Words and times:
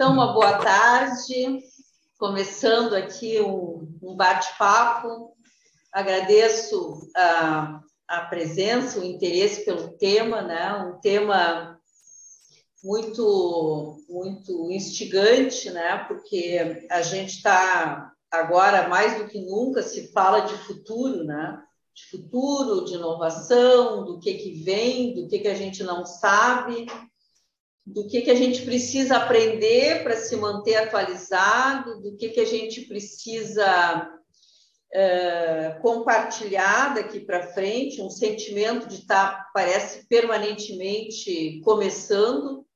Então, 0.00 0.12
uma 0.12 0.32
boa 0.32 0.58
tarde, 0.58 1.58
começando 2.16 2.94
aqui 2.94 3.40
um, 3.40 4.14
bate-papo. 4.14 5.32
Agradeço 5.92 7.10
a, 7.16 7.80
a 8.06 8.20
presença, 8.26 9.00
o 9.00 9.04
interesse 9.04 9.64
pelo 9.64 9.88
tema, 9.98 10.40
né? 10.40 10.72
Um 10.74 11.00
tema 11.00 11.80
muito, 12.84 13.96
muito 14.08 14.70
instigante, 14.70 15.68
né? 15.72 16.04
Porque 16.06 16.86
a 16.88 17.02
gente 17.02 17.30
está 17.30 18.12
agora 18.30 18.88
mais 18.88 19.18
do 19.18 19.26
que 19.26 19.40
nunca 19.40 19.82
se 19.82 20.12
fala 20.12 20.42
de 20.42 20.54
futuro, 20.58 21.24
né? 21.24 21.60
De 21.92 22.08
futuro, 22.08 22.84
de 22.84 22.94
inovação, 22.94 24.04
do 24.04 24.20
que 24.20 24.32
que 24.34 24.62
vem, 24.62 25.12
do 25.12 25.26
que 25.26 25.40
que 25.40 25.48
a 25.48 25.56
gente 25.56 25.82
não 25.82 26.06
sabe, 26.06 26.86
do 27.92 28.06
que 28.06 28.20
que 28.20 28.30
a 28.30 28.34
gente 28.34 28.62
precisa 28.62 29.16
aprender 29.16 30.02
para 30.02 30.16
se 30.16 30.36
manter 30.36 30.76
atualizado, 30.76 32.00
do 32.02 32.16
que 32.16 32.28
que 32.28 32.40
a 32.40 32.44
gente 32.44 32.82
precisa 32.82 34.10
uh, 34.94 35.80
compartilhar 35.80 36.94
daqui 36.94 37.20
para 37.20 37.48
frente, 37.54 38.02
um 38.02 38.10
sentimento 38.10 38.86
de 38.86 38.96
estar, 38.96 39.30
tá, 39.30 39.50
parece, 39.54 40.06
permanentemente 40.06 41.60
começando, 41.64 42.66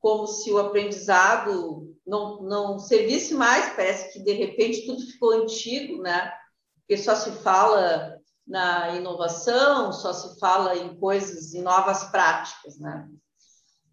como 0.00 0.26
se 0.26 0.50
o 0.50 0.58
aprendizado 0.58 1.94
não, 2.04 2.42
não 2.42 2.78
servisse 2.80 3.34
mais, 3.34 3.76
parece 3.76 4.12
que 4.12 4.24
de 4.24 4.32
repente 4.32 4.86
tudo 4.86 5.06
ficou 5.06 5.30
antigo, 5.30 6.02
né? 6.02 6.32
Porque 6.80 7.00
só 7.00 7.14
se 7.14 7.30
fala 7.42 8.18
na 8.44 8.96
inovação, 8.96 9.92
só 9.92 10.12
se 10.12 10.40
fala 10.40 10.76
em 10.76 10.96
coisas, 10.96 11.54
em 11.54 11.62
novas 11.62 12.02
práticas, 12.10 12.76
né? 12.80 13.08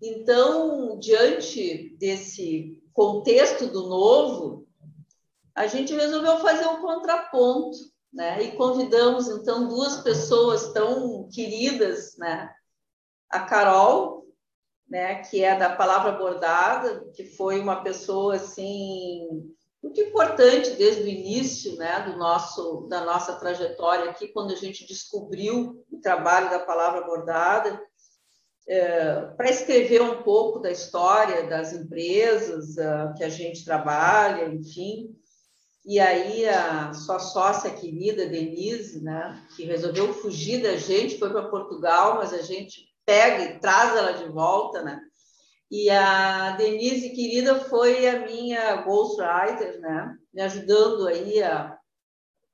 Então, 0.02 0.98
diante 0.98 1.96
desse 1.98 2.82
contexto 2.94 3.68
do 3.68 3.88
novo, 3.88 4.68
a 5.54 5.68
gente 5.68 5.94
resolveu 5.94 6.38
fazer 6.40 6.68
um 6.68 6.82
contraponto, 6.82 7.78
né? 8.14 8.42
E 8.42 8.52
convidamos 8.54 9.28
então 9.28 9.68
duas 9.68 9.98
pessoas 9.98 10.72
tão 10.72 11.28
queridas, 11.30 12.16
né? 12.18 12.50
A 13.30 13.42
Carol, 13.42 14.26
né, 14.90 15.22
que 15.24 15.44
é 15.44 15.56
da 15.56 15.76
palavra 15.76 16.14
bordada, 16.14 17.06
que 17.14 17.24
foi 17.24 17.60
uma 17.60 17.84
pessoa 17.84 18.36
assim 18.36 19.54
muito 19.82 20.02
importante 20.02 20.72
desde 20.72 21.04
o 21.04 21.08
início, 21.08 21.76
né, 21.78 22.02
do 22.02 22.18
nosso 22.18 22.88
da 22.90 23.06
nossa 23.06 23.40
trajetória 23.40 24.10
aqui, 24.10 24.28
quando 24.30 24.52
a 24.52 24.56
gente 24.56 24.86
descobriu 24.86 25.86
o 25.92 26.02
trabalho 26.02 26.50
da 26.50 26.60
palavra 26.60 27.02
bordada, 27.06 27.82
é, 28.70 29.22
para 29.36 29.50
escrever 29.50 30.00
um 30.00 30.22
pouco 30.22 30.60
da 30.60 30.70
história 30.70 31.48
das 31.48 31.74
empresas 31.74 32.76
uh, 32.78 33.16
que 33.18 33.24
a 33.24 33.30
gente 33.30 33.66
trabalha, 33.66 34.46
enfim. 34.46 35.16
E 35.84 36.00
aí 36.00 36.48
a 36.48 36.94
sua 36.94 37.18
sócia 37.18 37.72
querida 37.72 38.28
Denise, 38.28 39.04
né, 39.04 39.44
que 39.56 39.64
resolveu 39.64 40.14
fugir 40.14 40.62
da 40.62 40.78
gente, 40.78 41.18
foi 41.18 41.32
para 41.32 41.50
Portugal, 41.50 42.18
mas 42.18 42.32
a 42.32 42.44
gente 42.44 42.88
pega 43.04 43.44
e 43.44 43.60
traz 43.60 43.98
ela 43.98 44.12
de 44.12 44.26
volta, 44.26 44.84
né? 44.84 45.02
E 45.72 45.90
a 45.90 46.52
Denise, 46.52 47.10
querida, 47.10 47.56
foi 47.56 48.08
a 48.08 48.20
minha 48.20 48.84
ghostwriter, 48.84 49.80
né? 49.80 50.16
Me 50.32 50.44
ajudando 50.44 51.08
aí 51.08 51.42
a, 51.42 51.76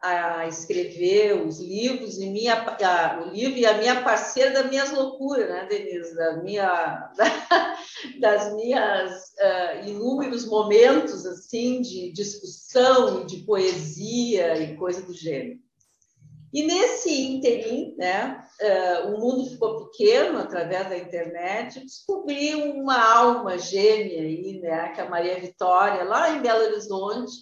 a 0.06 0.48
escrever 0.48 1.34
os 1.46 1.60
livros 1.60 2.20
e 2.20 2.28
minha 2.28 2.54
a, 2.54 3.24
o 3.24 3.32
livro 3.32 3.58
e 3.58 3.66
a 3.66 3.78
minha 3.78 4.04
parceira 4.04 4.52
das 4.52 4.70
minhas 4.70 4.92
loucuras, 4.92 5.50
né, 5.50 5.66
Denise, 5.66 6.16
da 6.16 6.38
minha 6.44 7.12
da, 7.18 7.78
das 8.20 8.54
minhas 8.56 9.34
uh, 9.34 9.90
inúmeros 9.90 10.46
momentos 10.46 11.26
assim 11.26 11.82
de 11.82 12.12
discussão 12.12 13.26
de 13.26 13.38
poesia 13.38 14.58
e 14.60 14.78
coisa 14.78 15.02
do 15.02 15.14
gênero. 15.14 15.60
E 16.54 16.64
nesse 16.64 17.12
interim, 17.12 17.94
né, 17.98 18.42
uh, 18.62 19.10
o 19.10 19.20
mundo 19.20 19.50
ficou 19.50 19.88
pequeno 19.88 20.38
através 20.38 20.88
da 20.88 20.98
internet, 20.98 21.82
descobri 21.82 22.56
uma 22.56 22.98
alma 22.98 23.58
gêmea 23.58 24.22
aí, 24.22 24.60
né, 24.62 24.90
que 24.94 25.02
é 25.02 25.04
a 25.04 25.10
Maria 25.10 25.38
Vitória, 25.38 26.06
lá 26.06 26.30
em 26.30 26.42
Belo 26.42 26.64
Horizonte. 26.64 27.34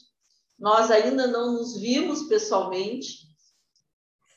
Nós 0.64 0.90
ainda 0.90 1.28
não 1.28 1.56
nos 1.56 1.78
vimos 1.78 2.24
pessoalmente, 2.24 3.28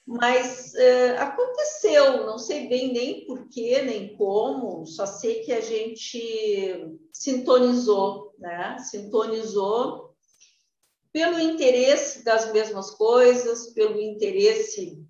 mas 0.04 0.72
uh, 0.74 1.20
aconteceu, 1.20 2.26
não 2.26 2.36
sei 2.36 2.68
bem 2.68 2.92
nem 2.92 3.24
porquê, 3.26 3.80
nem 3.82 4.16
como, 4.16 4.84
só 4.86 5.06
sei 5.06 5.44
que 5.44 5.52
a 5.52 5.60
gente 5.60 6.98
sintonizou, 7.12 8.34
né? 8.40 8.76
Sintonizou 8.80 10.16
pelo 11.12 11.38
interesse 11.38 12.24
das 12.24 12.52
mesmas 12.52 12.90
coisas, 12.90 13.72
pelo 13.72 14.00
interesse 14.00 15.00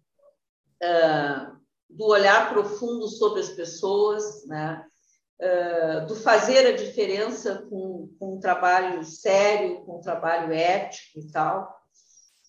uh, 0.82 1.56
do 1.88 2.08
olhar 2.08 2.52
profundo 2.52 3.08
sobre 3.08 3.40
as 3.40 3.48
pessoas, 3.48 4.44
né? 4.44 4.86
Do 6.08 6.16
fazer 6.16 6.66
a 6.66 6.76
diferença 6.76 7.66
com, 7.68 8.08
com 8.18 8.36
um 8.36 8.40
trabalho 8.40 9.04
sério, 9.04 9.82
com 9.82 9.98
um 9.98 10.00
trabalho 10.00 10.52
ético 10.52 11.20
e 11.20 11.30
tal. 11.30 11.76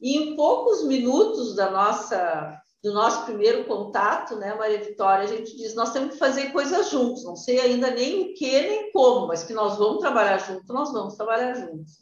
E 0.02 0.18
em 0.18 0.36
poucos 0.36 0.86
minutos 0.86 1.56
da 1.56 1.70
nossa 1.70 2.62
do 2.84 2.94
nosso 2.94 3.26
primeiro 3.26 3.66
contato, 3.66 4.36
né, 4.36 4.54
Maria 4.54 4.80
Vitória, 4.80 5.26
a 5.26 5.28
gente 5.28 5.58
diz 5.58 5.76
nós 5.76 5.92
temos 5.92 6.14
que 6.14 6.20
fazer 6.20 6.52
coisas 6.52 6.90
juntos. 6.90 7.24
Não 7.24 7.36
sei 7.36 7.60
ainda 7.60 7.92
nem 7.92 8.32
o 8.32 8.34
que 8.34 8.62
nem 8.62 8.92
como, 8.92 9.28
mas 9.28 9.44
que 9.44 9.54
nós 9.54 9.78
vamos 9.78 10.00
trabalhar 10.00 10.38
juntos, 10.38 10.68
nós 10.68 10.94
vamos 10.94 11.16
trabalhar 11.16 11.54
juntos. 11.56 11.98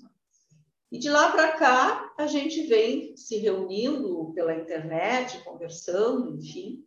E 0.92 1.00
de 1.00 1.10
lá 1.10 1.32
para 1.32 1.54
cá, 1.54 2.14
a 2.18 2.28
gente 2.28 2.68
vem 2.68 3.16
se 3.18 3.38
reunindo 3.38 4.32
pela 4.36 4.56
internet, 4.56 5.44
conversando, 5.44 6.36
enfim. 6.36 6.86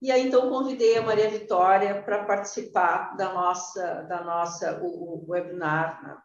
E 0.00 0.10
aí, 0.12 0.26
então, 0.26 0.50
convidei 0.50 0.96
a 0.98 1.02
Maria 1.02 1.30
Vitória 1.30 2.02
para 2.02 2.24
participar 2.24 3.16
da 3.16 3.32
nossa, 3.32 4.02
da 4.02 4.22
nossa 4.22 4.80
o, 4.82 5.24
o 5.24 5.30
webinar. 5.30 6.02
Né? 6.02 6.18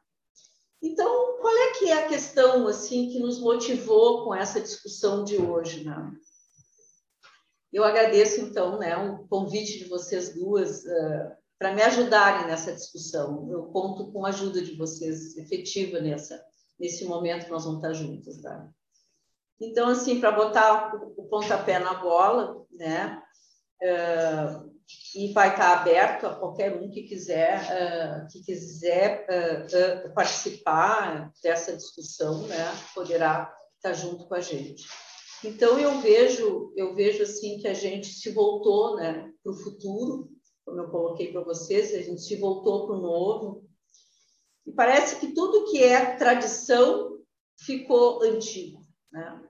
Então, 0.83 1.37
qual 1.39 1.55
é 1.55 1.71
que 1.73 1.89
é 1.89 2.03
a 2.03 2.07
questão 2.07 2.67
assim 2.67 3.09
que 3.09 3.19
nos 3.19 3.39
motivou 3.39 4.25
com 4.25 4.35
essa 4.35 4.59
discussão 4.59 5.23
de 5.23 5.37
hoje? 5.37 5.85
Né? 5.85 6.11
Eu 7.71 7.85
agradeço, 7.85 8.41
então, 8.41 8.77
né, 8.77 8.97
o 8.97 9.25
convite 9.29 9.79
de 9.79 9.85
vocês 9.85 10.33
duas 10.33 10.83
uh, 10.83 11.31
para 11.57 11.73
me 11.73 11.81
ajudarem 11.81 12.47
nessa 12.47 12.73
discussão. 12.73 13.49
Eu 13.49 13.63
conto 13.67 14.11
com 14.11 14.25
a 14.25 14.29
ajuda 14.29 14.61
de 14.61 14.75
vocês 14.75 15.37
efetiva 15.37 16.01
nessa, 16.01 16.43
nesse 16.77 17.05
momento 17.05 17.49
nós 17.49 17.63
vamos 17.63 17.77
estar 17.77 17.93
juntos, 17.93 18.41
tá? 18.41 18.67
Então, 19.61 19.89
assim, 19.89 20.19
para 20.19 20.31
botar 20.31 20.95
o 20.95 21.23
pontapé 21.27 21.77
na 21.77 21.93
bola, 21.93 22.65
né? 22.71 23.21
Uh, 23.81 24.71
e 25.15 25.33
vai 25.33 25.49
estar 25.49 25.79
aberto 25.79 26.25
a 26.27 26.35
qualquer 26.35 26.75
um 26.75 26.89
que 26.89 27.03
quiser, 27.03 27.61
uh, 27.63 28.27
que 28.31 28.43
quiser 28.43 29.25
uh, 29.27 30.13
participar 30.13 31.31
dessa 31.41 31.75
discussão, 31.75 32.47
né? 32.47 32.65
Poderá 32.93 33.51
estar 33.75 33.93
junto 33.93 34.27
com 34.27 34.35
a 34.35 34.41
gente. 34.41 34.83
Então 35.43 35.79
eu 35.79 35.99
vejo, 36.01 36.71
eu 36.77 36.93
vejo 36.93 37.23
assim 37.23 37.57
que 37.57 37.67
a 37.67 37.73
gente 37.73 38.07
se 38.07 38.29
voltou, 38.31 38.95
né, 38.97 39.31
para 39.43 39.51
o 39.51 39.55
futuro, 39.55 40.29
como 40.63 40.79
eu 40.79 40.89
coloquei 40.89 41.31
para 41.31 41.43
vocês, 41.43 41.95
a 41.95 42.01
gente 42.01 42.21
se 42.21 42.35
voltou 42.35 42.85
para 42.85 42.95
o 42.95 43.01
novo, 43.01 43.67
e 44.65 44.71
parece 44.71 45.19
que 45.19 45.33
tudo 45.33 45.71
que 45.71 45.83
é 45.83 46.15
tradição 46.15 47.17
ficou 47.59 48.21
antigo. 48.21 48.81
Né? 49.11 49.43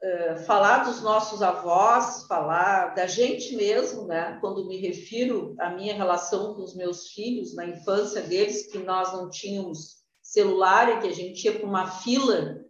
Uh, 0.00 0.38
falar 0.44 0.84
dos 0.84 1.02
nossos 1.02 1.42
avós, 1.42 2.24
falar 2.28 2.94
da 2.94 3.06
gente 3.08 3.56
mesmo, 3.56 4.06
né? 4.06 4.38
quando 4.40 4.68
me 4.68 4.76
refiro 4.76 5.56
à 5.58 5.70
minha 5.70 5.92
relação 5.92 6.54
com 6.54 6.62
os 6.62 6.76
meus 6.76 7.08
filhos, 7.08 7.54
na 7.56 7.66
infância 7.66 8.22
deles, 8.22 8.70
que 8.70 8.78
nós 8.78 9.12
não 9.12 9.28
tínhamos 9.28 9.96
celular 10.22 10.88
e 10.88 11.00
que 11.00 11.08
a 11.08 11.12
gente 11.12 11.44
ia 11.44 11.58
para 11.58 11.66
uma 11.66 11.90
fila 11.90 12.60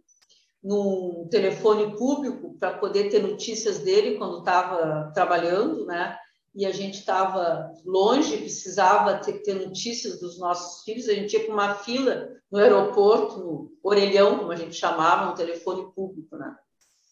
num 0.63 1.27
telefone 1.29 1.95
público 1.95 2.57
para 2.59 2.77
poder 2.79 3.09
ter 3.09 3.21
notícias 3.21 3.77
dele 3.79 4.17
quando 4.17 4.39
estava 4.39 5.11
trabalhando, 5.13 5.85
né? 5.85 6.17
e 6.53 6.65
a 6.65 6.71
gente 6.71 6.95
estava 6.95 7.71
longe, 7.85 8.37
precisava 8.37 9.19
ter, 9.19 9.43
ter, 9.43 9.53
notícias 9.53 10.19
dos 10.19 10.39
nossos 10.39 10.83
filhos, 10.83 11.07
a 11.07 11.13
gente 11.13 11.33
ia 11.33 11.45
para 11.45 11.53
uma 11.53 11.75
fila 11.75 12.29
no 12.51 12.57
aeroporto, 12.57 13.37
no 13.39 13.71
orelhão, 13.83 14.39
como 14.39 14.51
a 14.51 14.55
gente 14.55 14.75
chamava, 14.75 15.27
no 15.27 15.35
telefone 15.35 15.91
público, 15.93 16.35
né? 16.35 16.55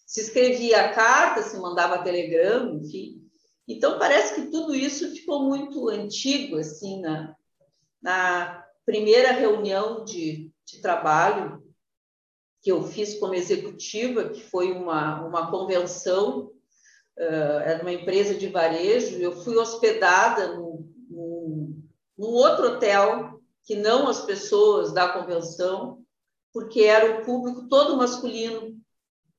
Se 0.07 0.21
escrevia 0.21 0.93
carta, 0.93 1.43
se 1.43 1.59
mandava 1.59 2.01
telegrama, 2.01 2.73
enfim. 2.73 3.21
Então, 3.67 3.99
parece 3.99 4.35
que 4.35 4.49
tudo 4.49 4.73
isso 4.73 5.13
ficou 5.13 5.43
muito 5.43 5.89
antigo, 5.89 6.57
assim, 6.57 7.01
na, 7.01 7.35
na 8.01 8.65
primeira 8.85 9.33
reunião 9.33 10.03
de, 10.03 10.49
de 10.65 10.81
trabalho 10.81 11.61
que 12.61 12.71
eu 12.71 12.81
fiz 12.83 13.19
como 13.19 13.35
executiva, 13.35 14.29
que 14.29 14.41
foi 14.41 14.71
uma, 14.71 15.23
uma 15.25 15.51
convenção 15.51 16.51
uh, 17.17 17.59
era 17.63 17.81
uma 17.81 17.91
empresa 17.91 18.35
de 18.35 18.47
varejo, 18.47 19.17
eu 19.17 19.31
fui 19.43 19.57
hospedada 19.57 20.55
num, 20.55 20.87
num 22.17 22.29
outro 22.29 22.73
hotel 22.73 23.41
que 23.63 23.75
não 23.75 24.07
as 24.07 24.21
pessoas 24.21 24.93
da 24.93 25.09
convenção, 25.09 26.03
porque 26.53 26.81
era 26.83 27.19
o 27.19 27.25
público 27.25 27.67
todo 27.67 27.97
masculino. 27.97 28.76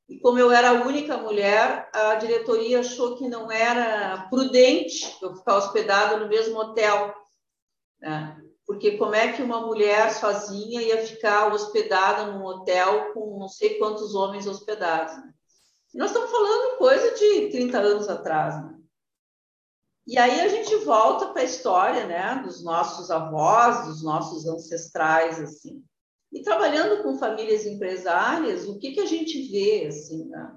E 0.08 0.19
como 0.20 0.38
eu 0.38 0.50
era 0.50 0.70
a 0.70 0.87
única 0.87 1.19
mulher, 1.19 1.90
a 1.93 2.14
diretoria 2.14 2.81
achou 2.81 3.16
que 3.16 3.28
não 3.28 3.52
era 3.52 4.26
prudente 4.31 5.16
eu 5.20 5.37
ficar 5.37 5.56
hospedada 5.56 6.16
no 6.16 6.28
mesmo 6.28 6.58
hotel. 6.58 7.14
Né? 8.00 8.40
Porque 8.66 8.96
como 8.96 9.14
é 9.14 9.32
que 9.32 9.43
uma 9.43 9.60
mulher 9.60 10.12
sozinha 10.12 10.81
ia 10.81 11.06
ficar 11.06 11.52
hospedada 11.52 12.32
num 12.32 12.44
hotel 12.44 13.12
com 13.12 13.38
não 13.38 13.49
sei 13.49 13.78
quantos 13.78 14.14
homens 14.14 14.46
hospedados? 14.46 15.14
Né? 15.16 15.34
Nós 15.94 16.11
estamos 16.11 16.31
falando 16.31 16.78
coisa 16.78 17.14
de 17.14 17.50
30 17.50 17.78
anos 17.78 18.08
atrás. 18.08 18.62
Né? 18.64 18.78
E 20.06 20.16
aí 20.16 20.40
a 20.40 20.49
gente 20.49 20.75
volta 20.87 21.32
para 21.32 21.43
a 21.43 21.44
história, 21.44 22.06
né, 22.06 22.40
dos 22.43 22.64
nossos 22.64 23.11
avós, 23.11 23.87
dos 23.87 24.02
nossos 24.02 24.46
ancestrais, 24.46 25.38
assim. 25.38 25.84
E 26.32 26.42
trabalhando 26.42 27.02
com 27.02 27.19
famílias 27.19 27.64
empresárias, 27.64 28.66
o 28.66 28.78
que, 28.78 28.92
que 28.92 29.00
a 29.00 29.06
gente 29.06 29.50
vê, 29.50 29.86
assim, 29.86 30.26
né? 30.26 30.56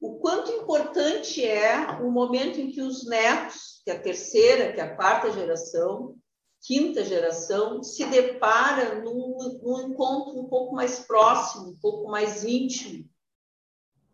O 0.00 0.18
quanto 0.18 0.50
importante 0.50 1.44
é 1.44 1.86
o 2.02 2.10
momento 2.10 2.60
em 2.60 2.70
que 2.70 2.82
os 2.82 3.06
netos, 3.06 3.80
que 3.84 3.90
é 3.90 3.94
a 3.94 4.00
terceira, 4.00 4.72
que 4.72 4.80
é 4.80 4.84
a 4.84 4.96
quarta 4.96 5.32
geração, 5.32 6.16
quinta 6.60 7.04
geração, 7.04 7.82
se 7.82 8.04
depara 8.06 9.00
num, 9.02 9.36
num 9.62 9.88
encontro 9.88 10.38
um 10.38 10.48
pouco 10.48 10.74
mais 10.74 11.00
próximo, 11.00 11.70
um 11.70 11.76
pouco 11.76 12.10
mais 12.10 12.44
íntimo 12.44 13.08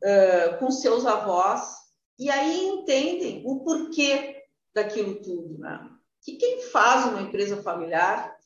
uh, 0.05 0.59
com 0.59 0.71
seus 0.71 1.05
avós, 1.05 1.75
e 2.19 2.31
aí 2.31 2.69
entendem 2.69 3.43
o 3.45 3.65
porquê 3.65 4.45
daquilo 4.75 5.21
tudo. 5.21 5.59
Né? 5.59 5.91
Que 6.23 6.37
quem 6.37 6.63
faz 6.63 7.07
uma 7.07 7.23
empresa 7.23 7.63
familiar 7.63 8.37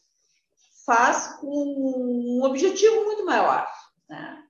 faz 0.87 1.37
com 1.41 1.49
um 1.49 2.43
objetivo 2.45 3.05
muito 3.05 3.25
maior. 3.25 3.69
Né? 4.09 4.43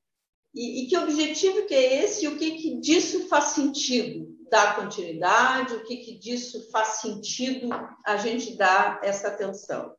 E, 0.55 0.85
e, 0.85 0.89
que 0.89 0.97
objetivo 0.97 1.67
que 1.67 1.75
é 1.75 2.05
esse 2.05 2.25
e 2.25 2.29
o 2.29 2.37
que, 2.37 2.53
que 2.53 2.81
disso 2.81 3.27
faz 3.29 3.47
sentido? 3.47 4.37
Dar 4.51 4.77
continuidade, 4.77 5.75
o 5.75 5.83
que, 5.83 5.97
que 5.97 6.19
disso 6.19 6.71
faz 6.71 7.01
sentido 7.01 7.69
a 8.07 8.17
gente 8.17 8.57
dar 8.57 9.01
essa 9.03 9.29
atenção? 9.29 9.95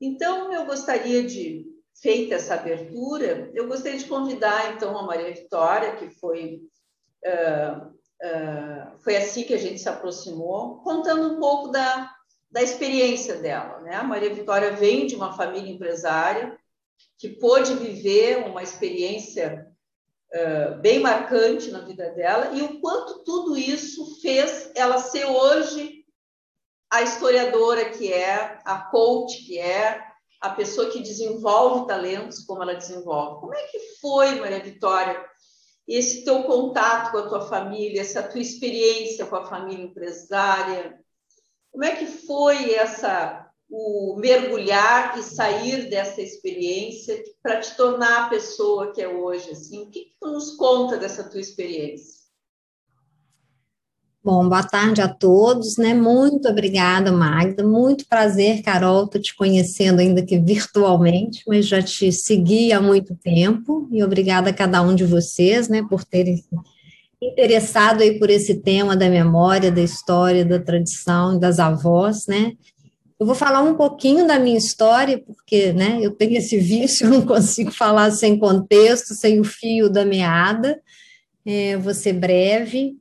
Então, 0.00 0.52
eu 0.52 0.66
gostaria 0.66 1.22
de, 1.22 1.64
feita 2.00 2.34
essa 2.34 2.54
abertura, 2.54 3.52
eu 3.54 3.68
gostaria 3.68 3.98
de 3.98 4.06
convidar, 4.06 4.74
então, 4.74 4.98
a 4.98 5.04
Maria 5.04 5.32
Vitória, 5.32 5.94
que 5.94 6.10
foi 6.10 6.60
uh, 7.24 7.92
Uh, 8.22 9.00
foi 9.00 9.16
assim 9.16 9.42
que 9.42 9.52
a 9.52 9.58
gente 9.58 9.80
se 9.80 9.88
aproximou, 9.88 10.76
contando 10.84 11.34
um 11.34 11.40
pouco 11.40 11.72
da, 11.72 12.08
da 12.52 12.62
experiência 12.62 13.36
dela. 13.36 13.80
Né? 13.80 13.96
A 13.96 14.04
Maria 14.04 14.32
Vitória 14.32 14.72
vem 14.72 15.06
de 15.06 15.16
uma 15.16 15.32
família 15.32 15.72
empresária 15.72 16.56
que 17.18 17.30
pôde 17.30 17.74
viver 17.74 18.46
uma 18.46 18.62
experiência 18.62 19.66
uh, 20.34 20.80
bem 20.80 21.00
marcante 21.00 21.70
na 21.70 21.80
vida 21.80 22.10
dela 22.10 22.52
e 22.52 22.62
o 22.62 22.80
quanto 22.80 23.24
tudo 23.24 23.56
isso 23.56 24.20
fez 24.20 24.70
ela 24.74 24.98
ser 24.98 25.24
hoje 25.24 26.04
a 26.90 27.00
historiadora 27.00 27.88
que 27.88 28.12
é, 28.12 28.58
a 28.66 28.78
coach 28.90 29.44
que 29.46 29.58
é, 29.58 29.98
a 30.38 30.50
pessoa 30.50 30.90
que 30.90 31.00
desenvolve 31.00 31.86
talentos 31.86 32.44
como 32.44 32.62
ela 32.62 32.74
desenvolve. 32.74 33.40
Como 33.40 33.54
é 33.54 33.62
que 33.68 33.78
foi, 34.00 34.34
Maria 34.34 34.62
Vitória, 34.62 35.24
esse 35.88 36.24
teu 36.24 36.42
contato 36.42 37.12
com 37.12 37.18
a 37.18 37.28
tua 37.28 37.48
família, 37.48 38.00
essa 38.00 38.22
tua 38.22 38.40
experiência 38.40 39.24
com 39.24 39.36
a 39.36 39.46
família 39.46 39.84
empresária. 39.84 41.01
Como 41.72 41.84
é 41.84 41.96
que 41.96 42.06
foi 42.06 42.74
essa 42.74 43.48
o 43.70 44.16
mergulhar 44.18 45.18
e 45.18 45.22
sair 45.22 45.88
dessa 45.88 46.20
experiência 46.20 47.18
para 47.42 47.58
te 47.60 47.74
tornar 47.74 48.26
a 48.26 48.28
pessoa 48.28 48.92
que 48.92 49.00
é 49.00 49.08
hoje? 49.08 49.50
Assim, 49.50 49.82
o 49.82 49.86
que, 49.86 50.00
que 50.00 50.12
tu 50.20 50.30
nos 50.30 50.50
conta 50.56 50.98
dessa 50.98 51.24
tua 51.24 51.40
experiência? 51.40 52.20
Bom, 54.22 54.48
boa 54.48 54.62
tarde 54.62 55.00
a 55.00 55.08
todos, 55.08 55.78
né? 55.78 55.94
Muito 55.94 56.46
obrigada, 56.46 57.10
Magda. 57.10 57.66
Muito 57.66 58.06
prazer, 58.06 58.62
Carol, 58.62 59.08
tô 59.08 59.18
te 59.18 59.34
conhecendo 59.34 60.00
ainda 60.00 60.22
que 60.22 60.38
virtualmente, 60.38 61.42
mas 61.48 61.66
já 61.66 61.82
te 61.82 62.12
segui 62.12 62.72
há 62.72 62.80
muito 62.80 63.16
tempo 63.16 63.88
e 63.90 64.04
obrigada 64.04 64.50
a 64.50 64.54
cada 64.54 64.82
um 64.82 64.94
de 64.94 65.04
vocês, 65.04 65.68
né, 65.68 65.82
por 65.88 66.04
terem 66.04 66.44
interessado 67.22 68.02
aí 68.02 68.18
por 68.18 68.28
esse 68.28 68.56
tema 68.56 68.96
da 68.96 69.08
memória, 69.08 69.70
da 69.70 69.80
história, 69.80 70.44
da 70.44 70.58
tradição, 70.58 71.38
das 71.38 71.58
avós, 71.58 72.26
né? 72.26 72.52
Eu 73.18 73.24
vou 73.24 73.36
falar 73.36 73.62
um 73.62 73.74
pouquinho 73.74 74.26
da 74.26 74.36
minha 74.36 74.58
história, 74.58 75.22
porque, 75.24 75.72
né, 75.72 76.00
eu 76.02 76.10
tenho 76.10 76.36
esse 76.36 76.58
vício, 76.60 77.08
não 77.08 77.24
consigo 77.24 77.70
falar 77.70 78.10
sem 78.10 78.36
contexto, 78.36 79.14
sem 79.14 79.38
o 79.38 79.44
fio 79.44 79.88
da 79.88 80.04
meada. 80.04 80.80
É, 81.46 81.76
vou 81.76 81.94
ser 81.94 82.14
breve. 82.14 82.96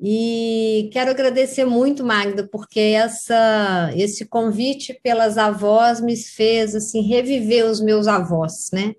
E 0.00 0.88
quero 0.92 1.10
agradecer 1.10 1.64
muito, 1.64 2.04
Magda, 2.04 2.48
porque 2.50 2.80
essa, 2.80 3.90
esse 3.96 4.24
convite 4.24 4.98
pelas 5.02 5.36
avós 5.36 6.00
me 6.00 6.16
fez 6.16 6.74
assim 6.74 7.02
reviver 7.02 7.66
os 7.66 7.80
meus 7.80 8.06
avós, 8.06 8.70
né? 8.72 8.94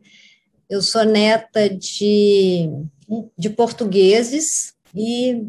Eu 0.69 0.81
sou 0.81 1.03
neta 1.03 1.69
de, 1.69 2.69
de 3.37 3.49
portugueses 3.49 4.73
e 4.95 5.47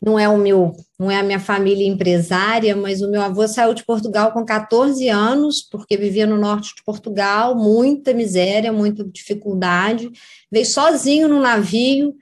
não 0.00 0.18
é 0.18 0.28
o 0.28 0.38
meu, 0.38 0.76
não 0.98 1.10
é 1.10 1.16
a 1.16 1.22
minha 1.22 1.40
família 1.40 1.86
empresária, 1.86 2.76
mas 2.76 3.02
o 3.02 3.10
meu 3.10 3.20
avô 3.20 3.46
saiu 3.48 3.74
de 3.74 3.84
Portugal 3.84 4.32
com 4.32 4.44
14 4.44 5.08
anos, 5.08 5.60
porque 5.62 5.96
vivia 5.96 6.26
no 6.26 6.36
norte 6.36 6.74
de 6.76 6.84
Portugal, 6.84 7.56
muita 7.56 8.14
miséria, 8.14 8.72
muita 8.72 9.04
dificuldade, 9.04 10.10
veio 10.50 10.66
sozinho 10.66 11.28
no 11.28 11.40
navio, 11.40 12.14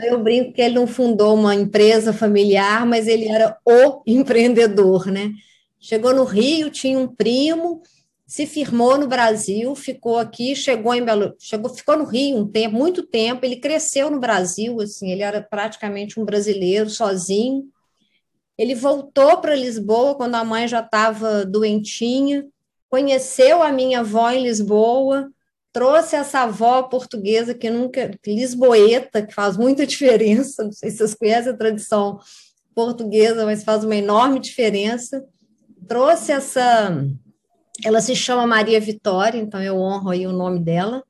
eu 0.00 0.22
brinco 0.22 0.52
que 0.52 0.60
ele 0.60 0.74
não 0.74 0.86
fundou 0.86 1.34
uma 1.34 1.54
empresa 1.54 2.12
familiar, 2.12 2.86
mas 2.86 3.08
ele 3.08 3.28
era 3.28 3.56
o 3.64 4.02
empreendedor, 4.06 5.06
né? 5.06 5.32
Chegou 5.80 6.14
no 6.14 6.24
Rio, 6.24 6.70
tinha 6.70 6.98
um 6.98 7.06
primo, 7.06 7.82
se 8.26 8.44
firmou 8.44 8.98
no 8.98 9.06
Brasil, 9.06 9.74
ficou 9.76 10.18
aqui, 10.18 10.56
chegou 10.56 10.92
em 10.92 11.04
Belo, 11.04 11.34
chegou, 11.38 11.72
ficou 11.72 11.96
no 11.96 12.04
Rio 12.04 12.38
um 12.38 12.46
tempo, 12.46 12.74
muito 12.74 13.06
tempo. 13.06 13.46
Ele 13.46 13.56
cresceu 13.56 14.10
no 14.10 14.18
Brasil, 14.18 14.80
assim, 14.80 15.12
ele 15.12 15.22
era 15.22 15.40
praticamente 15.40 16.18
um 16.18 16.24
brasileiro 16.24 16.90
sozinho. 16.90 17.64
Ele 18.58 18.74
voltou 18.74 19.38
para 19.38 19.54
Lisboa 19.54 20.16
quando 20.16 20.34
a 20.34 20.44
mãe 20.44 20.66
já 20.66 20.80
estava 20.80 21.44
doentinha, 21.44 22.44
conheceu 22.88 23.62
a 23.62 23.70
minha 23.70 24.00
avó 24.00 24.30
em 24.30 24.42
Lisboa, 24.42 25.30
trouxe 25.72 26.16
essa 26.16 26.40
avó 26.40 26.82
portuguesa 26.84 27.54
que 27.54 27.68
nunca, 27.70 28.10
lisboeta, 28.26 29.24
que 29.24 29.34
faz 29.34 29.56
muita 29.56 29.84
diferença, 29.86 30.64
não 30.64 30.72
sei 30.72 30.90
se 30.90 30.96
vocês 30.96 31.14
conhecem 31.14 31.52
a 31.52 31.56
tradição 31.56 32.18
portuguesa, 32.74 33.44
mas 33.44 33.62
faz 33.62 33.84
uma 33.84 33.94
enorme 33.94 34.40
diferença. 34.40 35.24
Trouxe 35.86 36.32
essa, 36.32 37.06
ela 37.84 38.00
se 38.00 38.14
chama 38.14 38.46
Maria 38.46 38.80
Vitória, 38.80 39.38
então 39.38 39.62
eu 39.62 39.76
honro 39.76 40.10
aí 40.10 40.26
o 40.26 40.32
nome 40.32 40.60
dela. 40.60 41.02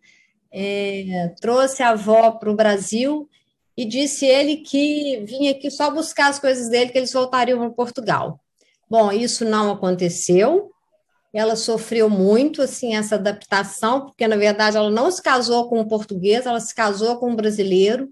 É, 0.52 1.35
trouxe 1.40 1.82
a 1.82 1.90
avó 1.90 2.32
para 2.32 2.50
o 2.50 2.56
Brasil 2.56 3.28
e 3.76 3.85
disse 3.85 4.25
ele 4.25 4.58
que 4.58 5.23
vinha 5.26 5.50
aqui 5.50 5.70
só 5.70 5.90
buscar 5.90 6.28
as 6.28 6.38
coisas 6.38 6.68
dele, 6.68 6.90
que 6.90 6.99
eles 6.99 7.12
voltariam 7.12 7.58
para 7.58 7.70
Portugal. 7.70 8.40
Bom, 8.88 9.12
isso 9.12 9.44
não 9.44 9.73
aconteceu, 9.73 10.70
ela 11.32 11.56
sofreu 11.56 12.08
muito 12.08 12.62
assim 12.62 12.94
essa 12.94 13.16
adaptação, 13.16 14.06
porque 14.06 14.26
na 14.26 14.37
verdade 14.37 14.76
ela 14.76 14.90
não 14.90 15.11
se 15.11 15.23
casou 15.23 15.68
com 15.68 15.80
um 15.80 15.87
português, 15.87 16.46
ela 16.46 16.61
se 16.61 16.75
casou 16.75 17.16
com 17.18 17.30
um 17.30 17.37
brasileiro. 17.37 18.08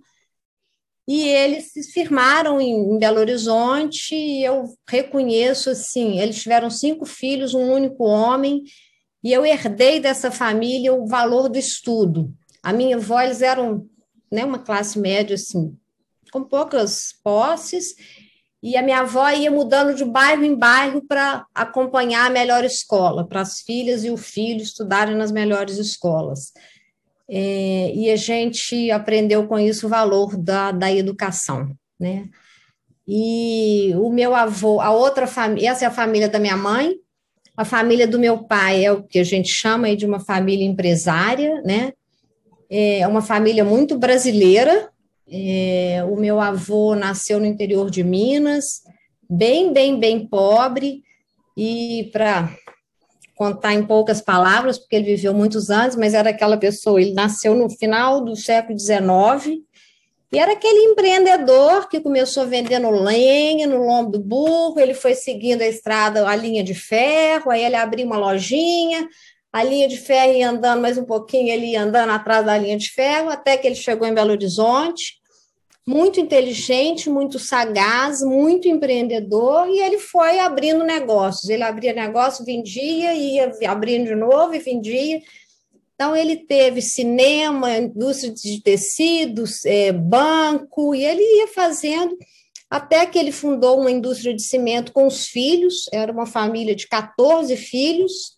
E 1.06 1.28
eles 1.28 1.72
se 1.72 1.82
firmaram 1.92 2.60
em, 2.60 2.72
em 2.72 2.98
Belo 2.98 3.20
Horizonte, 3.20 4.14
e 4.14 4.42
eu 4.42 4.64
reconheço 4.88 5.70
assim, 5.70 6.18
eles 6.18 6.42
tiveram 6.42 6.70
cinco 6.70 7.04
filhos, 7.04 7.54
um 7.54 7.72
único 7.72 8.04
homem, 8.04 8.62
e 9.22 9.32
eu 9.32 9.44
herdei 9.44 10.00
dessa 10.00 10.30
família 10.30 10.94
o 10.94 11.06
valor 11.06 11.48
do 11.48 11.58
estudo. 11.58 12.32
A 12.62 12.72
minha 12.72 12.96
avó, 12.96 13.20
eles 13.20 13.42
eram 13.42 13.86
né, 14.32 14.44
uma 14.44 14.58
classe 14.58 14.98
média 14.98 15.34
assim, 15.34 15.76
com 16.32 16.42
poucas 16.42 17.12
posses, 17.22 17.94
e 18.62 18.78
a 18.78 18.82
minha 18.82 19.00
avó 19.00 19.28
ia 19.28 19.50
mudando 19.50 19.94
de 19.94 20.06
bairro 20.06 20.42
em 20.42 20.54
bairro 20.54 21.06
para 21.06 21.44
acompanhar 21.54 22.26
a 22.26 22.30
melhor 22.30 22.64
escola, 22.64 23.28
para 23.28 23.42
as 23.42 23.60
filhas 23.60 24.04
e 24.04 24.10
o 24.10 24.16
filho 24.16 24.62
estudarem 24.62 25.14
nas 25.14 25.30
melhores 25.30 25.76
escolas. 25.76 26.50
É, 27.28 27.92
e 27.94 28.10
a 28.10 28.16
gente 28.16 28.90
aprendeu 28.90 29.46
com 29.46 29.58
isso 29.58 29.86
o 29.86 29.90
valor 29.90 30.36
da, 30.36 30.72
da 30.72 30.92
educação, 30.92 31.74
né? 31.98 32.28
E 33.06 33.92
o 33.96 34.10
meu 34.10 34.34
avô, 34.34 34.80
a 34.80 34.90
outra 34.90 35.26
família, 35.26 35.70
essa 35.70 35.84
é 35.84 35.88
a 35.88 35.90
família 35.90 36.28
da 36.28 36.38
minha 36.38 36.56
mãe, 36.56 36.94
a 37.56 37.64
família 37.64 38.06
do 38.06 38.18
meu 38.18 38.44
pai 38.44 38.84
é 38.84 38.92
o 38.92 39.02
que 39.02 39.18
a 39.18 39.24
gente 39.24 39.48
chama 39.48 39.94
de 39.94 40.06
uma 40.06 40.20
família 40.20 40.66
empresária, 40.66 41.62
né? 41.62 41.92
É 42.68 43.06
uma 43.06 43.22
família 43.22 43.64
muito 43.64 43.98
brasileira, 43.98 44.90
é, 45.30 46.04
o 46.08 46.16
meu 46.16 46.40
avô 46.40 46.94
nasceu 46.94 47.38
no 47.38 47.46
interior 47.46 47.90
de 47.90 48.02
Minas, 48.02 48.82
bem, 49.28 49.72
bem, 49.72 49.98
bem 49.98 50.26
pobre, 50.26 51.02
e 51.56 52.10
para 52.12 52.50
contar 53.34 53.74
em 53.74 53.84
poucas 53.84 54.20
palavras, 54.20 54.78
porque 54.78 54.96
ele 54.96 55.16
viveu 55.16 55.34
muitos 55.34 55.70
anos, 55.70 55.96
mas 55.96 56.14
era 56.14 56.30
aquela 56.30 56.56
pessoa, 56.56 57.00
ele 57.00 57.12
nasceu 57.12 57.54
no 57.54 57.68
final 57.68 58.24
do 58.24 58.36
século 58.36 58.78
XIX, 58.78 59.60
e 60.32 60.38
era 60.38 60.52
aquele 60.52 60.90
empreendedor 60.90 61.88
que 61.88 62.00
começou 62.00 62.46
vendendo 62.46 62.90
lenha 62.90 63.66
no 63.66 63.78
lombo 63.78 64.10
do 64.10 64.20
burro, 64.20 64.80
ele 64.80 64.94
foi 64.94 65.14
seguindo 65.14 65.62
a 65.62 65.66
estrada, 65.66 66.28
a 66.28 66.34
linha 66.34 66.64
de 66.64 66.74
ferro, 66.74 67.50
aí 67.50 67.64
ele 67.64 67.76
abriu 67.76 68.06
uma 68.06 68.16
lojinha, 68.16 69.08
a 69.52 69.62
linha 69.62 69.86
de 69.86 69.96
ferro 69.96 70.32
ia 70.32 70.50
andando 70.50 70.82
mais 70.82 70.98
um 70.98 71.04
pouquinho, 71.04 71.52
ele 71.52 71.66
ia 71.66 71.82
andando 71.82 72.10
atrás 72.10 72.44
da 72.44 72.58
linha 72.58 72.76
de 72.76 72.90
ferro, 72.90 73.30
até 73.30 73.56
que 73.56 73.66
ele 73.66 73.76
chegou 73.76 74.08
em 74.08 74.14
Belo 74.14 74.32
Horizonte, 74.32 75.22
muito 75.86 76.18
inteligente, 76.18 77.10
muito 77.10 77.38
sagaz, 77.38 78.22
muito 78.22 78.66
empreendedor, 78.68 79.68
e 79.68 79.80
ele 79.80 79.98
foi 79.98 80.38
abrindo 80.38 80.82
negócios. 80.82 81.48
Ele 81.48 81.62
abria 81.62 81.92
negócio, 81.92 82.44
vendia, 82.44 83.14
ia 83.14 83.52
abrindo 83.68 84.06
de 84.06 84.14
novo 84.14 84.54
e 84.54 84.58
vendia. 84.58 85.20
Então, 85.94 86.16
ele 86.16 86.36
teve 86.36 86.80
cinema, 86.80 87.76
indústria 87.76 88.32
de 88.32 88.62
tecidos, 88.62 89.64
é, 89.64 89.92
banco, 89.92 90.94
e 90.94 91.04
ele 91.04 91.22
ia 91.38 91.48
fazendo 91.48 92.16
até 92.74 93.06
que 93.06 93.18
ele 93.18 93.30
fundou 93.30 93.78
uma 93.78 93.90
indústria 93.90 94.34
de 94.34 94.42
cimento 94.42 94.92
com 94.92 95.06
os 95.06 95.26
filhos, 95.26 95.88
era 95.92 96.10
uma 96.10 96.26
família 96.26 96.74
de 96.74 96.88
14 96.88 97.56
filhos, 97.56 98.36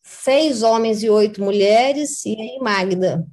seis 0.00 0.62
homens 0.62 1.02
e 1.02 1.10
oito 1.10 1.42
mulheres, 1.42 2.24
e 2.24 2.40
aí, 2.40 2.58
Magda, 2.60 3.26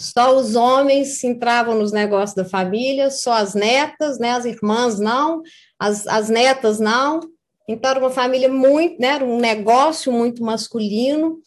só 0.00 0.36
os 0.36 0.56
homens 0.56 1.22
entravam 1.22 1.78
nos 1.78 1.92
negócios 1.92 2.34
da 2.34 2.44
família, 2.44 3.10
só 3.10 3.34
as 3.34 3.54
netas, 3.54 4.18
né, 4.18 4.30
as 4.32 4.44
irmãs 4.44 4.98
não, 4.98 5.42
as, 5.78 6.06
as 6.06 6.28
netas 6.28 6.80
não. 6.80 7.20
Então, 7.68 7.90
era 7.90 8.00
uma 8.00 8.10
família 8.10 8.48
muito, 8.48 9.00
né, 9.00 9.08
era 9.08 9.24
um 9.24 9.38
negócio 9.38 10.10
muito 10.10 10.42
masculino. 10.42 11.38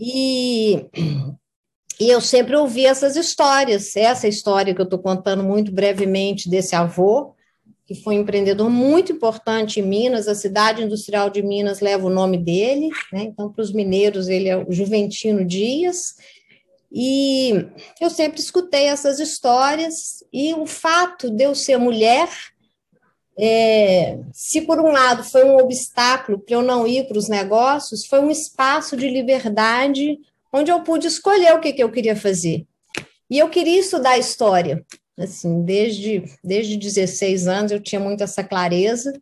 E, 0.00 0.86
e 2.00 2.08
eu 2.08 2.20
sempre 2.20 2.56
ouvi 2.56 2.86
essas 2.86 3.16
histórias, 3.16 3.94
essa 3.96 4.26
história 4.26 4.74
que 4.74 4.80
eu 4.80 4.84
estou 4.84 4.98
contando 4.98 5.42
muito 5.42 5.70
brevemente 5.70 6.48
desse 6.48 6.74
avô, 6.74 7.34
que 7.86 7.94
foi 7.94 8.16
um 8.16 8.22
empreendedor 8.22 8.70
muito 8.70 9.12
importante 9.12 9.80
em 9.80 9.82
Minas, 9.82 10.28
a 10.28 10.34
cidade 10.34 10.82
industrial 10.82 11.28
de 11.28 11.42
Minas 11.42 11.80
leva 11.80 12.06
o 12.06 12.10
nome 12.10 12.38
dele, 12.38 12.88
né? 13.12 13.24
então, 13.24 13.52
para 13.52 13.62
os 13.62 13.72
mineiros, 13.72 14.28
ele 14.28 14.48
é 14.48 14.56
o 14.56 14.70
Juventino 14.70 15.44
Dias, 15.44 16.14
e 16.94 17.66
eu 18.00 18.10
sempre 18.10 18.40
escutei 18.40 18.84
essas 18.84 19.18
histórias, 19.18 20.22
e 20.32 20.52
o 20.54 20.66
fato 20.66 21.30
de 21.30 21.44
eu 21.44 21.54
ser 21.54 21.78
mulher, 21.78 22.28
é, 23.38 24.18
se 24.32 24.60
por 24.60 24.78
um 24.78 24.92
lado 24.92 25.24
foi 25.24 25.44
um 25.44 25.56
obstáculo 25.56 26.38
para 26.38 26.54
eu 26.54 26.62
não 26.62 26.86
ir 26.86 27.08
para 27.08 27.16
os 27.16 27.28
negócios, 27.28 28.04
foi 28.04 28.20
um 28.20 28.30
espaço 28.30 28.96
de 28.96 29.08
liberdade 29.08 30.18
onde 30.52 30.70
eu 30.70 30.82
pude 30.82 31.06
escolher 31.06 31.54
o 31.54 31.60
que, 31.60 31.72
que 31.72 31.82
eu 31.82 31.90
queria 31.90 32.14
fazer. 32.14 32.66
E 33.30 33.38
eu 33.38 33.48
queria 33.48 33.80
estudar 33.80 34.18
história. 34.18 34.84
Assim, 35.18 35.62
desde, 35.62 36.24
desde 36.44 36.76
16 36.76 37.48
anos 37.48 37.72
eu 37.72 37.80
tinha 37.80 38.00
muito 38.00 38.22
essa 38.22 38.44
clareza. 38.44 39.12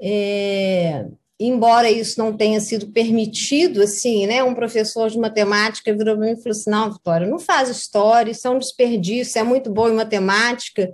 É, 0.00 1.06
embora 1.46 1.90
isso 1.90 2.18
não 2.18 2.36
tenha 2.36 2.60
sido 2.60 2.88
permitido, 2.88 3.82
assim, 3.82 4.26
né? 4.26 4.42
Um 4.42 4.54
professor 4.54 5.08
de 5.10 5.18
matemática 5.18 5.94
virou 5.94 6.16
para 6.16 6.26
mim 6.26 6.32
e 6.32 6.36
falou 6.36 6.50
assim: 6.50 6.70
não, 6.70 6.92
Vitória, 6.92 7.26
não 7.26 7.38
faz 7.38 7.68
história, 7.68 8.30
isso 8.30 8.46
é 8.46 8.50
um 8.50 8.58
desperdício, 8.58 9.38
é 9.38 9.42
muito 9.42 9.70
bom 9.70 9.88
em 9.88 9.94
matemática, 9.94 10.92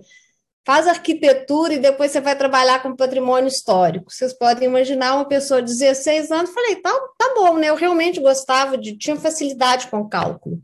faz 0.65 0.87
arquitetura 0.87 1.75
e 1.75 1.79
depois 1.79 2.11
você 2.11 2.21
vai 2.21 2.37
trabalhar 2.37 2.83
com 2.83 2.97
patrimônio 2.97 3.49
histórico. 3.49 4.13
Vocês 4.13 4.33
podem 4.33 4.69
imaginar 4.69 5.15
uma 5.15 5.25
pessoa 5.27 5.61
de 5.61 5.69
16 5.69 6.31
anos, 6.31 6.51
falei, 6.51 6.77
tá, 6.77 6.93
tá 7.19 7.35
bom, 7.35 7.57
né? 7.59 7.69
Eu 7.69 7.75
realmente 7.75 8.21
gostava 8.21 8.79
de, 8.79 8.97
tinha 8.97 9.17
facilidade 9.17 9.89
com 9.89 10.09
cálculo. 10.09 10.61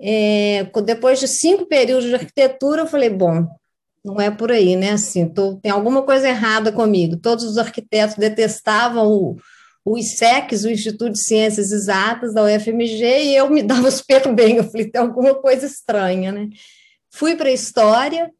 É, 0.00 0.64
depois 0.82 1.20
de 1.20 1.28
cinco 1.28 1.66
períodos 1.66 2.06
de 2.06 2.14
arquitetura, 2.14 2.82
eu 2.82 2.86
falei, 2.86 3.10
bom, 3.10 3.46
não 4.04 4.20
é 4.20 4.30
por 4.30 4.50
aí, 4.50 4.76
né? 4.76 4.92
Assim, 4.92 5.28
tô, 5.28 5.56
tem 5.56 5.70
alguma 5.70 6.02
coisa 6.02 6.28
errada 6.28 6.72
comigo. 6.72 7.16
Todos 7.16 7.44
os 7.44 7.58
arquitetos 7.58 8.16
detestavam 8.16 9.06
o, 9.06 9.36
o 9.84 9.98
ISEX, 9.98 10.64
o 10.64 10.70
Instituto 10.70 11.12
de 11.12 11.22
Ciências 11.22 11.70
Exatas 11.70 12.34
da 12.34 12.44
UFMG, 12.44 13.04
e 13.24 13.36
eu 13.36 13.50
me 13.50 13.62
dava 13.64 13.90
super 13.90 14.32
bem. 14.34 14.56
Eu 14.56 14.64
falei, 14.64 14.90
tem 14.90 15.00
alguma 15.00 15.34
coisa 15.34 15.66
estranha, 15.66 16.32
né? 16.32 16.48
Fui 17.10 17.36
para 17.36 17.48
a 17.48 17.52
História, 17.52 18.30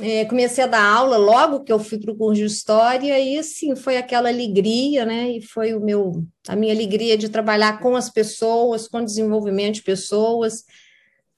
é, 0.00 0.24
comecei 0.26 0.62
a 0.62 0.68
dar 0.68 0.84
aula 0.84 1.16
logo 1.16 1.64
que 1.64 1.72
eu 1.72 1.78
fui 1.78 1.98
para 1.98 2.12
o 2.12 2.16
curso 2.16 2.40
de 2.40 2.46
História, 2.46 3.18
e 3.18 3.38
assim, 3.38 3.74
foi 3.74 3.96
aquela 3.96 4.28
alegria, 4.28 5.04
né? 5.04 5.30
E 5.30 5.42
foi 5.42 5.74
o 5.74 5.80
meu, 5.80 6.24
a 6.46 6.54
minha 6.54 6.72
alegria 6.72 7.16
de 7.18 7.28
trabalhar 7.28 7.80
com 7.80 7.96
as 7.96 8.08
pessoas, 8.08 8.86
com 8.86 9.02
desenvolvimento 9.02 9.76
de 9.76 9.82
pessoas, 9.82 10.64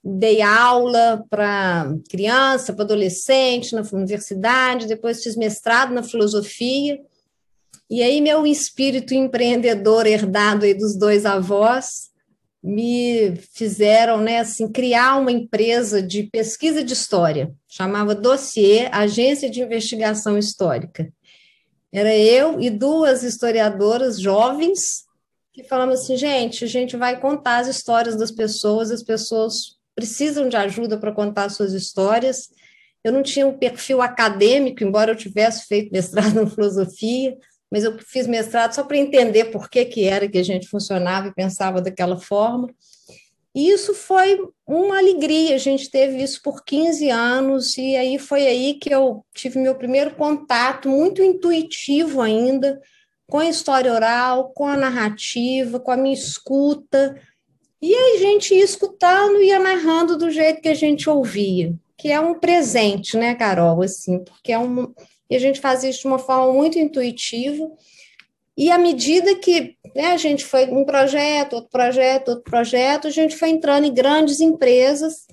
dei 0.03 0.41
aula 0.41 1.23
para 1.29 1.93
criança, 2.09 2.73
para 2.73 2.83
adolescente, 2.83 3.75
na 3.75 3.83
universidade, 3.93 4.87
depois 4.87 5.23
fiz 5.23 5.35
mestrado 5.35 5.93
na 5.93 6.03
filosofia. 6.03 6.99
E 7.89 8.01
aí 8.01 8.21
meu 8.21 8.47
espírito 8.47 9.13
empreendedor 9.13 10.07
herdado 10.07 10.65
aí 10.65 10.73
dos 10.73 10.97
dois 10.97 11.25
avós 11.25 12.09
me 12.63 13.35
fizeram, 13.53 14.21
né, 14.21 14.39
assim, 14.39 14.71
criar 14.71 15.17
uma 15.17 15.31
empresa 15.31 16.01
de 16.01 16.23
pesquisa 16.23 16.83
de 16.83 16.93
história, 16.93 17.51
chamava 17.67 18.13
Dossier, 18.13 18.87
Agência 18.93 19.49
de 19.49 19.61
Investigação 19.61 20.37
Histórica. 20.37 21.11
Era 21.91 22.15
eu 22.15 22.61
e 22.61 22.69
duas 22.69 23.23
historiadoras 23.23 24.19
jovens 24.19 25.05
que 25.53 25.63
falamos 25.63 25.99
assim, 25.99 26.15
gente, 26.15 26.63
a 26.63 26.67
gente 26.67 26.95
vai 26.95 27.19
contar 27.19 27.57
as 27.57 27.67
histórias 27.67 28.15
das 28.15 28.31
pessoas, 28.31 28.89
as 28.89 29.03
pessoas 29.03 29.77
precisam 29.95 30.47
de 30.47 30.55
ajuda 30.55 30.97
para 30.97 31.11
contar 31.11 31.49
suas 31.49 31.73
histórias. 31.73 32.49
Eu 33.03 33.11
não 33.11 33.23
tinha 33.23 33.47
um 33.47 33.57
perfil 33.57 34.01
acadêmico, 34.01 34.83
embora 34.83 35.11
eu 35.11 35.15
tivesse 35.15 35.67
feito 35.67 35.91
mestrado 35.91 36.39
em 36.41 36.49
filosofia, 36.49 37.37
mas 37.71 37.83
eu 37.83 37.97
fiz 37.99 38.27
mestrado 38.27 38.73
só 38.73 38.83
para 38.83 38.97
entender 38.97 39.45
por 39.45 39.69
que, 39.69 39.85
que 39.85 40.05
era 40.05 40.27
que 40.27 40.37
a 40.37 40.43
gente 40.43 40.67
funcionava 40.67 41.27
e 41.27 41.33
pensava 41.33 41.81
daquela 41.81 42.17
forma. 42.17 42.69
E 43.53 43.69
isso 43.69 43.93
foi 43.93 44.39
uma 44.65 44.97
alegria, 44.97 45.55
a 45.55 45.57
gente 45.57 45.89
teve 45.89 46.23
isso 46.23 46.41
por 46.41 46.63
15 46.63 47.09
anos, 47.09 47.77
e 47.77 47.97
aí 47.97 48.17
foi 48.17 48.47
aí 48.47 48.75
que 48.75 48.93
eu 48.93 49.25
tive 49.33 49.59
meu 49.59 49.75
primeiro 49.75 50.15
contato, 50.15 50.87
muito 50.87 51.21
intuitivo 51.21 52.21
ainda, 52.21 52.79
com 53.29 53.39
a 53.39 53.49
história 53.49 53.91
oral, 53.91 54.51
com 54.53 54.65
a 54.65 54.77
narrativa, 54.77 55.81
com 55.81 55.91
a 55.91 55.97
minha 55.97 56.13
escuta, 56.13 57.19
e 57.81 57.95
a 57.95 58.17
gente 58.19 58.53
ia 58.53 58.63
escutando 58.63 59.41
e 59.41 59.47
ia 59.47 59.59
narrando 59.59 60.17
do 60.17 60.29
jeito 60.29 60.61
que 60.61 60.69
a 60.69 60.73
gente 60.75 61.09
ouvia, 61.09 61.73
que 61.97 62.11
é 62.11 62.19
um 62.19 62.39
presente, 62.39 63.17
né, 63.17 63.33
Carol? 63.33 63.81
Assim, 63.81 64.23
porque 64.23 64.51
é 64.51 64.59
um. 64.59 64.93
E 65.29 65.35
a 65.35 65.39
gente 65.39 65.59
faz 65.59 65.83
isso 65.83 66.01
de 66.01 66.07
uma 66.07 66.19
forma 66.19 66.53
muito 66.53 66.77
intuitiva. 66.77 67.71
E 68.55 68.69
à 68.69 68.77
medida 68.77 69.33
que 69.35 69.75
né, 69.95 70.07
a 70.07 70.17
gente 70.17 70.45
foi 70.45 70.65
um 70.65 70.85
projeto, 70.85 71.53
outro 71.53 71.69
projeto, 71.71 72.29
outro 72.29 72.43
projeto, 72.43 73.07
a 73.07 73.11
gente 73.11 73.35
foi 73.35 73.49
entrando 73.49 73.85
em 73.85 73.93
grandes 73.93 74.39
empresas 74.39 75.25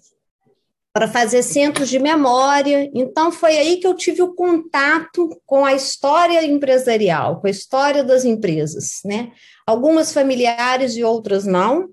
para 0.92 1.06
fazer 1.06 1.42
centros 1.42 1.88
de 1.88 1.98
memória. 1.98 2.90
Então, 2.94 3.30
foi 3.30 3.58
aí 3.58 3.76
que 3.76 3.86
eu 3.86 3.94
tive 3.94 4.22
o 4.22 4.34
contato 4.34 5.28
com 5.44 5.64
a 5.64 5.74
história 5.74 6.44
empresarial, 6.44 7.40
com 7.40 7.46
a 7.46 7.50
história 7.50 8.02
das 8.02 8.24
empresas. 8.24 9.00
Né? 9.04 9.32
Algumas 9.66 10.12
familiares 10.12 10.96
e 10.96 11.04
outras 11.04 11.44
não, 11.44 11.88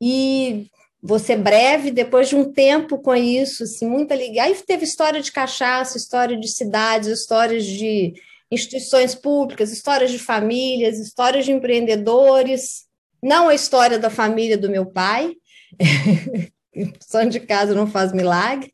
e 0.00 0.66
você 1.02 1.36
breve, 1.36 1.90
depois 1.90 2.28
de 2.28 2.36
um 2.36 2.52
tempo 2.52 2.98
com 2.98 3.14
isso, 3.14 3.62
assim, 3.62 3.88
muita 3.88 4.14
liga. 4.14 4.42
Aí 4.42 4.54
teve 4.66 4.84
história 4.84 5.20
de 5.20 5.30
cachaça, 5.30 5.96
história 5.96 6.38
de 6.38 6.48
cidades, 6.48 7.08
histórias 7.08 7.64
de 7.64 8.14
instituições 8.50 9.14
públicas, 9.14 9.70
histórias 9.70 10.10
de 10.10 10.18
famílias, 10.18 10.98
histórias 10.98 11.44
de 11.44 11.52
empreendedores. 11.52 12.86
Não 13.22 13.48
a 13.48 13.54
história 13.54 13.98
da 13.98 14.10
família 14.10 14.56
do 14.56 14.70
meu 14.70 14.86
pai, 14.86 15.34
só 17.00 17.22
de 17.24 17.40
casa 17.40 17.74
não 17.74 17.86
faz 17.86 18.12
milagre. 18.12 18.72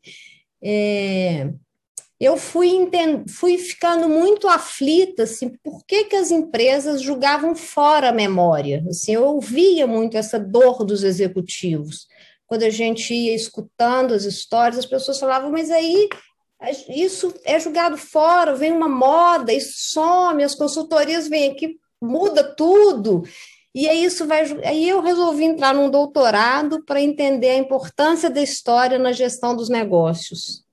É, 0.63 1.49
eu 2.19 2.37
fui, 2.37 2.89
fui 3.27 3.57
ficando 3.57 4.07
muito 4.07 4.47
aflita, 4.47 5.23
assim, 5.23 5.49
por 5.63 5.85
que, 5.85 6.05
que 6.05 6.15
as 6.15 6.31
empresas 6.31 7.01
julgavam 7.01 7.53
fora 7.55 8.09
a 8.09 8.13
memória? 8.13 8.83
Assim, 8.89 9.13
eu 9.13 9.25
ouvia 9.25 9.85
muito 9.85 10.15
essa 10.15 10.39
dor 10.39 10.85
dos 10.85 11.03
executivos. 11.03 12.07
Quando 12.47 12.63
a 12.63 12.69
gente 12.69 13.13
ia 13.13 13.35
escutando 13.35 14.13
as 14.13 14.23
histórias, 14.23 14.79
as 14.79 14.85
pessoas 14.85 15.19
falavam, 15.19 15.51
mas 15.51 15.69
aí 15.69 16.07
isso 16.89 17.33
é 17.43 17.59
julgado 17.59 17.97
fora, 17.97 18.55
vem 18.55 18.71
uma 18.71 18.87
moda, 18.87 19.51
isso 19.51 19.73
some, 19.75 20.43
as 20.43 20.55
consultorias 20.55 21.27
vêm 21.27 21.51
aqui, 21.51 21.77
muda 22.01 22.43
tudo. 22.55 23.23
E 23.73 23.89
aí 23.89 24.05
isso 24.05 24.25
vai. 24.25 24.43
Aí 24.63 24.87
eu 24.87 25.01
resolvi 25.01 25.43
entrar 25.43 25.73
num 25.73 25.89
doutorado 25.89 26.83
para 26.85 27.01
entender 27.01 27.49
a 27.49 27.57
importância 27.57 28.29
da 28.29 28.41
história 28.41 28.97
na 28.97 29.11
gestão 29.11 29.53
dos 29.53 29.67
negócios. 29.67 30.64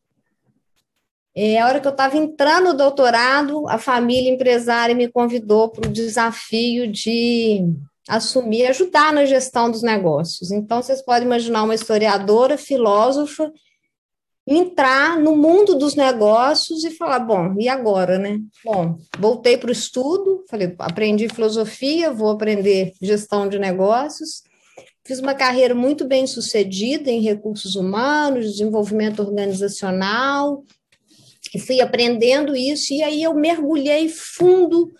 É, 1.35 1.59
a 1.59 1.67
hora 1.67 1.81
que 1.81 1.87
eu 1.87 1.93
estava 1.93 2.17
entrando 2.17 2.71
no 2.71 2.77
doutorado, 2.77 3.67
a 3.69 3.79
família 3.79 4.31
empresária 4.31 4.95
me 4.95 5.09
convidou 5.11 5.71
para 5.71 5.89
o 5.89 5.93
desafio 5.93 6.91
de 6.91 7.65
assumir, 8.09 8.67
ajudar 8.67 9.13
na 9.13 9.25
gestão 9.25 9.71
dos 9.71 9.83
negócios. 9.83 10.51
Então, 10.51 10.83
vocês 10.83 11.03
podem 11.03 11.27
imaginar 11.27 11.63
uma 11.63 11.75
historiadora, 11.75 12.59
filósofa, 12.59 13.51
entrar 14.47 15.19
no 15.19 15.37
mundo 15.37 15.77
dos 15.77 15.95
negócios 15.95 16.85
e 16.85 16.91
falar, 16.91 17.21
bom, 17.21 17.55
e 17.59 17.69
agora, 17.69 18.19
né? 18.19 18.39
Bom, 18.65 18.99
voltei 19.19 19.57
para 19.57 19.69
o 19.69 19.73
estudo, 19.73 20.45
falei, 20.51 20.75
aprendi 20.79 21.29
filosofia, 21.29 22.13
vou 22.13 22.31
aprender 22.31 22.93
gestão 23.01 23.49
de 23.49 23.59
negócios, 23.59 24.43
fiz 25.07 25.21
uma 25.21 25.35
carreira 25.35 25.75
muito 25.75 26.05
bem 26.05 26.27
sucedida 26.27 27.09
em 27.09 27.23
recursos 27.23 27.77
humanos, 27.77 28.51
desenvolvimento 28.51 29.23
organizacional, 29.23 30.65
e 31.55 31.59
fui 31.59 31.81
aprendendo 31.81 32.57
isso, 32.57 32.93
e 32.95 33.03
aí 33.03 33.23
eu 33.23 33.35
mergulhei 33.35 34.09
fundo 34.09 34.93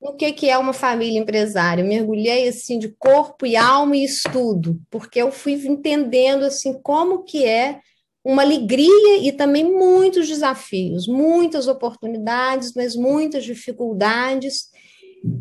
no 0.00 0.16
que, 0.16 0.32
que 0.32 0.50
é 0.50 0.58
uma 0.58 0.72
família 0.72 1.20
empresária. 1.20 1.84
Mergulhei 1.84 2.48
assim 2.48 2.78
de 2.78 2.88
corpo 2.88 3.46
e 3.46 3.54
alma 3.54 3.96
e 3.96 4.04
estudo, 4.04 4.80
porque 4.90 5.22
eu 5.22 5.30
fui 5.30 5.52
entendendo 5.52 6.44
assim 6.44 6.74
como 6.82 7.22
que 7.22 7.44
é 7.44 7.80
uma 8.24 8.42
alegria 8.42 9.18
e 9.18 9.32
também 9.32 9.64
muitos 9.64 10.28
desafios, 10.28 11.06
muitas 11.06 11.66
oportunidades, 11.66 12.72
mas 12.74 12.96
muitas 12.96 13.44
dificuldades. 13.44 14.70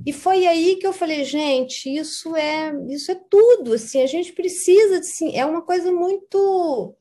E 0.05 0.13
foi 0.13 0.46
aí 0.46 0.75
que 0.75 0.86
eu 0.86 0.93
falei, 0.93 1.24
gente, 1.24 1.89
isso 1.89 2.36
é 2.36 2.72
isso 2.89 3.12
é 3.12 3.15
tudo, 3.29 3.74
assim, 3.74 4.01
a 4.01 4.08
gente 4.08 4.31
precisa, 4.34 5.00
assim, 5.00 5.36
é 5.36 5.46
uma 5.46 5.62
coisa 5.62 5.91
muito 5.91 6.96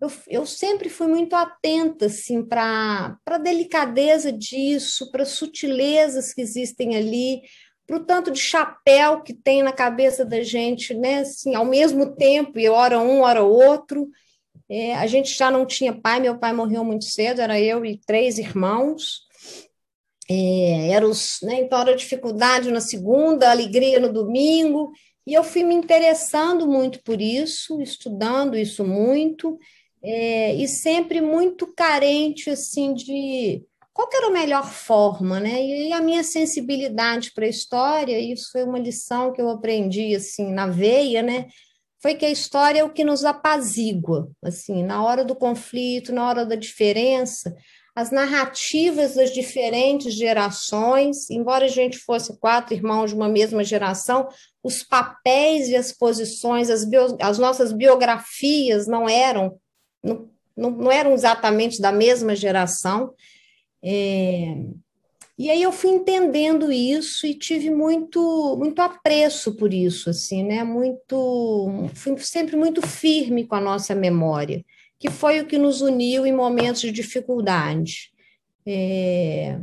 eu, 0.00 0.10
eu 0.28 0.46
sempre 0.46 0.88
fui 0.88 1.08
muito 1.08 1.34
atenta 1.34 2.06
assim 2.06 2.44
para 2.44 3.18
a 3.26 3.38
delicadeza 3.38 4.32
disso, 4.32 5.10
para 5.10 5.24
sutilezas 5.24 6.32
que 6.32 6.40
existem 6.40 6.96
ali, 6.96 7.42
para 7.86 7.96
o 7.96 8.04
tanto 8.04 8.30
de 8.30 8.38
chapéu 8.38 9.22
que 9.22 9.32
tem 9.32 9.62
na 9.62 9.72
cabeça 9.72 10.24
da 10.24 10.42
gente, 10.42 10.94
né? 10.94 11.20
Assim, 11.20 11.54
ao 11.54 11.64
mesmo 11.64 12.14
tempo, 12.14 12.58
e 12.58 12.68
hora 12.68 13.00
um, 13.00 13.22
hora 13.22 13.42
outro. 13.42 14.08
É, 14.68 14.94
a 14.94 15.06
gente 15.06 15.36
já 15.36 15.50
não 15.50 15.64
tinha 15.64 15.98
pai, 15.98 16.20
meu 16.20 16.38
pai 16.38 16.52
morreu 16.52 16.84
muito 16.84 17.06
cedo, 17.06 17.40
era 17.40 17.58
eu 17.58 17.84
e 17.84 17.98
três 18.06 18.38
irmãos. 18.38 19.26
É, 20.30 20.90
era 20.90 21.08
os, 21.08 21.38
né, 21.42 21.60
então 21.62 21.80
era 21.80 21.96
dificuldade 21.96 22.70
na 22.70 22.82
segunda, 22.82 23.50
alegria 23.50 23.98
no 23.98 24.12
domingo, 24.12 24.92
e 25.26 25.32
eu 25.32 25.42
fui 25.42 25.64
me 25.64 25.74
interessando 25.74 26.66
muito 26.66 27.02
por 27.02 27.18
isso, 27.18 27.80
estudando 27.80 28.54
isso 28.54 28.84
muito, 28.84 29.58
é, 30.08 30.54
e 30.54 30.66
sempre 30.66 31.20
muito 31.20 31.66
carente 31.66 32.50
assim 32.50 32.94
de 32.94 33.62
qual 33.92 34.08
era 34.12 34.28
a 34.28 34.30
melhor 34.30 34.64
forma, 34.64 35.40
né? 35.40 35.60
E 35.60 35.92
a 35.92 36.00
minha 36.00 36.22
sensibilidade 36.22 37.32
para 37.32 37.44
a 37.44 37.48
história, 37.48 38.18
isso 38.18 38.50
foi 38.52 38.62
uma 38.62 38.78
lição 38.78 39.32
que 39.32 39.42
eu 39.42 39.50
aprendi 39.50 40.14
assim 40.14 40.52
na 40.52 40.66
veia, 40.66 41.22
né? 41.22 41.48
foi 42.00 42.14
que 42.14 42.24
a 42.24 42.30
história 42.30 42.80
é 42.80 42.84
o 42.84 42.92
que 42.92 43.04
nos 43.04 43.24
apazigua, 43.24 44.30
assim, 44.42 44.84
na 44.84 45.04
hora 45.04 45.24
do 45.24 45.34
conflito, 45.34 46.12
na 46.12 46.28
hora 46.28 46.46
da 46.46 46.54
diferença, 46.54 47.54
as 47.94 48.12
narrativas 48.12 49.16
das 49.16 49.32
diferentes 49.32 50.14
gerações, 50.14 51.28
embora 51.30 51.64
a 51.64 51.68
gente 51.68 51.98
fosse 51.98 52.38
quatro 52.38 52.72
irmãos 52.72 53.10
de 53.10 53.16
uma 53.16 53.28
mesma 53.28 53.64
geração, 53.64 54.28
os 54.62 54.84
papéis 54.84 55.68
e 55.68 55.74
as 55.74 55.90
posições, 55.90 56.70
as, 56.70 56.84
bio, 56.84 57.16
as 57.20 57.38
nossas 57.38 57.72
biografias 57.72 58.86
não 58.86 59.08
eram, 59.08 59.58
não, 60.02 60.28
não, 60.56 60.90
eram 60.90 61.12
exatamente 61.12 61.80
da 61.80 61.92
mesma 61.92 62.34
geração. 62.34 63.14
É, 63.82 64.56
e 65.38 65.50
aí 65.50 65.62
eu 65.62 65.70
fui 65.70 65.90
entendendo 65.90 66.72
isso 66.72 67.26
e 67.26 67.34
tive 67.34 67.70
muito 67.70 68.56
muito 68.58 68.80
apreço 68.80 69.54
por 69.54 69.72
isso, 69.72 70.10
assim, 70.10 70.42
né? 70.42 70.64
Muito, 70.64 71.88
fui 71.94 72.18
sempre 72.18 72.56
muito 72.56 72.84
firme 72.86 73.46
com 73.46 73.54
a 73.54 73.60
nossa 73.60 73.94
memória, 73.94 74.64
que 74.98 75.08
foi 75.10 75.40
o 75.40 75.46
que 75.46 75.56
nos 75.56 75.80
uniu 75.80 76.26
em 76.26 76.32
momentos 76.32 76.80
de 76.80 76.90
dificuldade. 76.90 78.10
É, 78.66 79.58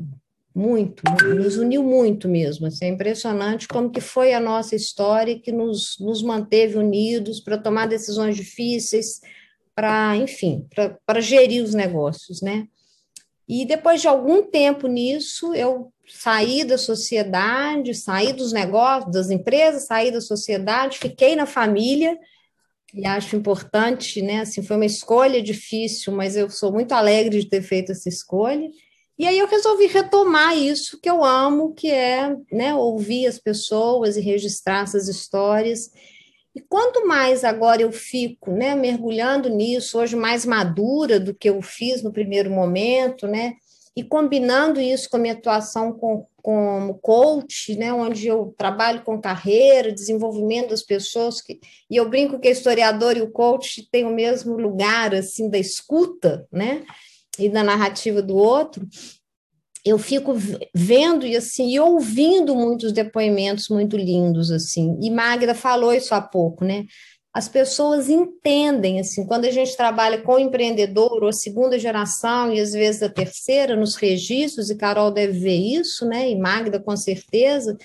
muito, 0.55 1.03
nos 1.36 1.57
uniu 1.57 1.83
muito 1.83 2.29
mesmo. 2.29 2.67
Assim, 2.67 2.86
é 2.86 2.88
impressionante 2.88 3.67
como 3.67 3.89
que 3.89 3.99
foi 3.99 4.33
a 4.33 4.39
nossa 4.39 4.73
história 4.73 5.38
que 5.38 5.51
nos, 5.51 5.97
nos 5.99 6.23
manteve 6.23 6.77
unidos 6.77 7.41
para 7.41 7.57
tomar 7.57 7.88
decisões 7.88 8.38
difíceis, 8.38 9.19
para, 9.75 10.15
enfim, 10.15 10.67
para 11.05 11.19
gerir 11.19 11.61
os 11.61 11.73
negócios, 11.73 12.41
né? 12.41 12.67
E 13.47 13.65
depois 13.65 14.01
de 14.01 14.07
algum 14.07 14.41
tempo 14.43 14.88
nisso, 14.88 15.53
eu 15.53 15.91
saí 16.07 16.63
da 16.63 16.77
sociedade, 16.77 17.93
saí 17.93 18.33
dos 18.33 18.51
negócios, 18.51 19.11
das 19.11 19.29
empresas, 19.29 19.85
saí 19.85 20.09
da 20.09 20.21
sociedade, 20.21 20.97
fiquei 20.97 21.35
na 21.35 21.45
família, 21.45 22.17
e 22.93 23.05
acho 23.05 23.35
importante, 23.35 24.21
né? 24.21 24.39
Assim, 24.39 24.63
foi 24.63 24.77
uma 24.77 24.85
escolha 24.85 25.43
difícil, 25.43 26.13
mas 26.13 26.38
eu 26.38 26.49
sou 26.49 26.71
muito 26.71 26.93
alegre 26.93 27.41
de 27.41 27.49
ter 27.49 27.61
feito 27.61 27.91
essa 27.91 28.07
escolha. 28.07 28.69
E 29.17 29.27
aí 29.27 29.38
eu 29.38 29.47
resolvi 29.47 29.88
retomar 29.88 30.57
isso 30.57 30.99
que 31.01 31.09
eu 31.09 31.23
amo, 31.23 31.73
que 31.73 31.89
é 31.91 32.35
né, 32.51 32.73
ouvir 32.73 33.27
as 33.27 33.38
pessoas 33.38 34.15
e 34.15 34.21
registrar 34.21 34.83
essas 34.83 35.07
histórias. 35.09 35.91
E 36.55 36.61
quanto 36.61 37.05
mais 37.05 37.43
agora 37.43 37.81
eu 37.81 37.91
fico, 37.91 38.51
né, 38.51 38.73
mergulhando 38.75 39.49
nisso, 39.49 39.99
hoje 39.99 40.15
mais 40.15 40.45
madura 40.45 41.19
do 41.19 41.35
que 41.35 41.49
eu 41.49 41.61
fiz 41.61 42.01
no 42.01 42.13
primeiro 42.13 42.49
momento, 42.49 43.27
né, 43.27 43.55
e 43.93 44.03
combinando 44.03 44.79
isso 44.79 45.09
com 45.09 45.17
a 45.17 45.19
minha 45.19 45.33
atuação 45.33 45.91
com, 45.91 46.25
como 46.41 46.95
coach, 46.95 47.75
né, 47.75 47.91
onde 47.91 48.27
eu 48.27 48.53
trabalho 48.57 49.03
com 49.03 49.19
carreira, 49.19 49.91
desenvolvimento 49.91 50.69
das 50.69 50.81
pessoas, 50.81 51.41
que, 51.41 51.59
e 51.89 51.97
eu 51.97 52.09
brinco 52.09 52.39
que 52.39 52.47
a 52.47 52.51
historiador 52.51 53.17
e 53.17 53.21
o 53.21 53.31
coach 53.31 53.87
têm 53.91 54.05
o 54.05 54.13
mesmo 54.13 54.55
lugar, 54.55 55.13
assim, 55.13 55.49
da 55.49 55.57
escuta, 55.57 56.47
né, 56.49 56.85
e 57.37 57.49
da 57.49 57.63
narrativa 57.63 58.21
do 58.21 58.37
outro, 58.37 58.87
eu 59.85 59.99
fico 59.99 60.33
vendo 60.73 61.27
e 61.27 61.37
assim 61.37 61.69
e 61.69 61.79
ouvindo 61.79 62.55
muitos 62.55 62.91
depoimentos 62.91 63.69
muito 63.69 63.95
lindos 63.95 64.49
assim. 64.49 64.97
E 64.99 65.11
Magda 65.11 65.53
falou 65.53 65.93
isso 65.93 66.15
há 66.15 66.21
pouco, 66.21 66.65
né? 66.65 66.85
As 67.31 67.47
pessoas 67.47 68.09
entendem 68.09 68.99
assim, 68.99 69.27
quando 69.27 69.45
a 69.45 69.51
gente 69.51 69.77
trabalha 69.77 70.21
com 70.21 70.39
empreendedor 70.39 71.21
ou 71.21 71.29
a 71.29 71.33
segunda 71.33 71.77
geração 71.77 72.51
e 72.51 72.59
às 72.59 72.71
vezes 72.71 73.03
a 73.03 73.09
terceira 73.09 73.75
nos 73.75 73.95
registros 73.95 74.71
e 74.71 74.75
Carol 74.75 75.11
deve 75.11 75.37
ver 75.37 75.55
isso, 75.57 76.05
né? 76.05 76.31
E 76.31 76.35
Magda 76.35 76.79
com 76.79 76.97
certeza, 76.97 77.77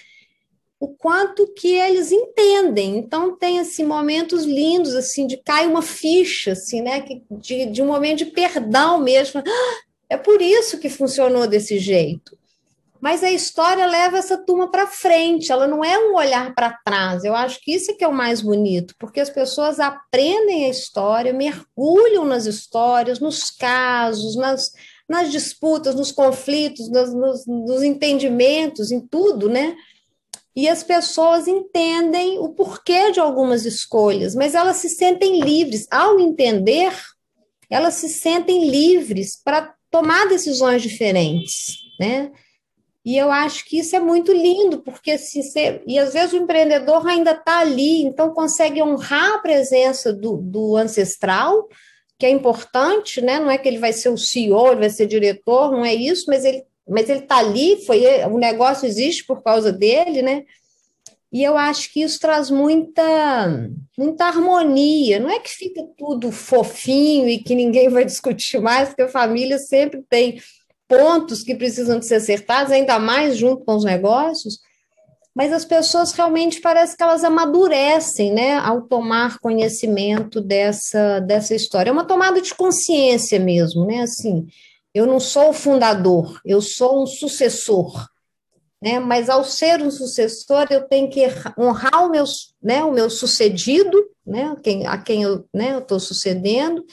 o 0.78 0.88
quanto 0.88 1.52
que 1.52 1.74
eles 1.74 2.10
entendem. 2.10 2.96
Então 2.96 3.36
tem 3.36 3.58
assim 3.58 3.84
momentos 3.84 4.44
lindos 4.44 4.94
assim 4.94 5.26
de 5.26 5.36
cai 5.36 5.66
uma 5.66 5.82
ficha 5.82 6.52
assim, 6.52 6.80
né, 6.80 7.04
de, 7.30 7.66
de 7.66 7.82
um 7.82 7.86
momento 7.86 8.18
de 8.18 8.26
perdão 8.26 8.98
mesmo. 8.98 9.42
É 10.10 10.16
por 10.16 10.42
isso 10.42 10.78
que 10.80 10.90
funcionou 10.90 11.46
desse 11.46 11.78
jeito. 11.78 12.36
Mas 13.00 13.24
a 13.24 13.30
história 13.30 13.86
leva 13.86 14.18
essa 14.18 14.36
turma 14.36 14.70
para 14.70 14.86
frente, 14.86 15.50
ela 15.50 15.66
não 15.66 15.82
é 15.82 15.98
um 15.98 16.14
olhar 16.16 16.54
para 16.54 16.78
trás. 16.84 17.24
Eu 17.24 17.34
acho 17.34 17.58
que 17.62 17.72
isso 17.72 17.92
é 17.92 17.94
que 17.94 18.04
é 18.04 18.08
o 18.08 18.12
mais 18.12 18.42
bonito, 18.42 18.94
porque 18.98 19.20
as 19.20 19.30
pessoas 19.30 19.80
aprendem 19.80 20.66
a 20.66 20.68
história, 20.68 21.32
mergulham 21.32 22.26
nas 22.26 22.44
histórias, 22.44 23.18
nos 23.18 23.50
casos, 23.50 24.36
nas, 24.36 24.72
nas 25.08 25.30
disputas, 25.30 25.94
nos 25.94 26.12
conflitos, 26.12 26.90
nos, 26.90 27.14
nos, 27.14 27.46
nos 27.46 27.82
entendimentos, 27.82 28.90
em 28.90 29.00
tudo, 29.00 29.48
né? 29.48 29.74
E 30.54 30.68
as 30.68 30.82
pessoas 30.82 31.48
entendem 31.48 32.38
o 32.38 32.50
porquê 32.50 33.12
de 33.12 33.20
algumas 33.20 33.64
escolhas, 33.64 34.34
mas 34.34 34.54
elas 34.54 34.76
se 34.76 34.90
sentem 34.90 35.40
livres. 35.40 35.86
Ao 35.90 36.20
entender, 36.20 36.92
elas 37.70 37.94
se 37.94 38.10
sentem 38.10 38.68
livres 38.68 39.40
para 39.42 39.74
tomar 39.90 40.28
decisões 40.28 40.82
diferentes, 40.82 41.76
né? 41.98 42.30
E 43.04 43.16
eu 43.16 43.30
acho 43.30 43.64
que 43.64 43.78
isso 43.78 43.96
é 43.96 44.00
muito 44.00 44.30
lindo, 44.30 44.82
porque 44.82 45.16
se 45.16 45.42
você, 45.42 45.82
e 45.86 45.98
às 45.98 46.12
vezes 46.12 46.34
o 46.34 46.36
empreendedor 46.36 47.06
ainda 47.06 47.32
está 47.32 47.60
ali, 47.60 48.02
então 48.02 48.34
consegue 48.34 48.82
honrar 48.82 49.34
a 49.34 49.38
presença 49.38 50.12
do, 50.12 50.36
do 50.36 50.76
ancestral, 50.76 51.66
que 52.18 52.26
é 52.26 52.30
importante, 52.30 53.22
né? 53.22 53.40
Não 53.40 53.50
é 53.50 53.56
que 53.56 53.66
ele 53.66 53.78
vai 53.78 53.94
ser 53.94 54.10
o 54.10 54.18
CEO, 54.18 54.68
ele 54.68 54.80
vai 54.80 54.90
ser 54.90 55.06
diretor, 55.06 55.72
não 55.72 55.84
é 55.84 55.94
isso, 55.94 56.26
mas 56.28 56.44
ele 56.44 56.64
mas 56.90 57.08
ele 57.08 57.20
está 57.20 57.38
ali, 57.38 57.84
foi 57.86 58.02
o 58.24 58.36
negócio 58.36 58.84
existe 58.84 59.24
por 59.24 59.42
causa 59.44 59.72
dele, 59.72 60.22
né? 60.22 60.44
E 61.32 61.44
eu 61.44 61.56
acho 61.56 61.92
que 61.92 62.02
isso 62.02 62.18
traz 62.18 62.50
muita, 62.50 63.70
muita 63.96 64.24
harmonia. 64.24 65.20
Não 65.20 65.30
é 65.30 65.38
que 65.38 65.50
fica 65.50 65.82
tudo 65.96 66.32
fofinho 66.32 67.28
e 67.28 67.38
que 67.38 67.54
ninguém 67.54 67.88
vai 67.88 68.04
discutir 68.04 68.60
mais, 68.60 68.88
porque 68.88 69.02
a 69.02 69.08
família 69.08 69.58
sempre 69.58 70.02
tem 70.08 70.40
pontos 70.88 71.42
que 71.42 71.54
precisam 71.54 72.00
de 72.00 72.06
ser 72.06 72.16
acertados, 72.16 72.72
ainda 72.72 72.98
mais 72.98 73.36
junto 73.36 73.64
com 73.64 73.76
os 73.76 73.84
negócios. 73.84 74.58
Mas 75.32 75.52
as 75.52 75.64
pessoas 75.64 76.10
realmente 76.12 76.60
parece 76.60 76.96
que 76.96 77.02
elas 77.02 77.22
amadurecem, 77.22 78.32
né, 78.32 78.54
ao 78.54 78.82
tomar 78.82 79.38
conhecimento 79.38 80.40
dessa, 80.40 81.20
dessa 81.20 81.54
história. 81.54 81.90
É 81.90 81.92
uma 81.92 82.04
tomada 82.04 82.42
de 82.42 82.52
consciência 82.52 83.38
mesmo, 83.38 83.86
né? 83.86 84.00
Assim, 84.00 84.48
Eu 84.92 85.06
não 85.06 85.20
sou 85.20 85.50
o 85.50 85.52
fundador, 85.52 86.40
eu 86.44 86.60
sou 86.60 87.04
um 87.04 87.06
sucessor. 87.06 88.08
Né? 88.82 88.98
Mas 88.98 89.28
ao 89.28 89.44
ser 89.44 89.82
um 89.82 89.90
sucessor, 89.90 90.66
eu 90.70 90.82
tenho 90.82 91.10
que 91.10 91.26
honrar 91.58 92.06
o 92.06 92.10
meu, 92.10 92.24
né, 92.62 92.82
o 92.82 92.92
meu 92.92 93.10
sucedido, 93.10 94.02
né, 94.26 94.56
quem, 94.62 94.86
a 94.86 94.96
quem 94.96 95.22
eu 95.22 95.44
né, 95.52 95.76
estou 95.78 96.00
sucedendo, 96.00 96.84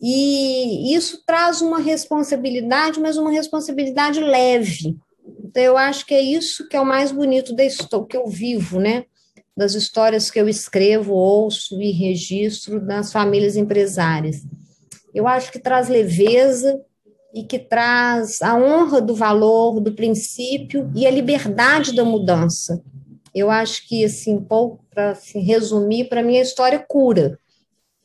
e 0.00 0.94
isso 0.94 1.22
traz 1.26 1.60
uma 1.60 1.78
responsabilidade, 1.78 2.98
mas 2.98 3.18
uma 3.18 3.30
responsabilidade 3.30 4.18
leve. 4.18 4.96
Então, 5.44 5.62
eu 5.62 5.76
acho 5.76 6.06
que 6.06 6.14
é 6.14 6.20
isso 6.20 6.66
que 6.68 6.76
é 6.76 6.80
o 6.80 6.86
mais 6.86 7.12
bonito 7.12 7.54
da 7.54 7.64
história, 7.64 8.06
que 8.06 8.16
eu 8.16 8.26
vivo, 8.26 8.80
né? 8.80 9.04
Das 9.54 9.74
histórias 9.74 10.30
que 10.30 10.40
eu 10.40 10.48
escrevo, 10.48 11.12
ouço 11.12 11.82
e 11.82 11.90
registro 11.90 12.80
das 12.80 13.12
famílias 13.12 13.56
empresárias. 13.56 14.42
Eu 15.12 15.26
acho 15.26 15.52
que 15.52 15.58
traz 15.58 15.88
leveza 15.88 16.80
e 17.32 17.44
que 17.44 17.58
traz 17.58 18.42
a 18.42 18.56
honra 18.56 19.00
do 19.00 19.14
valor, 19.14 19.80
do 19.80 19.92
princípio 19.92 20.90
e 20.94 21.06
a 21.06 21.10
liberdade 21.10 21.94
da 21.94 22.04
mudança. 22.04 22.82
Eu 23.34 23.50
acho 23.50 23.86
que, 23.86 24.04
assim, 24.04 24.40
pouco 24.40 24.84
para 24.90 25.10
assim, 25.10 25.40
resumir, 25.40 26.08
para 26.08 26.22
mim 26.22 26.38
a 26.38 26.42
história 26.42 26.78
cura. 26.78 27.38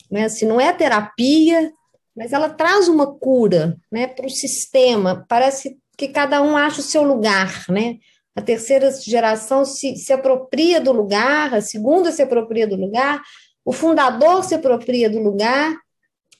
Né? 0.10 0.26
Assim, 0.26 0.46
não 0.46 0.62
é 0.62 0.72
terapia, 0.72 1.72
mas 2.16 2.32
ela 2.32 2.50
traz 2.50 2.88
uma 2.88 3.08
cura 3.08 3.78
né, 3.92 4.08
para 4.08 4.28
o 4.28 4.30
sistema. 4.30 5.26
Parece 5.28 5.78
que 5.98 6.08
cada 6.10 6.42
um 6.42 6.56
acha 6.56 6.82
o 6.82 6.84
seu 6.84 7.04
lugar, 7.04 7.66
né? 7.70 7.98
A 8.36 8.42
terceira 8.42 8.92
geração 8.92 9.64
se, 9.64 9.96
se 9.96 10.12
apropria 10.12 10.82
do 10.82 10.92
lugar, 10.92 11.54
a 11.54 11.62
segunda 11.62 12.12
se 12.12 12.22
apropria 12.22 12.68
do 12.68 12.76
lugar, 12.76 13.22
o 13.64 13.72
fundador 13.72 14.44
se 14.44 14.54
apropria 14.54 15.10
do 15.10 15.20
lugar 15.20 15.74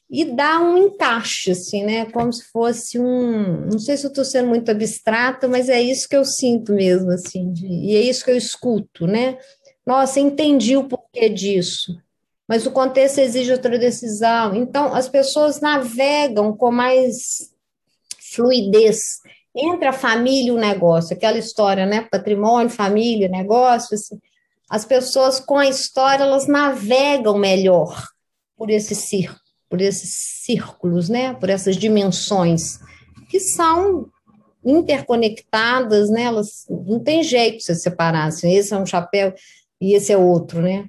e 0.10 0.26
dá 0.26 0.62
um 0.62 0.78
encaixe, 0.78 1.52
assim, 1.52 1.84
né? 1.84 2.06
Como 2.06 2.32
se 2.32 2.44
fosse 2.52 3.00
um. 3.00 3.66
Não 3.72 3.80
sei 3.80 3.98
se 3.98 4.06
eu 4.06 4.10
estou 4.10 4.26
sendo 4.26 4.50
muito 4.50 4.70
abstrata, 4.70 5.48
mas 5.48 5.70
é 5.70 5.82
isso 5.82 6.08
que 6.08 6.16
eu 6.16 6.24
sinto 6.24 6.74
mesmo, 6.74 7.12
assim, 7.12 7.52
de, 7.52 7.66
e 7.66 7.96
é 7.96 8.02
isso 8.02 8.24
que 8.24 8.32
eu 8.32 8.38
escuto, 8.38 9.08
né? 9.08 9.38
Nossa, 9.86 10.20
entendi 10.20 10.78
o 10.78 10.88
porquê 10.88 11.30
disso 11.30 11.96
mas 12.48 12.66
o 12.66 12.72
contexto 12.72 13.20
exige 13.20 13.52
outra 13.52 13.78
decisão. 13.78 14.56
Então, 14.56 14.94
as 14.94 15.10
pessoas 15.10 15.60
navegam 15.60 16.56
com 16.56 16.72
mais 16.72 17.52
fluidez 18.34 19.20
entre 19.56 19.88
a 19.88 19.94
família 19.94 20.50
e 20.50 20.52
o 20.52 20.60
negócio, 20.60 21.16
aquela 21.16 21.38
história, 21.38 21.86
né? 21.86 22.08
Patrimônio, 22.12 22.70
família, 22.70 23.30
negócio. 23.30 23.96
Assim. 23.96 24.20
As 24.70 24.86
pessoas 24.86 25.40
com 25.40 25.58
a 25.58 25.68
história, 25.68 26.24
elas 26.24 26.48
navegam 26.48 27.38
melhor 27.38 28.10
por 28.58 28.70
esse 28.70 28.94
círculo, 28.94 29.40
por 29.76 29.82
esses 29.82 30.10
círculos, 30.46 31.10
né? 31.10 31.34
Por 31.34 31.50
essas 31.50 31.76
dimensões 31.76 32.80
que 33.30 33.42
são 33.42 34.08
interconectadas, 34.64 36.10
né? 36.10 36.24
Elas 36.24 36.66
não 36.70 37.00
tem 37.00 37.22
jeito 37.22 37.58
de 37.58 37.64
se 37.66 37.76
separar. 37.76 38.28
Assim, 38.28 38.56
esse 38.56 38.74
é 38.74 38.78
um 38.78 38.86
chapéu 38.86 39.34
e 39.82 39.94
esse 39.94 40.14
é 40.14 40.18
outro, 40.18 40.62
né? 40.62 40.86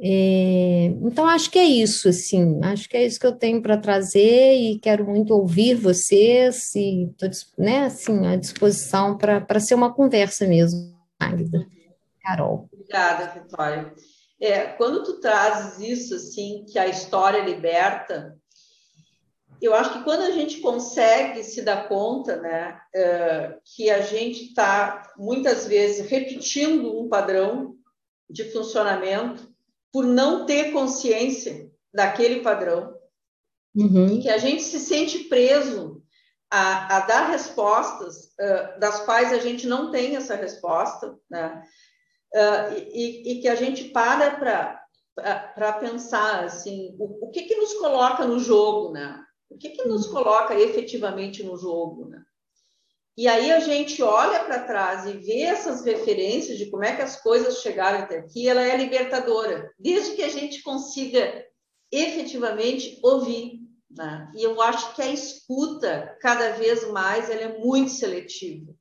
É, 0.00 0.86
então, 1.02 1.24
acho 1.28 1.48
que 1.48 1.58
é 1.58 1.64
isso, 1.64 2.08
assim, 2.08 2.58
acho 2.64 2.88
que 2.88 2.96
é 2.96 3.06
isso 3.06 3.20
que 3.20 3.26
eu 3.26 3.36
tenho 3.36 3.62
para 3.62 3.76
trazer 3.76 4.54
e 4.56 4.80
quero 4.80 5.06
muito 5.06 5.32
ouvir 5.32 5.76
vocês 5.76 6.74
e 6.74 7.04
estou 7.04 7.30
né, 7.56 7.84
assim, 7.84 8.26
à 8.26 8.34
disposição 8.34 9.16
para 9.16 9.60
ser 9.60 9.76
uma 9.76 9.94
conversa 9.94 10.48
mesmo, 10.48 10.92
Magda. 11.20 11.64
Carol. 12.20 12.68
Obrigada, 12.72 13.40
Vitória. 13.40 13.94
É, 14.44 14.66
quando 14.66 15.02
tu 15.02 15.20
trazes 15.20 15.78
isso, 15.80 16.14
assim, 16.14 16.66
que 16.68 16.78
a 16.78 16.86
história 16.86 17.42
liberta, 17.42 18.36
eu 19.58 19.72
acho 19.72 19.94
que 19.94 20.04
quando 20.04 20.20
a 20.20 20.30
gente 20.32 20.60
consegue 20.60 21.42
se 21.42 21.62
dar 21.62 21.88
conta, 21.88 22.36
né, 22.36 22.78
é, 22.94 23.56
que 23.64 23.88
a 23.88 24.02
gente 24.02 24.48
está, 24.48 25.14
muitas 25.16 25.66
vezes, 25.66 26.10
repetindo 26.10 27.00
um 27.00 27.08
padrão 27.08 27.74
de 28.28 28.44
funcionamento, 28.52 29.50
por 29.90 30.04
não 30.04 30.44
ter 30.44 30.72
consciência 30.72 31.70
daquele 31.90 32.40
padrão 32.40 32.94
uhum. 33.74 34.08
e 34.08 34.22
que 34.22 34.28
a 34.28 34.36
gente 34.36 34.62
se 34.62 34.78
sente 34.78 35.20
preso 35.20 36.02
a, 36.50 36.98
a 36.98 37.00
dar 37.00 37.30
respostas 37.30 38.26
uh, 38.38 38.78
das 38.78 39.00
quais 39.06 39.32
a 39.32 39.38
gente 39.38 39.66
não 39.66 39.90
tem 39.90 40.16
essa 40.16 40.34
resposta, 40.34 41.16
né? 41.30 41.62
Uh, 42.34 42.74
e, 42.92 43.32
e, 43.32 43.40
que 43.40 43.46
a 43.46 43.54
gente 43.54 43.84
para 43.84 44.82
para 45.14 45.72
pensar 45.74 46.42
assim 46.42 46.96
o, 46.98 47.26
o, 47.26 47.30
que 47.30 47.42
que 47.42 47.54
nos 47.54 47.74
coloca 47.74 48.26
no 48.26 48.40
jogo, 48.40 48.92
né? 48.92 49.24
O 49.48 49.56
que 49.56 49.68
que 49.68 49.86
nos 49.86 50.06
uhum. 50.06 50.14
coloca 50.14 50.58
efetivamente 50.58 51.44
no 51.44 51.56
jogo, 51.56 52.08
né? 52.08 52.24
E 53.16 53.28
aí 53.28 53.52
a 53.52 53.60
gente 53.60 54.02
olha 54.02 54.40
para 54.44 54.64
trás 54.64 55.06
e 55.06 55.12
vê 55.12 55.42
essas 55.42 55.84
referências 55.84 56.58
de 56.58 56.68
como 56.68 56.82
é 56.82 56.96
que 56.96 57.02
as 57.02 57.20
coisas 57.22 57.62
chegaram 57.62 58.00
até 58.00 58.18
aqui, 58.18 58.48
ela 58.48 58.62
é 58.62 58.76
libertadora, 58.76 59.72
desde 59.78 60.16
que 60.16 60.22
a 60.22 60.28
gente 60.28 60.60
consiga 60.62 61.46
efetivamente 61.92 62.98
ouvir. 63.04 63.60
Né? 63.88 64.32
E 64.34 64.42
eu 64.42 64.60
acho 64.60 64.96
que 64.96 65.02
a 65.02 65.06
escuta, 65.06 66.18
cada 66.20 66.50
vez 66.54 66.90
mais, 66.90 67.30
ela 67.30 67.42
é 67.42 67.58
muito 67.58 67.92
seletiva. 67.92 68.74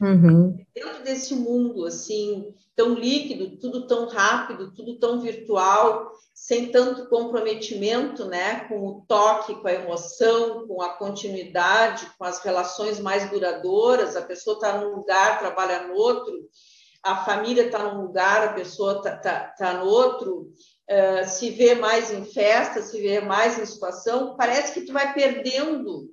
Uhum. 0.00 0.56
Dentro 0.74 1.02
desse 1.04 1.34
mundo 1.34 1.84
assim 1.84 2.54
tão 2.74 2.94
líquido, 2.94 3.58
tudo 3.58 3.86
tão 3.86 4.08
rápido, 4.08 4.72
tudo 4.72 4.98
tão 4.98 5.20
virtual, 5.20 6.10
sem 6.32 6.72
tanto 6.72 7.10
comprometimento, 7.10 8.24
né, 8.24 8.60
com 8.68 8.86
o 8.86 9.04
toque, 9.06 9.54
com 9.56 9.68
a 9.68 9.74
emoção, 9.74 10.66
com 10.66 10.80
a 10.80 10.94
continuidade, 10.94 12.10
com 12.16 12.24
as 12.24 12.40
relações 12.40 12.98
mais 12.98 13.28
duradouras. 13.28 14.16
A 14.16 14.22
pessoa 14.22 14.54
está 14.54 14.78
num 14.78 14.96
lugar, 14.96 15.38
trabalha 15.38 15.86
no 15.86 15.94
outro. 15.94 16.32
A 17.02 17.24
família 17.24 17.66
está 17.66 17.92
num 17.92 18.00
lugar, 18.00 18.48
a 18.48 18.52
pessoa 18.54 18.96
está 18.96 19.16
tá, 19.16 19.54
tá 19.58 19.74
no 19.74 19.84
outro. 19.84 20.50
Uh, 20.90 21.28
se 21.28 21.50
vê 21.50 21.74
mais 21.74 22.10
em 22.10 22.24
festa, 22.24 22.80
se 22.80 22.98
vê 23.00 23.20
mais 23.20 23.58
em 23.58 23.66
situação, 23.66 24.36
parece 24.36 24.72
que 24.72 24.86
tu 24.86 24.92
vai 24.92 25.12
perdendo 25.12 26.10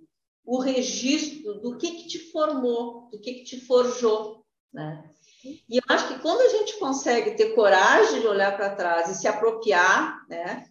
o 0.48 0.60
registro 0.60 1.56
do 1.56 1.78
que, 1.78 1.92
que 1.92 2.08
te 2.08 2.32
formou, 2.32 3.10
do 3.12 3.20
que, 3.20 3.34
que 3.34 3.44
te 3.44 3.60
forjou. 3.60 4.46
Né? 4.74 5.04
E 5.44 5.76
eu 5.78 5.84
acho 5.90 6.08
que 6.08 6.20
quando 6.22 6.40
a 6.40 6.50
gente 6.50 6.80
consegue 6.80 7.32
ter 7.32 7.54
coragem 7.54 8.22
de 8.22 8.28
olhar 8.28 8.56
para 8.56 8.74
trás 8.74 9.10
e 9.10 9.16
se 9.16 9.28
apropriar, 9.28 10.26
né? 10.30 10.66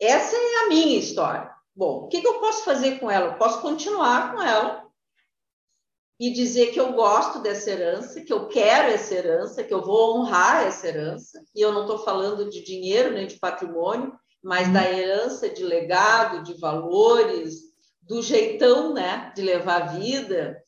essa 0.00 0.34
é 0.34 0.64
a 0.64 0.68
minha 0.70 0.98
história. 0.98 1.54
Bom, 1.76 2.04
o 2.04 2.08
que, 2.08 2.22
que 2.22 2.26
eu 2.26 2.40
posso 2.40 2.64
fazer 2.64 2.98
com 3.00 3.10
ela? 3.10 3.32
Eu 3.32 3.38
posso 3.38 3.60
continuar 3.60 4.34
com 4.34 4.42
ela 4.42 4.82
e 6.18 6.30
dizer 6.30 6.72
que 6.72 6.80
eu 6.80 6.94
gosto 6.94 7.40
dessa 7.40 7.70
herança, 7.70 8.22
que 8.22 8.32
eu 8.32 8.48
quero 8.48 8.92
essa 8.92 9.14
herança, 9.14 9.62
que 9.62 9.74
eu 9.74 9.84
vou 9.84 10.16
honrar 10.16 10.66
essa 10.66 10.88
herança. 10.88 11.44
E 11.54 11.60
eu 11.60 11.70
não 11.70 11.82
estou 11.82 11.98
falando 11.98 12.48
de 12.48 12.64
dinheiro 12.64 13.12
nem 13.12 13.26
de 13.26 13.38
patrimônio, 13.38 14.18
mas 14.42 14.72
da 14.72 14.90
herança 14.90 15.50
de 15.50 15.62
legado, 15.62 16.42
de 16.42 16.54
valores, 16.54 17.71
do 18.02 18.22
jeitão 18.22 18.92
né, 18.92 19.32
de 19.34 19.42
levar 19.42 19.82
a 19.82 19.86
vida 19.86 20.62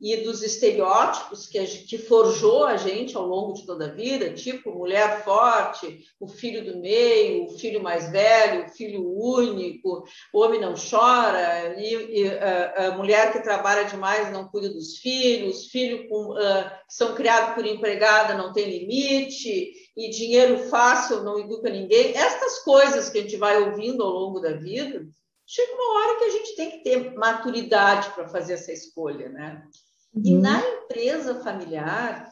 e 0.00 0.18
dos 0.18 0.42
estereótipos 0.42 1.46
que, 1.46 1.64
que 1.66 1.98
forjou 1.98 2.64
a 2.64 2.76
gente 2.76 3.16
ao 3.16 3.26
longo 3.26 3.52
de 3.52 3.66
toda 3.66 3.86
a 3.86 3.92
vida, 3.92 4.32
tipo 4.32 4.72
mulher 4.72 5.24
forte, 5.24 6.04
o 6.20 6.28
filho 6.28 6.64
do 6.64 6.78
meio, 6.78 7.46
o 7.46 7.58
filho 7.58 7.82
mais 7.82 8.08
velho, 8.10 8.64
o 8.66 8.68
filho 8.68 9.04
único, 9.04 10.04
o 10.32 10.40
homem 10.40 10.60
não 10.60 10.74
chora, 10.74 11.74
e, 11.80 12.20
e 12.20 12.28
a, 12.30 12.86
a, 12.86 12.96
mulher 12.96 13.32
que 13.32 13.42
trabalha 13.42 13.88
demais 13.88 14.32
não 14.32 14.46
cuida 14.46 14.68
dos 14.68 14.98
filhos, 14.98 15.66
filhos 15.66 16.08
com, 16.08 16.32
uh, 16.32 16.70
que 16.86 16.94
são 16.94 17.16
criados 17.16 17.56
por 17.56 17.66
empregada 17.66 18.38
não 18.38 18.52
tem 18.52 18.70
limite, 18.70 19.72
e 19.96 20.10
dinheiro 20.10 20.68
fácil 20.68 21.24
não 21.24 21.40
educa 21.40 21.68
ninguém. 21.68 22.16
Estas 22.16 22.60
coisas 22.60 23.10
que 23.10 23.18
a 23.18 23.22
gente 23.22 23.36
vai 23.36 23.60
ouvindo 23.60 24.04
ao 24.04 24.10
longo 24.10 24.38
da 24.38 24.52
vida, 24.52 25.04
chega 25.48 25.72
uma 25.72 25.94
hora 25.94 26.18
que 26.18 26.24
a 26.24 26.30
gente 26.30 26.56
tem 26.56 26.70
que 26.70 26.82
ter 26.84 27.14
maturidade 27.14 28.10
para 28.10 28.28
fazer 28.28 28.52
essa 28.52 28.70
escolha, 28.70 29.30
né? 29.30 29.66
Uhum. 30.14 30.22
E 30.22 30.34
na 30.34 30.60
empresa 30.60 31.42
familiar, 31.42 32.30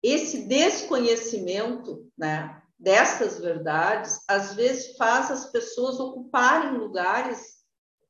esse 0.00 0.46
desconhecimento, 0.46 2.08
né, 2.16 2.62
dessas 2.78 3.40
verdades, 3.40 4.20
às 4.28 4.54
vezes 4.54 4.96
faz 4.96 5.30
as 5.32 5.50
pessoas 5.50 5.98
ocuparem 5.98 6.78
lugares 6.78 7.62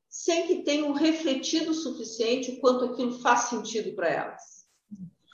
sem 0.07 0.45
que 0.45 0.63
tenham 0.63 0.93
refletido 0.93 1.71
o 1.71 1.75
suficiente 1.75 2.51
o 2.51 2.59
quanto 2.59 2.85
aquilo 2.85 3.19
faz 3.21 3.45
sentido 3.45 3.95
para 3.95 4.07
elas. 4.07 4.67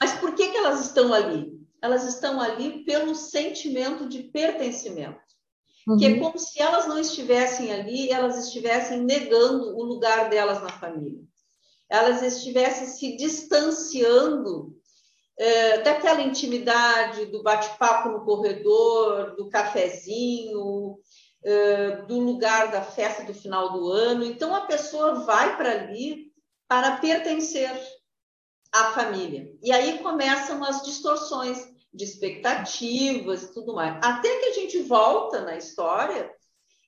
Mas 0.00 0.12
por 0.14 0.34
que, 0.34 0.50
que 0.50 0.56
elas 0.56 0.80
estão 0.80 1.12
ali? 1.12 1.60
Elas 1.82 2.04
estão 2.08 2.40
ali 2.40 2.84
pelo 2.84 3.14
sentimento 3.14 4.08
de 4.08 4.22
pertencimento 4.24 5.29
uhum. 5.92 5.98
que 5.98 6.06
é 6.06 6.10
uhum. 6.10 6.20
como 6.20 6.38
se 6.38 6.60
elas 6.60 6.86
não 6.86 6.98
estivessem 6.98 7.72
ali, 7.72 8.10
elas 8.10 8.46
estivessem 8.46 9.02
negando 9.02 9.76
o 9.76 9.82
lugar 9.82 10.28
delas 10.28 10.62
na 10.62 10.70
família. 10.70 11.22
Elas 11.88 12.22
estivessem 12.22 12.86
se 12.86 13.16
distanciando 13.16 14.76
é, 15.38 15.78
daquela 15.78 16.20
intimidade, 16.20 17.26
do 17.26 17.42
bate-papo 17.42 18.10
no 18.10 18.24
corredor, 18.24 19.34
do 19.36 19.48
cafezinho, 19.48 20.98
uh, 21.44 22.06
do 22.06 22.20
lugar 22.20 22.70
da 22.70 22.82
festa 22.82 23.24
do 23.24 23.34
final 23.34 23.72
do 23.72 23.90
ano. 23.90 24.24
Então, 24.24 24.54
a 24.54 24.66
pessoa 24.66 25.20
vai 25.20 25.56
para 25.56 25.72
ali 25.72 26.30
para 26.68 26.98
pertencer 26.98 27.70
à 28.72 28.92
família. 28.92 29.50
E 29.62 29.72
aí 29.72 29.98
começam 29.98 30.62
as 30.62 30.82
distorções 30.82 31.69
de 31.92 32.04
expectativas 32.04 33.42
e 33.42 33.52
tudo 33.52 33.74
mais. 33.74 33.98
Até 34.02 34.38
que 34.38 34.46
a 34.46 34.52
gente 34.52 34.82
volta 34.82 35.42
na 35.42 35.56
história 35.56 36.30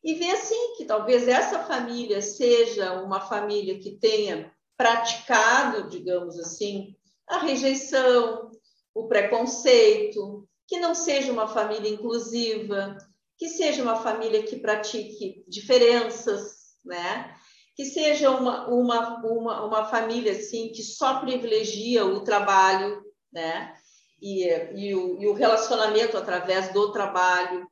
e 0.02 0.14
vê 0.14 0.30
assim 0.30 0.74
que 0.76 0.84
talvez 0.84 1.28
essa 1.28 1.60
família 1.60 2.20
seja 2.20 3.02
uma 3.02 3.20
família 3.20 3.78
que 3.78 3.98
tenha 3.98 4.52
praticado, 4.76 5.88
digamos 5.88 6.38
assim, 6.38 6.96
a 7.28 7.38
rejeição, 7.38 8.50
o 8.94 9.06
preconceito, 9.06 10.48
que 10.66 10.78
não 10.80 10.94
seja 10.94 11.32
uma 11.32 11.46
família 11.46 11.90
inclusiva, 11.90 12.96
que 13.38 13.48
seja 13.48 13.82
uma 13.82 13.96
família 13.96 14.42
que 14.42 14.56
pratique 14.56 15.44
diferenças, 15.48 16.76
né? 16.84 17.34
Que 17.76 17.84
seja 17.84 18.30
uma, 18.30 18.68
uma, 18.68 19.18
uma, 19.24 19.64
uma 19.64 19.84
família 19.84 20.32
assim 20.32 20.70
que 20.72 20.82
só 20.82 21.20
privilegia 21.20 22.04
o 22.04 22.22
trabalho, 22.22 23.02
né? 23.32 23.74
E, 24.22 24.46
e, 24.74 24.94
o, 24.94 25.20
e 25.20 25.26
o 25.26 25.32
relacionamento 25.32 26.16
através 26.16 26.72
do 26.72 26.92
trabalho. 26.92 27.66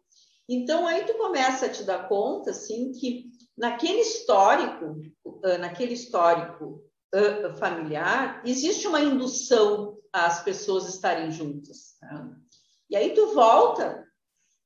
Então 0.48 0.86
aí 0.86 1.04
tu 1.04 1.14
começa 1.14 1.66
a 1.66 1.68
te 1.68 1.84
dar 1.84 2.08
conta 2.08 2.50
assim 2.50 2.90
que 2.90 3.30
naquele 3.56 4.00
histórico, 4.00 5.00
naquele 5.60 5.94
histórico 5.94 6.82
familiar, 7.58 8.42
existe 8.44 8.86
uma 8.88 9.00
indução 9.00 9.96
às 10.12 10.42
pessoas 10.42 10.88
estarem 10.88 11.30
juntas. 11.30 11.96
Né? 12.02 12.30
E 12.90 12.96
aí 12.96 13.14
tu 13.14 13.32
volta 13.32 14.04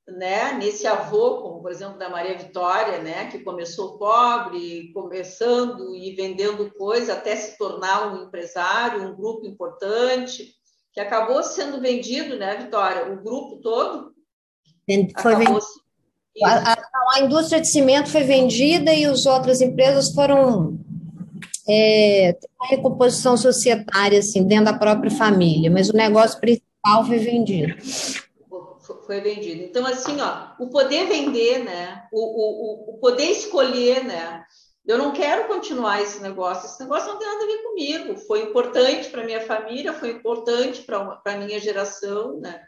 né, 0.07 0.53
nesse 0.53 0.87
avô, 0.87 1.43
como 1.43 1.63
por 1.63 1.71
exemplo 1.71 1.99
da 1.99 2.11
Maria 2.11 2.37
Vitória, 2.37 2.99
né, 3.03 3.31
que 3.31 3.43
começou 3.43 3.99
pobre, 3.99 4.93
começando 4.93 5.95
e 5.95 6.15
vendendo 6.15 6.71
coisa 6.75 7.15
até 7.15 7.35
se 7.37 7.57
tornar 7.57 8.13
um 8.13 8.25
empresário, 8.25 9.03
um 9.03 9.17
grupo 9.17 9.47
importante, 9.47 10.55
que 10.95 11.01
acabou 11.01 11.43
sendo 11.43 11.81
vendido, 11.81 12.37
né, 12.37 12.57
Vitória? 12.57 13.13
O 13.13 13.23
grupo 13.23 13.57
todo 13.57 14.15
foi 15.21 15.37
vendido. 15.37 15.61
A, 16.43 16.73
a, 16.73 16.77
a, 17.15 17.21
indústria 17.21 17.61
de 17.61 17.69
cimento 17.69 18.11
foi 18.11 18.23
vendida 18.23 18.93
e 18.93 19.05
as 19.05 19.27
outras 19.27 19.61
empresas 19.61 20.13
foram 20.13 20.79
é, 21.69 22.37
uma 22.59 22.69
recomposição 22.69 23.37
societária 23.37 24.19
assim 24.19 24.45
dentro 24.45 24.67
da 24.67 24.79
própria 24.79 25.11
família, 25.11 25.71
mas 25.71 25.89
o 25.89 25.97
negócio 25.97 26.41
principal 26.41 27.05
foi 27.07 27.19
vendido 27.19 27.75
foi 29.07 29.21
vendido. 29.21 29.63
Então, 29.63 29.87
assim, 29.87 30.21
ó, 30.21 30.53
o 30.59 30.69
poder 30.69 31.07
vender, 31.07 31.65
né? 31.65 32.05
O, 32.13 32.21
o, 32.21 32.95
o 32.95 32.99
poder 32.99 33.31
escolher, 33.31 34.05
né? 34.05 34.43
Eu 34.87 34.99
não 34.99 35.13
quero 35.13 35.49
continuar 35.49 36.03
esse 36.03 36.21
negócio. 36.21 36.67
Esse 36.67 36.81
negócio 36.81 37.09
não 37.09 37.19
tem 37.19 37.27
nada 37.27 37.45
a 37.45 37.47
ver 37.47 37.63
comigo. 37.63 38.17
Foi 38.27 38.43
importante 38.43 39.09
para 39.09 39.25
minha 39.25 39.41
família, 39.41 39.93
foi 39.93 40.11
importante 40.11 40.83
para 40.83 41.21
a 41.25 41.37
minha 41.37 41.59
geração, 41.59 42.39
né? 42.39 42.63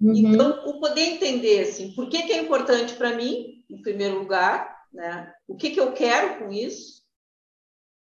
Uhum. 0.00 0.14
Então, 0.16 0.64
o 0.66 0.80
poder 0.80 1.02
entender, 1.02 1.60
assim, 1.60 1.92
por 1.94 2.08
que, 2.08 2.22
que 2.22 2.32
é 2.32 2.38
importante 2.38 2.94
para 2.94 3.14
mim, 3.14 3.62
em 3.68 3.82
primeiro 3.82 4.18
lugar, 4.20 4.84
né? 4.92 5.32
O 5.46 5.54
que, 5.54 5.70
que 5.70 5.80
eu 5.80 5.92
quero 5.92 6.38
com 6.38 6.50
isso, 6.50 7.02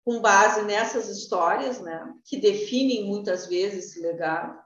com 0.06 0.22
base 0.22 0.62
nessas 0.64 1.10
histórias, 1.10 1.82
né? 1.82 2.14
Que 2.26 2.38
definem 2.38 3.06
muitas 3.06 3.48
vezes 3.48 3.90
esse 3.90 4.02
legado 4.02 4.58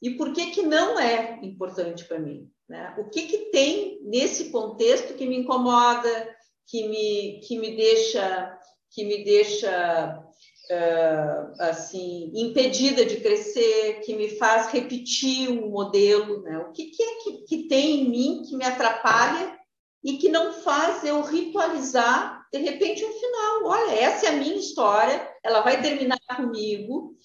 e 0.00 0.10
por 0.10 0.32
que, 0.32 0.50
que 0.50 0.62
não 0.62 0.98
é 0.98 1.40
importante 1.42 2.04
para 2.04 2.20
mim? 2.20 2.50
Né? 2.68 2.94
O 2.98 3.08
que, 3.08 3.22
que 3.26 3.50
tem 3.50 4.00
nesse 4.02 4.50
contexto 4.50 5.14
que 5.14 5.26
me 5.26 5.38
incomoda, 5.38 6.36
que 6.68 6.86
me, 6.86 7.40
que 7.40 7.58
me 7.58 7.74
deixa, 7.74 8.56
que 8.90 9.04
me 9.04 9.24
deixa 9.24 10.22
uh, 10.70 11.62
assim 11.62 12.30
impedida 12.34 13.04
de 13.04 13.16
crescer, 13.16 14.00
que 14.04 14.14
me 14.14 14.28
faz 14.36 14.70
repetir 14.70 15.50
um 15.50 15.70
modelo? 15.70 16.42
Né? 16.42 16.58
O 16.58 16.72
que, 16.72 16.84
que 16.86 17.02
é 17.02 17.14
que, 17.22 17.32
que 17.44 17.68
tem 17.68 18.02
em 18.02 18.10
mim 18.10 18.42
que 18.48 18.56
me 18.56 18.64
atrapalha 18.64 19.58
e 20.04 20.18
que 20.18 20.28
não 20.28 20.52
faz 20.52 21.02
eu 21.04 21.22
ritualizar 21.22 22.46
de 22.52 22.58
repente 22.58 23.04
um 23.04 23.12
final? 23.12 23.64
Olha, 23.64 23.94
essa 23.94 24.26
é 24.26 24.28
a 24.28 24.36
minha 24.36 24.56
história, 24.56 25.28
ela 25.42 25.62
vai 25.62 25.82
terminar 25.82 26.18
comigo 26.36 27.16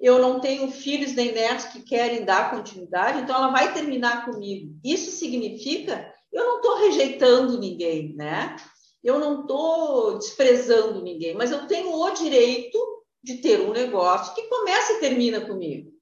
eu 0.00 0.18
não 0.18 0.38
tenho 0.38 0.70
filhos 0.70 1.14
nem 1.14 1.32
netos 1.32 1.64
que 1.66 1.80
querem 1.80 2.26
dar 2.26 2.50
continuidade, 2.50 3.20
então 3.20 3.34
ela 3.36 3.50
vai 3.50 3.72
terminar 3.72 4.26
comigo. 4.26 4.76
Isso 4.84 5.10
significa 5.10 6.12
eu 6.34 6.44
não 6.44 6.56
estou 6.56 6.78
rejeitando 6.78 7.58
ninguém, 7.58 8.12
né? 8.14 8.56
Eu 9.04 9.18
não 9.18 9.42
estou 9.42 10.18
desprezando 10.18 11.02
ninguém, 11.02 11.34
mas 11.34 11.50
eu 11.50 11.66
tenho 11.66 11.92
o 11.92 12.10
direito 12.12 12.78
de 13.22 13.36
ter 13.36 13.60
um 13.60 13.70
negócio 13.70 14.34
que 14.34 14.48
começa 14.48 14.94
e 14.94 15.00
termina 15.00 15.42
comigo. 15.42 15.92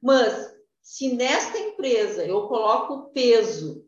Mas 0.00 0.52
se 0.80 1.12
nesta 1.14 1.58
empresa 1.58 2.24
eu 2.24 2.46
coloco 2.46 2.94
o 2.94 3.10
peso 3.10 3.84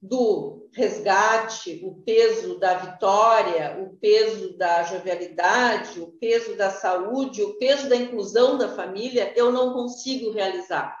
do 0.00 0.68
resgate, 0.72 1.80
o 1.84 2.02
peso 2.02 2.58
da 2.58 2.74
vitória, 2.74 3.80
o 3.80 3.96
peso 3.96 4.56
da 4.56 4.82
jovialidade, 4.84 6.00
o 6.00 6.12
peso 6.12 6.56
da 6.56 6.70
saúde, 6.70 7.42
o 7.42 7.58
peso 7.58 7.88
da 7.88 7.96
inclusão 7.96 8.58
da 8.58 8.74
família, 8.74 9.32
eu 9.36 9.50
não 9.50 9.72
consigo 9.72 10.30
realizar. 10.30 10.96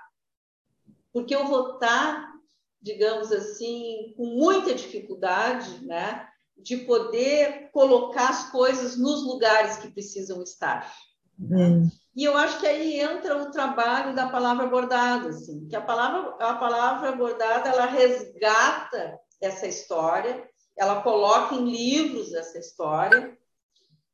Porque 1.12 1.34
eu 1.34 1.46
vou 1.46 1.74
estar, 1.74 2.32
digamos 2.80 3.30
assim, 3.30 4.14
com 4.16 4.26
muita 4.26 4.74
dificuldade, 4.74 5.84
né, 5.84 6.27
de 6.58 6.78
poder 6.78 7.70
colocar 7.72 8.30
as 8.30 8.50
coisas 8.50 8.96
nos 8.96 9.24
lugares 9.24 9.76
que 9.76 9.90
precisam 9.90 10.42
estar. 10.42 10.92
Hum. 11.40 11.88
E 12.14 12.24
eu 12.24 12.36
acho 12.36 12.58
que 12.58 12.66
aí 12.66 12.98
entra 12.98 13.40
o 13.40 13.50
trabalho 13.50 14.14
da 14.14 14.28
palavra 14.28 14.66
bordada, 14.66 15.28
assim, 15.28 15.68
que 15.68 15.76
a 15.76 15.80
palavra, 15.80 16.34
a 16.44 16.54
palavra 16.54 17.12
bordada 17.12 17.68
ela 17.68 17.86
resgata 17.86 19.18
essa 19.40 19.66
história, 19.66 20.48
ela 20.76 21.00
coloca 21.00 21.54
em 21.54 21.70
livros 21.70 22.34
essa 22.34 22.58
história 22.58 23.38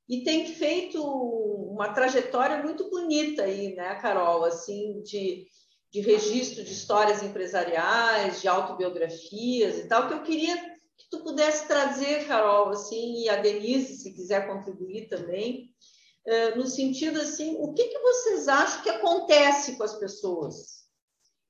e 0.08 0.22
tem 0.22 0.46
feito 0.46 1.02
uma 1.02 1.94
trajetória 1.94 2.62
muito 2.62 2.90
bonita 2.90 3.44
aí, 3.44 3.74
né, 3.74 3.94
Carol, 3.96 4.44
assim, 4.44 5.00
de, 5.02 5.46
de 5.90 6.00
registro 6.00 6.62
de 6.62 6.72
histórias 6.72 7.22
empresariais, 7.22 8.42
de 8.42 8.48
autobiografias 8.48 9.78
e 9.78 9.88
tal, 9.88 10.08
que 10.08 10.14
eu 10.14 10.22
queria 10.22 10.73
que 11.04 11.10
tu 11.10 11.22
pudesse 11.22 11.66
trazer, 11.66 12.26
Carol, 12.26 12.70
assim, 12.70 13.22
e 13.22 13.28
a 13.28 13.36
Denise, 13.36 13.96
se 13.96 14.12
quiser 14.12 14.46
contribuir 14.46 15.08
também, 15.08 15.70
uh, 16.26 16.58
no 16.58 16.66
sentido 16.66 17.20
assim, 17.20 17.56
o 17.60 17.72
que, 17.72 17.84
que 17.84 17.98
vocês 17.98 18.48
acham 18.48 18.82
que 18.82 18.90
acontece 18.90 19.76
com 19.76 19.84
as 19.84 19.98
pessoas? 19.98 20.84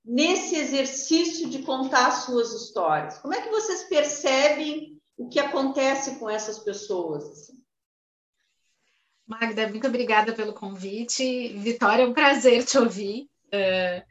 nesse 0.05 0.57
exercício 0.57 1.49
de 1.49 1.63
contar 1.63 2.11
suas 2.11 2.53
histórias? 2.53 3.19
Como 3.19 3.33
é 3.33 3.41
que 3.41 3.49
vocês 3.49 3.85
percebem 3.85 5.01
o 5.17 5.29
que 5.29 5.41
acontece 5.41 6.19
com 6.19 6.29
essas 6.29 6.59
pessoas? 6.59 7.25
Assim? 7.25 7.55
Magda, 9.27 9.67
muito 9.69 9.87
obrigada 9.87 10.35
pelo 10.35 10.53
convite. 10.53 11.57
Vitória, 11.59 12.03
é 12.03 12.07
um 12.07 12.13
prazer 12.13 12.65
te 12.65 12.77
ouvir. 12.77 13.31
Uh, 13.47 14.05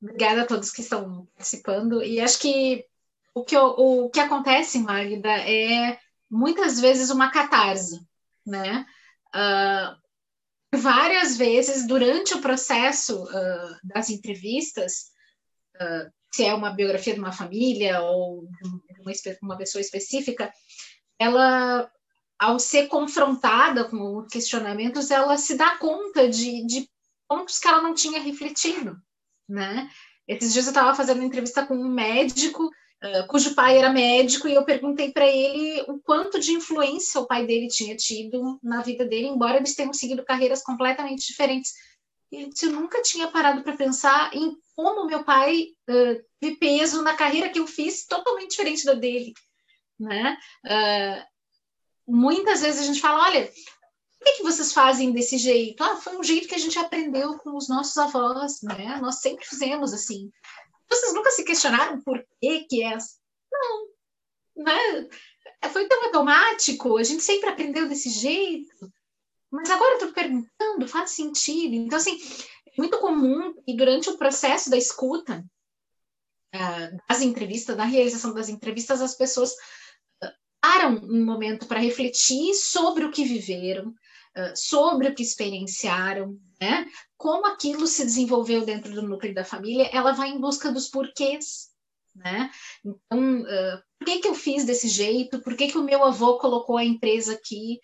obrigada 0.00 0.42
a 0.42 0.46
todos 0.46 0.70
que 0.70 0.80
estão 0.80 1.26
participando. 1.34 2.02
E 2.02 2.20
acho 2.20 2.38
que 2.38 2.86
o 3.34 3.44
que, 3.44 3.56
o, 3.56 4.10
que 4.10 4.20
acontece, 4.20 4.78
Magda, 4.78 5.30
é 5.30 5.98
muitas 6.30 6.80
vezes 6.80 7.10
uma 7.10 7.30
catarse, 7.30 8.00
né? 8.46 8.86
Uh, 9.34 10.78
várias 10.78 11.36
vezes 11.36 11.86
durante 11.86 12.34
o 12.34 12.40
processo 12.40 13.24
uh, 13.24 13.78
das 13.82 14.10
entrevistas, 14.10 15.10
uh, 15.76 16.10
se 16.32 16.44
é 16.44 16.54
uma 16.54 16.70
biografia 16.70 17.14
de 17.14 17.20
uma 17.20 17.32
família 17.32 18.00
ou 18.00 18.46
de 18.46 19.00
uma, 19.00 19.14
uma 19.42 19.56
pessoa 19.56 19.80
específica, 19.80 20.52
ela, 21.18 21.90
ao 22.38 22.58
ser 22.58 22.86
confrontada 22.86 23.84
com 23.84 24.26
questionamentos, 24.26 25.10
ela 25.10 25.36
se 25.36 25.56
dá 25.56 25.76
conta 25.76 26.28
de, 26.28 26.64
de 26.66 26.88
pontos 27.28 27.58
que 27.58 27.68
ela 27.68 27.82
não 27.82 27.94
tinha 27.94 28.20
refletido, 28.20 28.96
né? 29.48 29.90
Esses 30.26 30.52
dias 30.52 30.66
eu 30.66 30.70
estava 30.70 30.94
fazendo 30.94 31.22
entrevista 31.22 31.66
com 31.66 31.74
um 31.74 31.88
médico 31.88 32.70
cujo 33.28 33.54
pai 33.54 33.78
era 33.78 33.90
médico, 33.90 34.46
e 34.46 34.54
eu 34.54 34.64
perguntei 34.64 35.10
para 35.10 35.26
ele 35.26 35.82
o 35.88 35.98
quanto 36.00 36.38
de 36.38 36.52
influência 36.52 37.20
o 37.20 37.26
pai 37.26 37.46
dele 37.46 37.68
tinha 37.68 37.96
tido 37.96 38.58
na 38.62 38.82
vida 38.82 39.06
dele, 39.06 39.28
embora 39.28 39.56
eles 39.56 39.74
tenham 39.74 39.92
seguido 39.92 40.24
carreiras 40.24 40.62
completamente 40.62 41.26
diferentes. 41.26 41.72
Eu 42.30 42.70
nunca 42.70 43.02
tinha 43.02 43.28
parado 43.28 43.62
para 43.62 43.76
pensar 43.76 44.34
em 44.34 44.56
como 44.76 45.06
meu 45.06 45.24
pai 45.24 45.68
uh, 45.88 46.24
teve 46.38 46.56
peso 46.56 47.02
na 47.02 47.14
carreira 47.14 47.48
que 47.48 47.58
eu 47.58 47.66
fiz, 47.66 48.06
totalmente 48.06 48.50
diferente 48.50 48.84
da 48.84 48.94
dele. 48.94 49.34
Né? 49.98 50.38
Uh, 50.64 51.30
muitas 52.06 52.60
vezes 52.60 52.82
a 52.82 52.84
gente 52.84 53.00
fala, 53.00 53.24
olha, 53.24 53.46
por 53.46 54.24
que, 54.24 54.32
que, 54.38 54.42
vocês 54.42 54.72
fazem 54.72 55.12
desse 55.12 55.38
jeito? 55.38 55.82
Ah, 55.82 55.96
foi 55.96 56.16
um 56.16 56.22
jeito 56.22 56.46
que 56.46 56.54
a 56.54 56.58
gente 56.58 56.78
aprendeu 56.78 57.38
com 57.38 57.56
os 57.56 57.68
nossos 57.68 57.96
avós, 57.96 58.60
né? 58.62 58.98
Nós 59.00 59.20
sempre 59.20 59.46
fizemos 59.46 59.94
assim. 59.94 60.30
Vocês 60.90 61.14
nunca 61.14 61.30
se 61.30 61.44
questionaram 61.44 62.00
por 62.02 62.24
que 62.40 62.64
que 62.64 62.82
é 62.82 62.94
assim? 62.94 63.18
Não. 63.52 64.64
né? 64.64 65.08
Foi 65.72 65.86
tão 65.86 66.04
automático, 66.04 66.96
a 66.96 67.02
gente 67.02 67.22
sempre 67.22 67.50
aprendeu 67.50 67.88
desse 67.88 68.10
jeito. 68.10 68.90
Mas 69.50 69.70
agora 69.70 69.92
eu 69.92 69.98
estou 69.98 70.12
perguntando, 70.12 70.88
faz 70.88 71.10
sentido. 71.10 71.74
Então, 71.74 71.98
assim, 71.98 72.18
é 72.66 72.72
muito 72.78 72.98
comum 72.98 73.54
e 73.66 73.76
durante 73.76 74.08
o 74.08 74.16
processo 74.16 74.70
da 74.70 74.76
escuta, 74.76 75.44
uh, 76.54 76.98
das 77.08 77.20
entrevistas, 77.20 77.76
da 77.76 77.84
realização 77.84 78.32
das 78.32 78.48
entrevistas, 78.48 79.00
as 79.00 79.16
pessoas 79.16 79.52
uh, 79.52 80.30
param 80.60 80.94
um 81.02 81.24
momento 81.24 81.66
para 81.66 81.80
refletir 81.80 82.54
sobre 82.54 83.04
o 83.04 83.10
que 83.10 83.24
viveram, 83.24 83.94
sobre 84.54 85.08
o 85.08 85.14
que 85.14 85.22
experienciaram, 85.22 86.38
né? 86.60 86.86
Como 87.16 87.46
aquilo 87.46 87.86
se 87.86 88.04
desenvolveu 88.04 88.64
dentro 88.64 88.92
do 88.92 89.02
núcleo 89.02 89.34
da 89.34 89.44
família, 89.44 89.88
ela 89.92 90.12
vai 90.12 90.30
em 90.30 90.40
busca 90.40 90.70
dos 90.70 90.88
porquês, 90.88 91.70
né? 92.14 92.50
Então, 92.84 93.40
uh, 93.42 93.82
por 93.98 94.06
que, 94.06 94.18
que 94.20 94.28
eu 94.28 94.34
fiz 94.34 94.64
desse 94.64 94.88
jeito? 94.88 95.40
Por 95.40 95.56
que, 95.56 95.68
que 95.68 95.78
o 95.78 95.84
meu 95.84 96.04
avô 96.04 96.38
colocou 96.38 96.76
a 96.76 96.84
empresa 96.84 97.34
aqui? 97.34 97.78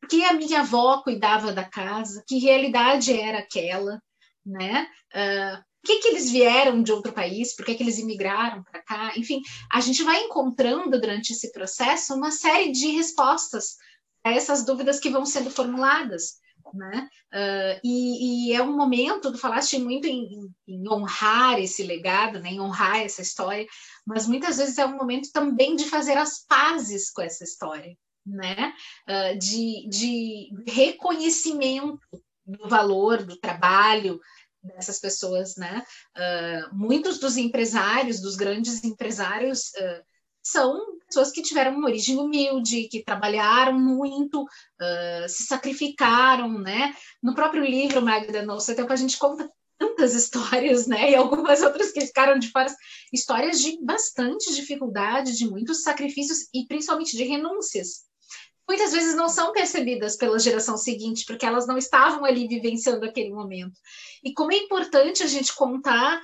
Por 0.00 0.08
que 0.08 0.24
a 0.24 0.32
minha 0.32 0.60
avó 0.60 1.02
cuidava 1.02 1.52
da 1.52 1.64
casa? 1.64 2.24
Que 2.26 2.38
realidade 2.38 3.12
era 3.12 3.38
aquela, 3.38 4.00
né? 4.44 4.86
Uh, 5.14 5.70
por 5.82 5.86
que, 5.86 5.98
que 6.00 6.08
eles 6.08 6.30
vieram 6.30 6.82
de 6.82 6.92
outro 6.92 7.12
país? 7.12 7.56
Por 7.56 7.64
que, 7.64 7.74
que 7.74 7.82
eles 7.82 7.98
imigraram 7.98 8.62
para 8.62 8.82
cá? 8.82 9.12
Enfim, 9.16 9.40
a 9.72 9.80
gente 9.80 10.02
vai 10.02 10.24
encontrando 10.24 11.00
durante 11.00 11.32
esse 11.32 11.50
processo 11.52 12.14
uma 12.14 12.30
série 12.30 12.70
de 12.70 12.88
respostas 12.88 13.76
a 14.24 14.30
essas 14.32 14.64
dúvidas 14.64 15.00
que 15.00 15.10
vão 15.10 15.24
sendo 15.24 15.50
formuladas 15.50 16.40
né? 16.74 17.08
Uh, 17.32 17.80
e, 17.82 18.50
e, 18.50 18.52
é 18.52 18.62
um 18.62 18.76
momento, 18.76 19.32
tu 19.32 19.38
falaste 19.38 19.78
muito 19.78 20.06
em, 20.06 20.50
em, 20.66 20.88
honrar 20.88 21.58
esse 21.58 21.82
legado, 21.82 22.38
né? 22.40 22.50
em 22.50 22.60
honrar 22.60 23.00
essa 23.00 23.22
história, 23.22 23.66
mas 24.06 24.26
muitas 24.26 24.58
vezes 24.58 24.78
é 24.78 24.86
um 24.86 24.96
momento 24.96 25.30
também 25.32 25.76
de 25.76 25.84
fazer 25.84 26.16
as 26.16 26.44
pazes 26.46 27.10
com 27.10 27.22
essa 27.22 27.44
história, 27.44 27.96
né? 28.26 28.72
Uh, 29.08 29.38
de, 29.38 29.88
de 29.88 30.48
reconhecimento 30.66 32.00
do 32.44 32.68
valor 32.68 33.24
do 33.24 33.36
trabalho 33.36 34.20
dessas 34.62 34.98
pessoas, 34.98 35.56
né? 35.56 35.84
Uh, 36.16 36.74
muitos 36.74 37.18
dos 37.18 37.36
empresários, 37.36 38.20
dos 38.20 38.36
grandes 38.36 38.84
empresários, 38.84 39.72
são 40.42 40.99
pessoas 41.10 41.32
que 41.32 41.42
tiveram 41.42 41.76
uma 41.76 41.88
origem 41.88 42.16
humilde, 42.16 42.88
que 42.88 43.04
trabalharam 43.04 43.78
muito, 43.78 44.42
uh, 44.44 45.28
se 45.28 45.42
sacrificaram, 45.42 46.58
né? 46.58 46.94
No 47.20 47.34
próprio 47.34 47.64
livro, 47.64 48.00
Magda, 48.00 48.42
no 48.42 48.56
tempo, 48.58 48.92
a 48.92 48.96
gente 48.96 49.18
conta 49.18 49.50
tantas 49.76 50.14
histórias, 50.16 50.86
né? 50.86 51.10
E 51.10 51.14
algumas 51.16 51.60
outras 51.62 51.90
que 51.90 52.00
ficaram 52.00 52.38
de 52.38 52.48
fora, 52.50 52.72
histórias 53.12 53.60
de 53.60 53.84
bastante 53.84 54.54
dificuldade, 54.54 55.36
de 55.36 55.50
muitos 55.50 55.82
sacrifícios 55.82 56.48
e 56.54 56.64
principalmente 56.66 57.16
de 57.16 57.24
renúncias. 57.24 58.08
Muitas 58.68 58.92
vezes 58.92 59.16
não 59.16 59.28
são 59.28 59.52
percebidas 59.52 60.16
pela 60.16 60.38
geração 60.38 60.76
seguinte, 60.76 61.24
porque 61.26 61.44
elas 61.44 61.66
não 61.66 61.76
estavam 61.76 62.24
ali 62.24 62.46
vivenciando 62.46 63.04
aquele 63.04 63.30
momento. 63.30 63.76
E 64.22 64.32
como 64.32 64.52
é 64.52 64.56
importante 64.58 65.24
a 65.24 65.26
gente 65.26 65.52
contar 65.56 66.22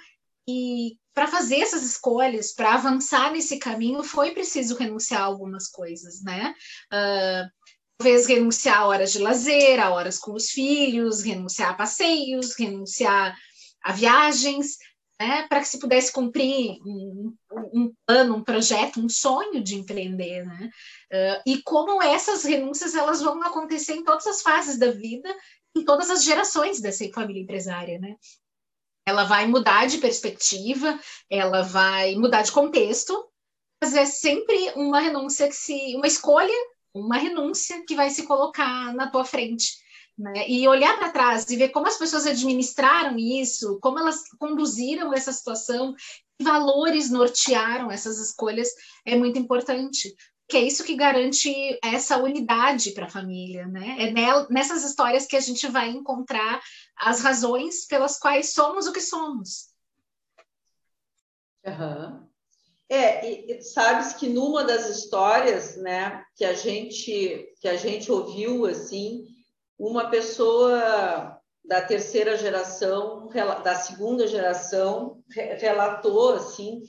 e 0.48 0.96
para 1.16 1.28
fazer 1.28 1.60
essas 1.60 1.82
escolhas, 1.82 2.52
para 2.52 2.74
avançar 2.74 3.32
nesse 3.32 3.58
caminho, 3.58 4.02
foi 4.02 4.32
preciso 4.32 4.76
renunciar 4.76 5.22
a 5.22 5.24
algumas 5.24 5.66
coisas, 5.66 6.22
né? 6.22 6.54
Uh, 6.92 7.48
talvez 7.96 8.26
renunciar 8.26 8.80
a 8.80 8.86
horas 8.86 9.12
de 9.12 9.20
lazer, 9.20 9.80
a 9.80 9.88
horas 9.94 10.18
com 10.18 10.34
os 10.34 10.50
filhos, 10.50 11.22
renunciar 11.22 11.70
a 11.70 11.74
passeios, 11.74 12.54
renunciar 12.54 13.34
a 13.82 13.92
viagens, 13.92 14.76
né? 15.18 15.46
Para 15.48 15.60
que 15.60 15.68
se 15.68 15.78
pudesse 15.78 16.12
cumprir 16.12 16.76
um, 16.84 17.34
um, 17.72 17.92
plano, 18.04 18.36
um 18.36 18.44
projeto, 18.44 19.00
um 19.00 19.08
sonho 19.08 19.64
de 19.64 19.74
empreender, 19.74 20.44
né? 20.44 20.68
Uh, 21.10 21.42
e 21.50 21.62
como 21.62 22.02
essas 22.02 22.44
renúncias 22.44 22.94
elas 22.94 23.22
vão 23.22 23.42
acontecer 23.42 23.94
em 23.94 24.04
todas 24.04 24.26
as 24.26 24.42
fases 24.42 24.78
da 24.78 24.90
vida, 24.90 25.34
em 25.74 25.82
todas 25.82 26.10
as 26.10 26.22
gerações 26.22 26.78
dessa 26.78 27.08
família 27.08 27.40
empresária, 27.40 27.98
né? 27.98 28.16
Ela 29.06 29.24
vai 29.24 29.46
mudar 29.46 29.86
de 29.86 29.98
perspectiva, 29.98 30.98
ela 31.30 31.62
vai 31.62 32.16
mudar 32.16 32.42
de 32.42 32.50
contexto, 32.50 33.24
mas 33.80 33.94
é 33.94 34.04
sempre 34.04 34.72
uma 34.74 34.98
renúncia 34.98 35.46
que 35.48 35.54
se, 35.54 35.94
uma 35.94 36.08
escolha, 36.08 36.52
uma 36.92 37.16
renúncia 37.16 37.84
que 37.86 37.94
vai 37.94 38.10
se 38.10 38.24
colocar 38.24 38.92
na 38.94 39.08
tua 39.08 39.24
frente. 39.24 39.76
Né? 40.18 40.48
E 40.48 40.66
olhar 40.66 40.98
para 40.98 41.10
trás 41.10 41.48
e 41.50 41.56
ver 41.56 41.68
como 41.68 41.86
as 41.86 41.98
pessoas 41.98 42.26
administraram 42.26 43.16
isso, 43.18 43.78
como 43.80 43.98
elas 43.98 44.22
conduziram 44.38 45.12
essa 45.12 45.30
situação, 45.30 45.94
que 46.38 46.44
valores 46.44 47.10
nortearam 47.10 47.90
essas 47.90 48.18
escolhas, 48.18 48.68
é 49.04 49.16
muito 49.16 49.38
importante 49.38 50.14
que 50.48 50.56
é 50.56 50.60
isso 50.60 50.84
que 50.84 50.94
garante 50.94 51.78
essa 51.82 52.18
unidade 52.18 52.92
para 52.92 53.06
a 53.06 53.10
família, 53.10 53.66
né? 53.66 53.96
É 53.98 54.12
nessas 54.52 54.84
histórias 54.84 55.26
que 55.26 55.36
a 55.36 55.40
gente 55.40 55.66
vai 55.66 55.88
encontrar 55.90 56.60
as 56.96 57.20
razões 57.20 57.84
pelas 57.86 58.18
quais 58.18 58.52
somos 58.52 58.86
o 58.86 58.92
que 58.92 59.00
somos. 59.00 59.70
Uhum. 61.66 62.26
É, 62.88 63.28
e, 63.28 63.62
sabes 63.62 64.12
que 64.12 64.28
numa 64.28 64.62
das 64.62 64.88
histórias, 64.88 65.76
né, 65.76 66.24
que 66.36 66.44
a 66.44 66.52
gente 66.52 67.52
que 67.60 67.66
a 67.68 67.76
gente 67.76 68.12
ouviu 68.12 68.66
assim, 68.66 69.24
uma 69.76 70.08
pessoa 70.08 71.40
da 71.64 71.82
terceira 71.82 72.36
geração, 72.36 73.28
da 73.64 73.74
segunda 73.74 74.28
geração, 74.28 75.20
relatou 75.58 76.34
assim 76.34 76.82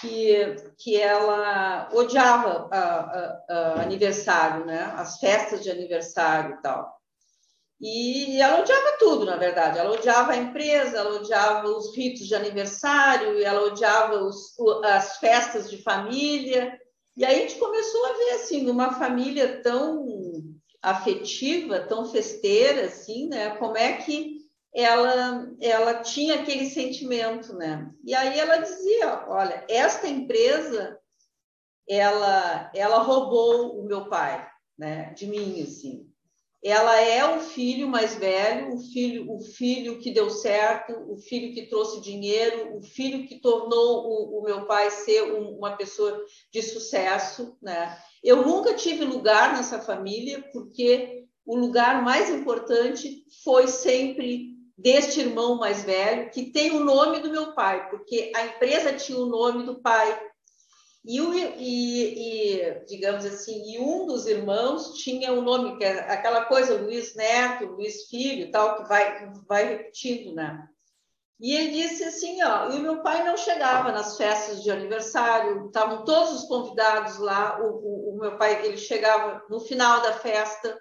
que, 0.00 0.56
que 0.78 0.96
ela 1.00 1.88
odiava 1.92 2.68
a, 2.70 2.78
a, 2.78 3.44
a 3.48 3.82
aniversário, 3.82 4.64
né? 4.64 4.92
As 4.96 5.18
festas 5.18 5.62
de 5.62 5.70
aniversário 5.70 6.56
e 6.56 6.62
tal. 6.62 6.98
E 7.80 8.40
ela 8.40 8.60
odiava 8.60 8.96
tudo, 8.98 9.24
na 9.24 9.36
verdade. 9.36 9.78
Ela 9.78 9.92
odiava 9.92 10.32
a 10.32 10.36
empresa, 10.36 10.98
ela 10.98 11.16
odiava 11.16 11.68
os 11.68 11.96
ritos 11.96 12.26
de 12.26 12.34
aniversário, 12.34 13.40
ela 13.42 13.62
odiava 13.62 14.16
os, 14.16 14.56
as 14.84 15.18
festas 15.18 15.70
de 15.70 15.80
família. 15.82 16.76
E 17.16 17.24
aí 17.24 17.36
a 17.36 17.38
gente 17.40 17.58
começou 17.58 18.06
a 18.06 18.12
ver 18.12 18.30
assim, 18.32 18.68
uma 18.68 18.94
família 18.94 19.62
tão 19.62 20.04
afetiva, 20.82 21.80
tão 21.80 22.04
festeira, 22.10 22.86
assim, 22.86 23.28
né? 23.28 23.50
Como 23.56 23.76
é 23.76 23.92
que 23.94 24.47
ela, 24.74 25.50
ela 25.60 25.94
tinha 26.02 26.36
aquele 26.36 26.68
sentimento, 26.68 27.54
né? 27.54 27.90
E 28.04 28.14
aí 28.14 28.38
ela 28.38 28.58
dizia, 28.58 29.24
olha, 29.28 29.64
esta 29.68 30.06
empresa, 30.06 30.98
ela, 31.88 32.70
ela 32.74 32.98
roubou 32.98 33.80
o 33.80 33.84
meu 33.86 34.08
pai, 34.08 34.46
né? 34.78 35.12
De 35.14 35.26
mim, 35.26 35.62
assim. 35.62 36.06
Ela 36.62 37.00
é 37.00 37.24
o 37.36 37.40
filho 37.40 37.88
mais 37.88 38.16
velho, 38.16 38.74
o 38.74 38.78
filho, 38.80 39.32
o 39.32 39.40
filho 39.40 40.00
que 40.00 40.10
deu 40.10 40.28
certo, 40.28 40.92
o 41.08 41.16
filho 41.16 41.54
que 41.54 41.68
trouxe 41.68 42.00
dinheiro, 42.00 42.76
o 42.76 42.82
filho 42.82 43.28
que 43.28 43.40
tornou 43.40 44.06
o, 44.06 44.40
o 44.40 44.42
meu 44.42 44.66
pai 44.66 44.90
ser 44.90 45.22
um, 45.32 45.56
uma 45.56 45.76
pessoa 45.76 46.20
de 46.52 46.60
sucesso, 46.60 47.56
né? 47.62 47.96
Eu 48.24 48.44
nunca 48.44 48.74
tive 48.74 49.04
lugar 49.04 49.54
nessa 49.54 49.80
família 49.80 50.42
porque 50.52 51.26
o 51.46 51.56
lugar 51.56 52.02
mais 52.02 52.28
importante 52.28 53.24
foi 53.44 53.68
sempre 53.68 54.57
deste 54.78 55.20
irmão 55.20 55.56
mais 55.56 55.82
velho, 55.82 56.30
que 56.30 56.52
tem 56.52 56.70
o 56.70 56.84
nome 56.84 57.18
do 57.18 57.30
meu 57.30 57.52
pai, 57.52 57.90
porque 57.90 58.30
a 58.34 58.46
empresa 58.46 58.92
tinha 58.92 59.18
o 59.18 59.26
nome 59.26 59.64
do 59.64 59.82
pai. 59.82 60.22
E, 61.04 61.20
o, 61.20 61.34
e, 61.34 62.60
e, 62.60 62.84
digamos 62.86 63.24
assim, 63.24 63.72
e 63.72 63.78
um 63.80 64.06
dos 64.06 64.26
irmãos 64.26 64.94
tinha 64.98 65.32
o 65.32 65.42
nome, 65.42 65.76
que 65.78 65.84
é 65.84 66.12
aquela 66.12 66.44
coisa, 66.44 66.80
Luiz 66.80 67.14
Neto, 67.16 67.66
Luiz 67.66 68.08
Filho, 68.08 68.50
tal, 68.52 68.76
que 68.76 68.88
vai, 68.88 69.32
vai 69.48 69.68
repetindo, 69.68 70.34
né? 70.34 70.68
E 71.40 71.54
ele 71.54 71.70
disse 71.70 72.04
assim, 72.04 72.42
ó, 72.42 72.70
e 72.70 72.78
o 72.78 72.82
meu 72.82 73.02
pai 73.02 73.24
não 73.24 73.36
chegava 73.36 73.92
nas 73.92 74.16
festas 74.16 74.62
de 74.62 74.70
aniversário, 74.70 75.66
estavam 75.66 76.04
todos 76.04 76.42
os 76.42 76.48
convidados 76.48 77.18
lá, 77.18 77.60
o, 77.60 77.66
o, 77.66 78.14
o 78.14 78.18
meu 78.18 78.36
pai, 78.36 78.64
ele 78.66 78.76
chegava 78.76 79.44
no 79.48 79.60
final 79.60 80.02
da 80.02 80.12
festa, 80.12 80.78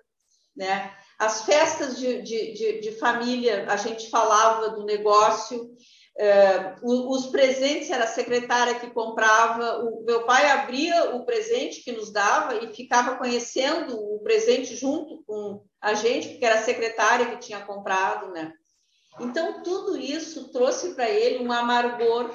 né? 0.56 0.94
As 1.18 1.44
festas 1.44 1.98
de, 1.98 2.22
de, 2.22 2.54
de, 2.54 2.80
de 2.80 2.92
família, 2.94 3.66
a 3.70 3.76
gente 3.76 4.10
falava 4.10 4.70
do 4.70 4.86
negócio, 4.86 5.76
é, 6.20 6.76
os 6.84 7.28
presentes 7.28 7.90
era 7.92 8.06
a 8.06 8.08
secretária 8.08 8.80
que 8.80 8.90
comprava, 8.90 9.84
o 9.84 10.04
meu 10.04 10.26
pai 10.26 10.50
abria 10.50 11.16
o 11.16 11.26
presente 11.26 11.84
que 11.84 11.92
nos 11.92 12.12
dava 12.12 12.56
e 12.56 12.74
ficava 12.74 13.18
conhecendo 13.18 13.96
o 13.96 14.20
presente 14.20 14.76
junto 14.76 15.24
com 15.26 15.64
a 15.80 15.94
gente, 15.94 16.30
porque 16.30 16.46
era 16.46 16.60
a 16.60 16.64
secretária 16.64 17.28
que 17.28 17.46
tinha 17.46 17.62
comprado, 17.62 18.32
né? 18.32 18.52
Então, 19.20 19.62
tudo 19.64 19.98
isso 19.98 20.52
trouxe 20.52 20.94
para 20.94 21.10
ele 21.10 21.44
um 21.44 21.52
amargor, 21.52 22.32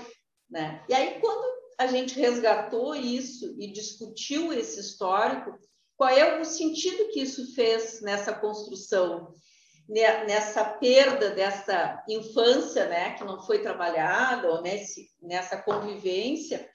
né? 0.50 0.84
E 0.88 0.94
aí, 0.94 1.20
quando 1.20 1.44
a 1.78 1.86
gente 1.86 2.18
resgatou 2.18 2.94
isso 2.94 3.54
e 3.58 3.72
discutiu 3.72 4.52
esse 4.52 4.80
histórico, 4.80 5.58
qual 6.02 6.10
é 6.10 6.40
o 6.40 6.44
sentido 6.44 7.10
que 7.10 7.20
isso 7.20 7.54
fez 7.54 8.00
nessa 8.00 8.34
construção, 8.34 9.32
nessa 9.88 10.64
perda 10.64 11.30
dessa 11.30 12.02
infância, 12.08 12.88
né, 12.88 13.12
que 13.12 13.22
não 13.22 13.40
foi 13.40 13.62
trabalhada, 13.62 14.50
ou 14.50 14.60
nesse, 14.62 15.12
nessa 15.22 15.56
convivência, 15.62 16.68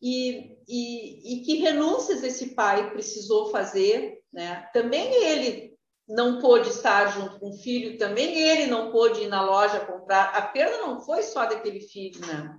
e, 0.00 0.56
e, 0.68 1.34
e 1.34 1.44
que 1.44 1.56
renúncias 1.56 2.22
esse 2.22 2.54
pai 2.54 2.92
precisou 2.92 3.50
fazer, 3.50 4.20
né? 4.32 4.70
Também 4.72 5.12
ele 5.24 5.76
não 6.08 6.40
pôde 6.40 6.68
estar 6.68 7.08
junto 7.08 7.40
com 7.40 7.50
o 7.50 7.58
filho, 7.58 7.98
também 7.98 8.38
ele 8.38 8.66
não 8.66 8.92
pôde 8.92 9.22
ir 9.22 9.28
na 9.28 9.42
loja 9.42 9.84
comprar. 9.84 10.26
A 10.26 10.42
perda 10.42 10.78
não 10.78 11.00
foi 11.00 11.24
só 11.24 11.44
daquele 11.44 11.80
filho, 11.80 12.24
né? 12.24 12.56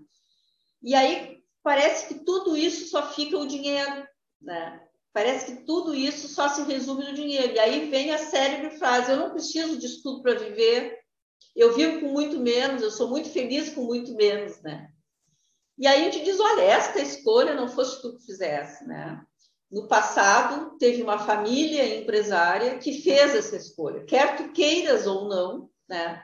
E 0.83 0.93
aí 0.93 1.41
parece 1.63 2.09
que 2.09 2.25
tudo 2.25 2.57
isso 2.57 2.89
só 2.89 3.13
fica 3.13 3.37
o 3.37 3.47
dinheiro, 3.47 4.05
né? 4.41 4.90
Parece 5.13 5.45
que 5.57 5.65
tudo 5.65 5.93
isso 5.93 6.27
só 6.27 6.47
se 6.47 6.63
resume 6.63 7.03
no 7.03 7.13
dinheiro. 7.13 7.53
E 7.53 7.59
aí 7.59 7.89
vem 7.89 8.11
a 8.11 8.17
célebre 8.17 8.77
frase: 8.77 9.11
eu 9.11 9.17
não 9.17 9.31
preciso 9.31 9.77
de 9.77 10.01
tudo 10.01 10.21
para 10.21 10.39
viver, 10.39 10.99
eu 11.55 11.73
vivo 11.73 11.99
com 11.99 12.07
muito 12.07 12.39
menos, 12.39 12.81
eu 12.81 12.91
sou 12.91 13.09
muito 13.09 13.29
feliz 13.29 13.69
com 13.69 13.83
muito 13.83 14.13
menos, 14.15 14.61
né? 14.61 14.89
E 15.77 15.85
aí 15.85 16.07
a 16.07 16.11
gente 16.11 16.23
diz: 16.23 16.39
olha, 16.39 16.61
esta 16.61 16.99
escolha 16.99 17.53
não 17.53 17.67
fosse 17.67 18.01
tu 18.01 18.17
que 18.17 18.25
fizesse, 18.25 18.87
né? 18.87 19.21
No 19.69 19.87
passado, 19.87 20.77
teve 20.77 21.01
uma 21.01 21.19
família 21.19 21.97
empresária 21.97 22.77
que 22.77 23.01
fez 23.01 23.33
essa 23.35 23.55
escolha, 23.55 24.03
quer 24.03 24.35
tu 24.35 24.51
queiras 24.51 25.07
ou 25.07 25.29
não, 25.29 25.69
né? 25.87 26.21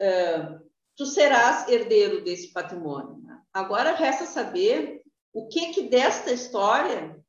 Uh, 0.00 0.72
tu 0.96 1.06
serás 1.06 1.68
herdeiro 1.68 2.22
desse 2.22 2.52
patrimônio. 2.52 3.18
Né? 3.22 3.38
Agora 3.52 3.94
resta 3.94 4.26
saber 4.26 5.02
o 5.32 5.48
que 5.48 5.72
que 5.72 5.88
desta 5.88 6.32
história 6.32 7.21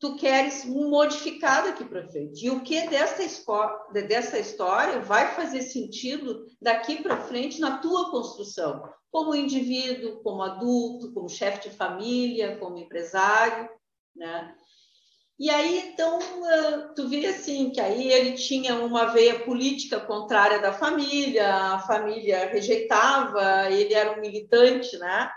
tu 0.00 0.16
queres 0.16 0.64
modificar 0.64 1.62
daqui 1.62 1.84
para 1.84 2.08
frente. 2.08 2.46
E 2.46 2.50
o 2.50 2.62
que 2.62 2.88
dessa, 2.88 3.22
dessa 4.08 4.38
história 4.38 4.98
vai 5.00 5.34
fazer 5.34 5.60
sentido 5.60 6.46
daqui 6.60 7.02
para 7.02 7.20
frente 7.20 7.60
na 7.60 7.76
tua 7.78 8.10
construção, 8.10 8.82
como 9.10 9.34
indivíduo, 9.34 10.22
como 10.22 10.42
adulto, 10.42 11.12
como 11.12 11.28
chefe 11.28 11.68
de 11.68 11.76
família, 11.76 12.56
como 12.56 12.78
empresário, 12.78 13.68
né? 14.16 14.54
E 15.38 15.48
aí, 15.48 15.90
então, 15.92 16.18
tu 16.94 17.08
vê 17.08 17.26
assim, 17.26 17.70
que 17.70 17.80
aí 17.80 18.12
ele 18.12 18.32
tinha 18.32 18.76
uma 18.76 19.06
veia 19.06 19.40
política 19.40 19.98
contrária 19.98 20.58
da 20.58 20.72
família, 20.72 21.74
a 21.74 21.78
família 21.78 22.50
rejeitava, 22.50 23.70
ele 23.70 23.94
era 23.94 24.16
um 24.16 24.20
militante, 24.20 24.98
né? 24.98 25.30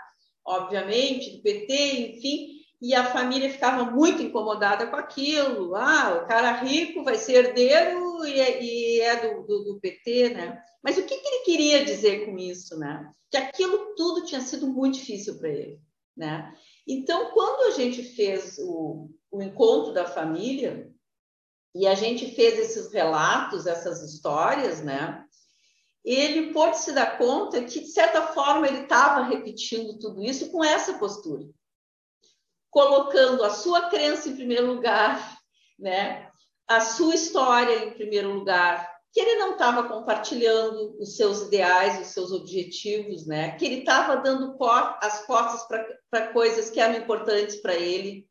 Obviamente, 0.44 1.36
do 1.36 1.42
PT, 1.42 2.16
enfim, 2.16 2.63
e 2.80 2.94
a 2.94 3.04
família 3.04 3.50
ficava 3.50 3.90
muito 3.90 4.22
incomodada 4.22 4.86
com 4.86 4.96
aquilo. 4.96 5.74
Ah, 5.74 6.20
o 6.22 6.26
cara 6.26 6.52
rico 6.52 7.02
vai 7.02 7.16
ser 7.16 7.46
herdeiro 7.46 8.26
e 8.26 8.40
é, 8.40 8.62
e 8.62 9.00
é 9.00 9.16
do, 9.16 9.46
do, 9.46 9.64
do, 9.64 9.80
PT, 9.80 10.30
né? 10.30 10.62
Mas 10.82 10.98
o 10.98 11.04
que, 11.04 11.16
que, 11.16 11.26
ele 11.26 11.44
queria 11.44 11.84
dizer 11.84 12.26
com 12.26 12.36
isso, 12.36 12.78
né? 12.78 13.10
Que 13.30 13.36
aquilo 13.36 13.94
tudo 13.94 14.24
tinha 14.24 14.40
sido 14.40 14.66
muito 14.66 14.94
difícil 14.94 15.38
para 15.38 15.48
ele, 15.48 15.80
né? 16.16 16.54
Então, 16.86 17.30
quando 17.32 17.72
a 17.72 17.76
gente 17.76 18.02
fez 18.02 18.58
o, 18.58 19.08
o 19.30 19.42
encontro 19.42 19.92
da 19.94 20.04
família 20.04 20.92
e 21.74 21.86
a 21.86 21.94
gente 21.94 22.34
fez 22.34 22.58
esses 22.58 22.92
relatos, 22.92 23.66
essas 23.66 24.02
histórias, 24.02 24.82
né? 24.82 25.24
Ele 26.04 26.52
pôde 26.52 26.78
se 26.78 26.92
dar 26.92 27.16
conta 27.16 27.64
que, 27.64 27.80
de 27.80 27.90
certa 27.90 28.26
forma, 28.26 28.68
ele 28.68 28.82
estava 28.82 29.22
repetindo 29.22 29.98
tudo 29.98 30.22
isso 30.22 30.50
com 30.50 30.62
essa 30.62 30.98
postura 30.98 31.46
colocando 32.74 33.44
a 33.44 33.50
sua 33.50 33.88
crença 33.88 34.28
em 34.28 34.34
primeiro 34.34 34.66
lugar, 34.66 35.38
né? 35.78 36.28
a 36.66 36.80
sua 36.80 37.14
história 37.14 37.84
em 37.84 37.92
primeiro 37.92 38.32
lugar, 38.34 38.92
que 39.12 39.20
ele 39.20 39.36
não 39.36 39.52
estava 39.52 39.88
compartilhando 39.88 40.96
os 40.98 41.14
seus 41.14 41.42
ideais, 41.42 42.00
os 42.00 42.08
seus 42.08 42.32
objetivos, 42.32 43.28
né? 43.28 43.52
que 43.52 43.64
ele 43.64 43.78
estava 43.78 44.16
dando 44.16 44.56
as 45.00 45.24
costas 45.24 45.62
para 46.10 46.32
coisas 46.32 46.68
que 46.68 46.80
eram 46.80 46.98
importantes 46.98 47.56
para 47.62 47.76
ele, 47.76 48.26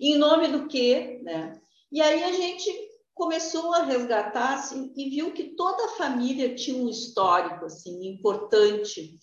em 0.00 0.16
nome 0.16 0.48
do 0.48 0.66
quê? 0.68 1.20
Né? 1.22 1.60
E 1.92 2.00
aí 2.00 2.24
a 2.24 2.32
gente 2.32 2.72
começou 3.12 3.74
a 3.74 3.82
resgatar 3.82 4.54
assim, 4.54 4.90
e 4.96 5.10
viu 5.10 5.34
que 5.34 5.54
toda 5.54 5.84
a 5.84 5.96
família 5.96 6.54
tinha 6.54 6.82
um 6.82 6.88
histórico 6.88 7.66
assim 7.66 8.06
importante 8.06 9.18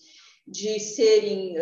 de 0.49 0.79
serem 0.79 1.55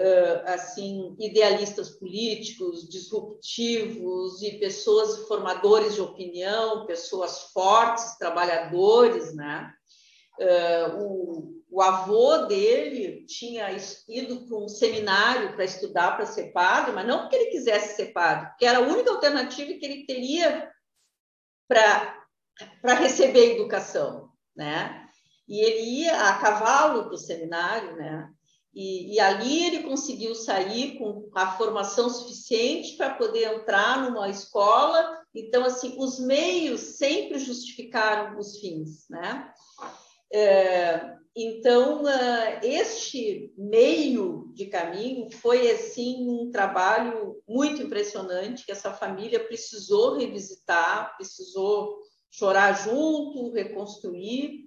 assim 0.46 1.16
idealistas 1.20 1.90
políticos, 1.90 2.88
disruptivos 2.90 4.42
e 4.42 4.60
pessoas 4.60 5.28
formadores 5.28 5.96
de 5.96 6.02
opinião, 6.02 6.86
pessoas 6.86 7.52
fortes, 7.54 8.18
trabalhadores, 8.18 9.36
né? 9.36 9.74
O, 11.00 11.58
o 11.70 11.82
avô 11.82 12.46
dele 12.46 13.26
tinha 13.26 13.68
ido 14.08 14.48
para 14.48 14.58
um 14.58 14.70
seminário 14.70 15.54
para 15.54 15.66
estudar 15.66 16.16
para 16.16 16.26
ser 16.26 16.52
padre, 16.54 16.94
mas 16.94 17.06
não 17.06 17.22
porque 17.22 17.36
ele 17.36 17.52
quisesse 17.52 17.96
ser 17.96 18.14
padre, 18.14 18.48
porque 18.50 18.66
era 18.66 18.80
a 18.80 18.88
única 18.88 19.12
alternativa 19.12 19.74
que 19.74 19.86
ele 19.86 20.06
teria 20.06 20.72
para 21.68 22.16
para 22.82 22.96
receber 22.96 23.56
educação, 23.56 24.32
né? 24.56 25.08
E 25.48 25.60
ele 25.60 25.82
ia 26.02 26.30
a 26.30 26.40
cavalo 26.40 27.04
para 27.04 27.14
o 27.14 27.18
seminário, 27.18 27.96
né? 27.96 28.28
E, 28.74 29.16
e, 29.16 29.20
ali 29.20 29.66
ele 29.66 29.84
conseguiu 29.84 30.36
sair 30.36 31.00
com 31.00 31.30
a 31.34 31.58
formação 31.58 32.10
suficiente 32.10 32.96
para 32.96 33.16
poder 33.16 33.56
entrar 33.56 34.04
numa 34.04 34.30
escola. 34.30 35.20
Então, 35.34 35.66
assim, 35.66 35.96
os 35.98 36.20
meios 36.20 36.82
sempre 36.98 37.40
justificaram 37.40 38.38
os 38.38 38.60
fins, 38.60 39.08
né? 39.10 39.52
É, 40.32 41.18
então, 41.36 42.08
é, 42.08 42.60
este 42.64 43.54
meio 43.58 44.52
de 44.54 44.66
caminho 44.66 45.30
foi, 45.32 45.70
assim, 45.70 46.28
um 46.28 46.52
trabalho 46.52 47.42
muito 47.48 47.82
impressionante 47.82 48.66
que 48.66 48.72
essa 48.72 48.92
família 48.92 49.40
precisou 49.40 50.18
revisitar, 50.18 51.16
precisou 51.16 52.00
chorar 52.32 52.74
junto, 52.74 53.52
reconstruir, 53.52 54.67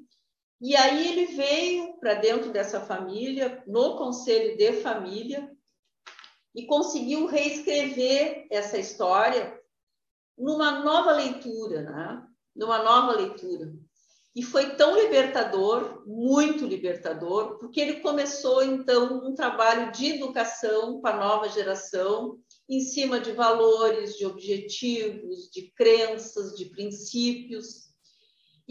e 0.60 0.76
aí 0.76 1.08
ele 1.08 1.26
veio 1.34 1.94
para 1.98 2.14
dentro 2.14 2.52
dessa 2.52 2.80
família, 2.80 3.62
no 3.66 3.96
conselho 3.96 4.56
de 4.58 4.74
família, 4.82 5.50
e 6.54 6.66
conseguiu 6.66 7.26
reescrever 7.26 8.46
essa 8.50 8.76
história 8.76 9.58
numa 10.36 10.82
nova 10.82 11.12
leitura, 11.12 11.82
né? 11.82 12.26
numa 12.54 12.82
nova 12.82 13.12
leitura. 13.12 13.72
E 14.34 14.42
foi 14.42 14.76
tão 14.76 14.94
libertador, 15.00 16.04
muito 16.06 16.66
libertador, 16.66 17.58
porque 17.58 17.80
ele 17.80 18.00
começou 18.00 18.62
então 18.62 19.26
um 19.26 19.34
trabalho 19.34 19.90
de 19.92 20.14
educação 20.14 21.00
para 21.00 21.16
a 21.16 21.20
nova 21.20 21.48
geração, 21.48 22.38
em 22.68 22.80
cima 22.80 23.18
de 23.18 23.32
valores, 23.32 24.16
de 24.16 24.24
objetivos, 24.24 25.50
de 25.50 25.72
crenças, 25.72 26.54
de 26.54 26.66
princípios, 26.66 27.89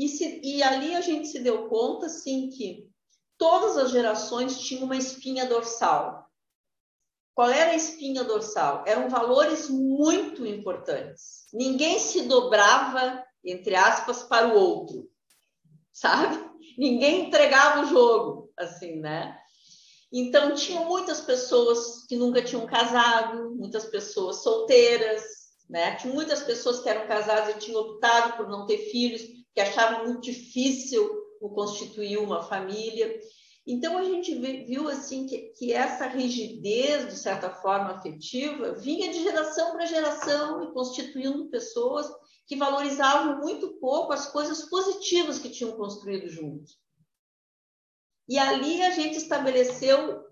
e, 0.06 0.08
se, 0.08 0.40
e 0.44 0.64
ali 0.64 0.96
a 0.96 1.02
gente 1.02 1.28
se 1.28 1.40
deu 1.40 1.68
conta, 1.68 2.06
assim, 2.06 2.50
que 2.50 2.90
todas 3.38 3.78
as 3.78 3.92
gerações 3.92 4.60
tinham 4.60 4.86
uma 4.86 4.96
espinha 4.96 5.46
dorsal. 5.46 6.26
Qual 7.36 7.50
era 7.50 7.72
a 7.72 7.76
espinha 7.76 8.24
dorsal? 8.24 8.84
Eram 8.88 9.10
valores 9.10 9.70
muito 9.70 10.46
importantes. 10.46 11.48
Ninguém 11.54 12.00
se 12.00 12.24
dobrava, 12.24 13.24
entre 13.44 13.76
aspas, 13.76 14.24
para 14.24 14.48
o 14.48 14.58
outro, 14.58 15.10
sabe? 15.92 16.38
Ninguém 16.78 17.28
entregava 17.28 17.82
o 17.82 17.88
jogo, 17.88 18.52
assim, 18.58 19.00
né? 19.00 19.38
Então, 20.12 20.56
tinham 20.56 20.86
muitas 20.86 21.22
pessoas 21.22 22.06
que 22.08 22.16
nunca 22.16 22.42
tinham 22.42 22.66
casado, 22.66 23.56
muitas 23.56 23.86
pessoas 23.86 24.44
solteiras, 24.44 25.24
né? 25.70 25.96
Tinha 25.96 26.14
muitas 26.14 26.42
pessoas 26.42 26.80
que 26.80 26.90
eram 26.90 27.08
casadas 27.08 27.56
e 27.56 27.60
tinham 27.60 27.82
optado 27.82 28.38
por 28.38 28.50
não 28.50 28.66
ter 28.66 28.78
filhos, 28.90 29.22
que 29.54 29.62
achavam 29.62 30.06
muito 30.06 30.22
difícil 30.22 31.10
o 31.42 31.50
constituir 31.50 32.18
uma 32.18 32.44
família. 32.44 33.20
Então 33.66 33.98
a 33.98 34.04
gente 34.04 34.34
viu 34.66 34.88
assim 34.90 35.28
que, 35.28 35.54
que 35.58 35.74
essa 35.74 36.08
rigidez, 36.08 37.08
de 37.08 37.18
certa 37.18 37.50
forma 37.50 37.92
afetiva, 37.92 38.74
vinha 38.74 39.12
de 39.12 39.22
geração 39.22 39.72
para 39.72 39.86
geração 39.86 40.64
e 40.64 40.74
constituindo 40.74 41.50
pessoas 41.50 42.10
que 42.48 42.56
valorizavam 42.56 43.40
muito 43.40 43.80
pouco 43.80 44.12
as 44.12 44.32
coisas 44.32 44.64
positivas 44.70 45.38
que 45.38 45.50
tinham 45.50 45.74
construído 45.74 46.28
juntos. 46.28 46.80
E 48.28 48.38
ali 48.38 48.82
a 48.82 48.92
gente 48.92 49.18
estabeleceu 49.18 50.24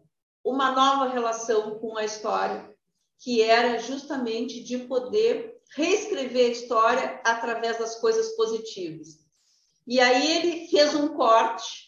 uma 0.44 0.72
nova 0.72 1.12
relação 1.12 1.80
com 1.80 1.98
a 1.98 2.06
história, 2.06 2.76
que 3.20 3.42
era 3.42 3.78
justamente 3.80 4.64
de 4.64 4.80
poder 4.80 5.57
reescrever 5.76 6.48
a 6.48 6.52
história 6.52 7.22
através 7.24 7.78
das 7.78 8.00
coisas 8.00 8.36
positivas. 8.36 9.28
E 9.86 10.00
aí 10.00 10.38
ele 10.38 10.68
fez 10.68 10.94
um 10.96 11.10
corte 11.10 11.88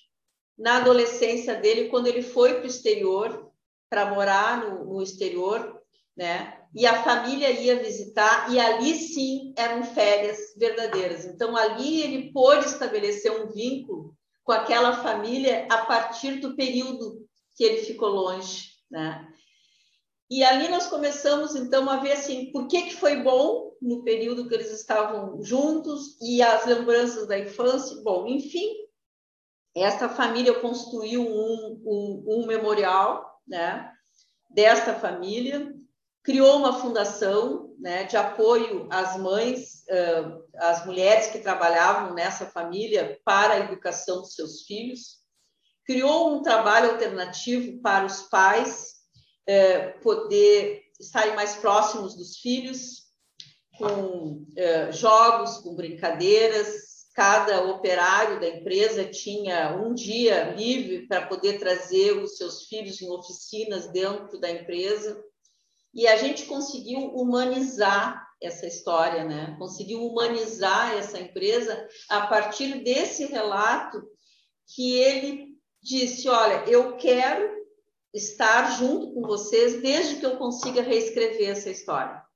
na 0.57 0.77
adolescência 0.77 1.55
dele, 1.55 1.89
quando 1.89 2.07
ele 2.07 2.21
foi 2.21 2.55
para 2.55 2.63
o 2.63 2.67
exterior, 2.67 3.51
para 3.89 4.13
morar 4.13 4.61
no, 4.61 4.85
no 4.85 5.01
exterior, 5.01 5.81
né? 6.15 6.57
E 6.75 6.85
a 6.85 7.01
família 7.01 7.49
ia 7.49 7.81
visitar, 7.81 8.51
e 8.51 8.59
ali 8.59 8.93
sim 8.95 9.53
eram 9.57 9.83
férias 9.83 10.37
verdadeiras. 10.57 11.25
Então, 11.25 11.55
ali 11.57 12.01
ele 12.01 12.31
pôde 12.31 12.65
estabelecer 12.65 13.31
um 13.31 13.47
vínculo 13.47 14.13
com 14.43 14.51
aquela 14.51 15.01
família 15.01 15.65
a 15.69 15.85
partir 15.85 16.35
do 16.35 16.55
período 16.55 17.25
que 17.55 17.63
ele 17.63 17.81
ficou 17.83 18.09
longe, 18.09 18.69
né? 18.89 19.27
E 20.29 20.43
ali 20.43 20.67
nós 20.67 20.87
começamos, 20.87 21.55
então, 21.55 21.89
a 21.89 21.97
ver 21.97 22.11
assim, 22.11 22.51
por 22.51 22.67
que, 22.67 22.83
que 22.83 22.95
foi 22.95 23.23
bom 23.23 23.68
no 23.81 24.03
período 24.03 24.47
que 24.47 24.53
eles 24.53 24.71
estavam 24.71 25.41
juntos 25.43 26.17
e 26.21 26.41
as 26.41 26.65
lembranças 26.65 27.27
da 27.27 27.37
infância. 27.37 28.01
Bom, 28.03 28.27
enfim, 28.27 28.73
esta 29.75 30.09
família 30.09 30.59
construiu 30.59 31.21
um, 31.21 31.81
um, 31.85 32.25
um 32.27 32.47
memorial 32.47 33.39
né, 33.47 33.91
desta 34.49 34.93
família, 34.93 35.73
criou 36.23 36.57
uma 36.57 36.79
fundação 36.79 37.73
né, 37.79 38.03
de 38.03 38.17
apoio 38.17 38.87
às 38.91 39.17
mães, 39.17 39.83
uh, 39.89 40.43
às 40.57 40.85
mulheres 40.85 41.27
que 41.27 41.39
trabalhavam 41.39 42.13
nessa 42.13 42.45
família 42.45 43.19
para 43.23 43.53
a 43.53 43.59
educação 43.59 44.21
dos 44.21 44.35
seus 44.35 44.63
filhos, 44.63 45.19
criou 45.85 46.35
um 46.35 46.41
trabalho 46.41 46.91
alternativo 46.91 47.81
para 47.81 48.05
os 48.05 48.23
pais 48.23 48.99
é, 49.47 49.87
poder 50.03 50.83
estarem 50.99 51.35
mais 51.35 51.55
próximos 51.55 52.15
dos 52.15 52.37
filhos, 52.37 53.08
com 53.79 54.45
é, 54.55 54.91
jogos, 54.91 55.57
com 55.57 55.73
brincadeiras. 55.73 57.07
Cada 57.15 57.63
operário 57.63 58.39
da 58.39 58.47
empresa 58.47 59.03
tinha 59.05 59.75
um 59.75 59.93
dia 59.93 60.53
livre 60.53 61.07
para 61.07 61.25
poder 61.25 61.57
trazer 61.57 62.11
os 62.11 62.37
seus 62.37 62.67
filhos 62.67 63.01
em 63.01 63.09
oficinas 63.09 63.87
dentro 63.91 64.39
da 64.39 64.51
empresa. 64.51 65.21
E 65.93 66.05
a 66.05 66.17
gente 66.17 66.45
conseguiu 66.45 66.99
humanizar 67.15 68.27
essa 68.41 68.67
história, 68.67 69.23
né? 69.23 69.55
Conseguiu 69.57 70.05
humanizar 70.05 70.95
essa 70.95 71.19
empresa 71.19 71.87
a 72.07 72.27
partir 72.27 72.83
desse 72.83 73.25
relato 73.25 74.01
que 74.75 74.97
ele 74.97 75.57
disse: 75.81 76.29
Olha, 76.29 76.63
eu 76.69 76.95
quero 76.95 77.57
estar 78.13 78.77
junto 78.77 79.13
com 79.13 79.21
vocês 79.21 79.81
desde 79.81 80.17
que 80.17 80.25
eu 80.25 80.37
consiga 80.37 80.81
reescrever 80.81 81.49
essa 81.49 81.69
história. 81.69 82.28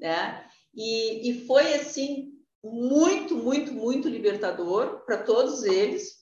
Né? 0.00 0.44
E, 0.74 1.30
e 1.30 1.46
foi 1.46 1.74
assim 1.74 2.32
muito, 2.64 3.36
muito, 3.36 3.72
muito 3.72 4.08
libertador 4.08 5.04
para 5.04 5.22
todos 5.22 5.62
eles, 5.62 6.20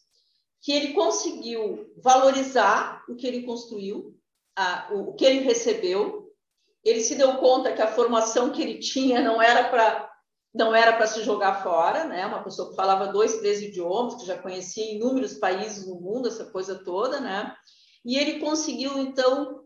que 0.62 0.72
ele 0.72 0.93
conseguiu 0.93 1.93
valorizar 2.03 3.05
o 3.09 3.14
que 3.14 3.26
ele 3.26 3.43
construiu, 3.43 4.16
a, 4.57 4.89
o, 4.93 5.11
o 5.11 5.14
que 5.14 5.24
ele 5.24 5.41
recebeu. 5.41 6.33
Ele 6.85 7.01
se 7.01 7.14
deu 7.14 7.37
conta 7.37 7.72
que 7.72 7.83
a 7.83 7.93
formação 7.93 8.51
que 8.51 8.62
ele 8.62 8.79
tinha 8.79 9.20
não 9.20 9.41
era 9.41 9.68
para 9.68 10.09
não 10.55 10.74
era 10.74 10.97
para 10.97 11.07
se 11.07 11.22
jogar 11.22 11.62
fora, 11.62 12.05
né? 12.05 12.26
Uma 12.26 12.43
pessoa 12.43 12.70
que 12.70 12.74
falava 12.74 13.12
dois, 13.12 13.37
três 13.37 13.61
idiomas, 13.61 14.14
que 14.14 14.26
já 14.26 14.37
conhecia 14.37 14.93
inúmeros 14.93 15.35
países 15.35 15.87
no 15.87 16.01
mundo, 16.01 16.26
essa 16.26 16.47
coisa 16.47 16.83
toda, 16.83 17.20
né? 17.20 17.55
E 18.05 18.16
ele 18.16 18.41
conseguiu, 18.41 18.99
então, 18.99 19.62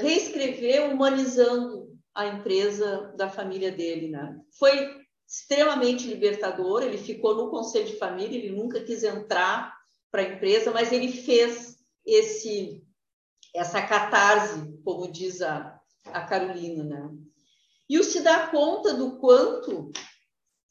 reescrever, 0.00 0.88
humanizando 0.88 1.83
a 2.14 2.26
empresa 2.26 3.12
da 3.16 3.28
família 3.28 3.72
dele. 3.72 4.08
Né? 4.08 4.38
Foi 4.58 5.04
extremamente 5.26 6.06
libertador, 6.06 6.82
ele 6.82 6.98
ficou 6.98 7.34
no 7.34 7.50
conselho 7.50 7.86
de 7.86 7.98
família, 7.98 8.38
ele 8.38 8.56
nunca 8.56 8.80
quis 8.80 9.02
entrar 9.02 9.74
para 10.10 10.22
a 10.22 10.28
empresa, 10.28 10.70
mas 10.70 10.92
ele 10.92 11.10
fez 11.10 11.78
esse 12.06 12.82
essa 13.54 13.80
catarse, 13.80 14.80
como 14.84 15.10
diz 15.10 15.40
a, 15.40 15.80
a 16.06 16.22
Carolina. 16.22 16.82
Né? 16.82 17.10
E 17.88 17.98
o 17.98 18.04
se 18.04 18.20
dá 18.20 18.48
conta 18.48 18.94
do 18.94 19.16
quanto 19.18 19.92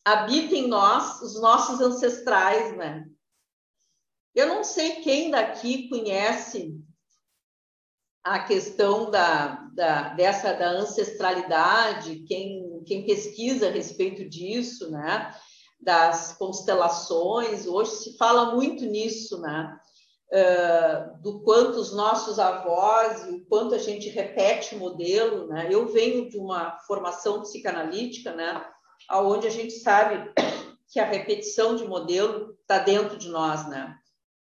habita 0.03 0.55
em 0.55 0.67
nós 0.67 1.21
os 1.21 1.39
nossos 1.39 1.79
ancestrais, 1.79 2.75
né? 2.75 3.05
Eu 4.35 4.47
não 4.47 4.63
sei 4.63 5.01
quem 5.01 5.31
daqui 5.31 5.87
conhece 5.87 6.75
a 8.23 8.39
questão 8.39 9.11
da, 9.11 9.67
da, 9.73 10.09
dessa 10.13 10.53
da 10.53 10.69
ancestralidade, 10.71 12.23
quem, 12.27 12.81
quem 12.85 13.05
pesquisa 13.05 13.67
a 13.67 13.71
respeito 13.71 14.27
disso, 14.27 14.89
né? 14.89 15.33
das 15.83 16.33
constelações, 16.37 17.67
hoje 17.67 17.91
se 17.91 18.17
fala 18.17 18.55
muito 18.55 18.85
nisso, 18.85 19.39
né? 19.41 19.77
Uh, 20.31 21.21
do 21.21 21.41
quanto 21.41 21.75
os 21.77 21.93
nossos 21.93 22.39
avós 22.39 23.27
e 23.27 23.35
o 23.35 23.45
quanto 23.45 23.75
a 23.75 23.77
gente 23.77 24.09
repete 24.09 24.75
modelo, 24.75 25.47
né? 25.47 25.67
Eu 25.69 25.87
venho 25.87 26.27
de 26.29 26.37
uma 26.37 26.79
formação 26.87 27.41
psicanalítica, 27.41 28.33
né? 28.33 28.65
Onde 29.11 29.45
a 29.45 29.51
gente 29.51 29.73
sabe 29.73 30.31
que 30.91 30.99
a 30.99 31.05
repetição 31.05 31.75
de 31.75 31.85
modelo 31.85 32.57
está 32.61 32.79
dentro 32.79 33.17
de 33.17 33.29
nós, 33.29 33.67
né? 33.67 33.95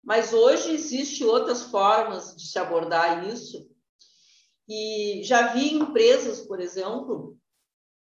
Mas 0.02 0.32
hoje 0.32 0.72
existe 0.72 1.24
outras 1.24 1.62
formas 1.64 2.34
de 2.34 2.46
se 2.46 2.58
abordar 2.58 3.28
isso. 3.28 3.68
E 4.68 5.22
já 5.24 5.52
vi 5.52 5.74
empresas, 5.74 6.40
por 6.40 6.60
exemplo, 6.60 7.36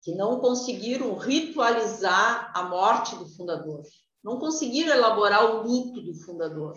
que 0.02 0.14
não 0.14 0.40
conseguiram 0.40 1.16
ritualizar 1.18 2.52
a 2.56 2.64
morte 2.64 3.16
do 3.16 3.28
fundador, 3.28 3.82
não 4.24 4.40
conseguiram 4.40 4.94
elaborar 4.94 5.46
o 5.46 5.64
luto 5.64 6.02
do 6.02 6.14
fundador. 6.14 6.74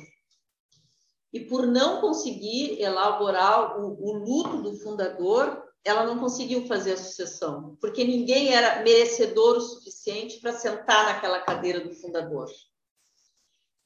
E 1.33 1.41
por 1.41 1.67
não 1.67 2.01
conseguir 2.01 2.81
elaborar 2.81 3.81
o, 3.81 3.93
o 4.01 4.13
luto 4.19 4.63
do 4.63 4.77
fundador, 4.79 5.63
ela 5.85 6.05
não 6.07 6.19
conseguiu 6.19 6.67
fazer 6.67 6.93
a 6.93 6.97
sucessão, 6.97 7.77
porque 7.81 8.05
ninguém 8.05 8.55
era 8.55 8.83
merecedor 8.83 9.57
o 9.57 9.61
suficiente 9.61 10.41
para 10.41 10.53
sentar 10.53 11.07
naquela 11.07 11.41
cadeira 11.41 11.81
do 11.81 11.95
fundador. 11.95 12.49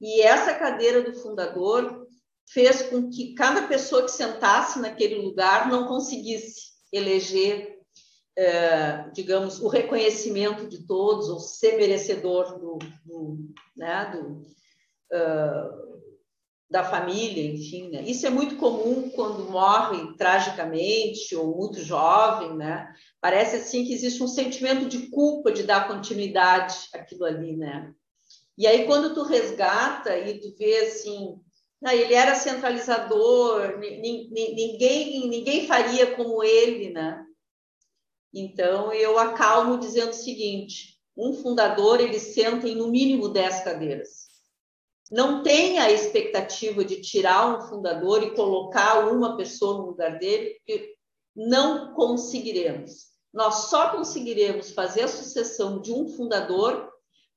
E 0.01 0.21
essa 0.23 0.55
cadeira 0.55 1.03
do 1.03 1.15
fundador 1.15 2.07
fez 2.49 2.83
com 2.83 3.11
que 3.11 3.35
cada 3.35 3.67
pessoa 3.67 4.03
que 4.03 4.11
sentasse 4.11 4.79
naquele 4.79 5.17
lugar 5.17 5.69
não 5.69 5.87
conseguisse 5.87 6.73
eleger, 6.93 7.79
é, 8.37 9.09
digamos, 9.13 9.61
o 9.61 9.69
reconhecimento 9.69 10.69
de 10.69 10.87
todos, 10.87 11.29
ou 11.29 11.41
ser 11.41 11.77
merecedor 11.77 12.59
do, 12.59 12.79
do, 13.05 13.39
né, 13.77 14.13
do 14.13 14.43
uh, 15.13 15.87
da 16.69 16.83
família, 16.83 17.45
enfim. 17.53 17.91
Né? 17.91 18.03
Isso 18.03 18.27
é 18.27 18.31
muito 18.31 18.57
comum 18.57 19.09
quando 19.11 19.51
morre 19.51 20.17
tragicamente 20.17 21.35
ou 21.37 21.57
muito 21.57 21.83
jovem, 21.83 22.57
né? 22.57 22.93
Parece 23.21 23.57
assim 23.57 23.85
que 23.85 23.95
existe 23.95 24.23
um 24.23 24.29
sentimento 24.29 24.87
de 24.87 25.09
culpa 25.09 25.53
de 25.53 25.63
dar 25.63 25.87
continuidade 25.87 26.77
àquilo 26.93 27.25
ali, 27.25 27.57
né? 27.57 27.93
E 28.59 28.67
aí, 28.67 28.87
quando 28.87 29.15
tu 29.15 29.23
resgata 29.23 30.17
e 30.19 30.41
tu 30.41 30.55
vê 30.57 30.79
assim, 30.79 31.39
ah, 31.85 31.95
ele 31.95 32.15
era 32.15 32.35
centralizador, 32.35 33.79
ninguém, 33.79 35.29
ninguém 35.29 35.67
faria 35.67 36.17
como 36.17 36.43
ele, 36.43 36.91
né? 36.91 37.23
Então, 38.33 38.93
eu 38.93 39.19
acalmo 39.19 39.79
dizendo 39.79 40.11
o 40.11 40.15
seguinte: 40.15 40.99
um 41.17 41.33
fundador, 41.33 42.01
ele 42.01 42.19
senta 42.19 42.69
em 42.69 42.75
no 42.75 42.89
mínimo 42.89 43.29
10 43.29 43.63
cadeiras. 43.63 44.27
Não 45.11 45.43
tenha 45.43 45.85
a 45.85 45.93
expectativa 45.93 46.85
de 46.85 47.01
tirar 47.01 47.57
um 47.57 47.69
fundador 47.69 48.23
e 48.23 48.35
colocar 48.35 49.09
uma 49.09 49.37
pessoa 49.37 49.79
no 49.79 49.87
lugar 49.87 50.19
dele, 50.19 50.55
porque 50.57 50.95
não 51.35 51.95
conseguiremos. 51.95 53.07
Nós 53.33 53.69
só 53.69 53.91
conseguiremos 53.91 54.71
fazer 54.71 55.03
a 55.03 55.09
sucessão 55.09 55.81
de 55.81 55.93
um 55.93 56.09
fundador 56.09 56.91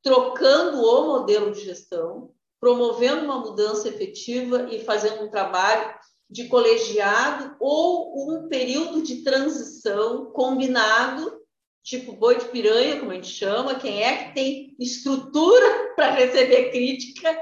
trocando 0.04 0.82
o 0.82 1.08
modelo 1.08 1.52
de 1.52 1.62
gestão, 1.66 2.32
promovendo 2.60 3.26
uma 3.26 3.40
mudança 3.40 3.88
efetiva 3.88 4.68
e 4.72 4.84
fazendo 4.84 5.24
um 5.24 5.30
trabalho 5.30 5.94
de 6.30 6.48
colegiado 6.48 7.56
ou 7.60 8.30
um 8.30 8.48
período 8.48 9.02
de 9.02 9.24
transição 9.24 10.28
combinado, 10.28 11.40
tipo 11.84 12.14
boi 12.14 12.38
de 12.38 12.46
piranha, 12.46 13.00
como 13.00 13.12
a 13.12 13.16
gente 13.16 13.30
chama, 13.30 13.76
quem 13.76 14.04
é 14.04 14.26
que 14.26 14.34
tem 14.36 14.76
estrutura 14.80 15.94
para 15.96 16.12
receber 16.12 16.70
crítica, 16.70 17.36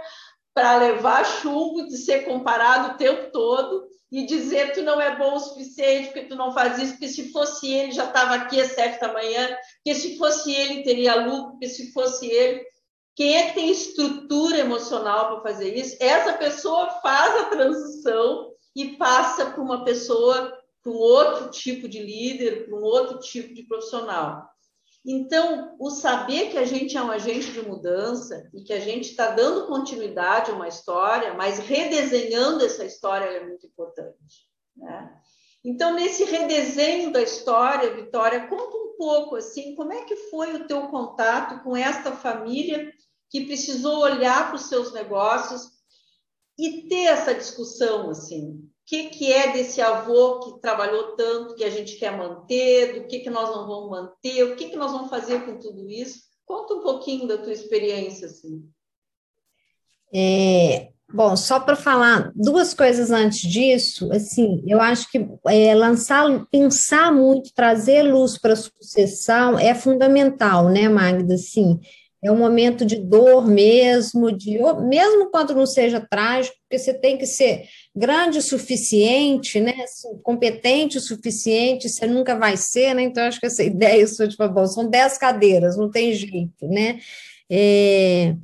para 0.54 0.78
levar 0.78 1.26
chumbo, 1.26 1.86
de 1.88 1.98
ser 1.98 2.26
comparado 2.26 2.94
o 2.94 2.98
tempo 2.98 3.32
todo 3.32 3.88
e 4.12 4.26
dizer 4.26 4.72
tu 4.72 4.82
não 4.82 5.02
é 5.02 5.16
bom 5.18 5.36
o 5.36 5.40
suficiente, 5.40 6.08
porque 6.08 6.28
tu 6.28 6.36
não 6.36 6.54
faz 6.54 6.80
isso, 6.80 6.94
porque 6.94 7.10
se 7.10 7.32
fosse 7.32 7.72
ele 7.72 7.92
já 7.92 8.06
estava 8.06 8.36
aqui 8.36 8.60
às 8.60 8.72
sete 8.72 9.00
da 9.02 9.12
manhã, 9.12 9.56
porque 9.88 9.96
se 9.96 10.18
fosse 10.18 10.52
ele 10.52 10.84
teria 10.84 11.16
lucro, 11.16 11.52
porque 11.52 11.70
se 11.70 11.94
fosse 11.94 12.28
ele. 12.28 12.62
Quem 13.16 13.38
é 13.38 13.48
que 13.48 13.56
tem 13.56 13.72
estrutura 13.72 14.58
emocional 14.58 15.28
para 15.28 15.54
fazer 15.54 15.74
isso? 15.74 15.96
Essa 16.02 16.34
pessoa 16.34 16.90
faz 17.02 17.42
a 17.42 17.46
transição 17.46 18.52
e 18.76 18.98
passa 18.98 19.50
para 19.50 19.62
uma 19.62 19.86
pessoa, 19.86 20.54
para 20.84 20.92
um 20.92 20.98
outro 20.98 21.50
tipo 21.52 21.88
de 21.88 22.00
líder, 22.00 22.66
para 22.66 22.78
um 22.78 22.84
outro 22.84 23.20
tipo 23.20 23.54
de 23.54 23.64
profissional. 23.64 24.46
Então, 25.06 25.78
o 25.80 25.90
saber 25.90 26.52
que 26.52 26.58
a 26.58 26.66
gente 26.66 26.98
é 26.98 27.02
um 27.02 27.10
agente 27.10 27.54
de 27.54 27.62
mudança 27.62 28.50
e 28.54 28.64
que 28.64 28.74
a 28.74 28.82
gente 28.82 29.12
está 29.12 29.32
dando 29.32 29.68
continuidade 29.68 30.52
a 30.52 30.54
uma 30.54 30.68
história, 30.68 31.34
mas 31.34 31.60
redesenhando 31.60 32.66
essa 32.66 32.84
história 32.84 33.26
é 33.26 33.48
muito 33.48 33.66
importante. 33.66 34.50
Né? 34.76 35.18
Então, 35.70 35.94
nesse 35.94 36.24
redesenho 36.24 37.12
da 37.12 37.22
história, 37.22 37.94
Vitória, 37.94 38.48
conta 38.48 38.78
um 38.78 38.96
pouco 38.98 39.36
assim, 39.36 39.76
como 39.76 39.92
é 39.92 40.06
que 40.06 40.16
foi 40.16 40.56
o 40.56 40.66
teu 40.66 40.88
contato 40.88 41.62
com 41.62 41.76
esta 41.76 42.14
família 42.14 42.90
que 43.30 43.46
precisou 43.46 44.00
olhar 44.00 44.48
para 44.48 44.56
os 44.56 44.70
seus 44.70 44.94
negócios 44.94 45.68
e 46.58 46.88
ter 46.88 47.08
essa 47.08 47.36
discussão 47.36 48.10
assim. 48.10 48.66
que, 48.86 49.10
que 49.10 49.34
é 49.34 49.52
desse 49.52 49.82
avô 49.82 50.40
que 50.40 50.62
trabalhou 50.62 51.18
tanto, 51.18 51.56
que 51.56 51.66
a 51.66 51.70
gente 51.70 51.98
quer 51.98 52.16
manter, 52.18 52.94
do 53.02 53.08
que, 53.10 53.20
que 53.20 53.30
nós 53.30 53.50
não 53.50 53.68
vamos 53.68 53.90
manter, 53.90 54.44
o 54.44 54.56
que, 54.56 54.70
que 54.70 54.78
nós 54.78 54.94
vamos 54.94 55.10
fazer 55.10 55.46
com 55.46 55.60
tudo 55.60 55.90
isso. 55.90 56.22
Conta 56.46 56.76
um 56.76 56.82
pouquinho 56.82 57.28
da 57.28 57.38
tua 57.38 57.52
experiência, 57.52 58.28
assim. 58.28 58.64
É, 60.14 60.94
bom, 61.14 61.36
só 61.36 61.60
para 61.60 61.76
falar 61.76 62.32
duas 62.36 62.74
coisas 62.74 63.12
antes 63.12 63.40
disso, 63.42 64.12
assim, 64.12 64.64
eu 64.68 64.82
acho 64.82 65.10
que 65.10 65.26
é, 65.48 65.74
lançar, 65.74 66.26
pensar 66.52 67.12
muito, 67.12 67.54
trazer 67.54 68.04
luz 68.04 68.38
para 68.38 68.54
a 68.54 68.56
sucessão 68.58 69.58
é 69.58 69.74
fundamental, 69.74 70.70
né, 70.70 70.90
Magda? 70.90 71.36
Assim, 71.36 71.80
é 72.24 72.32
um 72.32 72.38
momento 72.38 72.86
de 72.86 72.98
dor 72.98 73.48
mesmo, 73.48 74.32
de 74.32 74.58
mesmo 74.88 75.30
quando 75.30 75.54
não 75.54 75.66
seja 75.66 76.00
trágico, 76.02 76.58
porque 76.62 76.80
você 76.80 76.94
tem 76.94 77.18
que 77.18 77.26
ser 77.26 77.64
grande 77.96 78.40
o 78.40 78.42
suficiente, 78.42 79.60
né, 79.60 79.74
assim, 79.84 80.18
competente 80.24 80.98
o 80.98 81.02
suficiente, 81.02 81.88
você 81.88 82.08
nunca 82.08 82.36
vai 82.36 82.58
ser, 82.58 82.94
né, 82.94 83.04
então 83.04 83.24
acho 83.24 83.40
que 83.40 83.46
essa 83.46 83.64
ideia 83.64 84.06
sua, 84.08 84.28
tipo, 84.28 84.48
bom, 84.50 84.66
são 84.66 84.90
dez 84.90 85.18
cadeiras, 85.18 85.78
não 85.78 85.90
tem 85.90 86.14
jeito, 86.14 86.68
né, 86.68 87.00
é, 87.50 88.36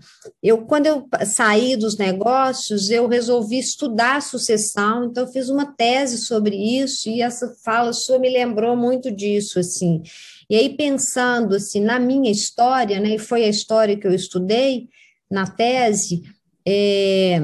eu, 0.41 0.65
quando 0.65 0.85
eu 0.85 1.07
saí 1.25 1.75
dos 1.75 1.97
negócios, 1.97 2.89
eu 2.89 3.07
resolvi 3.07 3.59
estudar 3.59 4.21
sucessão, 4.21 5.05
então 5.05 5.27
fiz 5.27 5.49
uma 5.49 5.65
tese 5.65 6.17
sobre 6.19 6.55
isso, 6.55 7.09
e 7.09 7.21
essa 7.21 7.53
fala 7.63 7.91
sua 7.91 8.17
me 8.17 8.29
lembrou 8.29 8.75
muito 8.75 9.11
disso, 9.11 9.59
assim, 9.59 10.01
e 10.49 10.55
aí, 10.55 10.75
pensando 10.75 11.55
assim, 11.55 11.81
na 11.81 11.99
minha 11.99 12.31
história, 12.31 12.99
né, 12.99 13.15
e 13.15 13.19
foi 13.19 13.43
a 13.43 13.49
história 13.49 13.97
que 13.97 14.07
eu 14.07 14.13
estudei 14.13 14.87
na 15.29 15.47
tese, 15.47 16.21
é, 16.65 17.39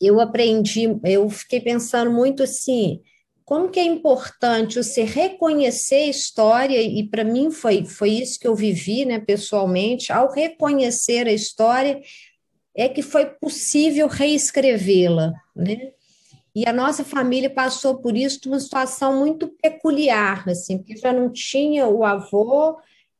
eu 0.00 0.20
aprendi, 0.20 0.88
eu 1.04 1.28
fiquei 1.30 1.60
pensando 1.60 2.10
muito 2.10 2.42
assim, 2.42 3.00
como 3.48 3.70
que 3.70 3.80
é 3.80 3.82
importante 3.82 4.76
você 4.76 5.04
reconhecer 5.04 5.94
a 5.94 6.08
história, 6.08 6.82
e 6.82 7.02
para 7.08 7.24
mim 7.24 7.50
foi, 7.50 7.82
foi 7.82 8.10
isso 8.10 8.38
que 8.38 8.46
eu 8.46 8.54
vivi, 8.54 9.06
né, 9.06 9.18
pessoalmente, 9.18 10.12
ao 10.12 10.30
reconhecer 10.30 11.26
a 11.26 11.32
história, 11.32 11.98
é 12.76 12.90
que 12.90 13.00
foi 13.00 13.24
possível 13.24 14.06
reescrevê-la, 14.06 15.32
né? 15.56 15.92
E 16.54 16.68
a 16.68 16.74
nossa 16.74 17.02
família 17.02 17.48
passou 17.48 17.96
por 17.96 18.14
isso 18.18 18.38
uma 18.44 18.60
situação 18.60 19.18
muito 19.18 19.48
peculiar, 19.62 20.46
assim, 20.46 20.76
porque 20.76 20.98
já 20.98 21.10
não 21.10 21.32
tinha 21.32 21.88
o 21.88 22.04
avô, 22.04 22.76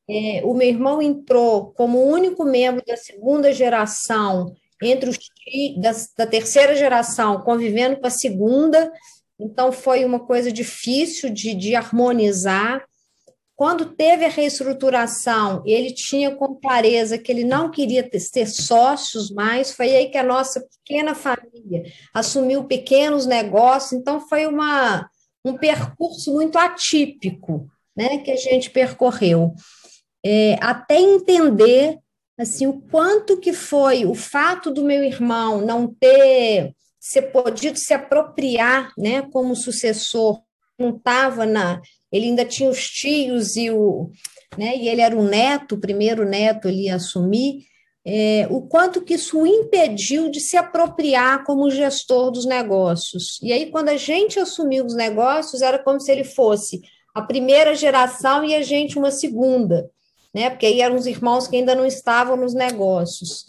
é, 0.07 0.43
o 0.45 0.53
meu 0.53 0.69
irmão 0.69 1.01
entrou 1.01 1.73
como 1.73 2.05
único 2.05 2.45
membro 2.45 2.85
da 2.87 2.99
segunda 2.99 3.51
geração, 3.51 4.55
entre 4.83 5.09
os 5.09 5.19
da, 5.79 5.93
da 6.19 6.31
terceira 6.31 6.77
geração, 6.77 7.41
convivendo 7.41 7.97
com 7.97 8.07
a 8.07 8.11
segunda, 8.11 8.93
então 9.39 9.71
foi 9.71 10.05
uma 10.05 10.21
coisa 10.21 10.51
difícil 10.51 11.31
de, 11.31 11.55
de 11.55 11.75
harmonizar. 11.75 12.85
Quando 13.55 13.87
teve 13.87 14.25
a 14.25 14.29
reestruturação, 14.29 15.63
ele 15.67 15.93
tinha 15.93 16.35
com 16.35 16.55
clareza 16.55 17.19
que 17.19 17.31
ele 17.31 17.45
não 17.45 17.71
queria 17.71 18.03
ter, 18.03 18.21
ter 18.31 18.47
sócios 18.47 19.31
mais, 19.31 19.73
foi 19.73 19.95
aí 19.97 20.11
que 20.11 20.19
a 20.19 20.23
nossa 20.23 20.61
pequena 20.61 21.15
família 21.15 21.85
assumiu 22.15 22.65
pequenos 22.65 23.27
negócios, 23.27 23.93
então 23.93 24.21
foi 24.29 24.47
uma, 24.47 25.09
um 25.45 25.57
percurso 25.57 26.33
muito 26.33 26.57
atípico 26.57 27.69
né, 27.97 28.19
que 28.19 28.31
a 28.31 28.37
gente 28.37 28.71
percorreu. 28.71 29.55
É, 30.25 30.57
até 30.61 31.01
entender 31.01 31.99
assim 32.39 32.67
o 32.67 32.81
quanto 32.81 33.39
que 33.39 33.53
foi 33.53 34.05
o 34.05 34.15
fato 34.15 34.71
do 34.71 34.85
meu 34.85 35.03
irmão 35.03 35.61
não 35.61 35.93
ter 35.93 36.75
ser 37.11 37.23
podido 37.33 37.79
se 37.79 37.95
apropriar 37.95 38.93
né, 38.99 39.23
como 39.33 39.57
sucessor, 39.57 40.41
não 40.79 40.97
estava 40.97 41.47
na 41.47 41.81
ele 42.11 42.27
ainda 42.27 42.45
tinha 42.45 42.71
os 42.71 42.89
tios 42.89 43.57
e 43.57 43.71
o, 43.71 44.11
né, 44.57 44.77
e 44.77 44.89
ele 44.89 45.01
era 45.01 45.17
o 45.17 45.23
neto, 45.23 45.75
o 45.75 45.81
primeiro 45.81 46.25
neto 46.25 46.69
ali 46.69 46.89
a 46.89 46.97
assumir, 46.97 47.67
é, 48.05 48.47
o 48.51 48.63
quanto 48.63 49.03
que 49.03 49.15
isso 49.15 49.39
o 49.39 49.47
impediu 49.47 50.31
de 50.31 50.41
se 50.41 50.57
apropriar 50.57 51.45
como 51.45 51.71
gestor 51.71 52.31
dos 52.31 52.47
negócios. 52.47 53.39
E 53.43 53.53
aí, 53.53 53.71
quando 53.71 53.91
a 53.91 53.97
gente 53.99 54.41
assumiu 54.41 54.87
os 54.87 54.95
negócios, 54.95 55.61
era 55.61 55.79
como 55.79 56.01
se 56.01 56.11
ele 56.11 56.25
fosse 56.25 56.81
a 57.15 57.21
primeira 57.21 57.75
geração 57.75 58.45
e 58.45 58.55
a 58.55 58.63
gente 58.63 58.99
uma 58.99 59.11
segunda, 59.11 59.91
né? 60.35 60.49
Porque 60.49 60.65
aí 60.65 60.81
eram 60.81 60.97
os 60.97 61.07
irmãos 61.07 61.47
que 61.47 61.57
ainda 61.57 61.75
não 61.75 61.85
estavam 61.85 62.37
nos 62.37 62.55
negócios. 62.55 63.45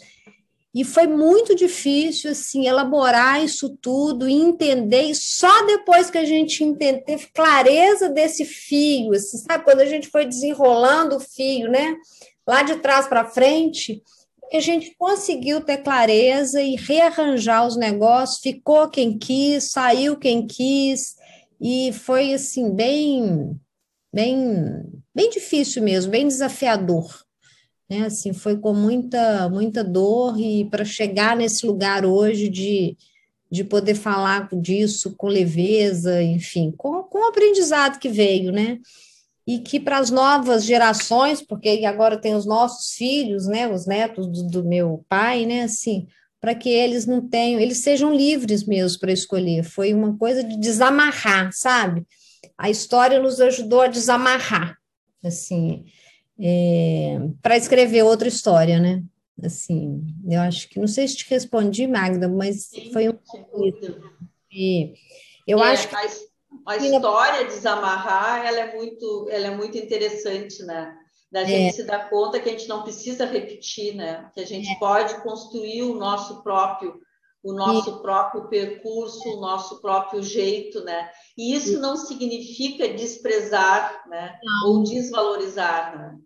E 0.72 0.84
foi 0.84 1.08
muito 1.08 1.54
difícil, 1.54 2.30
assim, 2.30 2.68
elaborar 2.68 3.42
isso 3.44 3.76
tudo 3.80 4.28
e 4.28 4.32
entender, 4.32 5.02
e 5.02 5.14
só 5.16 5.66
depois 5.66 6.10
que 6.10 6.18
a 6.18 6.24
gente 6.24 6.62
entende, 6.62 7.04
teve 7.04 7.26
clareza 7.34 8.08
desse 8.08 8.44
fio, 8.44 9.12
assim, 9.12 9.38
sabe? 9.38 9.64
Quando 9.64 9.80
a 9.80 9.86
gente 9.86 10.08
foi 10.08 10.24
desenrolando 10.24 11.16
o 11.16 11.20
fio, 11.20 11.68
né? 11.68 11.96
Lá 12.46 12.62
de 12.62 12.76
trás 12.76 13.08
para 13.08 13.24
frente, 13.24 14.00
a 14.52 14.60
gente 14.60 14.94
conseguiu 14.96 15.60
ter 15.60 15.78
clareza 15.78 16.62
e 16.62 16.76
rearranjar 16.76 17.66
os 17.66 17.76
negócios, 17.76 18.40
ficou 18.40 18.88
quem 18.88 19.18
quis, 19.18 19.72
saiu 19.72 20.16
quem 20.16 20.46
quis, 20.46 21.16
e 21.60 21.92
foi, 21.92 22.32
assim, 22.32 22.72
bem, 22.72 23.60
bem, 24.14 24.84
bem 25.12 25.30
difícil 25.30 25.82
mesmo, 25.82 26.12
bem 26.12 26.28
desafiador 26.28 27.28
né? 27.90 28.02
Assim, 28.02 28.32
foi 28.32 28.56
com 28.56 28.72
muita, 28.72 29.48
muita 29.48 29.82
dor 29.82 30.38
e 30.40 30.64
para 30.66 30.84
chegar 30.84 31.36
nesse 31.36 31.66
lugar 31.66 32.06
hoje 32.06 32.48
de, 32.48 32.96
de 33.50 33.64
poder 33.64 33.96
falar 33.96 34.48
disso 34.52 35.14
com 35.16 35.26
leveza, 35.26 36.22
enfim, 36.22 36.72
com, 36.76 37.02
com 37.02 37.18
o 37.18 37.28
aprendizado 37.28 37.98
que 37.98 38.08
veio, 38.08 38.52
né? 38.52 38.78
E 39.44 39.58
que 39.58 39.80
para 39.80 39.98
as 39.98 40.10
novas 40.10 40.64
gerações, 40.64 41.42
porque 41.42 41.84
agora 41.84 42.16
tem 42.16 42.36
os 42.36 42.46
nossos 42.46 42.94
filhos, 42.94 43.48
né, 43.48 43.66
os 43.66 43.84
netos 43.84 44.28
do, 44.28 44.46
do 44.46 44.64
meu 44.64 45.04
pai, 45.08 45.44
né, 45.44 45.62
assim, 45.62 46.06
para 46.40 46.54
que 46.54 46.68
eles 46.68 47.04
não 47.04 47.26
tenham, 47.26 47.58
eles 47.58 47.78
sejam 47.78 48.14
livres 48.14 48.64
mesmo 48.64 49.00
para 49.00 49.12
escolher. 49.12 49.64
Foi 49.64 49.92
uma 49.92 50.16
coisa 50.16 50.44
de 50.44 50.56
desamarrar, 50.56 51.50
sabe? 51.52 52.06
A 52.56 52.70
história 52.70 53.18
nos 53.18 53.40
ajudou 53.40 53.80
a 53.80 53.88
desamarrar, 53.88 54.76
assim, 55.24 55.84
é, 56.40 57.20
para 57.42 57.56
escrever 57.56 58.02
outra 58.02 58.28
história, 58.28 58.78
né? 58.78 59.02
Assim, 59.42 60.02
eu 60.28 60.40
acho 60.40 60.68
que 60.68 60.78
não 60.78 60.88
sei 60.88 61.06
se 61.06 61.16
te 61.16 61.28
respondi, 61.28 61.86
Magda, 61.86 62.28
mas 62.28 62.66
Sim, 62.66 62.92
foi 62.92 63.08
um 63.08 63.18
e 64.52 64.94
eu 65.46 65.58
é, 65.58 65.72
acho 65.72 65.88
que 65.88 65.96
a, 65.96 66.00
a 66.66 66.76
história 66.76 67.46
desamarrar 67.46 68.44
ela 68.46 68.58
é 68.58 68.74
muito 68.74 69.28
ela 69.30 69.46
é 69.46 69.56
muito 69.56 69.78
interessante, 69.78 70.62
né? 70.64 70.96
Da 71.30 71.44
gente 71.44 71.68
é. 71.68 71.72
se 71.72 71.84
dar 71.84 72.10
conta 72.10 72.40
que 72.40 72.48
a 72.48 72.52
gente 72.52 72.68
não 72.68 72.82
precisa 72.82 73.24
repetir, 73.24 73.94
né? 73.94 74.28
Que 74.34 74.40
a 74.40 74.46
gente 74.46 74.68
é. 74.68 74.78
pode 74.78 75.22
construir 75.22 75.82
o 75.82 75.94
nosso 75.94 76.42
próprio 76.42 76.98
o 77.42 77.54
nosso 77.54 77.90
e... 77.90 78.02
próprio 78.02 78.48
percurso, 78.48 79.26
o 79.30 79.40
nosso 79.40 79.80
próprio 79.80 80.22
jeito, 80.22 80.84
né? 80.84 81.10
E 81.38 81.54
isso 81.54 81.80
não 81.80 81.96
significa 81.96 82.88
desprezar, 82.88 84.02
né? 84.08 84.38
Não. 84.42 84.70
Ou 84.70 84.82
desvalorizar, 84.82 85.96
né? 85.96 86.18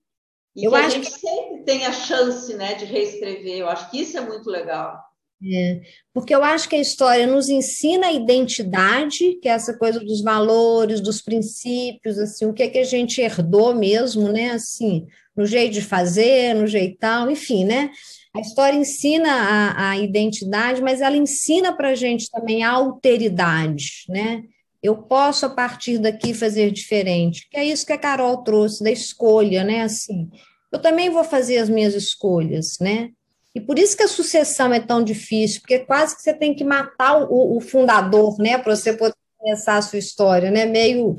E 0.55 0.65
eu 0.65 0.71
que 0.71 0.77
a 0.77 0.89
gente 0.89 1.11
que... 1.11 1.19
sempre 1.19 1.65
tem 1.65 1.85
a 1.87 1.93
chance 1.93 2.55
né, 2.55 2.75
de 2.75 2.85
reescrever. 2.85 3.59
Eu 3.59 3.69
acho 3.69 3.91
que 3.91 4.01
isso 4.01 4.17
é 4.17 4.21
muito 4.21 4.49
legal. 4.49 4.99
É, 5.47 5.83
porque 6.13 6.35
eu 6.35 6.43
acho 6.43 6.69
que 6.69 6.77
a 6.77 6.81
história 6.81 7.27
nos 7.27 7.49
ensina 7.49 8.07
a 8.07 8.13
identidade, 8.13 9.35
que 9.43 9.49
é 9.49 9.53
essa 9.53 9.77
coisa 9.77 10.01
dos 10.01 10.23
valores, 10.23 11.01
dos 11.01 11.21
princípios, 11.21 12.19
assim, 12.19 12.47
o 12.47 12.53
que 12.53 12.63
é 12.63 12.69
que 12.69 12.79
a 12.79 12.85
gente 12.85 13.21
herdou 13.21 13.75
mesmo, 13.75 14.33
né? 14.33 14.53
Assim, 14.53 15.07
no 15.37 15.45
jeito 15.45 15.75
de 15.75 15.83
fazer, 15.83 16.55
no 16.55 16.67
jeitão, 16.67 17.31
enfim, 17.31 17.65
né? 17.65 17.91
A 18.35 18.41
história 18.41 18.77
ensina 18.77 19.31
a, 19.31 19.91
a 19.91 19.99
identidade, 19.99 20.81
mas 20.81 21.01
ela 21.01 21.17
ensina 21.17 21.77
para 21.77 21.91
a 21.91 21.95
gente 21.95 22.31
também 22.31 22.63
a 22.63 22.71
alteridade, 22.71 24.05
né? 24.09 24.45
Eu 24.85 24.99
posso, 24.99 25.47
a 25.47 25.49
partir 25.49 25.97
daqui, 25.97 26.35
fazer 26.35 26.71
diferente. 26.71 27.49
Que 27.51 27.57
é 27.57 27.65
isso 27.65 27.87
que 27.87 27.93
a 27.95 27.99
Carol 27.99 28.45
trouxe, 28.45 28.85
da 28.85 28.91
escolha, 28.91 29.65
né? 29.65 29.81
Assim, 29.81 30.31
eu 30.71 30.79
também 30.79 31.09
vou 31.09 31.25
fazer 31.25 31.57
as 31.57 31.71
minhas 31.71 31.95
escolhas, 31.95 32.77
né? 32.79 33.09
E 33.55 33.63
por 33.63 33.79
isso 33.79 33.97
que 33.97 34.03
a 34.03 34.09
sucessão 34.09 34.75
é 34.75 34.81
tão 34.81 35.03
difícil, 35.03 35.63
porque 35.63 35.79
quase 35.79 36.15
que 36.15 36.21
você 36.21 36.35
tem 36.35 36.55
que 36.55 36.65
matar 36.65 37.23
o, 37.23 37.57
o 37.57 37.61
fundador, 37.63 38.37
né? 38.39 38.59
Para 38.59 38.77
você 38.77 38.93
poder 38.93 39.15
começar 39.39 39.79
a 39.79 39.83
sua 39.83 39.99
história, 39.99 40.51
né? 40.51 40.67
Meio, 40.67 41.17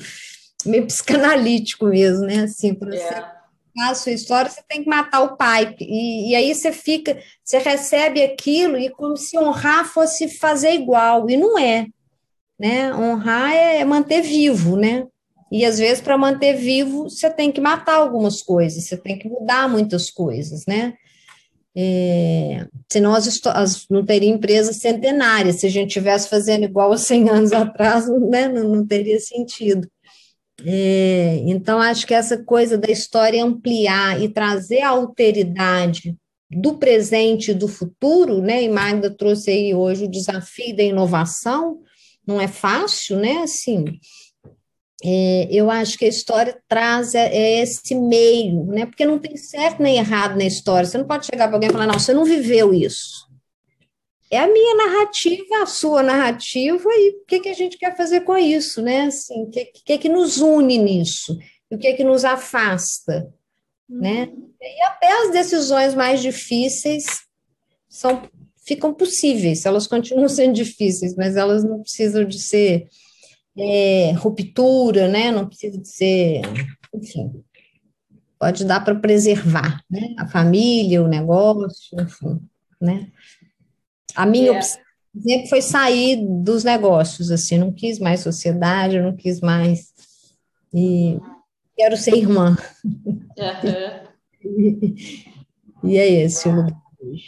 meio 0.63 0.85
psicanalítico 0.85 1.87
mesmo, 1.87 2.27
né? 2.27 2.41
Assim, 2.41 2.71
para 2.71 2.91
você 2.91 3.15
é. 3.15 3.81
a 3.81 3.95
sua 3.95 4.11
história, 4.11 4.51
você 4.51 4.61
tem 4.69 4.83
que 4.83 4.89
matar 4.89 5.21
o 5.21 5.35
pai. 5.35 5.75
E, 5.81 6.29
e 6.29 6.35
aí 6.35 6.53
você 6.53 6.71
fica, 6.71 7.17
você 7.43 7.57
recebe 7.57 8.21
aquilo 8.21 8.77
e 8.77 8.91
como 8.91 9.17
se 9.17 9.35
honrar 9.39 9.91
fosse 9.91 10.27
fazer 10.27 10.73
igual, 10.73 11.27
e 11.31 11.35
não 11.35 11.57
é 11.57 11.87
né? 12.59 12.93
Honrar 12.93 13.53
é 13.53 13.83
manter 13.83 14.21
vivo, 14.21 14.75
né? 14.75 15.05
E 15.51 15.63
às 15.63 15.77
vezes, 15.77 16.01
para 16.01 16.17
manter 16.17 16.53
vivo, 16.55 17.09
você 17.09 17.29
tem 17.29 17.51
que 17.51 17.61
matar 17.61 17.95
algumas 17.95 18.41
coisas, 18.41 18.83
você 18.83 18.97
tem 18.97 19.17
que 19.17 19.29
mudar 19.29 19.69
muitas 19.69 20.09
coisas, 20.09 20.65
né? 20.67 20.93
É, 21.77 22.65
senão 22.89 23.13
as, 23.13 23.41
as, 23.47 23.85
não 23.89 24.05
teria 24.05 24.29
empresas 24.29 24.77
centenárias, 24.77 25.57
se 25.57 25.67
a 25.67 25.69
gente 25.69 25.89
estivesse 25.89 26.29
fazendo 26.29 26.63
igual 26.63 26.91
há 26.93 26.97
100 26.97 27.29
anos 27.29 27.51
atrás, 27.51 28.07
né, 28.31 28.47
não, 28.47 28.75
não 28.75 28.87
teria 28.87 29.19
sentido. 29.19 29.87
É, 30.63 31.41
então, 31.45 31.79
acho 31.79 32.07
que 32.07 32.13
essa 32.13 32.41
coisa 32.41 32.77
da 32.77 32.89
história 32.89 33.43
ampliar 33.43 34.21
e 34.21 34.29
trazer 34.29 34.81
a 34.81 34.89
alteridade 34.89 36.15
do 36.49 36.77
presente 36.77 37.51
e 37.51 37.53
do 37.53 37.67
futuro, 37.67 38.41
né? 38.41 38.63
E 38.63 38.69
Magda 38.69 39.09
trouxe 39.09 39.51
aí 39.51 39.75
hoje 39.75 40.05
o 40.05 40.11
desafio 40.11 40.75
da 40.75 40.83
inovação, 40.83 41.79
não 42.25 42.39
é 42.39 42.47
fácil, 42.47 43.17
né? 43.17 43.37
Assim, 43.43 43.85
é, 45.03 45.47
eu 45.51 45.69
acho 45.69 45.97
que 45.97 46.05
a 46.05 46.09
história 46.09 46.59
traz 46.67 47.13
é, 47.13 47.27
é 47.27 47.61
esse 47.61 47.93
meio, 47.93 48.65
né? 48.65 48.85
Porque 48.85 49.05
não 49.05 49.19
tem 49.19 49.35
certo 49.37 49.81
nem 49.81 49.97
errado 49.97 50.37
na 50.37 50.45
história. 50.45 50.87
Você 50.87 50.97
não 50.97 51.05
pode 51.05 51.25
chegar 51.25 51.47
para 51.47 51.55
alguém 51.55 51.69
e 51.69 51.71
falar, 51.71 51.87
não, 51.87 51.99
você 51.99 52.13
não 52.13 52.25
viveu 52.25 52.73
isso. 52.73 53.25
É 54.31 54.39
a 54.39 54.47
minha 54.47 54.75
narrativa, 54.75 55.61
a 55.61 55.65
sua 55.65 56.01
narrativa, 56.01 56.89
e 56.89 57.21
o 57.21 57.25
que, 57.25 57.39
que 57.41 57.49
a 57.49 57.53
gente 57.53 57.77
quer 57.77 57.95
fazer 57.95 58.21
com 58.21 58.37
isso, 58.37 58.81
né? 58.81 59.01
Assim, 59.01 59.43
o 59.43 59.49
que, 59.49 59.65
que, 59.65 59.97
que 59.97 60.09
nos 60.09 60.39
une 60.39 60.77
nisso? 60.77 61.37
E 61.69 61.75
o 61.75 61.77
que, 61.77 61.93
que 61.93 62.03
nos 62.03 62.25
afasta, 62.25 63.31
né? 63.87 64.29
Uhum. 64.31 64.51
E 64.59 64.81
até 64.81 65.11
as 65.21 65.31
decisões 65.31 65.93
mais 65.93 66.21
difíceis 66.21 67.05
são, 67.87 68.23
ficam 68.65 68.93
possíveis, 68.93 69.65
elas 69.65 69.87
continuam 69.87 70.27
sendo 70.29 70.53
difíceis, 70.53 71.15
mas 71.15 71.35
elas 71.35 71.63
não 71.63 71.81
precisam 71.81 72.25
de 72.25 72.39
ser 72.39 72.87
é, 73.57 74.11
ruptura, 74.13 75.07
né? 75.07 75.31
Não 75.31 75.47
precisa 75.47 75.77
de 75.77 75.87
ser, 75.87 76.41
enfim, 76.93 77.43
pode 78.39 78.65
dar 78.65 78.83
para 78.83 78.95
preservar, 78.95 79.81
né? 79.89 80.13
A 80.17 80.27
família, 80.27 81.03
o 81.03 81.07
negócio, 81.07 81.99
enfim, 81.99 82.41
né? 82.81 83.07
A 84.15 84.25
minha 84.25 84.51
é. 84.51 84.57
opção 84.57 84.85
sempre 85.21 85.47
foi 85.47 85.61
sair 85.61 86.25
dos 86.43 86.63
negócios, 86.63 87.31
assim, 87.31 87.57
não 87.57 87.71
quis 87.71 87.99
mais 87.99 88.19
sociedade, 88.19 88.99
não 88.99 89.15
quis 89.15 89.39
mais 89.39 89.93
e 90.73 91.17
quero 91.77 91.95
ser 91.95 92.15
irmã. 92.15 92.57
Uhum. 92.83 93.21
e 95.83 95.97
é 95.97 96.09
esse 96.09 96.49
o 96.49 96.51
lugar. 96.51 96.84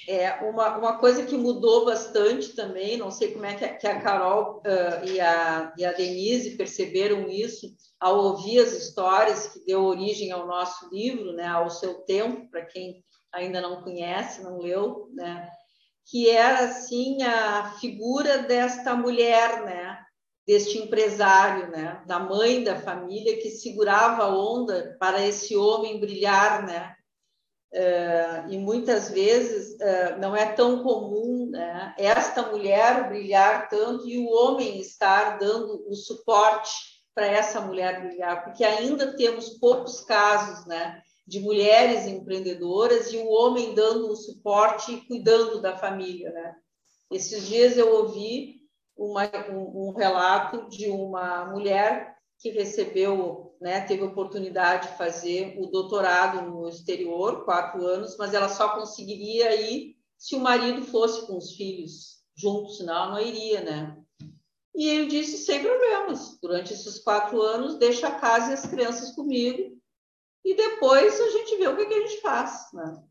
É, 0.07 0.32
uma, 0.49 0.78
uma 0.78 0.97
coisa 0.97 1.25
que 1.25 1.38
mudou 1.38 1.86
bastante 1.86 2.55
também, 2.55 2.97
não 2.97 3.11
sei 3.11 3.32
como 3.32 3.45
é 3.45 3.55
que 3.55 3.65
a, 3.65 3.78
que 3.78 3.88
a 3.88 4.01
Carol 4.01 4.57
uh, 4.65 5.05
e, 5.07 5.19
a, 5.19 5.73
e 5.78 5.86
a 5.86 5.91
Denise 5.91 6.57
perceberam 6.57 7.30
isso 7.30 7.67
ao 7.99 8.17
ouvir 8.17 8.59
as 8.59 8.71
histórias 8.73 9.47
que 9.47 9.65
deu 9.65 9.84
origem 9.84 10.32
ao 10.32 10.47
nosso 10.47 10.89
livro, 10.91 11.34
né, 11.34 11.47
ao 11.47 11.69
seu 11.69 11.95
tempo, 12.05 12.49
para 12.49 12.65
quem 12.65 13.03
ainda 13.34 13.61
não 13.61 13.82
conhece, 13.82 14.43
não 14.43 14.59
leu, 14.59 15.09
né, 15.13 15.49
que 16.05 16.30
era 16.30 16.65
assim 16.65 17.21
a 17.23 17.75
figura 17.80 18.39
desta 18.39 18.95
mulher, 18.95 19.63
né, 19.63 19.99
deste 20.45 20.78
empresário, 20.78 21.69
né, 21.69 22.01
da 22.07 22.19
mãe 22.19 22.63
da 22.63 22.80
família 22.80 23.38
que 23.41 23.49
segurava 23.49 24.23
a 24.23 24.38
onda 24.38 24.95
para 24.99 25.25
esse 25.25 25.57
homem 25.57 25.99
brilhar, 25.99 26.65
né, 26.65 26.97
Uh, 27.74 28.49
e 28.49 28.57
muitas 28.57 29.09
vezes 29.09 29.74
uh, 29.74 30.20
não 30.20 30.34
é 30.34 30.45
tão 30.53 30.84
comum 30.84 31.49
né, 31.51 31.93
esta 31.97 32.43
mulher 32.43 33.09
brilhar 33.09 33.68
tanto 33.68 34.07
e 34.07 34.18
o 34.18 34.30
homem 34.30 34.80
estar 34.80 35.38
dando 35.38 35.86
o 35.86 35.93
suporte 35.93 36.72
para 37.13 37.26
essa 37.26 37.59
mulher 37.59 38.07
brilhar, 38.07 38.43
porque 38.43 38.63
ainda 38.63 39.15
temos 39.18 39.49
poucos 39.57 40.01
casos 40.01 40.65
né, 40.65 41.01
de 41.28 41.41
mulheres 41.41 42.05
empreendedoras 42.05 43.11
e 43.11 43.18
o 43.18 43.28
homem 43.28 43.74
dando 43.74 44.11
o 44.11 44.15
suporte 44.15 44.93
e 44.93 45.01
cuidando 45.05 45.61
da 45.61 45.76
família. 45.76 46.32
Né? 46.32 46.55
Esses 47.11 47.47
dias 47.47 47.76
eu 47.76 47.91
ouvi 47.91 48.61
uma, 48.95 49.24
um, 49.49 49.89
um 49.89 49.93
relato 49.93 50.70
de 50.70 50.89
uma 50.89 51.45
mulher 51.45 52.15
que 52.39 52.49
recebeu, 52.51 53.47
né, 53.60 53.82
teve 53.82 54.03
oportunidade 54.03 54.89
de 54.89 54.97
fazer 54.97 55.55
o 55.60 55.68
doutorado 55.68 56.49
no 56.49 56.68
exterior, 56.68 57.45
quatro 57.45 57.86
anos, 57.86 58.16
mas 58.18 58.34
ela 58.34 58.49
só 58.49 58.70
conseguiria 58.70 59.55
ir 59.70 59.95
se 60.18 60.36
o 60.36 60.39
marido 60.39 60.84
fosse 60.84 61.26
com 61.28 61.38
os 61.38 61.55
filhos 61.55 62.18
juntos, 62.36 62.78
senão 62.78 62.95
ela 62.95 63.12
não 63.12 63.20
iria, 63.20 63.62
né? 63.62 63.97
E 64.76 64.88
ele 64.88 65.08
disse 65.08 65.38
sem 65.38 65.62
problemas. 65.62 66.38
Durante 66.39 66.74
esses 66.74 66.99
quatro 66.99 67.41
anos, 67.41 67.78
deixa 67.78 68.08
a 68.08 68.20
casa 68.20 68.51
e 68.51 68.53
as 68.53 68.66
crianças 68.66 69.12
comigo 69.16 69.78
e 70.47 70.55
depois 70.55 71.20
a 71.20 71.30
gente 71.30 71.58
vê 71.58 71.68
o 71.68 71.76
que, 71.76 71.86
que 71.86 71.93
a 71.93 72.08
gente 72.08 72.22
faz, 72.22 72.70
né? 72.74 73.03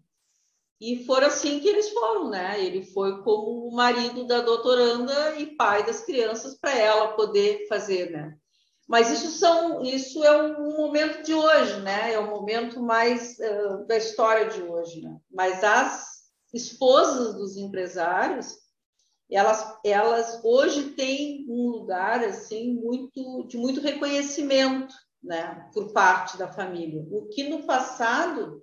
E 0.80 1.05
foram 1.05 1.26
assim 1.26 1.61
que 1.61 1.68
eles 1.68 1.90
foram, 1.90 2.30
né? 2.30 2.64
Ele 2.64 2.82
foi 2.82 3.22
como 3.22 3.68
o 3.68 3.74
marido 3.74 4.26
da 4.26 4.40
doutoranda 4.40 5.36
e 5.38 5.55
pai 5.55 5.84
das 5.84 6.01
crianças 6.01 6.55
para 6.55 6.74
ela 6.74 7.12
poder 7.12 7.66
fazer, 7.68 8.11
né? 8.11 8.38
Mas 8.87 9.11
isso 9.11 9.39
são, 9.39 9.82
isso 9.82 10.22
é 10.22 10.43
um 10.43 10.76
momento 10.76 11.24
de 11.24 11.34
hoje, 11.34 11.80
né? 11.80 12.12
É 12.12 12.18
o 12.18 12.30
momento 12.30 12.80
mais 12.80 13.37
uh, 13.39 13.84
da 13.87 13.97
história 13.97 14.49
de 14.49 14.62
hoje, 14.62 15.03
né? 15.03 15.16
Mas 15.30 15.64
as 15.64 16.16
esposas 16.55 17.34
dos 17.34 17.57
empresários, 17.57 18.55
elas, 19.28 19.76
elas 19.84 20.41
hoje 20.45 20.91
têm 20.91 21.45
um 21.49 21.68
lugar 21.68 22.22
assim 22.24 22.74
muito 22.74 23.47
de 23.49 23.59
muito 23.59 23.80
reconhecimento, 23.80 24.95
né? 25.20 25.68
Por 25.74 25.93
parte 25.93 26.39
da 26.39 26.47
família, 26.47 27.05
o 27.11 27.26
que 27.26 27.49
no 27.49 27.64
passado 27.64 28.62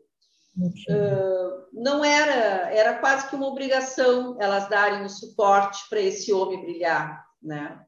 uh, 0.58 1.68
não 1.74 2.04
era, 2.04 2.72
era 2.74 2.98
quase 3.00 3.28
que 3.28 3.36
uma 3.36 3.48
obrigação 3.48 4.38
elas 4.40 4.70
darem 4.70 5.04
o 5.04 5.10
suporte 5.10 5.90
para 5.90 6.00
esse 6.00 6.32
homem 6.32 6.62
brilhar, 6.62 7.26
né? 7.42 7.86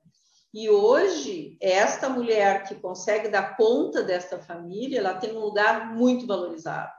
E 0.58 0.70
hoje, 0.70 1.58
esta 1.60 2.08
mulher 2.08 2.66
que 2.66 2.76
consegue 2.76 3.28
dar 3.28 3.58
conta 3.58 4.02
desta 4.02 4.40
família, 4.40 5.00
ela 5.00 5.16
tem 5.16 5.36
um 5.36 5.42
lugar 5.42 5.94
muito 5.94 6.26
valorizado. 6.26 6.94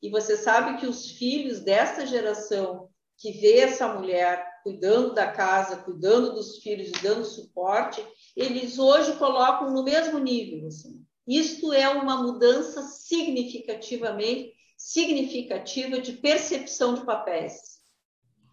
E 0.00 0.08
você 0.08 0.34
sabe 0.34 0.78
que 0.80 0.86
os 0.86 1.10
filhos 1.10 1.60
desta 1.60 2.06
geração 2.06 2.88
que 3.18 3.32
vê 3.32 3.58
essa 3.58 3.86
mulher 3.92 4.42
cuidando 4.62 5.12
da 5.12 5.30
casa, 5.30 5.76
cuidando 5.76 6.32
dos 6.32 6.56
filhos 6.62 6.90
dando 7.02 7.26
suporte, 7.26 8.02
eles 8.34 8.78
hoje 8.78 9.14
colocam 9.16 9.70
no 9.70 9.84
mesmo 9.84 10.18
nível. 10.18 10.66
Assim. 10.68 11.04
Isto 11.28 11.70
é 11.70 11.86
uma 11.90 12.22
mudança 12.22 12.80
significativamente 12.80 14.54
significativa 14.78 16.00
de 16.00 16.14
percepção 16.14 16.94
de 16.94 17.04
papéis. 17.04 17.74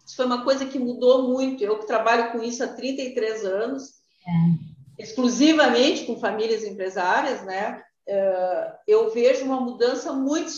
Isso 0.06 0.16
foi 0.16 0.26
uma 0.26 0.44
coisa 0.44 0.66
que 0.66 0.78
mudou 0.78 1.30
muito. 1.30 1.64
Eu 1.64 1.78
que 1.78 1.86
trabalho 1.86 2.30
com 2.32 2.42
isso 2.42 2.62
há 2.62 2.68
33 2.68 3.46
anos, 3.46 4.01
é. 4.26 5.02
exclusivamente 5.02 6.04
com 6.04 6.18
famílias 6.18 6.64
empresárias, 6.64 7.44
né? 7.44 7.82
Uh, 8.08 8.72
eu 8.86 9.10
vejo 9.10 9.44
uma 9.44 9.60
mudança 9.60 10.12
muito, 10.12 10.52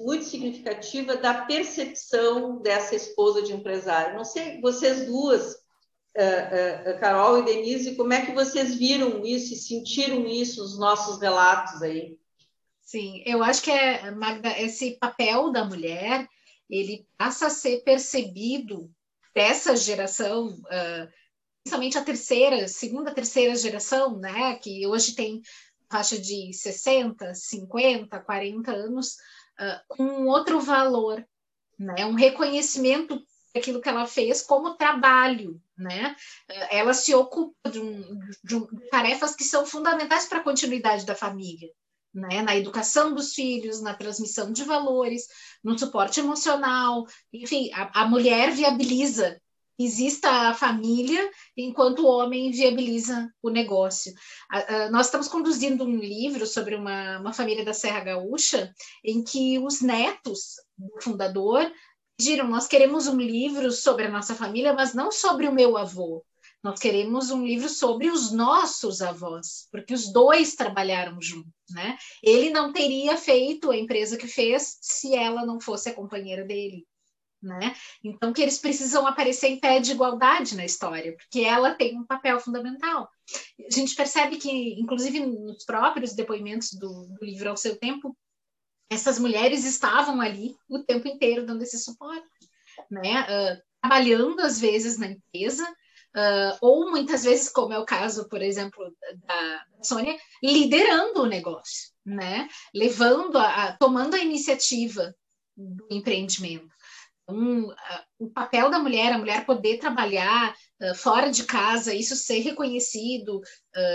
muito 0.00 0.24
significativa 0.24 1.16
da 1.16 1.42
percepção 1.42 2.60
dessa 2.62 2.94
esposa 2.94 3.42
de 3.42 3.52
empresário. 3.52 4.16
Não 4.16 4.24
sei, 4.24 4.60
vocês 4.60 5.06
duas, 5.06 5.52
uh, 5.52 6.98
Carol 7.00 7.38
e 7.38 7.44
Denise, 7.44 7.94
como 7.94 8.12
é 8.12 8.24
que 8.24 8.32
vocês 8.32 8.74
viram 8.74 9.24
isso 9.24 9.52
e 9.52 9.56
sentiram 9.56 10.26
isso 10.26 10.62
nos 10.62 10.78
nossos 10.78 11.20
relatos 11.20 11.82
aí? 11.82 12.18
Sim, 12.80 13.22
eu 13.26 13.42
acho 13.42 13.62
que 13.62 13.70
é, 13.70 14.10
Magda, 14.10 14.58
esse 14.58 14.92
papel 14.92 15.52
da 15.52 15.62
mulher, 15.62 16.26
ele 16.70 17.06
passa 17.18 17.48
a 17.48 17.50
ser 17.50 17.82
percebido 17.82 18.90
dessa 19.34 19.76
geração 19.76 20.48
uh, 20.48 21.08
principalmente 21.68 21.98
a 21.98 22.04
terceira, 22.04 22.66
segunda, 22.66 23.14
terceira 23.14 23.54
geração, 23.54 24.18
né, 24.18 24.54
que 24.56 24.86
hoje 24.86 25.14
tem 25.14 25.42
faixa 25.90 26.18
de 26.18 26.50
60, 26.52 27.34
50, 27.34 28.18
40 28.20 28.72
anos, 28.72 29.16
uh, 29.60 30.02
um 30.02 30.26
outro 30.28 30.60
valor, 30.60 31.22
né, 31.78 32.06
um 32.06 32.14
reconhecimento 32.14 33.22
daquilo 33.54 33.82
que 33.82 33.88
ela 33.88 34.06
fez 34.06 34.42
como 34.42 34.76
trabalho, 34.76 35.60
né? 35.76 36.14
Ela 36.70 36.92
se 36.92 37.14
ocupa 37.14 37.70
de, 37.70 37.80
um, 37.80 38.18
de, 38.44 38.56
um, 38.56 38.66
de 38.66 38.88
tarefas 38.90 39.34
que 39.34 39.42
são 39.42 39.64
fundamentais 39.64 40.26
para 40.26 40.38
a 40.38 40.44
continuidade 40.44 41.06
da 41.06 41.14
família, 41.14 41.68
né? 42.12 42.42
Na 42.42 42.54
educação 42.56 43.14
dos 43.14 43.32
filhos, 43.32 43.80
na 43.80 43.94
transmissão 43.94 44.52
de 44.52 44.64
valores, 44.64 45.26
no 45.64 45.78
suporte 45.78 46.20
emocional, 46.20 47.06
enfim, 47.32 47.70
a, 47.72 48.02
a 48.02 48.08
mulher 48.08 48.52
viabiliza 48.52 49.40
exista 49.78 50.28
a 50.30 50.54
família, 50.54 51.30
enquanto 51.56 52.00
o 52.00 52.06
homem 52.06 52.50
viabiliza 52.50 53.32
o 53.40 53.48
negócio. 53.48 54.12
nós 54.90 55.06
estamos 55.06 55.28
conduzindo 55.28 55.84
um 55.84 55.96
livro 55.96 56.46
sobre 56.46 56.74
uma, 56.74 57.18
uma 57.20 57.32
família 57.32 57.64
da 57.64 57.72
Serra 57.72 58.00
Gaúcha, 58.00 58.72
em 59.04 59.22
que 59.22 59.58
os 59.58 59.80
netos 59.80 60.56
do 60.76 61.00
fundador 61.00 61.70
pediram: 62.16 62.48
nós 62.48 62.66
queremos 62.66 63.06
um 63.06 63.20
livro 63.20 63.70
sobre 63.70 64.06
a 64.06 64.10
nossa 64.10 64.34
família, 64.34 64.72
mas 64.72 64.94
não 64.94 65.12
sobre 65.12 65.46
o 65.46 65.54
meu 65.54 65.76
avô. 65.76 66.24
Nós 66.60 66.80
queremos 66.80 67.30
um 67.30 67.46
livro 67.46 67.68
sobre 67.68 68.10
os 68.10 68.32
nossos 68.32 69.00
avós, 69.00 69.68
porque 69.70 69.94
os 69.94 70.12
dois 70.12 70.56
trabalharam 70.56 71.22
juntos, 71.22 71.52
né? 71.70 71.96
Ele 72.20 72.50
não 72.50 72.72
teria 72.72 73.16
feito 73.16 73.70
a 73.70 73.76
empresa 73.76 74.16
que 74.16 74.26
fez 74.26 74.76
se 74.80 75.14
ela 75.14 75.46
não 75.46 75.60
fosse 75.60 75.88
a 75.88 75.94
companheira 75.94 76.44
dele 76.44 76.84
né? 77.42 77.74
Então 78.02 78.32
que 78.32 78.42
eles 78.42 78.58
precisam 78.58 79.06
aparecer 79.06 79.48
em 79.48 79.60
pé 79.60 79.80
de 79.80 79.92
igualdade 79.92 80.56
na 80.56 80.64
história, 80.64 81.16
porque 81.16 81.40
ela 81.40 81.74
tem 81.74 81.98
um 81.98 82.04
papel 82.04 82.38
fundamental. 82.40 83.08
A 83.66 83.74
gente 83.74 83.94
percebe 83.94 84.36
que, 84.36 84.80
inclusive 84.80 85.20
nos 85.20 85.64
próprios 85.64 86.14
depoimentos 86.14 86.72
do, 86.72 87.06
do 87.08 87.24
livro 87.24 87.50
ao 87.50 87.56
seu 87.56 87.76
tempo, 87.76 88.16
essas 88.90 89.18
mulheres 89.18 89.64
estavam 89.64 90.20
ali 90.20 90.56
o 90.68 90.78
tempo 90.80 91.06
inteiro 91.06 91.44
dando 91.44 91.62
esse 91.62 91.78
suporte, 91.78 92.26
né? 92.90 93.22
Uh, 93.22 93.62
trabalhando 93.80 94.40
às 94.40 94.58
vezes 94.58 94.98
na 94.98 95.08
empresa, 95.08 95.64
uh, 96.16 96.58
ou 96.60 96.90
muitas 96.90 97.24
vezes, 97.24 97.48
como 97.50 97.72
é 97.72 97.78
o 97.78 97.84
caso, 97.84 98.28
por 98.28 98.42
exemplo, 98.42 98.92
da, 99.26 99.64
Sônia, 99.82 100.16
liderando 100.42 101.22
o 101.22 101.26
negócio, 101.26 101.92
né? 102.04 102.48
Levando, 102.74 103.36
a, 103.36 103.64
a, 103.64 103.76
tomando 103.76 104.14
a 104.14 104.20
iniciativa 104.20 105.14
do 105.56 105.86
empreendimento. 105.90 106.68
Uh, 107.28 107.74
o 108.18 108.30
papel 108.30 108.70
da 108.70 108.78
mulher, 108.78 109.12
a 109.12 109.18
mulher 109.18 109.44
poder 109.44 109.78
trabalhar 109.78 110.54
uh, 110.80 110.94
fora 110.94 111.30
de 111.30 111.44
casa, 111.44 111.94
isso 111.94 112.16
ser 112.16 112.40
reconhecido, 112.40 113.40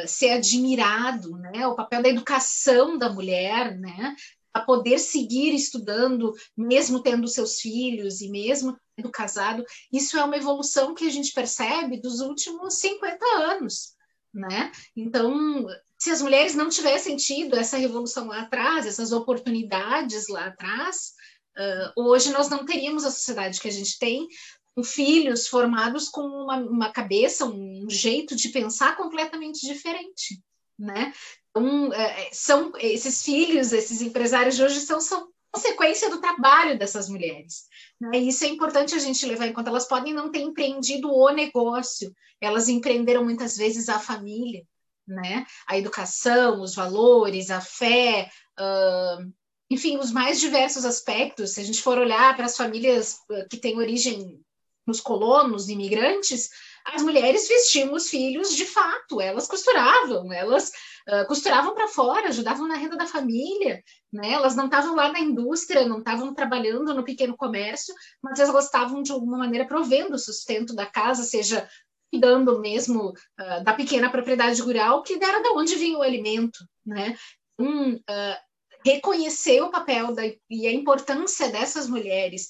ser 0.07 0.29
admirado, 0.29 1.31
né? 1.37 1.67
O 1.67 1.75
papel 1.75 2.01
da 2.01 2.09
educação 2.09 2.97
da 2.97 3.09
mulher, 3.09 3.77
né? 3.77 4.15
a 4.53 4.61
poder 4.61 4.99
seguir 4.99 5.53
estudando, 5.55 6.31
mesmo 6.55 7.01
tendo 7.01 7.27
seus 7.27 7.59
filhos 7.59 8.21
e 8.21 8.29
mesmo 8.29 8.77
tendo 8.95 9.09
casado, 9.09 9.65
isso 9.91 10.15
é 10.17 10.23
uma 10.23 10.37
evolução 10.37 10.93
que 10.93 11.05
a 11.05 11.09
gente 11.09 11.33
percebe 11.33 11.99
dos 11.99 12.19
últimos 12.19 12.75
50 12.75 13.25
anos, 13.37 13.95
né? 14.31 14.71
Então, 14.95 15.65
se 15.97 16.11
as 16.11 16.21
mulheres 16.21 16.53
não 16.53 16.69
tivessem 16.69 17.15
tido 17.15 17.55
essa 17.55 17.77
revolução 17.77 18.27
lá 18.27 18.41
atrás, 18.41 18.85
essas 18.85 19.11
oportunidades 19.11 20.27
lá 20.27 20.45
atrás, 20.45 21.13
uh, 21.57 22.01
hoje 22.01 22.31
nós 22.31 22.49
não 22.49 22.65
teríamos 22.65 23.03
a 23.05 23.11
sociedade 23.11 23.59
que 23.59 23.67
a 23.67 23.71
gente 23.71 23.97
tem, 23.99 24.27
com 24.75 24.83
filhos 24.83 25.47
formados 25.47 26.09
com 26.09 26.21
uma, 26.21 26.57
uma 26.57 26.91
cabeça, 26.91 27.45
um 27.45 27.87
jeito 27.89 28.35
de 28.35 28.49
pensar 28.49 28.97
completamente 28.97 29.65
diferente, 29.65 30.41
né? 30.77 31.13
Então, 31.51 31.93
é, 31.93 32.29
são 32.31 32.71
esses 32.79 33.21
filhos, 33.21 33.71
esses 33.71 34.01
empresários 34.01 34.55
de 34.55 34.63
hoje 34.63 34.79
são, 34.81 34.99
são 34.99 35.31
consequência 35.51 36.09
do 36.09 36.19
trabalho 36.19 36.77
dessas 36.79 37.07
mulheres. 37.07 37.65
Né? 38.01 38.17
Isso 38.17 38.43
é 38.43 38.47
importante 38.47 38.95
a 38.95 38.99
gente 38.99 39.25
levar 39.27 39.45
em 39.45 39.53
conta. 39.53 39.69
Elas 39.69 39.87
podem 39.87 40.11
não 40.11 40.31
ter 40.31 40.39
empreendido 40.39 41.11
o 41.11 41.29
negócio, 41.29 42.11
elas 42.41 42.67
empreenderam 42.67 43.23
muitas 43.23 43.55
vezes 43.55 43.87
a 43.87 43.99
família, 43.99 44.65
né? 45.07 45.45
a 45.67 45.77
educação, 45.77 46.59
os 46.59 46.73
valores, 46.73 47.51
a 47.51 47.61
fé, 47.61 48.31
uh, 48.59 49.31
enfim, 49.69 49.97
os 49.97 50.11
mais 50.11 50.39
diversos 50.39 50.85
aspectos. 50.85 51.51
Se 51.51 51.61
a 51.61 51.63
gente 51.63 51.81
for 51.81 51.97
olhar 51.97 52.35
para 52.35 52.45
as 52.45 52.55
famílias 52.55 53.19
que 53.49 53.57
têm 53.57 53.77
origem 53.77 54.43
nos 54.85 54.99
colonos, 54.99 55.69
imigrantes, 55.69 56.49
as 56.85 57.01
mulheres 57.01 57.47
vestiam 57.47 57.93
os 57.93 58.09
filhos 58.09 58.55
de 58.55 58.65
fato, 58.65 59.21
elas 59.21 59.47
costuravam, 59.47 60.31
elas 60.33 60.71
uh, 61.07 61.25
costuravam 61.27 61.73
para 61.73 61.87
fora, 61.87 62.27
ajudavam 62.27 62.67
na 62.67 62.75
renda 62.75 62.97
da 62.97 63.07
família, 63.07 63.81
né? 64.11 64.33
Elas 64.33 64.55
não 64.55 64.65
estavam 64.65 64.93
lá 64.93 65.11
na 65.11 65.19
indústria, 65.19 65.87
não 65.87 65.99
estavam 65.99 66.33
trabalhando 66.33 66.93
no 66.93 67.03
pequeno 67.03 67.37
comércio, 67.37 67.95
mas 68.21 68.39
elas 68.39 68.65
estavam 68.65 69.01
de 69.01 69.11
alguma 69.11 69.37
maneira 69.37 69.65
provendo 69.65 70.15
o 70.15 70.19
sustento 70.19 70.75
da 70.75 70.85
casa, 70.85 71.23
seja 71.23 71.67
cuidando 72.11 72.59
mesmo 72.59 73.09
uh, 73.09 73.63
da 73.63 73.73
pequena 73.73 74.09
propriedade 74.09 74.61
rural, 74.61 75.01
que 75.03 75.13
era 75.13 75.41
da 75.41 75.51
onde 75.51 75.75
vinha 75.75 75.97
o 75.97 76.03
alimento, 76.03 76.59
né? 76.85 77.17
Um, 77.57 77.93
uh, 77.93 78.37
reconhecer 78.85 79.61
o 79.61 79.71
papel 79.71 80.13
da, 80.13 80.23
e 80.49 80.67
a 80.67 80.71
importância 80.71 81.49
dessas 81.49 81.87
mulheres 81.87 82.49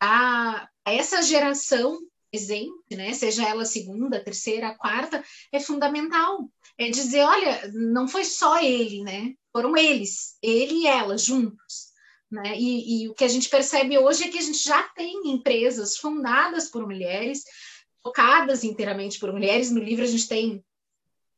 a, 0.00 0.68
a 0.84 0.92
essa 0.92 1.22
geração 1.22 1.98
presente, 2.32 2.96
né, 2.96 3.12
seja 3.12 3.46
ela 3.46 3.64
segunda, 3.64 4.22
terceira, 4.22 4.74
quarta, 4.74 5.22
é 5.52 5.60
fundamental. 5.60 6.50
É 6.78 6.88
dizer, 6.88 7.22
olha, 7.22 7.70
não 7.74 8.08
foi 8.08 8.24
só 8.24 8.58
ele, 8.60 9.02
né? 9.02 9.34
Foram 9.52 9.76
eles, 9.76 10.38
ele 10.42 10.82
e 10.82 10.86
ela 10.86 11.18
juntos. 11.18 11.92
Né? 12.30 12.58
E, 12.58 13.04
e 13.04 13.08
o 13.10 13.14
que 13.14 13.24
a 13.24 13.28
gente 13.28 13.50
percebe 13.50 13.98
hoje 13.98 14.24
é 14.24 14.28
que 14.28 14.38
a 14.38 14.42
gente 14.42 14.58
já 14.58 14.82
tem 14.94 15.30
empresas 15.30 15.98
fundadas 15.98 16.70
por 16.70 16.86
mulheres, 16.86 17.44
tocadas 18.02 18.64
inteiramente 18.64 19.18
por 19.18 19.30
mulheres. 19.30 19.70
No 19.70 19.80
livro 19.80 20.02
a 20.02 20.08
gente 20.08 20.26
tem 20.26 20.64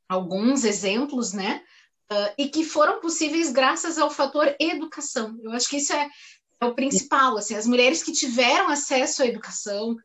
alguns 0.09 0.63
exemplos, 0.63 1.33
né? 1.33 1.65
Uh, 2.11 2.35
e 2.37 2.49
que 2.49 2.65
foram 2.65 3.01
possíveis 3.01 3.51
graças 3.51 3.99
ao 3.99 4.11
fator 4.11 4.55
educação. 4.61 5.39
Eu 5.43 5.53
acho 5.53 5.69
que 5.69 5.79
isso 5.79 5.93
é, 5.93 6.09
é 6.61 6.67
o 6.67 6.75
principal. 6.75 7.37
Assim, 7.37 7.55
as 7.55 7.67
mulheres 7.67 8.03
que 8.03 8.13
tiveram 8.13 8.69
acesso 8.69 9.23
à 9.23 9.27
educação, 9.27 9.97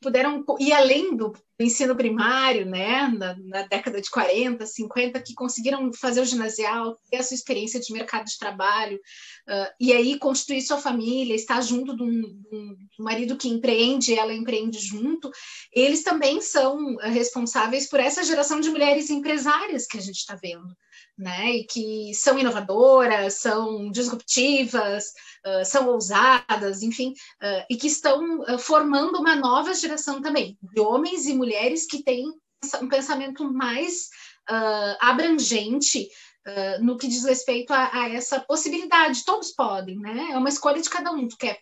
puderam 0.00 0.44
ir 0.58 0.72
além 0.72 1.16
do 1.16 1.32
ensino 1.62 1.94
primário, 1.96 2.66
né, 2.66 3.08
na, 3.08 3.36
na, 3.38 3.62
década 3.62 4.00
de 4.00 4.10
40, 4.10 4.64
50, 4.64 5.20
que 5.20 5.34
conseguiram 5.34 5.92
fazer 5.92 6.20
o 6.20 6.24
ginasial, 6.24 6.98
ter 7.10 7.18
a 7.18 7.22
sua 7.22 7.34
experiência 7.34 7.80
de 7.80 7.92
mercado 7.92 8.24
de 8.24 8.38
trabalho, 8.38 8.96
uh, 8.96 9.72
e 9.78 9.92
aí 9.92 10.18
constituir 10.18 10.62
sua 10.62 10.78
família, 10.78 11.34
estar 11.34 11.60
junto 11.60 11.96
de 11.96 12.02
um, 12.02 12.20
de 12.20 12.56
um, 12.56 12.76
marido 12.98 13.36
que 13.36 13.48
empreende, 13.48 14.18
ela 14.18 14.32
empreende 14.32 14.78
junto, 14.78 15.30
eles 15.72 16.02
também 16.02 16.40
são 16.40 16.96
responsáveis 16.96 17.88
por 17.88 18.00
essa 18.00 18.24
geração 18.24 18.60
de 18.60 18.70
mulheres 18.70 19.10
empresárias 19.10 19.86
que 19.86 19.98
a 19.98 20.02
gente 20.02 20.16
está 20.16 20.34
vendo 20.34 20.74
né? 21.20 21.50
E 21.52 21.64
que 21.64 22.14
são 22.14 22.38
inovadoras, 22.38 23.34
são 23.34 23.90
disruptivas, 23.90 25.04
uh, 25.46 25.64
são 25.64 25.88
ousadas, 25.88 26.82
enfim, 26.82 27.10
uh, 27.10 27.64
e 27.68 27.76
que 27.76 27.86
estão 27.86 28.20
formando 28.58 29.18
uma 29.18 29.36
nova 29.36 29.74
geração 29.74 30.22
também 30.22 30.58
de 30.62 30.80
homens 30.80 31.26
e 31.26 31.34
mulheres 31.34 31.49
que 31.86 32.02
têm 32.02 32.24
um 32.80 32.88
pensamento 32.88 33.50
mais 33.52 34.08
abrangente 35.00 36.08
no 36.80 36.96
que 36.96 37.06
diz 37.06 37.24
respeito 37.24 37.72
a, 37.72 38.02
a, 38.02 38.08
essa 38.10 38.40
possibilidade. 38.40 39.24
Todos 39.24 39.52
podem, 39.52 39.98
né? 39.98 40.30
É 40.32 40.38
uma 40.38 40.48
escolha 40.48 40.80
de 40.80 40.90
cada 40.90 41.12
um. 41.12 41.28
Tu 41.28 41.36
quer 41.36 41.60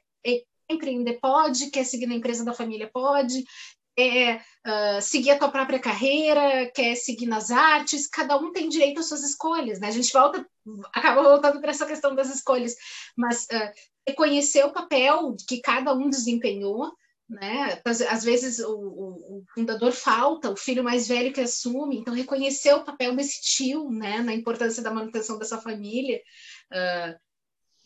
empreender 0.68 1.18
pode, 1.20 1.70
quer 1.70 1.84
seguir 1.84 2.06
na 2.06 2.14
empresa 2.14 2.44
da 2.44 2.52
família 2.52 2.90
pode, 2.92 3.44
quer 3.96 4.44
uh, 4.66 5.02
seguir 5.02 5.32
a 5.32 5.38
tua 5.38 5.50
própria 5.50 5.80
carreira, 5.80 6.70
quer 6.72 6.94
seguir 6.94 7.26
nas 7.26 7.50
artes, 7.50 8.06
cada 8.06 8.36
um 8.36 8.52
tem 8.52 8.68
direito 8.68 9.00
às 9.00 9.08
suas 9.08 9.24
escolhas, 9.24 9.80
né? 9.80 9.88
A 9.88 9.90
gente 9.90 10.12
volta, 10.12 10.46
acaba 10.94 11.22
voltando 11.22 11.60
para 11.60 11.70
essa 11.70 11.86
questão 11.86 12.14
das 12.14 12.32
escolhas, 12.32 12.76
mas 13.16 13.44
uh, 13.44 13.72
reconhecer 14.06 14.64
o 14.64 14.72
papel 14.72 15.34
que 15.48 15.60
cada 15.60 15.92
um 15.94 16.08
desempenhou, 16.08 16.92
né? 17.28 17.80
Às, 17.84 18.00
às 18.00 18.24
vezes 18.24 18.58
o, 18.60 18.72
o, 18.72 19.38
o, 19.38 19.44
fundador 19.54 19.92
falta, 19.92 20.50
o 20.50 20.56
filho 20.56 20.82
mais 20.82 21.06
velho 21.06 21.32
que 21.32 21.40
assume, 21.40 21.98
então 21.98 22.14
reconhecer 22.14 22.72
o 22.72 22.84
papel 22.84 23.14
desse 23.14 23.42
tio, 23.42 23.90
né? 23.90 24.20
Na 24.20 24.32
importância 24.32 24.82
da 24.82 24.92
manutenção 24.92 25.38
dessa 25.38 25.60
família. 25.60 26.20
Uh, 26.72 27.28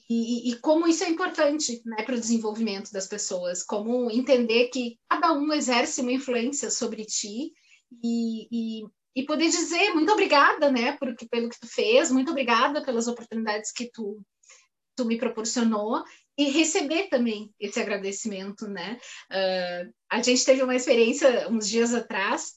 e, 0.09 0.51
e, 0.51 0.57
como 0.59 0.87
isso 0.87 1.05
é 1.05 1.09
importante 1.09 1.81
né, 1.87 2.03
para 2.03 2.15
o 2.15 2.21
desenvolvimento 2.21 2.93
das 2.93 3.07
pessoas, 3.07 3.63
como 3.63 4.11
entender 4.11 4.69
que 4.69 4.99
cada 5.09 5.33
um 5.33 5.53
exerce 5.53 6.03
uma 6.03 6.13
influência 6.13 6.71
sobre 6.71 7.05
ti 7.07 7.53
e, 8.05 8.47
e, 8.53 8.87
e 9.17 9.25
poder 9.25 9.49
dizer 9.49 9.95
muito 9.95 10.13
obrigada 10.13 10.71
né, 10.71 10.93
por, 10.99 11.15
pelo 11.31 11.49
que 11.49 11.59
tu 11.59 11.67
fez, 11.67 12.11
muito 12.11 12.31
obrigada 12.31 12.85
pelas 12.85 13.09
oportunidades 13.09 13.73
que 13.73 13.91
tu, 13.91 14.21
tu 14.95 15.07
me 15.07 15.17
proporcionou 15.17 16.05
e 16.37 16.51
receber 16.51 17.09
também 17.09 17.53
esse 17.61 17.81
agradecimento. 17.81 18.67
Né? 18.69 18.99
Uh, 19.31 19.93
a 20.11 20.23
gente 20.23 20.45
teve 20.45 20.63
uma 20.63 20.75
experiência 20.75 21.49
uns 21.49 21.69
dias 21.69 21.95
atrás, 21.95 22.55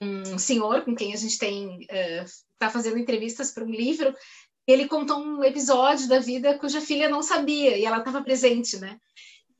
um 0.00 0.38
senhor 0.38 0.84
com 0.84 0.94
quem 0.94 1.14
a 1.14 1.16
gente 1.16 1.38
tem 1.38 1.80
está 1.80 2.68
uh, 2.68 2.70
fazendo 2.70 2.98
entrevistas 2.98 3.52
para 3.52 3.64
um 3.64 3.70
livro 3.70 4.14
ele 4.66 4.88
contou 4.88 5.18
um 5.18 5.44
episódio 5.44 6.08
da 6.08 6.18
vida 6.18 6.58
cuja 6.58 6.80
filha 6.80 7.08
não 7.08 7.22
sabia 7.22 7.76
e 7.76 7.84
ela 7.84 7.98
estava 7.98 8.22
presente, 8.22 8.78
né? 8.78 8.98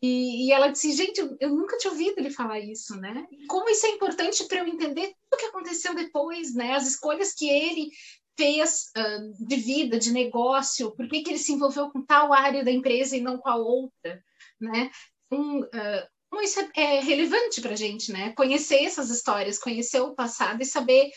E, 0.03 0.47
e, 0.47 0.53
ela 0.53 0.69
disse, 0.69 0.93
gente, 0.93 1.19
eu, 1.19 1.35
eu, 1.41 1.49
nunca 1.49 1.79
tinha 1.79 1.91
ouvido 1.91 2.19
ele 2.19 2.31
falar 2.31 2.61
isso, 2.61 2.95
né? 2.97 3.27
Como 3.49 3.71
isso 3.71 3.87
é 3.87 3.91
importante 3.91 4.45
para 4.45 4.59
eu 4.59 4.67
entender 4.67 5.07
tudo 5.07 5.35
o 5.35 5.37
que 5.37 5.47
aconteceu 5.47 5.95
depois, 5.95 6.55
né? 6.55 6.75
As 6.75 6.87
escolhas 6.87 7.33
que 7.33 7.49
ele 7.49 7.91
fez 8.37 8.91
uh, 8.97 9.47
de 9.47 9.57
vida, 9.57 9.99
de 9.99 10.13
negócio, 10.13 10.91
por 10.93 11.09
que, 11.09 11.23
que 11.23 11.31
ele 11.31 11.39
se 11.39 11.53
envolveu 11.53 11.91
com 11.91 12.05
tal 12.05 12.33
área 12.33 12.65
da 12.65 12.71
empresa 12.71 13.17
e 13.17 13.21
não 13.21 13.39
com 13.39 13.49
a 13.49 13.57
outra, 13.57 14.23
né? 14.61 14.91
Então, 15.27 15.61
uh, 15.61 16.15
como 16.31 16.43
isso 16.43 16.61
é, 16.61 16.97
é 16.97 17.01
relevante 17.01 17.61
para 17.61 17.73
a 17.73 17.77
gente, 17.77 18.13
né? 18.13 18.33
Conhecer 18.33 18.83
essas 18.85 19.09
histórias, 19.11 19.59
conhecer 19.59 20.01
o 20.01 20.15
passado 20.15 20.61
e 20.61 20.67
saber 20.67 21.11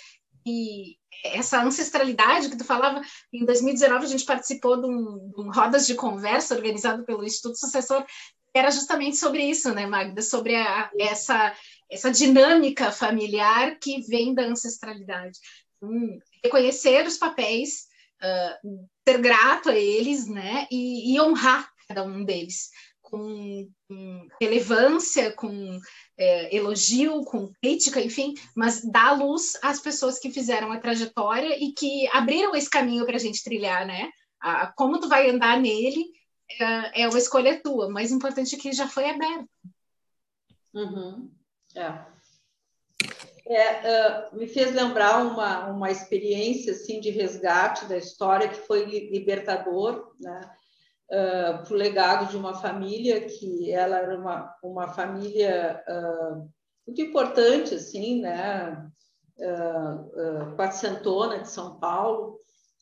que 0.45 0.97
essa 1.24 1.61
ancestralidade 1.63 2.49
que 2.49 2.57
tu 2.57 2.63
falava, 2.63 3.01
em 3.34 3.43
2019 3.43 4.05
a 4.05 4.07
gente 4.07 4.26
participou 4.26 4.80
de 4.80 4.88
um, 4.88 5.32
de 5.36 5.41
um 5.41 5.51
rodas 5.51 5.88
de 5.88 5.95
conversa 5.95 6.55
organizado 6.55 7.03
pelo 7.03 7.24
Instituto 7.24 7.57
Sucessor, 7.57 8.05
era 8.53 8.72
justamente 8.72 9.18
sobre 9.18 9.43
isso, 9.43 9.74
né, 9.74 9.86
Magda? 9.86 10.22
Sobre 10.22 10.55
a, 10.55 10.89
essa, 10.99 11.53
essa 11.91 12.11
dinâmica 12.11 12.91
familiar 12.91 13.78
que 13.80 14.01
vem 14.01 14.34
da 14.34 14.43
ancestralidade. 14.43 15.38
Então, 15.78 16.20
reconhecer 16.43 17.05
os 17.05 17.17
papéis, 17.17 17.88
uh, 18.21 18.88
ser 19.07 19.19
grato 19.19 19.69
a 19.69 19.75
eles, 19.75 20.27
né, 20.27 20.67
e, 20.71 21.13
e 21.13 21.21
honrar 21.21 21.69
cada 21.88 22.03
um 22.03 22.25
deles 22.25 22.69
com, 23.09 23.69
com 23.88 24.27
relevância, 24.41 25.31
com 25.31 25.79
é, 26.17 26.55
elogio, 26.55 27.23
com 27.23 27.51
crítica, 27.61 28.01
enfim, 28.01 28.33
mas 28.55 28.81
dá 28.83 29.13
luz 29.13 29.53
às 29.63 29.79
pessoas 29.79 30.19
que 30.19 30.31
fizeram 30.31 30.71
a 30.71 30.79
trajetória 30.79 31.57
e 31.57 31.71
que 31.71 32.07
abriram 32.09 32.53
esse 32.53 32.69
caminho 32.69 33.05
para 33.05 33.15
a 33.15 33.19
gente 33.19 33.43
trilhar, 33.43 33.85
né? 33.85 34.09
A, 34.41 34.67
como 34.67 34.99
tu 34.99 35.07
vai 35.07 35.29
andar 35.29 35.59
nele 35.59 36.05
é, 36.59 37.03
é 37.03 37.07
uma 37.07 37.17
escolha 37.17 37.61
tua, 37.61 37.88
o 37.88 37.91
mais 37.91 38.11
importante 38.11 38.55
é 38.55 38.59
que 38.59 38.71
já 38.73 38.88
foi 38.88 39.09
aberto. 39.09 39.49
Uhum. 40.73 41.31
É. 41.75 42.16
É, 43.50 44.30
uh, 44.34 44.36
me 44.36 44.45
fez 44.45 44.76
lembrar 44.76 45.26
uma, 45.26 45.68
uma 45.70 45.89
experiência 45.89 46.74
assim 46.74 47.00
de 47.00 47.10
resgate 47.10 47.86
da 47.86 47.95
história 47.95 48.50
que 48.50 48.60
foi 48.68 48.84
libertador, 49.10 50.14
né? 50.20 50.41
Uh, 51.10 51.64
para 51.64 51.74
o 51.74 51.78
legado 51.78 52.30
de 52.30 52.36
uma 52.36 52.54
família 52.56 53.22
que 53.22 53.72
ela 53.72 54.00
era 54.00 54.20
uma, 54.20 54.54
uma 54.62 54.89
família 54.89 55.82
uh, 55.88 56.50
muito 56.86 57.02
importante 57.02 57.76
assim, 57.76 58.20
né? 58.20 58.86
Uh, 59.39 60.56
quatrocentona 60.58 61.39
de 61.39 61.50
São 61.50 61.80
Paulo, 61.80 62.38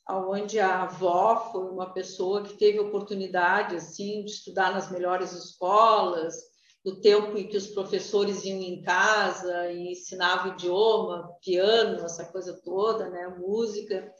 onde 0.09 0.59
a 0.59 0.83
avó 0.83 1.51
foi 1.51 1.69
uma 1.69 1.93
pessoa 1.93 2.41
que 2.41 2.57
teve 2.57 2.79
oportunidade 2.79 3.75
assim 3.75 4.23
de 4.23 4.31
estudar 4.31 4.73
nas 4.73 4.89
melhores 4.89 5.31
escolas, 5.31 6.54
do 6.85 7.01
tempo 7.01 7.35
em 7.35 7.47
que 7.47 7.57
os 7.57 7.65
professores 7.65 8.45
iam 8.45 8.61
em 8.61 8.79
casa 8.83 9.71
e 9.71 9.91
ensinavam 9.91 10.53
idioma, 10.53 11.35
piano, 11.41 12.05
essa 12.05 12.23
coisa 12.25 12.61
toda, 12.63 13.09
né, 13.09 13.27
música. 13.39 14.13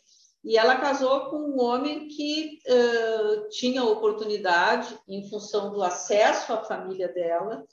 E 0.44 0.58
ela 0.58 0.76
casou 0.78 1.30
com 1.30 1.38
um 1.38 1.62
homem 1.62 2.08
que 2.08 2.60
uh, 2.68 3.50
tinha 3.50 3.84
oportunidade, 3.84 4.98
em 5.08 5.30
função 5.30 5.72
do 5.72 5.84
acesso 5.84 6.54
à 6.54 6.64
família 6.64 7.08
dela, 7.08 7.64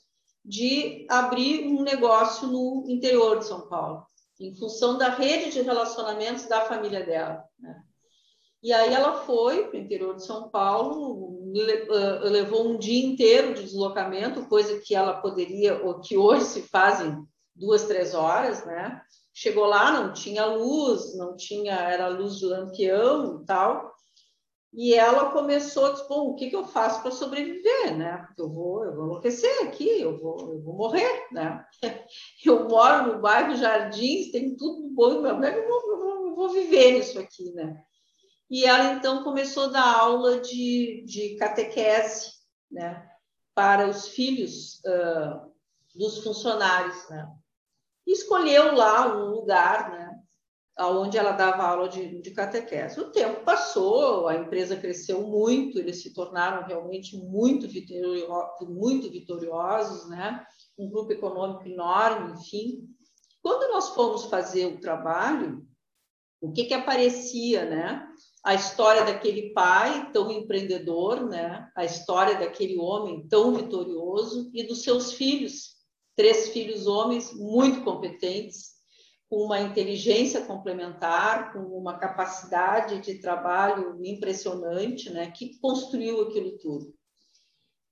de 0.45 1.07
abrir 1.09 1.67
um 1.69 1.83
negócio 1.83 2.47
no 2.47 2.85
interior 2.87 3.39
de 3.39 3.47
São 3.47 3.69
Paulo, 3.69 4.05
em 4.39 4.55
função 4.55 4.99
da 4.99 5.09
rede 5.09 5.53
de 5.53 5.63
relacionamentos 5.63 6.47
da 6.47 6.67
família 6.67 7.03
dela. 7.03 7.43
Né? 7.59 7.83
E 8.63 8.75
aí 8.75 8.93
ela 8.93 9.23
foi 9.23 9.69
para 9.69 9.79
o 9.79 9.83
interior 9.83 10.17
de 10.17 10.27
São 10.27 10.51
Paulo, 10.51 11.42
levou 11.53 12.69
um 12.69 12.79
dia 12.79 13.05
inteiro 13.05 13.55
de 13.55 13.65
deslocamento, 13.65 14.47
coisa 14.47 14.81
que 14.81 14.95
ela 14.95 15.21
poderia, 15.21 15.83
ou 15.85 16.01
que 16.01 16.17
hoje 16.17 16.45
se 16.45 16.63
fazem 16.63 17.17
duas, 17.55 17.85
três 17.85 18.15
horas, 18.15 18.65
né? 18.65 19.03
Chegou 19.35 19.67
lá, 19.67 19.93
não 19.93 20.13
tinha 20.13 20.45
luz, 20.47 21.17
não 21.17 21.37
tinha, 21.37 21.75
era 21.75 22.09
luz 22.09 22.39
de 22.39 22.47
lampião 22.47 23.41
e 23.41 23.47
tal. 23.47 23.93
E 24.75 24.95
ela 24.95 25.31
começou 25.31 25.93
dizer, 25.93 26.09
bom, 26.09 26.31
o 26.31 26.35
que, 26.35 26.49
que 26.49 26.57
eu 26.57 26.65
faço 26.65 27.03
para 27.03 27.11
sobreviver, 27.11 27.95
né? 27.97 28.25
Porque 28.27 28.41
eu 28.41 28.49
vou, 28.49 28.85
eu 28.85 28.95
vou 28.95 29.05
enlouquecer 29.05 29.65
aqui, 29.65 30.01
eu 30.01 30.19
vou, 30.19 30.51
eu 30.51 30.63
vou 30.63 30.75
morrer, 30.75 31.27
né? 31.31 31.65
Eu 32.45 32.69
moro 32.69 33.13
no 33.13 33.21
bairro 33.21 33.55
Jardins, 33.55 34.33
tem 34.33 34.57
tudo 34.57 34.89
bom, 34.89 35.23
como 35.23 35.45
é 35.45 35.53
que 35.53 35.59
eu 35.59 35.69
vou, 35.69 36.29
eu 36.29 36.35
vou, 36.35 36.49
viver 36.49 36.93
nisso 36.93 37.19
aqui, 37.19 37.53
né? 37.53 37.81
E 38.53 38.67
ela 38.67 38.93
então 38.93 39.25
começou 39.25 39.65
a 39.65 39.69
dar 39.69 39.97
aula 39.97 40.39
de, 40.39 41.03
de 41.07 41.37
catequese 41.37 42.33
né, 42.71 43.09
para 43.55 43.89
os 43.89 44.09
filhos 44.09 44.83
uh, 44.85 45.51
dos 45.95 46.23
funcionários. 46.23 47.09
Né? 47.09 47.33
Escolheu 48.07 48.75
lá 48.75 49.17
um 49.17 49.31
lugar 49.31 49.91
né, 49.91 50.21
onde 50.81 51.17
ela 51.17 51.33
dava 51.33 51.63
aula 51.63 51.89
de, 51.89 52.21
de 52.21 52.31
catequese. 52.33 53.01
O 53.01 53.11
tempo 53.11 53.43
passou, 53.43 54.29
a 54.29 54.37
empresa 54.37 54.77
cresceu 54.77 55.27
muito, 55.27 55.79
eles 55.79 56.03
se 56.03 56.13
tornaram 56.13 56.67
realmente 56.67 57.17
muito, 57.17 57.67
vitoriosos, 57.67 58.69
muito 58.69 59.11
vitoriosos, 59.11 60.11
né? 60.11 60.47
um 60.79 60.91
grupo 60.91 61.11
econômico 61.11 61.67
enorme, 61.67 62.33
enfim. 62.39 62.87
Quando 63.41 63.73
nós 63.73 63.95
fomos 63.95 64.27
fazer 64.27 64.67
o 64.67 64.79
trabalho, 64.79 65.67
o 66.39 66.53
que, 66.53 66.65
que 66.65 66.75
aparecia, 66.75 67.65
né? 67.65 68.09
A 68.45 68.55
história 68.55 69.05
daquele 69.05 69.53
pai 69.53 70.11
tão 70.13 70.31
empreendedor, 70.31 71.29
né? 71.29 71.71
A 71.77 71.85
história 71.85 72.35
daquele 72.37 72.77
homem 72.77 73.27
tão 73.29 73.55
vitorioso 73.55 74.51
e 74.53 74.67
dos 74.67 74.83
seus 74.83 75.13
filhos, 75.13 75.77
três 76.17 76.49
filhos 76.49 76.87
homens 76.87 77.33
muito 77.33 77.85
competentes, 77.85 78.73
com 79.31 79.45
uma 79.45 79.61
inteligência 79.61 80.45
complementar, 80.45 81.53
com 81.53 81.61
uma 81.61 81.99
capacidade 81.99 83.01
de 83.01 83.21
trabalho 83.21 83.99
impressionante, 84.05 85.09
né? 85.09 85.31
Que 85.31 85.59
construiu 85.61 86.23
aquilo 86.23 86.59
tudo. 86.59 86.93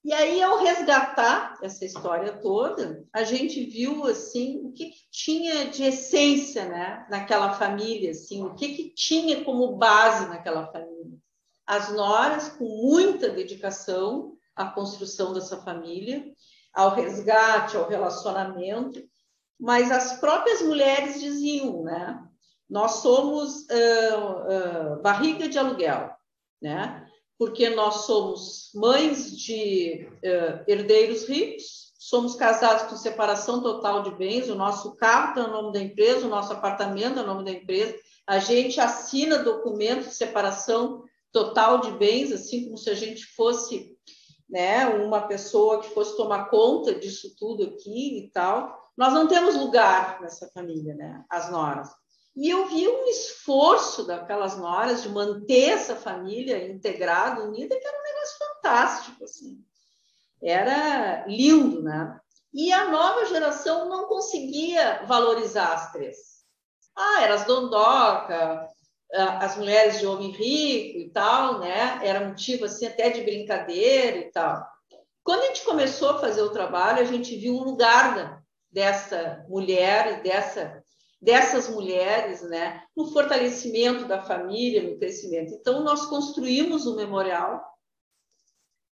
E 0.02 0.14
aí, 0.14 0.42
ao 0.42 0.58
resgatar 0.58 1.58
essa 1.62 1.84
história 1.84 2.32
toda, 2.40 3.04
a 3.12 3.22
gente 3.22 3.62
viu 3.64 4.06
assim 4.06 4.60
o 4.64 4.72
que, 4.72 4.86
que, 4.86 5.10
tinha 5.10 5.66
de 5.66 5.84
essência, 5.84 6.66
né, 6.66 7.06
naquela 7.10 7.52
família, 7.52 8.12
assim, 8.12 8.42
o 8.42 8.54
que, 8.54 8.74
que 8.74 8.94
tinha 8.94 9.44
como 9.44 9.76
base 9.76 10.26
naquela 10.26 10.66
família. 10.72 11.18
As 11.66 11.92
noras 11.92 12.48
com 12.48 12.64
muita 12.64 13.28
dedicação 13.28 14.34
à 14.56 14.66
construção 14.66 15.34
dessa 15.34 15.60
família, 15.60 16.24
ao 16.72 16.94
resgate, 16.94 17.76
ao 17.76 17.88
relacionamento, 17.88 19.02
mas 19.58 19.90
as 19.90 20.18
próprias 20.18 20.62
mulheres 20.62 21.20
diziam, 21.20 21.82
né, 21.82 22.26
nós 22.70 23.02
somos 23.02 23.66
uh, 23.68 24.94
uh, 24.96 25.02
barriga 25.02 25.48
de 25.48 25.58
aluguel, 25.58 26.10
né? 26.62 26.99
Porque 27.40 27.70
nós 27.70 28.04
somos 28.04 28.70
mães 28.74 29.34
de 29.34 30.06
uh, 30.16 30.62
herdeiros 30.68 31.26
ricos, 31.26 31.90
somos 31.98 32.34
casados 32.34 32.82
com 32.82 32.96
separação 32.98 33.62
total 33.62 34.02
de 34.02 34.10
bens, 34.10 34.50
o 34.50 34.54
nosso 34.54 34.94
carro 34.96 35.30
está 35.30 35.48
no 35.48 35.54
nome 35.54 35.72
da 35.72 35.80
empresa, 35.80 36.26
o 36.26 36.28
nosso 36.28 36.52
apartamento 36.52 37.18
é 37.18 37.22
no 37.22 37.28
nome 37.28 37.46
da 37.46 37.52
empresa, 37.52 37.96
a 38.26 38.38
gente 38.38 38.78
assina 38.78 39.38
documento 39.38 40.06
de 40.06 40.14
separação 40.14 41.02
total 41.32 41.80
de 41.80 41.92
bens, 41.92 42.30
assim 42.30 42.66
como 42.66 42.76
se 42.76 42.90
a 42.90 42.94
gente 42.94 43.24
fosse 43.34 43.96
né, 44.46 44.86
uma 44.88 45.22
pessoa 45.22 45.80
que 45.80 45.94
fosse 45.94 46.14
tomar 46.18 46.50
conta 46.50 46.94
disso 46.94 47.34
tudo 47.38 47.64
aqui 47.64 48.18
e 48.18 48.30
tal. 48.32 48.78
Nós 48.94 49.14
não 49.14 49.26
temos 49.26 49.54
lugar 49.54 50.20
nessa 50.20 50.46
família, 50.52 50.94
né, 50.94 51.24
as 51.30 51.50
noras. 51.50 51.88
E 52.40 52.48
eu 52.48 52.66
vi 52.68 52.88
um 52.88 53.04
esforço 53.04 54.06
daquelas 54.06 54.56
noras 54.56 55.02
de 55.02 55.10
manter 55.10 55.72
essa 55.72 55.94
família 55.94 56.66
integrada, 56.72 57.44
unida, 57.44 57.78
que 57.78 57.86
era 57.86 57.98
um 57.98 58.02
negócio 58.02 58.38
fantástico, 58.38 59.24
assim. 59.24 59.62
Era 60.42 61.26
lindo, 61.26 61.82
né? 61.82 62.18
E 62.50 62.72
a 62.72 62.88
nova 62.88 63.26
geração 63.26 63.90
não 63.90 64.08
conseguia 64.08 65.02
valorizar 65.04 65.74
as 65.74 65.92
três. 65.92 66.16
Ah, 66.96 67.24
eram 67.24 67.34
as 67.34 67.44
dondoca, 67.44 68.66
as 69.12 69.58
mulheres 69.58 70.00
de 70.00 70.06
homem 70.06 70.30
rico 70.30 70.98
e 70.98 71.10
tal, 71.10 71.58
né? 71.58 72.00
Era 72.02 72.26
motivo 72.26 72.64
assim 72.64 72.86
até 72.86 73.10
de 73.10 73.20
brincadeira 73.20 74.16
e 74.16 74.32
tal. 74.32 74.66
Quando 75.22 75.42
a 75.42 75.46
gente 75.48 75.62
começou 75.62 76.08
a 76.08 76.18
fazer 76.18 76.40
o 76.40 76.52
trabalho, 76.52 77.02
a 77.02 77.04
gente 77.04 77.36
viu 77.36 77.56
o 77.56 77.64
lugar 77.64 78.42
dessa 78.72 79.44
mulher, 79.46 80.22
dessa 80.22 80.79
dessas 81.20 81.68
mulheres, 81.68 82.42
né, 82.42 82.82
no 82.96 83.12
fortalecimento 83.12 84.06
da 84.06 84.22
família, 84.22 84.82
no 84.82 84.98
crescimento. 84.98 85.52
Então, 85.52 85.84
nós 85.84 86.06
construímos 86.06 86.86
um 86.86 86.96
memorial 86.96 87.62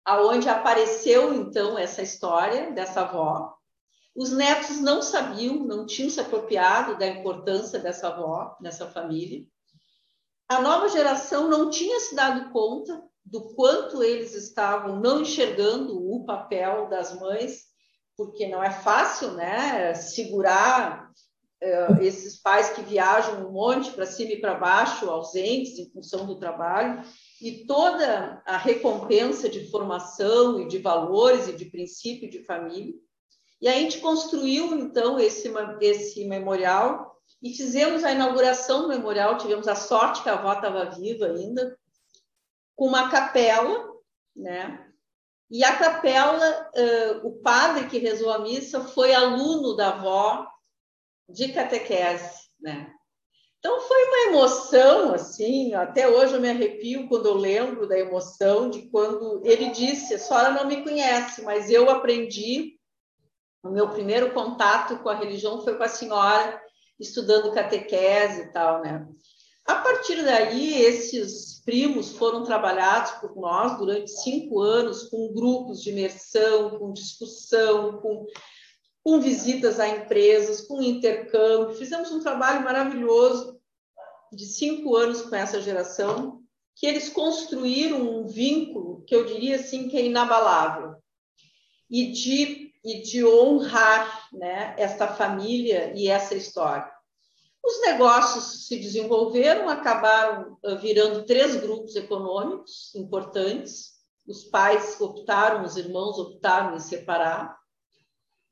aonde 0.03 0.49
apareceu, 0.49 1.33
então, 1.33 1.77
essa 1.77 2.01
história 2.01 2.71
dessa 2.71 3.01
avó. 3.01 3.55
Os 4.15 4.31
netos 4.31 4.79
não 4.79 5.01
sabiam, 5.01 5.57
não 5.65 5.85
tinham 5.85 6.09
se 6.09 6.21
apropriado 6.21 6.97
da 6.97 7.05
importância 7.05 7.79
dessa 7.79 8.07
avó 8.07 8.55
nessa 8.61 8.89
família. 8.89 9.45
A 10.47 10.61
nova 10.61 10.87
geração 10.87 11.49
não 11.49 11.69
tinha 11.69 11.99
se 11.99 12.15
dado 12.15 12.51
conta 12.51 13.03
do 13.25 13.55
quanto 13.55 14.03
eles 14.03 14.35
estavam 14.35 14.99
não 14.99 15.21
enxergando 15.21 15.97
o 15.97 16.23
papel 16.23 16.87
das 16.87 17.19
mães, 17.19 17.65
porque 18.15 18.47
não 18.47 18.63
é 18.63 18.71
fácil, 18.71 19.31
né, 19.31 19.93
segurar 19.95 21.11
uh, 21.65 22.01
esses 22.01 22.37
pais 22.37 22.69
que 22.69 22.81
viajam 22.81 23.47
um 23.47 23.51
monte 23.51 23.91
para 23.91 24.05
cima 24.05 24.33
e 24.33 24.41
para 24.41 24.55
baixo, 24.55 25.09
ausentes 25.09 25.79
em 25.79 25.89
função 25.89 26.25
do 26.25 26.37
trabalho, 26.37 27.03
e 27.41 27.65
toda 27.65 28.41
a 28.45 28.57
recompensa 28.57 29.49
de 29.49 29.69
formação 29.69 30.61
e 30.61 30.67
de 30.67 30.77
valores 30.77 31.47
e 31.47 31.53
de 31.53 31.65
princípio 31.65 32.29
de 32.29 32.43
família. 32.43 32.93
E 33.61 33.67
a 33.67 33.73
gente 33.73 33.99
construiu, 33.99 34.75
então, 34.75 35.19
esse, 35.19 35.51
esse 35.81 36.25
memorial 36.25 37.15
e 37.41 37.53
fizemos 37.53 38.03
a 38.03 38.11
inauguração 38.11 38.83
do 38.83 38.87
memorial. 38.87 39.37
Tivemos 39.37 39.67
a 39.67 39.75
sorte 39.75 40.23
que 40.23 40.29
a 40.29 40.33
avó 40.33 40.53
estava 40.53 40.85
viva 40.85 41.27
ainda, 41.27 41.77
com 42.75 42.87
uma 42.87 43.09
capela, 43.09 43.87
né? 44.35 44.81
E 45.49 45.63
a 45.63 45.75
capela, 45.77 46.71
uh, 46.75 47.27
o 47.27 47.33
padre 47.41 47.87
que 47.87 47.99
rezou 47.99 48.31
a 48.31 48.39
missa 48.39 48.81
foi 48.81 49.13
aluno 49.13 49.75
da 49.75 49.89
avó 49.89 50.47
de 51.29 51.51
catequese, 51.51 52.49
né? 52.59 52.91
Então 53.59 53.81
foi 53.81 54.03
uma 54.05 54.17
emoção, 54.27 55.13
assim, 55.13 55.73
até 55.73 56.07
hoje 56.07 56.35
eu 56.35 56.39
me 56.39 56.49
arrepio 56.49 57.07
quando 57.07 57.25
eu 57.25 57.33
lembro 57.33 57.87
da 57.87 57.97
emoção 57.97 58.69
de 58.69 58.83
quando 58.89 59.41
ele 59.43 59.71
disse: 59.71 60.13
a 60.13 60.19
senhora 60.19 60.51
não 60.51 60.67
me 60.67 60.83
conhece, 60.83 61.41
mas 61.41 61.69
eu 61.69 61.89
aprendi. 61.89 62.75
O 63.63 63.69
meu 63.69 63.89
primeiro 63.89 64.31
contato 64.31 64.99
com 64.99 65.09
a 65.09 65.15
religião 65.15 65.63
foi 65.63 65.75
com 65.75 65.83
a 65.83 65.87
senhora, 65.87 66.61
estudando 66.99 67.51
catequese 67.51 68.41
e 68.41 68.51
tal, 68.51 68.81
né? 68.81 69.07
A 69.65 69.75
partir 69.75 70.23
daí, 70.23 70.83
esses 70.83 71.63
primos 71.65 72.11
foram 72.15 72.43
trabalhados 72.43 73.13
por 73.13 73.35
nós 73.35 73.75
durante 73.79 74.11
cinco 74.11 74.61
anos, 74.61 75.09
com 75.09 75.33
grupos 75.33 75.81
de 75.81 75.89
imersão, 75.89 76.77
com 76.77 76.93
discussão, 76.93 77.99
com 77.99 78.27
com 79.05 79.21
visitas 79.21 79.79
a 79.79 79.87
empresas, 79.87 80.61
com 80.61 80.81
intercâmbio. 80.81 81.75
Fizemos 81.75 82.11
um 82.11 82.19
trabalho 82.19 82.63
maravilhoso 82.63 83.61
de 84.33 84.47
cinco 84.47 84.95
anos 84.95 85.21
com 85.21 85.35
essa 85.35 85.61
geração, 85.61 86.41
que 86.75 86.87
eles 86.87 87.07
construíram 87.09 88.01
um 88.01 88.25
vínculo 88.25 89.03
que 89.05 89.15
eu 89.15 89.23
diria 89.23 89.57
assim 89.57 89.87
que 89.87 89.95
é 89.95 90.05
inabalável 90.05 90.95
e 91.87 92.11
de 92.11 92.65
e 92.83 93.01
de 93.01 93.25
honrar, 93.25 94.27
né, 94.31 94.75
esta 94.77 95.07
família 95.07 95.91
e 95.95 96.07
essa 96.07 96.35
história. 96.35 96.87
Os 97.63 97.81
negócios 97.81 98.67
se 98.67 98.77
desenvolveram, 98.77 99.67
acabaram 99.67 100.55
virando 100.79 101.25
três 101.25 101.55
grupos 101.55 101.95
econômicos 101.95 102.93
importantes. 102.93 103.93
Os 104.27 104.43
pais 104.43 105.01
optaram, 105.01 105.63
os 105.63 105.77
irmãos 105.77 106.19
optaram 106.19 106.75
em 106.75 106.79
separar 106.79 107.57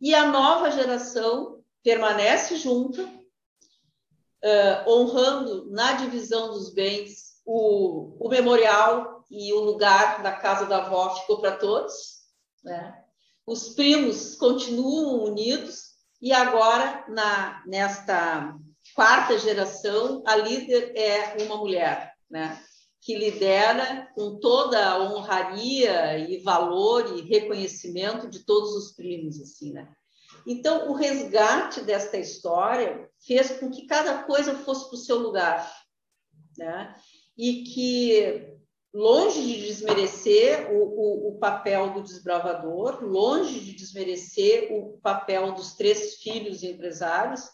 e 0.03 0.13
a 0.13 0.27
nova 0.27 0.69
geração 0.69 1.63
permanece 1.81 2.57
junta, 2.57 3.03
uh, 3.03 4.89
honrando 4.89 5.71
na 5.71 5.93
divisão 5.93 6.49
dos 6.49 6.73
bens 6.73 7.41
o, 7.45 8.17
o 8.19 8.27
memorial 8.27 9.23
e 9.31 9.53
o 9.53 9.61
lugar 9.61 10.21
da 10.21 10.33
casa 10.33 10.65
da 10.65 10.79
avó 10.79 11.15
ficou 11.15 11.39
para 11.39 11.55
todos. 11.55 11.93
Né? 12.61 13.01
Os 13.47 13.69
primos 13.69 14.35
continuam 14.35 15.23
unidos 15.23 15.93
e 16.21 16.33
agora, 16.33 17.05
na, 17.07 17.63
nesta 17.65 18.57
quarta 18.93 19.39
geração, 19.39 20.21
a 20.27 20.35
líder 20.35 20.91
é 20.97 21.41
uma 21.45 21.55
mulher, 21.55 22.13
né? 22.29 22.61
Que 23.03 23.17
lidera 23.17 24.09
com 24.15 24.39
toda 24.39 24.81
a 24.81 25.03
honraria 25.03 26.17
e 26.17 26.37
valor 26.37 27.17
e 27.17 27.21
reconhecimento 27.21 28.29
de 28.29 28.45
todos 28.45 28.73
os 28.75 28.93
primos, 28.93 29.41
assim, 29.41 29.73
né? 29.73 29.93
Então, 30.47 30.89
o 30.89 30.93
resgate 30.93 31.81
desta 31.81 32.17
história 32.17 33.09
fez 33.19 33.51
com 33.59 33.69
que 33.69 33.85
cada 33.87 34.23
coisa 34.23 34.55
fosse 34.55 34.87
para 34.87 34.95
o 34.95 34.99
seu 34.99 35.17
lugar, 35.19 35.69
né? 36.57 36.95
E 37.37 37.63
que, 37.63 38.47
longe 38.93 39.41
de 39.41 39.67
desmerecer 39.67 40.71
o, 40.71 40.83
o, 40.83 41.27
o 41.29 41.39
papel 41.39 41.93
do 41.93 42.03
desbravador, 42.03 43.03
longe 43.03 43.59
de 43.59 43.73
desmerecer 43.73 44.71
o 44.71 44.97
papel 44.99 45.53
dos 45.53 45.73
três 45.73 46.15
filhos 46.15 46.63
empresários, 46.63 47.49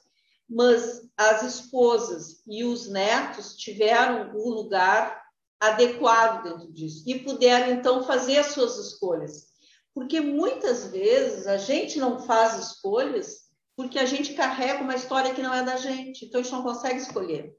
mas 0.48 1.02
as 1.18 1.42
esposas 1.42 2.44
e 2.48 2.64
os 2.64 2.88
netos 2.88 3.56
tiveram 3.56 4.32
um 4.36 4.50
lugar 4.50 5.29
adequado 5.60 6.44
dentro 6.44 6.72
disso 6.72 7.04
e 7.06 7.20
puderam 7.20 7.74
então 7.74 8.04
fazer 8.04 8.38
as 8.38 8.48
suas 8.48 8.78
escolhas. 8.78 9.50
Porque 9.94 10.22
muitas 10.22 10.88
vezes 10.88 11.48
a 11.48 11.58
gente 11.58 12.00
não 12.00 12.20
faz 12.20 12.58
escolhas 12.58 13.50
porque 13.76 13.98
a 13.98 14.06
gente 14.06 14.34
carrega 14.34 14.84
uma 14.84 14.96
história 14.96 15.34
que 15.34 15.42
não 15.42 15.54
é 15.54 15.64
da 15.64 15.78
gente, 15.78 16.26
então 16.26 16.40
a 16.40 16.44
gente 16.44 16.52
não 16.52 16.64
consegue 16.64 17.00
escolher. 17.00 17.58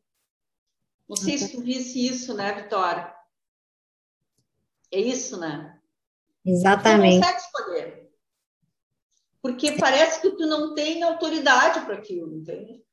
Não 1.09 1.17
sei 1.17 1.39
se 1.39 1.51
tu 1.51 1.61
visse 1.61 2.07
isso, 2.07 2.35
né, 2.35 2.53
Vitória? 2.53 3.13
É 4.93 5.01
isso, 5.01 5.39
né? 5.39 5.79
Exatamente. 6.45 7.17
Tu 7.17 7.21
não 7.21 7.33
consegue 7.33 7.47
escolher. 7.47 8.11
Porque 9.43 9.73
parece 9.73 10.21
que 10.21 10.31
tu 10.31 10.47
não 10.47 10.75
tem 10.75 11.03
autoridade 11.03 11.81
para 11.81 11.95
aquilo, 11.95 12.35
entende? 12.35 12.85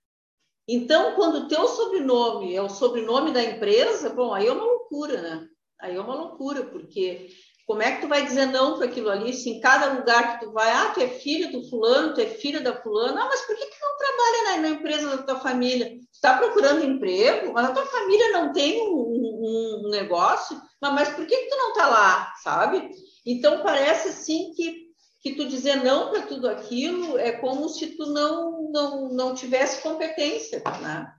Então, 0.68 1.16
quando 1.16 1.40
o 1.40 1.48
teu 1.48 1.68
sobrenome 1.68 2.56
é 2.56 2.62
o 2.62 2.70
sobrenome 2.70 3.32
da 3.32 3.44
empresa, 3.44 4.10
bom, 4.10 4.34
aí 4.34 4.48
é 4.48 4.52
uma 4.52 4.77
loucura, 4.90 5.22
né? 5.22 5.48
Aí 5.82 5.96
é 5.96 6.02
uma 6.02 6.16
loucura, 6.16 6.64
porque 6.66 7.30
como 7.66 7.82
é 7.82 7.92
que 7.92 8.02
tu 8.02 8.08
vai 8.08 8.26
dizer 8.26 8.48
não 8.48 8.78
para 8.78 8.88
aquilo 8.88 9.10
ali? 9.10 9.34
Se 9.34 9.50
em 9.50 9.60
cada 9.60 9.94
lugar 9.94 10.40
que 10.40 10.46
tu 10.46 10.52
vai, 10.52 10.72
ah, 10.72 10.92
tu 10.94 11.02
é 11.02 11.08
filho 11.08 11.52
do 11.52 11.68
fulano, 11.70 12.14
tu 12.14 12.22
é 12.22 12.26
filha 12.26 12.62
da 12.62 12.82
fulana, 12.82 13.22
ah, 13.22 13.26
mas 13.26 13.42
por 13.42 13.56
que, 13.56 13.66
que 13.66 13.82
não 13.82 13.98
trabalha 13.98 14.44
na, 14.44 14.58
na 14.62 14.70
empresa 14.70 15.18
da 15.18 15.24
tua 15.24 15.40
família? 15.40 15.90
Tu 15.90 16.08
está 16.14 16.38
procurando 16.38 16.84
emprego, 16.84 17.54
mas 17.54 17.70
a 17.70 17.74
tua 17.74 17.86
família 17.86 18.32
não 18.32 18.54
tem 18.54 18.82
um, 18.82 18.96
um, 18.96 19.84
um 19.86 19.90
negócio, 19.90 20.60
mas, 20.82 20.94
mas 20.94 21.10
por 21.10 21.28
que, 21.28 21.36
que 21.36 21.50
tu 21.50 21.58
não 21.58 21.70
está 21.70 21.88
lá, 21.88 22.34
sabe? 22.42 22.90
Então 23.26 23.62
parece 23.62 24.10
assim 24.10 24.52
que 24.56 24.88
que 25.20 25.36
tu 25.36 25.48
dizer 25.48 25.84
não 25.84 26.12
para 26.12 26.22
tudo 26.22 26.48
aquilo 26.48 27.18
é 27.18 27.32
como 27.32 27.68
se 27.68 27.98
tu 27.98 28.06
não, 28.06 28.72
não, 28.72 29.10
não 29.10 29.36
tivesse 29.36 29.82
competência, 29.82 30.62
né? 30.82 31.12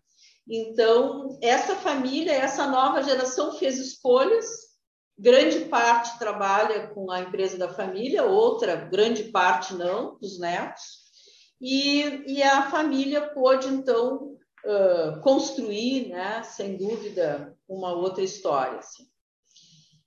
Então, 0.49 1.39
essa 1.43 1.77
família, 1.77 2.33
essa 2.33 2.67
nova 2.67 3.03
geração 3.03 3.53
fez 3.59 3.79
escolhas, 3.79 4.47
grande 5.19 5.67
parte 5.67 6.19
trabalha 6.19 6.89
com 6.89 7.11
a 7.11 7.21
empresa 7.21 7.59
da 7.59 7.69
família, 7.69 8.25
outra 8.25 8.77
grande 8.77 9.25
parte 9.25 9.75
não, 9.75 10.17
dos 10.19 10.39
netos, 10.39 11.09
e, 11.61 12.23
e 12.27 12.43
a 12.43 12.71
família 12.71 13.29
pôde, 13.35 13.69
então, 13.69 14.37
uh, 14.65 15.21
construir, 15.23 16.09
né, 16.09 16.43
sem 16.45 16.77
dúvida, 16.77 17.55
uma 17.69 17.93
outra 17.93 18.23
história. 18.23 18.79
Assim. 18.79 19.05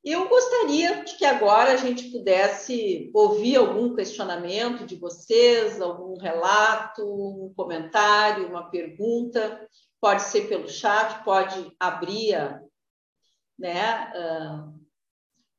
Eu 0.04 0.28
gostaria 0.28 1.04
de 1.04 1.16
que 1.16 1.26
agora 1.26 1.74
a 1.74 1.78
gente 1.78 2.10
pudesse 2.10 3.12
ouvir 3.14 3.58
algum 3.58 3.94
questionamento 3.94 4.86
de 4.86 4.96
vocês, 4.96 5.80
algum 5.80 6.18
relato, 6.18 7.04
um 7.04 7.54
comentário, 7.56 8.48
uma 8.48 8.70
pergunta. 8.72 9.62
Pode 10.02 10.24
ser 10.24 10.50
pelo 10.50 10.68
chat, 10.68 11.24
pode 11.24 11.72
abrir 11.80 12.60
né, 13.58 14.12
uh, 14.16 14.82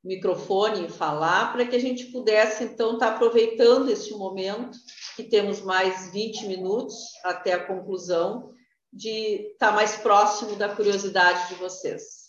o 0.02 0.08
microfone 0.08 0.86
e 0.86 0.90
falar, 0.90 1.52
para 1.52 1.64
que 1.64 1.76
a 1.76 1.80
gente 1.80 2.06
pudesse, 2.06 2.64
então, 2.64 2.94
estar 2.94 3.10
tá 3.10 3.14
aproveitando 3.14 3.88
este 3.88 4.12
momento, 4.14 4.76
que 5.14 5.22
temos 5.22 5.60
mais 5.60 6.10
20 6.10 6.46
minutos 6.46 6.94
até 7.22 7.52
a 7.52 7.64
conclusão, 7.64 8.52
de 8.92 9.52
estar 9.52 9.68
tá 9.68 9.72
mais 9.72 9.96
próximo 9.96 10.56
da 10.56 10.74
curiosidade 10.74 11.48
de 11.48 11.54
vocês. 11.54 12.22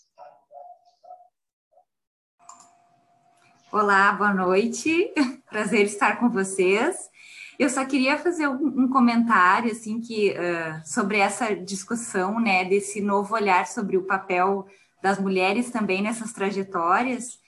Olá, 3.72 4.12
boa 4.12 4.32
noite. 4.32 5.12
Prazer 5.50 5.86
estar 5.86 6.20
com 6.20 6.30
vocês. 6.30 7.10
Eu 7.58 7.70
só 7.70 7.84
queria 7.84 8.18
fazer 8.18 8.48
um, 8.48 8.88
comentário 8.88 9.70
assim 9.70 10.00
que 10.00 10.30
uh, 10.30 10.86
sobre 10.86 11.18
essa 11.18 11.54
discussão, 11.54 12.40
né, 12.40 12.64
desse 12.64 13.00
novo 13.00 13.34
olhar 13.34 13.66
sobre 13.66 13.96
o 13.96 14.02
papel 14.02 14.66
das 15.02 15.18
mulheres 15.18 15.70
também 15.70 16.02
nessas 16.02 16.32
trajetórias. 16.32 17.38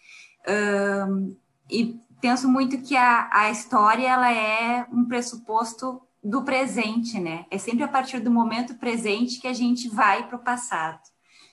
Uh, 0.47 1.37
e 1.71 1.99
penso 2.21 2.49
muito 2.49 2.79
que 2.83 2.97
a, 2.97 3.29
a 3.33 3.51
história 3.51 4.09
ela 4.09 4.33
é 4.33 4.87
um 4.93 5.05
pressuposto 5.05 6.01
do 6.23 6.43
presente, 6.43 7.21
né? 7.21 7.47
É 7.51 7.59
sempre 7.59 7.85
a 7.85 7.89
partir 7.89 8.21
do 8.21 8.31
momento 8.31 8.75
presente 8.75 9.41
que 9.41 9.47
a 9.47 9.53
gente 9.53 9.89
vai 9.89 10.27
para 10.27 10.37
o 10.37 10.43
passado. 10.43 11.01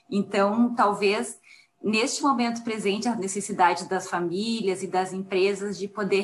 Então, 0.10 0.74
talvez 0.76 1.40
neste 1.84 2.24
momento 2.24 2.64
presente, 2.64 3.08
a 3.08 3.16
necessidade 3.16 3.90
das 3.90 4.10
famílias 4.10 4.82
e 4.82 4.88
das 4.88 5.12
empresas 5.12 5.78
de 5.78 5.88
poder 5.88 6.22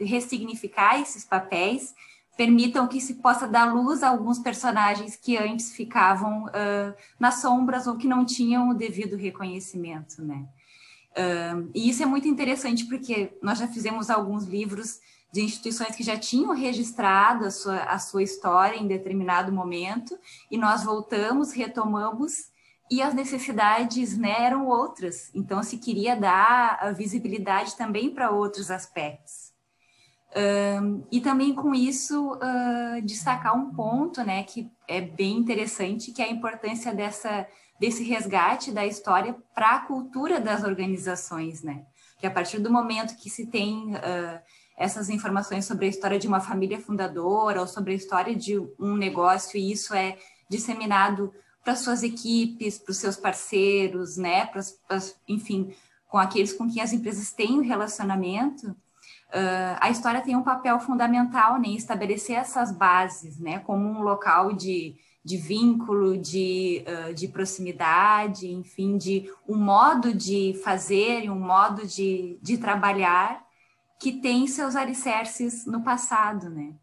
ressignificar 0.00 0.98
esses 1.00 1.24
papéis 1.24 1.94
permitam 2.36 2.86
que 2.86 3.00
se 3.00 3.14
possa 3.14 3.46
dar 3.46 3.74
luz 3.74 4.02
a 4.02 4.08
alguns 4.08 4.38
personagens 4.38 5.16
que 5.16 5.36
antes 5.36 5.72
ficavam 5.72 6.44
uh, 6.46 6.94
nas 7.18 7.36
sombras 7.36 7.86
ou 7.86 7.96
que 7.96 8.06
não 8.06 8.24
tinham 8.24 8.70
o 8.70 8.74
devido 8.74 9.16
reconhecimento, 9.16 10.22
né? 10.22 10.46
Uh, 11.12 11.70
e 11.74 11.88
isso 11.88 12.02
é 12.02 12.06
muito 12.06 12.28
interessante 12.28 12.84
porque 12.84 13.32
nós 13.42 13.58
já 13.58 13.66
fizemos 13.66 14.10
alguns 14.10 14.44
livros 14.44 15.00
de 15.32 15.40
instituições 15.40 15.96
que 15.96 16.02
já 16.02 16.18
tinham 16.18 16.54
registrado 16.54 17.46
a 17.46 17.50
sua, 17.50 17.82
a 17.84 17.98
sua 17.98 18.22
história 18.22 18.76
em 18.76 18.86
determinado 18.86 19.50
momento 19.50 20.18
e 20.50 20.58
nós 20.58 20.84
voltamos, 20.84 21.52
retomamos 21.52 22.50
e 22.90 23.02
as 23.02 23.14
necessidades 23.14 24.16
né, 24.16 24.44
eram 24.44 24.66
outras, 24.66 25.30
então 25.34 25.62
se 25.62 25.78
queria 25.78 26.14
dar 26.14 26.94
visibilidade 26.94 27.76
também 27.76 28.10
para 28.10 28.30
outros 28.30 28.70
aspectos. 28.70 29.54
Um, 30.36 31.02
e 31.10 31.20
também 31.20 31.54
com 31.54 31.74
isso 31.74 32.34
uh, 32.34 33.00
destacar 33.02 33.56
um 33.56 33.72
ponto 33.72 34.22
né, 34.22 34.42
que 34.42 34.70
é 34.86 35.00
bem 35.00 35.38
interessante, 35.38 36.12
que 36.12 36.20
é 36.20 36.26
a 36.26 36.30
importância 36.30 36.92
dessa, 36.92 37.46
desse 37.80 38.04
resgate 38.04 38.70
da 38.70 38.84
história 38.84 39.34
para 39.54 39.76
a 39.76 39.80
cultura 39.80 40.38
das 40.38 40.62
organizações, 40.62 41.62
né? 41.62 41.86
Que 42.18 42.26
a 42.26 42.30
partir 42.30 42.58
do 42.58 42.70
momento 42.70 43.16
que 43.16 43.30
se 43.30 43.46
tem 43.46 43.94
uh, 43.94 44.40
essas 44.76 45.08
informações 45.08 45.64
sobre 45.64 45.86
a 45.86 45.88
história 45.88 46.18
de 46.18 46.28
uma 46.28 46.40
família 46.40 46.78
fundadora 46.78 47.60
ou 47.60 47.66
sobre 47.66 47.92
a 47.92 47.96
história 47.96 48.34
de 48.36 48.58
um 48.78 48.94
negócio, 48.94 49.58
e 49.58 49.72
isso 49.72 49.94
é 49.94 50.18
disseminado 50.50 51.32
para 51.66 51.74
suas 51.74 52.04
equipes, 52.04 52.78
para 52.78 52.92
os 52.92 52.96
seus 52.98 53.16
parceiros, 53.16 54.16
né? 54.16 54.46
Pra, 54.46 54.60
enfim, 55.26 55.74
com 56.06 56.16
aqueles 56.16 56.52
com 56.52 56.70
quem 56.70 56.80
as 56.80 56.92
empresas 56.92 57.32
têm 57.32 57.58
um 57.58 57.62
relacionamento, 57.62 58.68
uh, 58.68 59.76
a 59.80 59.90
história 59.90 60.20
tem 60.20 60.36
um 60.36 60.44
papel 60.44 60.78
fundamental 60.78 61.58
né, 61.58 61.70
em 61.70 61.74
estabelecer 61.74 62.36
essas 62.36 62.70
bases, 62.70 63.40
né? 63.40 63.58
Como 63.58 63.84
um 63.84 64.00
local 64.00 64.52
de, 64.52 64.94
de 65.24 65.36
vínculo, 65.38 66.16
de, 66.16 66.84
uh, 66.86 67.12
de 67.12 67.26
proximidade, 67.26 68.46
enfim, 68.46 68.96
de 68.96 69.28
um 69.48 69.58
modo 69.58 70.14
de 70.14 70.54
fazer 70.62 71.28
um 71.28 71.40
modo 71.40 71.84
de, 71.84 72.38
de 72.40 72.58
trabalhar 72.58 73.44
que 73.98 74.12
tem 74.12 74.46
seus 74.46 74.76
alicerces 74.76 75.66
no 75.66 75.82
passado, 75.82 76.48
né? 76.48 76.74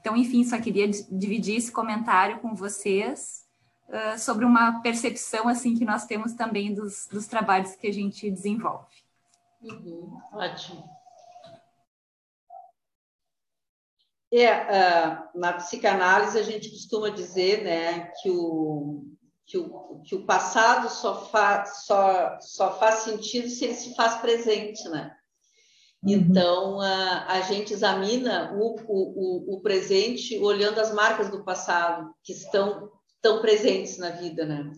Então, 0.00 0.16
enfim, 0.16 0.44
só 0.44 0.58
queria 0.58 0.88
dividir 0.88 1.56
esse 1.56 1.70
comentário 1.70 2.40
com 2.40 2.54
vocês 2.54 3.48
uh, 3.90 4.18
sobre 4.18 4.44
uma 4.44 4.80
percepção 4.80 5.48
assim 5.48 5.76
que 5.76 5.84
nós 5.84 6.06
temos 6.06 6.32
também 6.32 6.72
dos, 6.72 7.06
dos 7.10 7.26
trabalhos 7.26 7.74
que 7.74 7.86
a 7.86 7.92
gente 7.92 8.30
desenvolve. 8.30 8.86
Uhum, 9.62 10.18
ótimo. 10.32 10.88
É, 14.32 14.52
uh, 14.52 15.38
na 15.38 15.54
psicanálise 15.54 16.38
a 16.38 16.42
gente 16.42 16.70
costuma 16.70 17.10
dizer 17.10 17.64
né, 17.64 18.12
que, 18.22 18.30
o, 18.30 19.04
que, 19.44 19.58
o, 19.58 20.00
que 20.04 20.14
o 20.14 20.24
passado 20.24 20.88
só, 20.88 21.26
fa, 21.26 21.64
só, 21.64 22.38
só 22.40 22.78
faz 22.78 23.00
sentido 23.00 23.48
se 23.48 23.64
ele 23.64 23.74
se 23.74 23.94
faz 23.96 24.20
presente, 24.20 24.88
né? 24.88 25.16
Uhum. 26.02 26.12
Então, 26.12 26.80
a, 26.80 27.26
a 27.26 27.40
gente 27.42 27.74
examina 27.74 28.54
o, 28.54 28.76
o, 28.86 29.56
o 29.56 29.60
presente 29.60 30.38
olhando 30.38 30.78
as 30.78 30.94
marcas 30.94 31.28
do 31.28 31.44
passado 31.44 32.14
que 32.22 32.32
estão 32.32 32.88
tão 33.22 33.40
presentes 33.40 33.98
na 33.98 34.10
vida, 34.10 34.44
né? 34.44 34.70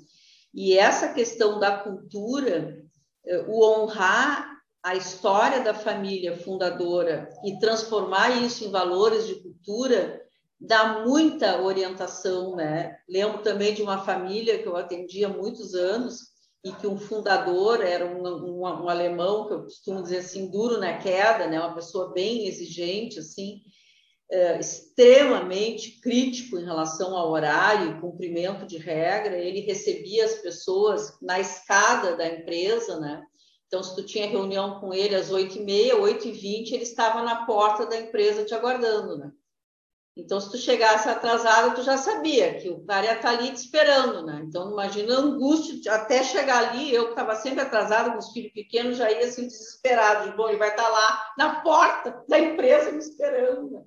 E 0.55 0.77
essa 0.77 1.13
questão 1.13 1.59
da 1.59 1.79
cultura, 1.79 2.83
eh, 3.25 3.45
o 3.49 3.65
honrar 3.65 4.53
a 4.83 4.97
história 4.97 5.61
da 5.61 5.73
família 5.73 6.37
fundadora 6.37 7.29
e 7.45 7.59
transformar 7.59 8.43
isso 8.43 8.65
em 8.65 8.71
valores 8.71 9.27
de 9.27 9.37
cultura 9.37 10.21
dá 10.61 11.05
muita 11.05 11.63
orientação, 11.63 12.57
né? 12.57 12.97
Lembro 13.09 13.43
também 13.43 13.75
de 13.75 13.83
uma 13.83 14.05
família 14.05 14.59
que 14.59 14.67
eu 14.67 14.77
atendi 14.77 15.25
há 15.25 15.29
muitos 15.29 15.75
anos 15.75 16.33
e 16.65 16.71
que 16.73 16.87
um 16.87 16.97
fundador 16.97 17.81
era 17.81 18.07
um, 18.07 18.25
um, 18.27 18.61
um 18.61 18.89
alemão 18.89 19.49
que 19.49 19.55
eu 19.55 19.63
costumo 19.65 20.03
dizer 20.03 20.19
assim 20.19 20.51
duro 20.51 20.79
na 20.79 20.99
queda, 20.99 21.49
né? 21.49 21.59
Uma 21.59 21.75
pessoa 21.75 22.13
bem 22.13 22.47
exigente, 22.47 23.19
assim, 23.19 23.61
é, 24.31 24.59
extremamente 24.59 26.01
crítico 26.01 26.59
em 26.59 26.65
relação 26.65 27.17
ao 27.17 27.31
horário 27.31 28.01
cumprimento 28.01 28.67
de 28.67 28.79
regra. 28.79 29.37
Ele 29.37 29.61
recebia 29.61 30.25
as 30.25 30.35
pessoas 30.37 31.19
na 31.21 31.39
escada 31.41 32.17
da 32.17 32.27
empresa, 32.27 32.99
né? 32.99 33.23
Então, 33.67 33.83
se 33.83 33.95
tu 33.95 34.05
tinha 34.05 34.29
reunião 34.29 34.81
com 34.81 34.93
ele 34.93 35.15
às 35.15 35.31
8h30, 35.31 35.95
8h20, 35.95 36.73
ele 36.73 36.83
estava 36.83 37.23
na 37.23 37.47
porta 37.47 37.87
da 37.87 37.99
empresa 37.99 38.45
te 38.45 38.55
aguardando, 38.55 39.17
né? 39.17 39.33
Então, 40.15 40.39
se 40.39 40.51
tu 40.51 40.59
chegasse 40.59 41.09
atrasado, 41.09 41.75
tu 41.75 41.83
já 41.83 41.97
sabia 41.97 42.59
que 42.61 42.69
o 42.69 42.85
cara 42.85 43.07
ia 43.07 43.15
estar 43.15 43.31
ali 43.31 43.51
te 43.51 43.57
esperando, 43.57 44.27
né? 44.27 44.43
Então, 44.47 44.71
imagina 44.71 45.15
a 45.15 45.21
angústia 45.21 45.91
até 45.91 46.23
chegar 46.23 46.69
ali. 46.69 46.93
Eu 46.93 47.05
que 47.05 47.11
estava 47.13 47.35
sempre 47.35 47.63
atrasada 47.63 48.11
com 48.13 48.19
os 48.19 48.31
filhos 48.31 48.53
pequenos, 48.53 48.99
já 48.99 49.11
ia 49.11 49.25
assim 49.25 49.47
desesperado. 49.47 50.31
De, 50.31 50.37
Bom, 50.37 50.49
ele 50.49 50.59
vai 50.59 50.69
estar 50.69 50.87
lá 50.87 51.33
na 51.39 51.61
porta 51.63 52.23
da 52.29 52.39
empresa 52.39 52.93
me 52.93 52.99
esperando, 52.99 53.71
né? 53.71 53.83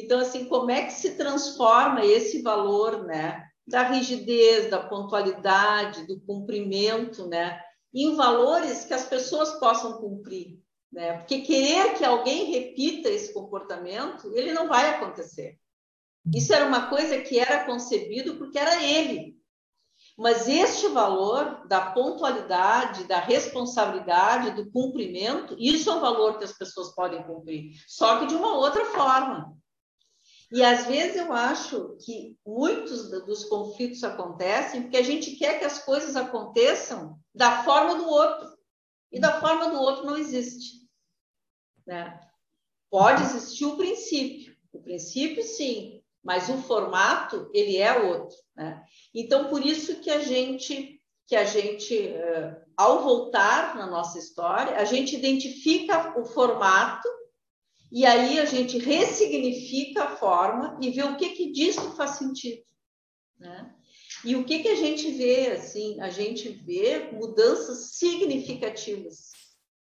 Então, 0.00 0.20
assim, 0.20 0.46
como 0.46 0.70
é 0.70 0.84
que 0.84 0.92
se 0.92 1.16
transforma 1.16 2.04
esse 2.04 2.42
valor, 2.42 3.04
né? 3.04 3.46
Da 3.66 3.82
rigidez, 3.82 4.70
da 4.70 4.78
pontualidade, 4.78 6.06
do 6.06 6.20
cumprimento, 6.20 7.26
né? 7.28 7.60
Em 7.92 8.14
valores 8.16 8.84
que 8.84 8.94
as 8.94 9.04
pessoas 9.04 9.52
possam 9.58 9.98
cumprir, 9.98 10.58
né? 10.92 11.18
Porque 11.18 11.40
querer 11.42 11.94
que 11.94 12.04
alguém 12.04 12.52
repita 12.52 13.08
esse 13.08 13.32
comportamento, 13.32 14.32
ele 14.34 14.52
não 14.52 14.68
vai 14.68 14.90
acontecer. 14.90 15.58
Isso 16.34 16.52
era 16.52 16.66
uma 16.66 16.88
coisa 16.88 17.20
que 17.20 17.38
era 17.38 17.64
concebido 17.64 18.36
porque 18.36 18.58
era 18.58 18.82
ele. 18.82 19.34
Mas 20.16 20.48
este 20.48 20.88
valor 20.88 21.66
da 21.66 21.90
pontualidade, 21.90 23.04
da 23.04 23.18
responsabilidade, 23.18 24.52
do 24.52 24.70
cumprimento, 24.70 25.56
isso 25.58 25.90
é 25.90 25.94
um 25.94 26.00
valor 26.00 26.38
que 26.38 26.44
as 26.44 26.52
pessoas 26.52 26.94
podem 26.94 27.22
cumprir, 27.24 27.72
só 27.88 28.20
que 28.20 28.26
de 28.26 28.34
uma 28.34 28.56
outra 28.56 28.84
forma. 28.86 29.56
E 30.52 30.62
às 30.62 30.86
vezes 30.86 31.16
eu 31.16 31.32
acho 31.32 31.96
que 32.04 32.36
muitos 32.46 33.10
dos 33.10 33.44
conflitos 33.44 34.04
acontecem 34.04 34.82
porque 34.82 34.96
a 34.96 35.02
gente 35.02 35.36
quer 35.36 35.58
que 35.58 35.64
as 35.64 35.78
coisas 35.78 36.16
aconteçam 36.16 37.18
da 37.34 37.62
forma 37.64 37.96
do 37.96 38.08
outro. 38.08 38.54
E 39.10 39.20
da 39.20 39.40
forma 39.40 39.70
do 39.70 39.80
outro 39.80 40.06
não 40.06 40.16
existe. 40.16 40.88
Né? 41.86 42.20
Pode 42.90 43.22
existir 43.22 43.64
o 43.64 43.76
princípio. 43.76 44.56
O 44.72 44.80
princípio, 44.80 45.42
sim, 45.42 46.02
mas 46.22 46.48
o 46.48 46.58
formato, 46.58 47.48
ele 47.54 47.76
é 47.76 47.96
outro. 47.96 48.36
Né? 48.56 48.82
Então, 49.14 49.48
por 49.48 49.64
isso 49.64 50.00
que 50.00 50.10
a 50.10 50.20
gente, 50.20 51.00
que 51.26 51.36
a 51.36 51.44
gente 51.44 51.94
uh, 51.94 52.64
ao 52.76 53.02
voltar 53.02 53.76
na 53.76 53.86
nossa 53.86 54.18
história, 54.18 54.76
a 54.76 54.84
gente 54.84 55.14
identifica 55.14 56.18
o 56.18 56.24
formato 56.24 57.08
e 57.94 58.04
aí 58.04 58.40
a 58.40 58.44
gente 58.44 58.76
ressignifica 58.76 60.02
a 60.02 60.16
forma 60.16 60.76
e 60.82 60.90
vê 60.90 61.04
o 61.04 61.16
que, 61.16 61.28
que 61.30 61.52
disso 61.52 61.92
faz 61.92 62.16
sentido. 62.16 62.60
Né? 63.38 63.72
E 64.24 64.34
o 64.34 64.44
que, 64.44 64.64
que 64.64 64.68
a 64.68 64.74
gente 64.74 65.12
vê? 65.12 65.52
Assim, 65.52 66.00
a 66.00 66.10
gente 66.10 66.48
vê 66.48 67.12
mudanças 67.12 67.92
significativas, 67.92 69.30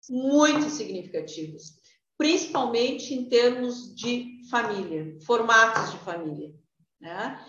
muito 0.07 0.69
significativas, 0.69 1.79
principalmente 2.15 3.15
em 3.15 3.27
termos 3.27 3.95
de 3.95 4.43
família, 4.47 5.17
formatos 5.25 5.93
de 5.93 5.97
família. 5.97 6.53
Né? 7.01 7.43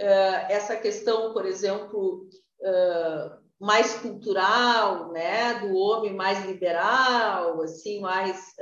Uh, 0.00 0.52
essa 0.52 0.74
questão, 0.74 1.32
por 1.32 1.46
exemplo, 1.46 2.28
uh, 2.62 3.38
mais 3.60 3.94
cultural, 4.00 5.12
né, 5.12 5.60
do 5.60 5.76
homem 5.76 6.12
mais 6.12 6.44
liberal, 6.44 7.62
assim, 7.62 8.00
mais 8.00 8.52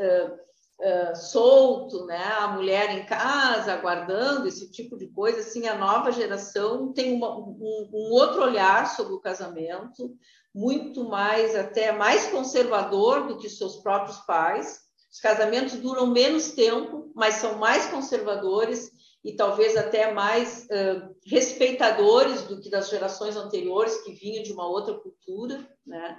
uh, 0.81 1.17
solto, 1.17 2.07
né? 2.07 2.23
A 2.39 2.49
mulher 2.49 2.91
em 2.91 3.07
casa, 3.07 3.73
aguardando 3.73 4.47
esse 4.47 4.71
tipo 4.71 4.97
de 4.97 5.09
coisa, 5.09 5.41
assim, 5.41 5.67
a 5.67 5.77
nova 5.77 6.13
geração 6.13 6.93
tem 6.93 7.15
uma, 7.15 7.37
um, 7.37 7.91
um 7.93 8.13
outro 8.13 8.43
olhar 8.43 8.87
sobre 8.95 9.15
o 9.15 9.21
casamento, 9.21 10.15
muito 10.55 11.05
mais, 11.05 11.55
até 11.55 11.93
mais 11.93 12.27
conservador 12.31 13.27
do 13.27 13.39
que 13.39 13.49
seus 13.49 13.77
próprios 13.77 14.19
pais. 14.21 14.87
Os 15.13 15.21
casamentos 15.21 15.75
duram 15.75 16.07
menos 16.07 16.53
tempo, 16.53 17.11
mas 17.15 17.37
são 17.37 17.59
mais 17.59 17.87
conservadores 17.87 18.91
e 19.25 19.35
talvez 19.35 19.77
até 19.77 20.13
mais 20.13 20.67
uh, 20.71 21.15
respeitadores 21.27 22.43
do 22.43 22.61
que 22.61 22.71
das 22.71 22.89
gerações 22.89 23.37
anteriores 23.37 24.03
que 24.03 24.13
vinham 24.13 24.43
de 24.43 24.53
uma 24.53 24.69
outra 24.69 24.95
cultura, 24.95 25.69
né? 25.85 26.19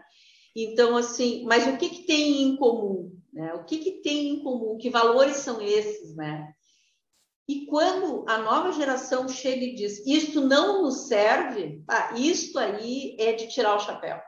Então, 0.55 0.97
assim, 0.97 1.45
mas 1.45 1.67
o 1.67 1.77
que, 1.77 1.89
que 1.89 2.03
tem 2.03 2.41
em 2.41 2.57
comum? 2.57 3.16
Né? 3.37 3.53
O 3.53 3.63
que, 3.65 3.77
que 3.77 3.91
tem 4.01 4.29
em 4.29 4.43
comum? 4.43 4.79
Que 4.79 4.89
valores 4.89 5.37
são 5.37 5.61
esses, 5.61 6.15
né? 6.15 6.51
E 7.47 7.67
quando 7.67 8.27
a 8.27 8.39
nova 8.39 8.71
geração 8.71 9.29
chega 9.29 9.63
e 9.63 9.75
diz 9.75 10.03
isto 10.07 10.41
não 10.41 10.81
nos 10.81 11.07
serve, 11.07 11.83
ah, 11.87 12.13
isto 12.17 12.57
aí 12.57 13.15
é 13.19 13.33
de 13.33 13.47
tirar 13.47 13.75
o 13.75 13.79
chapéu. 13.79 14.19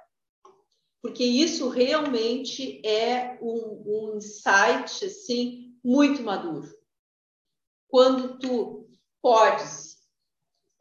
Porque 1.02 1.24
isso 1.24 1.70
realmente 1.70 2.86
é 2.86 3.40
um, 3.42 3.84
um 3.88 4.18
insight 4.18 5.04
assim, 5.04 5.76
muito 5.84 6.22
maduro. 6.22 6.70
Quando 7.88 8.38
tu 8.38 8.88
podes 9.24 9.96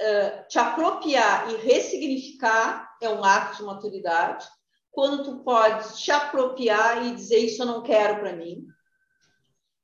uh, 0.02 0.46
te 0.48 0.59
apropriar 0.59 1.50
e 1.50 1.56
ressignificar, 1.56 2.94
é 3.00 3.09
um 3.09 3.24
ato 3.24 3.56
de 3.56 3.62
maturidade 3.62 4.46
quando 4.90 5.24
tu 5.24 5.44
podes 5.44 5.98
te 5.98 6.10
apropriar 6.10 7.06
e 7.06 7.15
dizer 7.15 7.39
isso 7.39 7.62
eu 7.62 7.66
não 7.66 7.82
quero 7.82 8.20
para 8.20 8.36
mim. 8.36 8.66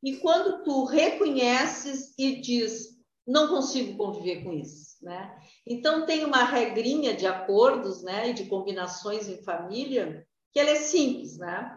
E 0.02 0.16
quando 0.16 0.62
tu 0.62 0.84
reconheces 0.84 2.14
e 2.18 2.40
diz 2.40 2.94
não 3.26 3.48
consigo 3.48 3.96
conviver 3.96 4.44
com 4.44 4.52
isso, 4.52 4.96
né? 5.02 5.34
Então 5.66 6.04
tem 6.04 6.26
uma 6.26 6.44
regrinha 6.44 7.14
de 7.14 7.26
acordos, 7.26 8.02
né, 8.02 8.28
e 8.28 8.34
de 8.34 8.44
combinações 8.46 9.28
em 9.28 9.42
família 9.42 10.26
que 10.52 10.60
ela 10.60 10.70
é 10.70 10.76
simples, 10.76 11.38
né? 11.38 11.74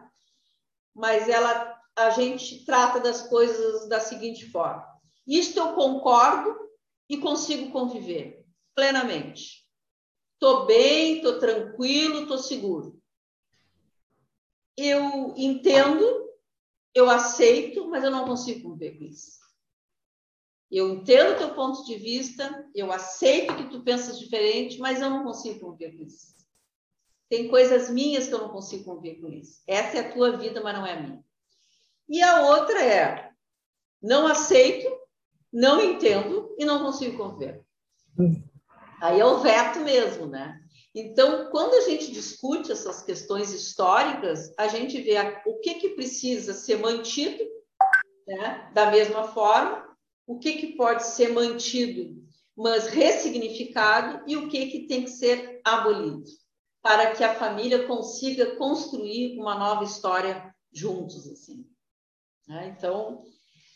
Mas 0.93 1.29
ela 1.29 1.73
a 1.95 2.09
gente 2.11 2.65
trata 2.65 2.99
das 2.99 3.27
coisas 3.27 3.87
da 3.87 3.99
seguinte 3.99 4.51
forma: 4.51 4.85
isto 5.25 5.57
eu 5.57 5.73
concordo 5.73 6.53
e 7.09 7.17
consigo 7.17 7.71
conviver 7.71 8.45
plenamente. 8.75 9.65
Tô 10.37 10.65
bem, 10.65 11.21
tô 11.21 11.39
tranquilo, 11.39 12.27
tô 12.27 12.37
seguro 12.37 12.96
eu 14.77 15.33
entendo, 15.35 16.29
eu 16.93 17.09
aceito, 17.09 17.89
mas 17.89 18.03
eu 18.03 18.11
não 18.11 18.25
consigo 18.25 18.69
conviver 18.69 18.97
com 18.97 19.05
isso. 19.05 19.37
Eu 20.69 20.89
entendo 20.89 21.37
teu 21.37 21.55
ponto 21.55 21.83
de 21.85 21.95
vista, 21.95 22.69
eu 22.75 22.91
aceito 22.91 23.55
que 23.55 23.69
tu 23.69 23.83
pensas 23.83 24.19
diferente, 24.19 24.77
mas 24.79 25.01
eu 25.01 25.09
não 25.09 25.23
consigo 25.23 25.59
conviver 25.59 25.97
com 25.97 26.03
isso. 26.03 26.35
Tem 27.29 27.49
coisas 27.49 27.89
minhas 27.89 28.27
que 28.27 28.33
eu 28.33 28.39
não 28.39 28.49
consigo 28.49 28.83
conviver 28.83 29.19
com 29.19 29.27
isso. 29.27 29.61
Essa 29.65 29.97
é 29.97 29.99
a 30.01 30.13
tua 30.13 30.37
vida, 30.37 30.61
mas 30.61 30.77
não 30.77 30.85
é 30.85 30.93
a 30.93 31.01
minha. 31.01 31.25
E 32.07 32.21
a 32.21 32.41
outra 32.41 32.83
é: 32.83 33.31
não 34.01 34.27
aceito, 34.27 34.87
não 35.51 35.81
entendo 35.81 36.55
e 36.57 36.65
não 36.65 36.83
consigo 36.83 37.17
conviver. 37.17 37.65
Aí 39.01 39.19
é 39.19 39.25
o 39.25 39.39
veto 39.39 39.79
mesmo, 39.79 40.25
né? 40.25 40.61
Então, 40.95 41.49
quando 41.51 41.73
a 41.75 41.81
gente 41.81 42.11
discute 42.11 42.71
essas 42.71 43.03
questões 43.03 43.51
históricas, 43.51 44.51
a 44.57 44.67
gente 44.67 44.99
vê 45.01 45.15
o 45.45 45.59
que, 45.59 45.75
que 45.75 45.89
precisa 45.89 46.53
ser 46.53 46.79
mantido 46.79 47.43
né, 48.27 48.71
da 48.73 48.91
mesma 48.91 49.25
forma, 49.25 49.87
o 50.25 50.39
que, 50.39 50.53
que 50.53 50.75
pode 50.75 51.05
ser 51.05 51.29
mantido, 51.33 52.21
mas 52.55 52.87
ressignificado, 52.87 54.23
e 54.27 54.35
o 54.35 54.49
que, 54.49 54.67
que 54.67 54.87
tem 54.87 55.03
que 55.03 55.11
ser 55.11 55.61
abolido, 55.63 56.23
para 56.81 57.15
que 57.15 57.23
a 57.23 57.35
família 57.35 57.85
consiga 57.85 58.55
construir 58.57 59.39
uma 59.39 59.55
nova 59.55 59.83
história 59.83 60.53
juntos. 60.73 61.27
Assim. 61.31 61.65
Né? 62.47 62.75
Então, 62.75 63.23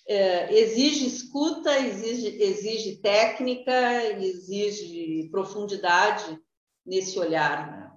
é, 0.07 0.53
exige 0.53 1.05
escuta, 1.05 1.77
exige, 1.79 2.41
exige 2.41 2.97
técnica, 2.97 4.03
exige 4.19 5.29
profundidade 5.29 6.39
nesse 6.85 7.17
olhar. 7.19 7.71
Né? 7.71 7.91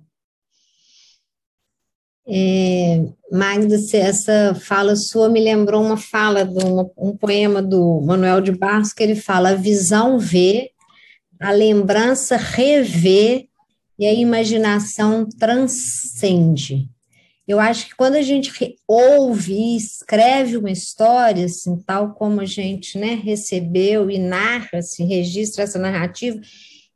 É, 2.26 3.04
Magda, 3.30 3.76
essa 3.92 4.54
fala 4.54 4.96
sua 4.96 5.28
me 5.28 5.40
lembrou 5.40 5.82
uma 5.82 5.96
fala 5.96 6.44
de 6.44 6.64
uma, 6.64 6.90
um 6.96 7.14
poema 7.16 7.60
do 7.60 8.00
Manuel 8.00 8.40
de 8.40 8.52
Barros 8.52 8.92
que 8.92 9.02
ele 9.02 9.16
fala: 9.16 9.50
a 9.50 9.54
visão 9.54 10.18
vê, 10.18 10.70
a 11.38 11.50
lembrança 11.50 12.36
revê 12.36 13.48
e 13.98 14.06
a 14.06 14.12
imaginação 14.12 15.28
transcende. 15.38 16.88
Eu 17.46 17.60
acho 17.60 17.88
que 17.88 17.94
quando 17.94 18.14
a 18.14 18.22
gente 18.22 18.50
ouve 18.88 19.52
e 19.52 19.76
escreve 19.76 20.56
uma 20.56 20.70
história, 20.70 21.44
assim, 21.44 21.76
tal 21.86 22.14
como 22.14 22.40
a 22.40 22.46
gente 22.46 22.96
né, 22.96 23.20
recebeu 23.22 24.10
e 24.10 24.18
narra, 24.18 24.80
se 24.80 25.02
assim, 25.02 25.06
registra 25.06 25.64
essa 25.64 25.78
narrativa, 25.78 26.40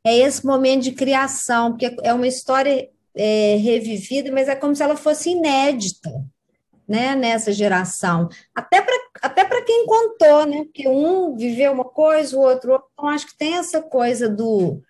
é 0.05 0.17
esse 0.17 0.45
momento 0.45 0.83
de 0.83 0.91
criação, 0.91 1.71
porque 1.71 1.95
é 2.03 2.13
uma 2.13 2.27
história 2.27 2.89
é, 3.15 3.55
revivida, 3.57 4.31
mas 4.31 4.47
é 4.47 4.55
como 4.55 4.75
se 4.75 4.83
ela 4.83 4.95
fosse 4.95 5.31
inédita, 5.31 6.09
né, 6.87 7.15
nessa 7.15 7.51
geração. 7.51 8.29
Até 8.55 8.81
para 8.81 8.99
até 9.21 9.45
quem 9.69 9.85
contou, 9.85 10.47
né, 10.47 10.63
porque 10.63 10.87
um 10.87 11.35
viveu 11.35 11.71
uma 11.71 11.85
coisa, 11.85 12.35
o 12.35 12.41
outro. 12.41 12.81
Então, 12.93 13.09
acho 13.09 13.27
que 13.27 13.37
tem 13.37 13.55
essa 13.55 13.81
coisa 13.81 14.27
do 14.27 14.81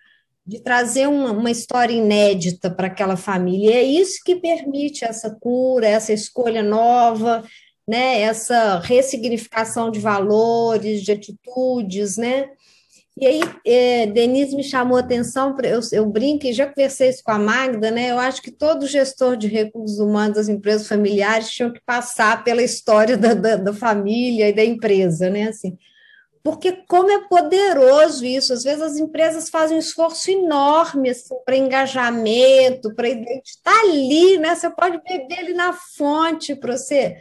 de 0.46 0.58
trazer 0.58 1.06
uma, 1.06 1.32
uma 1.32 1.50
história 1.50 1.92
inédita 1.92 2.70
para 2.70 2.86
aquela 2.86 3.16
família. 3.16 3.70
E 3.70 3.72
é 3.72 3.82
isso 3.82 4.20
que 4.24 4.34
permite 4.34 5.04
essa 5.04 5.30
cura, 5.38 5.86
essa 5.86 6.12
escolha 6.12 6.62
nova, 6.62 7.44
né, 7.86 8.22
essa 8.22 8.78
ressignificação 8.78 9.90
de 9.90 10.00
valores, 10.00 11.02
de 11.02 11.12
atitudes, 11.12 12.16
né? 12.16 12.48
E 13.18 13.26
aí, 13.26 13.40
é, 13.66 14.06
Denise 14.06 14.56
me 14.56 14.62
chamou 14.62 14.96
a 14.96 15.00
atenção, 15.00 15.54
eu, 15.62 15.80
eu 15.92 16.06
brinco 16.06 16.46
e 16.46 16.52
já 16.52 16.66
conversei 16.66 17.10
isso 17.10 17.22
com 17.22 17.32
a 17.32 17.38
Magda, 17.38 17.90
né? 17.90 18.10
Eu 18.10 18.18
acho 18.18 18.40
que 18.40 18.50
todo 18.50 18.86
gestor 18.86 19.36
de 19.36 19.46
recursos 19.46 19.98
humanos 19.98 20.36
das 20.36 20.48
empresas 20.48 20.86
familiares 20.86 21.50
tinha 21.50 21.70
que 21.70 21.80
passar 21.80 22.42
pela 22.44 22.62
história 22.62 23.16
da, 23.16 23.34
da, 23.34 23.56
da 23.56 23.74
família 23.74 24.48
e 24.48 24.52
da 24.52 24.64
empresa, 24.64 25.28
né? 25.28 25.48
Assim, 25.48 25.76
porque 26.42 26.72
como 26.88 27.10
é 27.10 27.28
poderoso 27.28 28.24
isso, 28.24 28.54
às 28.54 28.62
vezes 28.62 28.80
as 28.80 28.96
empresas 28.96 29.50
fazem 29.50 29.76
um 29.76 29.80
esforço 29.80 30.30
enorme 30.30 31.10
assim, 31.10 31.34
para 31.44 31.56
engajamento, 31.56 32.94
para 32.94 33.08
estar 33.08 33.42
tá 33.62 33.80
ali, 33.82 34.38
né? 34.38 34.54
Você 34.54 34.70
pode 34.70 35.02
beber 35.02 35.38
ali 35.40 35.52
na 35.52 35.74
fonte 35.74 36.54
para 36.54 36.76
você 36.76 37.18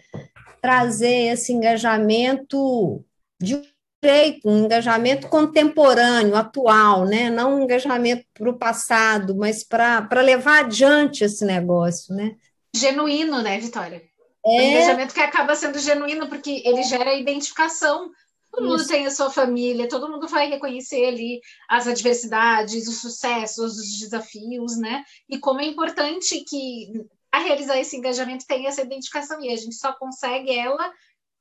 trazer 0.61 1.33
esse 1.33 1.51
engajamento 1.51 3.03
de 3.41 3.61
jeito, 4.03 4.47
um 4.49 4.65
engajamento 4.65 5.27
contemporâneo, 5.27 6.35
atual, 6.35 7.05
né? 7.05 7.29
não 7.29 7.55
um 7.55 7.63
engajamento 7.63 8.25
para 8.33 8.49
o 8.49 8.57
passado, 8.57 9.35
mas 9.35 9.63
para 9.63 10.21
levar 10.21 10.65
adiante 10.65 11.23
esse 11.23 11.45
negócio. 11.45 12.15
Né? 12.15 12.35
Genuíno, 12.75 13.41
né, 13.41 13.59
Vitória? 13.59 14.01
É... 14.45 14.49
Um 14.49 14.61
engajamento 14.61 15.13
que 15.13 15.19
acaba 15.19 15.55
sendo 15.55 15.79
genuíno, 15.79 16.27
porque 16.27 16.61
ele 16.65 16.83
gera 16.83 17.13
identificação. 17.13 18.09
Todo 18.51 18.67
mundo 18.67 18.87
tem 18.87 19.05
a 19.05 19.11
sua 19.11 19.29
família, 19.29 19.87
todo 19.87 20.09
mundo 20.09 20.27
vai 20.27 20.49
reconhecer 20.49 21.05
ali 21.05 21.39
as 21.69 21.87
adversidades, 21.87 22.87
os 22.87 22.99
sucessos, 22.99 23.77
os 23.77 23.99
desafios, 23.99 24.75
né? 24.77 25.03
E 25.29 25.37
como 25.37 25.61
é 25.61 25.65
importante 25.65 26.43
que 26.45 26.91
a 27.31 27.39
realizar 27.39 27.77
esse 27.77 27.95
engajamento 27.95 28.47
tenha 28.47 28.69
essa 28.69 28.81
identificação, 28.81 29.39
e 29.39 29.53
a 29.53 29.55
gente 29.55 29.75
só 29.75 29.93
consegue 29.93 30.51
ela 30.51 30.91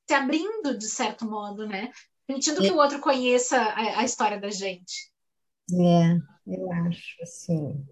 se 0.07 0.15
abrindo 0.15 0.77
de 0.77 0.87
certo 0.87 1.25
modo, 1.25 1.67
né? 1.67 1.91
Permitindo 2.29 2.61
que 2.61 2.71
o 2.71 2.77
outro 2.77 3.01
conheça 3.01 3.59
a, 3.59 4.01
a 4.01 4.05
história 4.05 4.39
da 4.39 4.51
gente. 4.51 5.11
É, 5.73 6.19
eu 6.47 6.71
acho, 6.87 7.23
assim, 7.23 7.85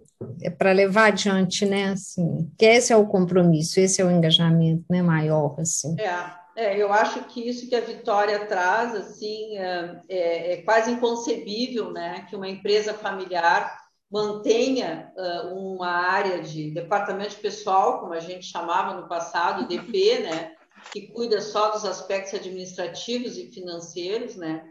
é 0.42 0.50
para 0.50 0.72
levar 0.72 1.06
adiante, 1.06 1.64
né, 1.64 1.90
assim, 1.90 2.50
que 2.58 2.66
esse 2.66 2.92
é 2.92 2.96
o 2.96 3.06
compromisso, 3.06 3.80
esse 3.80 4.00
é 4.00 4.04
o 4.04 4.10
engajamento, 4.10 4.84
né, 4.90 5.00
maior, 5.00 5.56
assim. 5.58 5.96
É, 5.98 6.64
é 6.64 6.76
eu 6.76 6.92
acho 6.92 7.24
que 7.24 7.48
isso 7.48 7.68
que 7.68 7.74
a 7.74 7.80
Vitória 7.80 8.46
traz, 8.46 8.94
assim, 8.94 9.56
é, 9.56 10.02
é, 10.08 10.52
é 10.52 10.62
quase 10.62 10.92
inconcebível, 10.92 11.90
né, 11.90 12.26
que 12.28 12.36
uma 12.36 12.48
empresa 12.48 12.92
familiar 12.92 13.84
mantenha 14.10 15.12
uh, 15.16 15.54
uma 15.54 15.88
área 15.88 16.40
de 16.40 16.70
departamento 16.70 17.36
pessoal, 17.36 17.98
como 18.00 18.12
a 18.12 18.20
gente 18.20 18.46
chamava 18.46 18.94
no 18.94 19.08
passado, 19.08 19.66
DP, 19.66 20.20
né, 20.20 20.55
que 20.92 21.08
cuida 21.08 21.40
só 21.40 21.70
dos 21.70 21.84
aspectos 21.84 22.34
administrativos 22.34 23.36
e 23.36 23.50
financeiros, 23.50 24.36
né? 24.36 24.68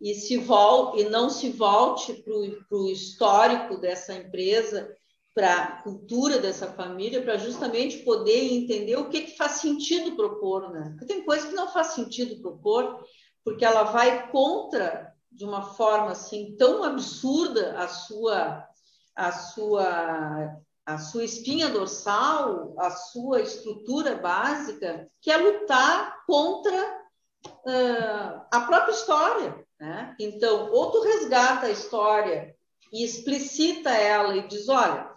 E, 0.00 0.14
se 0.14 0.36
vol 0.36 0.98
e 0.98 1.04
não 1.04 1.30
se 1.30 1.50
volte 1.50 2.12
para 2.14 2.78
o 2.78 2.90
histórico 2.90 3.78
dessa 3.78 4.14
empresa, 4.14 4.94
para 5.34 5.54
a 5.54 5.82
cultura 5.82 6.38
dessa 6.38 6.66
família, 6.72 7.22
para 7.22 7.36
justamente 7.36 7.98
poder 7.98 8.52
entender 8.52 8.96
o 8.96 9.08
que, 9.08 9.22
que 9.22 9.36
faz 9.36 9.52
sentido 9.52 10.16
propor, 10.16 10.70
né? 10.70 10.90
Porque 10.90 11.06
tem 11.06 11.24
coisa 11.24 11.46
que 11.46 11.54
não 11.54 11.68
faz 11.72 11.88
sentido 11.88 12.40
propor, 12.40 13.04
porque 13.44 13.64
ela 13.64 13.84
vai 13.84 14.30
contra, 14.30 15.12
de 15.30 15.44
uma 15.44 15.74
forma 15.74 16.12
assim 16.12 16.56
tão 16.56 16.82
absurda, 16.82 17.78
a 17.78 17.88
sua, 17.88 18.66
a 19.14 19.32
sua 19.32 20.56
a 20.86 20.98
sua 20.98 21.24
espinha 21.24 21.68
dorsal, 21.68 22.74
a 22.78 22.90
sua 22.90 23.42
estrutura 23.42 24.14
básica, 24.14 25.04
que 25.20 25.32
é 25.32 25.36
lutar 25.36 26.24
contra 26.24 27.06
uh, 27.44 28.46
a 28.52 28.60
própria 28.60 28.92
história. 28.92 29.66
Né? 29.80 30.14
Então, 30.20 30.70
ou 30.70 30.92
tu 30.92 31.02
resgata 31.02 31.66
a 31.66 31.70
história 31.70 32.54
e 32.92 33.04
explicita 33.04 33.90
ela 33.90 34.36
e 34.36 34.46
diz: 34.46 34.68
olha, 34.68 35.10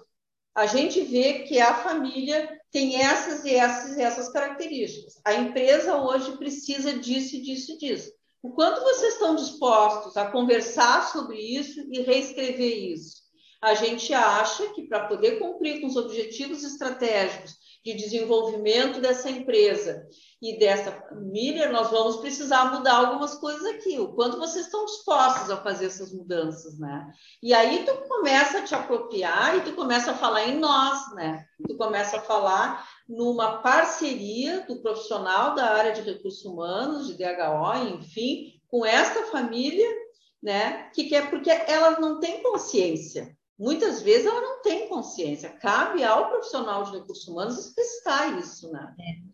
a 0.55 0.65
gente 0.65 1.01
vê 1.03 1.43
que 1.43 1.59
a 1.59 1.75
família 1.75 2.59
tem 2.71 3.01
essas 3.01 3.45
e 3.45 3.53
essas 3.53 3.95
e 3.95 4.01
essas 4.01 4.29
características. 4.29 5.21
A 5.23 5.35
empresa 5.35 5.97
hoje 5.97 6.35
precisa 6.37 6.93
disso, 6.93 7.41
disso 7.41 7.73
e 7.73 7.77
disso. 7.77 8.11
O 8.41 8.51
quanto 8.51 8.81
vocês 8.81 9.13
estão 9.13 9.35
dispostos 9.35 10.17
a 10.17 10.31
conversar 10.31 11.07
sobre 11.11 11.37
isso 11.37 11.81
e 11.91 12.01
reescrever 12.01 12.91
isso? 12.93 13.28
A 13.61 13.73
gente 13.73 14.13
acha 14.13 14.67
que 14.73 14.83
para 14.83 15.07
poder 15.07 15.37
cumprir 15.37 15.81
com 15.81 15.87
os 15.87 15.97
objetivos 15.97 16.63
estratégicos 16.63 17.57
de 17.83 17.93
desenvolvimento 17.93 19.01
dessa 19.01 19.29
empresa 19.29 20.07
e 20.41 20.57
dessa 20.57 20.91
família, 20.91 21.69
nós 21.69 21.89
vamos 21.91 22.17
precisar 22.17 22.73
mudar 22.73 22.95
algumas 22.95 23.35
coisas 23.35 23.65
aqui. 23.65 23.99
O 23.99 24.13
quanto 24.13 24.37
vocês 24.37 24.65
estão 24.65 24.85
dispostos 24.85 25.49
a 25.49 25.61
fazer 25.61 25.87
essas 25.87 26.13
mudanças, 26.13 26.77
né? 26.79 27.11
E 27.43 27.53
aí 27.53 27.83
tu 27.85 27.93
começa 28.07 28.59
a 28.59 28.63
te 28.63 28.75
apropriar 28.75 29.57
e 29.57 29.61
tu 29.61 29.73
começa 29.73 30.11
a 30.11 30.17
falar 30.17 30.47
em 30.47 30.57
nós, 30.57 31.13
né? 31.15 31.45
Tu 31.67 31.75
começa 31.75 32.17
a 32.17 32.21
falar 32.21 32.87
numa 33.07 33.57
parceria 33.57 34.65
do 34.67 34.81
profissional 34.81 35.55
da 35.55 35.73
área 35.73 35.91
de 35.91 36.01
recursos 36.01 36.45
humanos, 36.45 37.07
de 37.07 37.17
DHO, 37.17 37.97
enfim, 37.97 38.53
com 38.69 38.85
esta 38.85 39.23
família, 39.23 39.87
né? 40.41 40.89
Que 40.93 41.05
quer 41.05 41.29
porque 41.29 41.49
ela 41.49 41.99
não 41.99 42.19
tem 42.19 42.41
consciência 42.41 43.37
muitas 43.59 44.01
vezes 44.01 44.25
ela 44.25 44.39
não 44.39 44.61
tem 44.61 44.87
consciência. 44.87 45.49
Cabe 45.59 46.03
ao 46.03 46.29
profissional 46.29 46.83
de 46.85 46.97
recursos 46.97 47.27
humanos 47.27 47.57
explicitar 47.57 48.39
isso, 48.39 48.71
né? 48.71 48.95
É. 48.97 49.29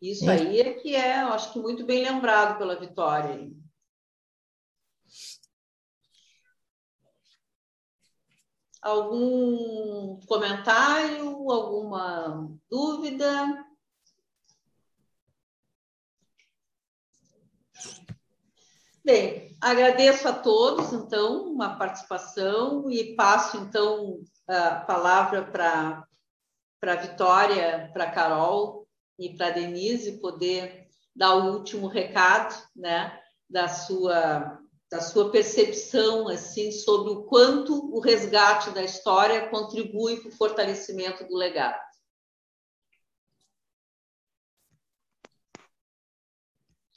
Isso 0.00 0.30
é. 0.30 0.34
aí 0.34 0.60
é 0.60 0.74
que 0.74 0.94
é, 0.94 1.16
acho 1.16 1.52
que 1.52 1.58
muito 1.58 1.84
bem 1.84 2.04
lembrado 2.04 2.56
pela 2.56 2.78
Vitória. 2.78 3.50
Algum 8.80 10.18
comentário, 10.26 11.50
alguma 11.50 12.48
dúvida? 12.70 13.66
Bem, 19.02 19.56
agradeço 19.60 20.28
a 20.28 20.32
todos, 20.32 20.92
então, 20.92 21.50
uma 21.50 21.78
participação 21.78 22.90
e 22.90 23.14
passo, 23.16 23.56
então, 23.56 24.20
a 24.46 24.80
palavra 24.80 25.42
para 25.42 26.06
a 26.82 26.96
Vitória, 26.96 27.90
para 27.94 28.04
a 28.04 28.10
Carol 28.10 28.86
e 29.18 29.34
para 29.34 29.46
a 29.46 29.50
Denise 29.50 30.20
poder 30.20 30.86
dar 31.16 31.34
o 31.34 31.54
último 31.54 31.86
recado, 31.86 32.54
né, 32.76 33.18
da 33.48 33.68
sua 33.68 34.58
da 34.90 35.00
sua 35.00 35.30
percepção 35.30 36.26
assim 36.26 36.72
sobre 36.72 37.12
o 37.12 37.22
quanto 37.22 37.94
o 37.94 38.00
resgate 38.00 38.72
da 38.72 38.82
história 38.82 39.48
contribui 39.48 40.16
para 40.20 40.30
o 40.30 40.36
fortalecimento 40.36 41.24
do 41.28 41.36
legado. 41.36 41.80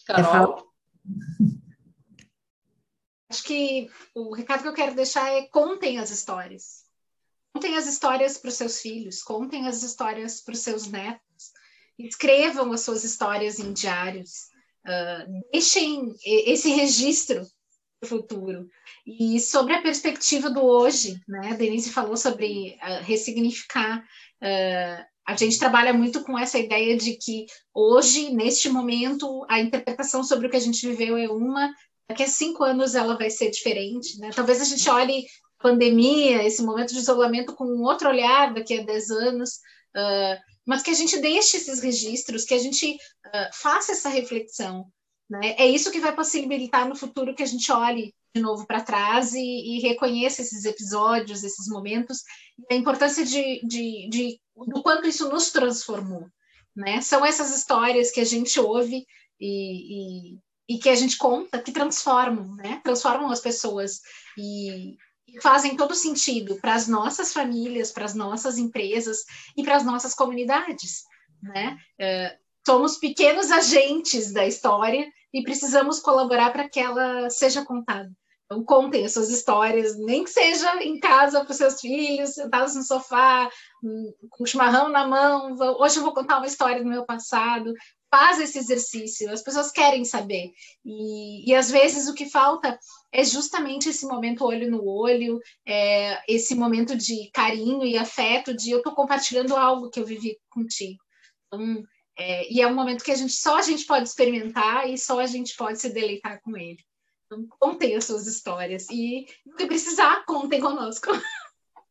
Carol. 0.08 0.74
Acho 3.34 3.46
que 3.46 3.90
o 4.14 4.32
recado 4.36 4.62
que 4.62 4.68
eu 4.68 4.74
quero 4.74 4.96
deixar 4.96 5.28
é 5.28 5.48
contem 5.48 5.98
as 5.98 6.12
histórias. 6.12 6.84
Contem 7.52 7.76
as 7.76 7.88
histórias 7.88 8.38
para 8.38 8.50
os 8.50 8.54
seus 8.54 8.80
filhos, 8.80 9.24
contem 9.24 9.68
as 9.68 9.82
histórias 9.82 10.40
para 10.40 10.54
os 10.54 10.60
seus 10.60 10.86
netos, 10.86 11.52
escrevam 11.98 12.72
as 12.72 12.82
suas 12.82 13.04
histórias 13.04 13.58
em 13.58 13.74
diários, 13.74 14.50
uh, 14.86 15.42
deixem 15.52 16.14
esse 16.24 16.70
registro 16.74 17.44
futuro. 18.06 18.70
E 19.04 19.40
sobre 19.40 19.74
a 19.74 19.82
perspectiva 19.82 20.52
do 20.52 20.62
hoje, 20.62 21.20
né? 21.28 21.54
A 21.54 21.56
Denise 21.56 21.90
falou 21.90 22.16
sobre 22.16 22.78
uh, 22.84 23.04
ressignificar. 23.04 24.06
Uh, 24.44 25.04
a 25.26 25.36
gente 25.36 25.58
trabalha 25.58 25.92
muito 25.92 26.24
com 26.24 26.38
essa 26.38 26.60
ideia 26.60 26.96
de 26.96 27.16
que 27.16 27.48
hoje, 27.74 28.32
neste 28.32 28.70
momento, 28.70 29.44
a 29.50 29.60
interpretação 29.60 30.24
sobre 30.24 30.46
o 30.46 30.50
que 30.52 30.58
a 30.58 30.62
gente 30.62 30.88
viveu 30.88 31.18
é 31.18 31.28
uma, 31.28 31.74
daqui 32.08 32.24
a 32.24 32.28
cinco 32.28 32.64
anos 32.64 32.96
ela 32.96 33.18
vai 33.18 33.30
ser 33.30 33.50
diferente, 33.50 34.20
né? 34.20 34.32
Talvez 34.36 34.62
a 34.62 34.66
gente 34.66 34.90
olhe 34.90 35.26
pandemia, 35.60 36.44
esse 36.44 36.62
momento 36.62 36.94
de 36.94 37.00
isolamento 37.00 37.54
com 37.56 37.66
um 37.66 37.84
outro 37.84 38.10
olhar 38.10 38.54
daqui 38.54 38.80
a 38.80 38.84
dez 38.84 39.10
anos, 39.10 39.52
uh, 39.96 40.38
mas 40.66 40.84
que 40.84 40.92
a 40.92 40.94
gente 40.94 41.20
deixe 41.20 41.58
esses 41.58 41.82
registros, 41.82 42.44
que 42.44 42.54
a 42.54 42.60
gente 42.60 42.98
faça 43.54 43.94
essa 43.94 44.10
reflexão, 44.10 44.86
né? 45.30 45.56
É 45.58 45.66
isso 45.66 45.92
que 45.92 46.00
vai 46.00 46.16
possibilitar 46.16 46.88
no 46.88 46.96
futuro 46.96 47.34
que 47.34 47.44
a 47.44 47.48
gente 47.48 47.72
olhe 47.72 48.14
de 48.36 48.42
novo 48.42 48.66
para 48.66 48.84
trás 48.84 49.34
e, 49.34 49.40
e, 49.40 49.80
reconheça 49.80 50.42
esses 50.42 50.66
episódios, 50.66 51.44
esses 51.44 51.68
momentos, 51.68 52.24
a 52.70 52.74
importância 52.74 53.24
de, 53.24 53.62
de, 53.66 54.10
de, 54.10 54.40
do 54.68 54.82
quanto 54.82 55.08
isso 55.08 55.30
nos 55.30 55.52
transformou. 55.52 56.28
Né? 56.76 57.00
São 57.02 57.24
essas 57.24 57.56
histórias 57.56 58.12
que 58.12 58.20
a 58.20 58.26
gente 58.26 58.60
ouve 58.60 59.06
e, 59.40 60.34
e, 60.34 60.40
e 60.68 60.78
que 60.78 60.90
a 60.90 60.96
gente 60.96 61.18
conta 61.18 61.62
que 61.62 61.72
transformam, 61.72 62.56
né? 62.56 62.82
transformam 62.84 63.30
as 63.30 63.40
pessoas 63.40 64.02
e, 64.38 64.96
e 65.28 65.42
fazem 65.42 65.76
todo 65.76 65.96
sentido 65.96 66.56
para 66.62 66.74
as 66.74 66.88
nossas 66.88 67.34
famílias, 67.34 67.92
para 67.92 68.06
as 68.06 68.16
nossas 68.16 68.58
empresas 68.58 69.26
e 69.58 69.64
para 69.64 69.76
as 69.76 69.86
nossas 69.86 70.14
comunidades. 70.14 71.04
Né? 71.42 71.78
Uh, 72.00 72.44
somos 72.66 72.98
pequenos 72.98 73.52
agentes 73.52 74.32
da 74.32 74.48
história 74.48 75.06
e 75.34 75.44
precisamos 75.44 76.00
colaborar 76.00 76.52
para 76.52 76.70
que 76.70 76.80
ela 76.80 77.30
seja 77.30 77.66
contada. 77.66 78.12
Então, 78.46 78.64
contem 78.64 79.06
as 79.06 79.14
suas 79.14 79.30
histórias, 79.30 79.98
nem 79.98 80.24
que 80.24 80.30
seja 80.30 80.84
em 80.84 81.00
casa 81.00 81.42
para 81.42 81.52
os 81.52 81.58
seus 81.58 81.82
filhos, 81.82 82.36
sentados 82.36 82.76
no 82.76 82.84
sofá, 82.84 83.50
hum, 83.84 84.14
com 84.30 84.46
chimarrão 84.46 84.90
na 84.90 85.08
mão. 85.08 85.56
Hoje 85.80 85.98
eu 85.98 86.04
vou 86.04 86.14
contar 86.14 86.38
uma 86.38 86.46
história 86.46 86.84
do 86.84 86.90
meu 86.90 87.06
passado. 87.06 87.74
Faz 88.14 88.40
esse 88.40 88.60
exercício, 88.60 89.32
as 89.32 89.42
pessoas 89.42 89.72
querem 89.72 90.06
saber. 90.06 90.54
E, 90.86 91.50
e 91.50 91.56
às 91.56 91.72
vezes 91.72 92.08
o 92.08 92.14
que 92.14 92.30
falta 92.30 92.78
é 93.12 93.24
justamente 93.24 93.90
esse 93.90 94.06
momento 94.06 94.46
olho 94.46 94.70
no 94.70 94.88
olho, 94.88 95.40
é, 95.66 96.22
esse 96.32 96.54
momento 96.54 96.96
de 96.96 97.32
carinho 97.34 97.84
e 97.84 97.98
afeto, 97.98 98.56
de 98.56 98.70
eu 98.70 98.78
estou 98.78 98.94
compartilhando 98.94 99.56
algo 99.56 99.90
que 99.90 100.00
eu 100.00 100.06
vivi 100.06 100.38
contigo. 100.52 101.02
Então, 101.48 101.84
é, 102.16 102.54
e 102.54 102.62
é 102.62 102.68
um 102.68 102.76
momento 102.76 103.04
que 103.04 103.12
a 103.12 103.16
gente 103.16 103.34
só 103.34 103.58
a 103.58 103.64
gente 103.64 103.84
pode 103.88 104.08
experimentar 104.08 104.88
e 104.88 104.96
só 104.96 105.20
a 105.20 105.26
gente 105.26 105.56
pode 105.56 105.82
se 105.82 105.90
deleitar 105.92 106.40
com 106.44 106.56
ele. 106.56 106.86
Então, 107.26 107.48
contem 107.58 107.96
as 107.96 108.06
suas 108.06 108.28
histórias 108.28 108.88
e, 108.92 109.26
se 109.58 109.66
precisar, 109.66 110.24
contem 110.26 110.62
conosco. 110.62 111.10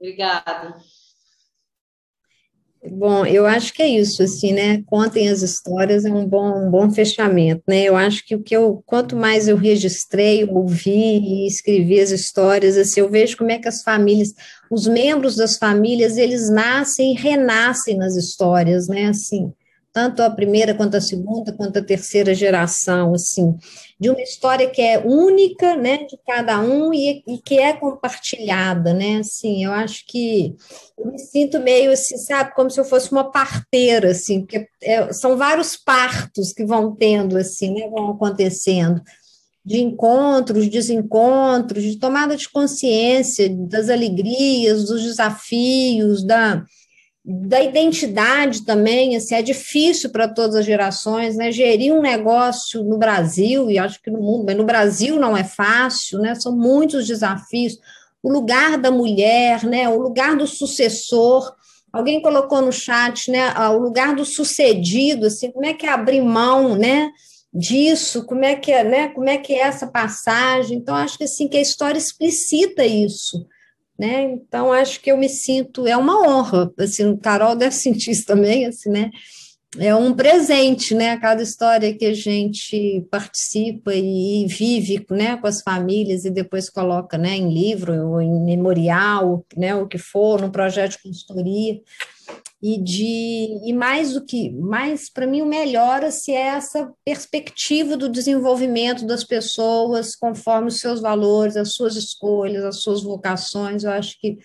Obrigada. 0.00 0.80
Bom, 2.82 3.26
eu 3.26 3.44
acho 3.44 3.74
que 3.74 3.82
é 3.82 3.88
isso, 3.88 4.22
assim, 4.22 4.54
né? 4.54 4.82
Contem 4.86 5.28
as 5.28 5.42
histórias, 5.42 6.06
é 6.06 6.10
um 6.10 6.26
bom, 6.26 6.66
um 6.66 6.70
bom 6.70 6.90
fechamento, 6.90 7.62
né? 7.68 7.84
Eu 7.84 7.94
acho 7.94 8.24
que 8.24 8.34
o 8.34 8.42
que 8.42 8.56
eu, 8.56 8.82
quanto 8.86 9.14
mais 9.14 9.48
eu 9.48 9.56
registrei, 9.56 10.44
ouvi 10.44 10.90
e 10.90 11.46
escrevi 11.46 12.00
as 12.00 12.10
histórias, 12.10 12.78
assim, 12.78 13.00
eu 13.00 13.10
vejo 13.10 13.36
como 13.36 13.50
é 13.50 13.58
que 13.58 13.68
as 13.68 13.82
famílias, 13.82 14.32
os 14.70 14.86
membros 14.86 15.36
das 15.36 15.58
famílias, 15.58 16.16
eles 16.16 16.48
nascem 16.48 17.12
e 17.12 17.16
renascem 17.16 17.98
nas 17.98 18.16
histórias, 18.16 18.88
né? 18.88 19.08
Assim, 19.08 19.52
tanto 19.92 20.22
a 20.22 20.30
primeira 20.30 20.74
quanto 20.74 20.96
a 20.96 21.00
segunda, 21.00 21.52
quanto 21.52 21.78
a 21.78 21.82
terceira 21.82 22.32
geração, 22.32 23.12
assim, 23.12 23.56
de 23.98 24.08
uma 24.08 24.20
história 24.20 24.70
que 24.70 24.80
é 24.80 24.98
única, 24.98 25.76
né, 25.76 26.04
de 26.04 26.16
cada 26.26 26.60
um 26.60 26.94
e, 26.94 27.22
e, 27.26 27.38
que 27.38 27.58
é 27.58 27.72
compartilhada, 27.72 28.94
né, 28.94 29.18
assim, 29.18 29.64
eu 29.64 29.72
acho 29.72 30.04
que 30.06 30.54
eu 30.96 31.10
me 31.10 31.18
sinto 31.18 31.58
meio 31.58 31.90
assim, 31.90 32.16
sabe, 32.16 32.54
como 32.54 32.70
se 32.70 32.78
eu 32.78 32.84
fosse 32.84 33.10
uma 33.10 33.30
parteira, 33.30 34.10
assim, 34.12 34.40
porque 34.42 34.68
é, 34.82 35.12
são 35.12 35.36
vários 35.36 35.76
partos 35.76 36.52
que 36.52 36.64
vão 36.64 36.94
tendo, 36.94 37.36
assim, 37.36 37.74
né, 37.74 37.88
vão 37.88 38.10
acontecendo, 38.10 39.02
de 39.64 39.80
encontros, 39.80 40.68
desencontros, 40.68 41.82
de 41.82 41.98
tomada 41.98 42.36
de 42.36 42.48
consciência 42.48 43.48
das 43.50 43.88
alegrias, 43.90 44.84
dos 44.84 45.02
desafios, 45.02 46.24
da 46.24 46.64
da 47.32 47.62
identidade 47.62 48.64
também, 48.64 49.14
assim, 49.14 49.36
é 49.36 49.42
difícil 49.42 50.10
para 50.10 50.26
todas 50.26 50.56
as 50.56 50.64
gerações, 50.66 51.36
né? 51.36 51.52
Gerir 51.52 51.94
um 51.94 52.02
negócio 52.02 52.82
no 52.82 52.98
Brasil, 52.98 53.70
e 53.70 53.78
acho 53.78 54.02
que 54.02 54.10
no 54.10 54.20
mundo, 54.20 54.44
mas 54.44 54.56
no 54.56 54.64
Brasil 54.64 55.16
não 55.16 55.36
é 55.36 55.44
fácil, 55.44 56.18
né? 56.18 56.34
São 56.34 56.56
muitos 56.56 57.06
desafios. 57.06 57.78
O 58.20 58.32
lugar 58.32 58.76
da 58.78 58.90
mulher, 58.90 59.62
né? 59.64 59.88
O 59.88 59.96
lugar 59.96 60.36
do 60.36 60.44
sucessor. 60.44 61.54
Alguém 61.92 62.20
colocou 62.20 62.60
no 62.60 62.72
chat, 62.72 63.30
né? 63.30 63.52
O 63.68 63.78
lugar 63.78 64.14
do 64.16 64.24
sucedido, 64.24 65.26
assim, 65.26 65.52
como 65.52 65.66
é 65.66 65.72
que 65.72 65.86
é 65.86 65.90
abrir 65.90 66.20
mão, 66.20 66.74
né? 66.74 67.10
Disso, 67.54 68.26
como 68.26 68.44
é 68.44 68.56
que 68.56 68.72
é, 68.72 68.82
né? 68.82 69.08
Como 69.08 69.28
é 69.28 69.38
que 69.38 69.52
é 69.52 69.60
essa 69.60 69.86
passagem? 69.86 70.78
Então, 70.78 70.96
acho 70.96 71.16
que 71.16 71.24
assim 71.24 71.46
que 71.46 71.56
a 71.56 71.62
história 71.62 71.98
explicita 71.98 72.84
isso 72.84 73.46
né? 74.00 74.22
Então 74.32 74.72
acho 74.72 74.98
que 75.00 75.12
eu 75.12 75.18
me 75.18 75.28
sinto 75.28 75.86
é 75.86 75.94
uma 75.94 76.18
honra, 76.26 76.72
assim, 76.78 77.06
o 77.06 77.18
Carol 77.18 77.54
deve 77.54 77.74
sentir 77.74 78.12
isso 78.12 78.24
também, 78.24 78.64
assim, 78.64 78.88
né? 78.88 79.10
É 79.78 79.94
um 79.94 80.12
presente, 80.12 80.94
né? 80.96 81.16
Cada 81.18 81.42
história 81.42 81.94
que 81.96 82.06
a 82.06 82.14
gente 82.14 83.06
participa 83.08 83.94
e 83.94 84.44
vive, 84.48 85.06
né, 85.10 85.36
com 85.36 85.46
as 85.46 85.62
famílias 85.62 86.24
e 86.24 86.30
depois 86.30 86.68
coloca, 86.68 87.16
né, 87.16 87.36
em 87.36 87.52
livro 87.52 87.92
ou 88.08 88.20
em 88.20 88.44
memorial, 88.44 89.44
né, 89.56 89.72
o 89.76 89.86
que 89.86 89.96
for, 89.96 90.40
num 90.40 90.50
projeto 90.50 90.92
de 90.92 91.02
consultoria 91.04 91.80
e 92.62 92.76
de 92.78 93.58
e 93.64 93.72
mais 93.72 94.12
do 94.12 94.24
que 94.24 94.50
mais 94.50 95.08
para 95.08 95.26
mim 95.26 95.40
o 95.40 95.46
melhor 95.46 96.10
se 96.12 96.32
é 96.32 96.48
essa 96.48 96.92
perspectiva 97.04 97.96
do 97.96 98.08
desenvolvimento 98.08 99.06
das 99.06 99.24
pessoas 99.24 100.14
conforme 100.14 100.68
os 100.68 100.78
seus 100.78 101.00
valores, 101.00 101.56
as 101.56 101.72
suas 101.72 101.96
escolhas, 101.96 102.64
as 102.64 102.82
suas 102.82 103.02
vocações. 103.02 103.84
Eu 103.84 103.92
acho 103.92 104.20
que 104.20 104.38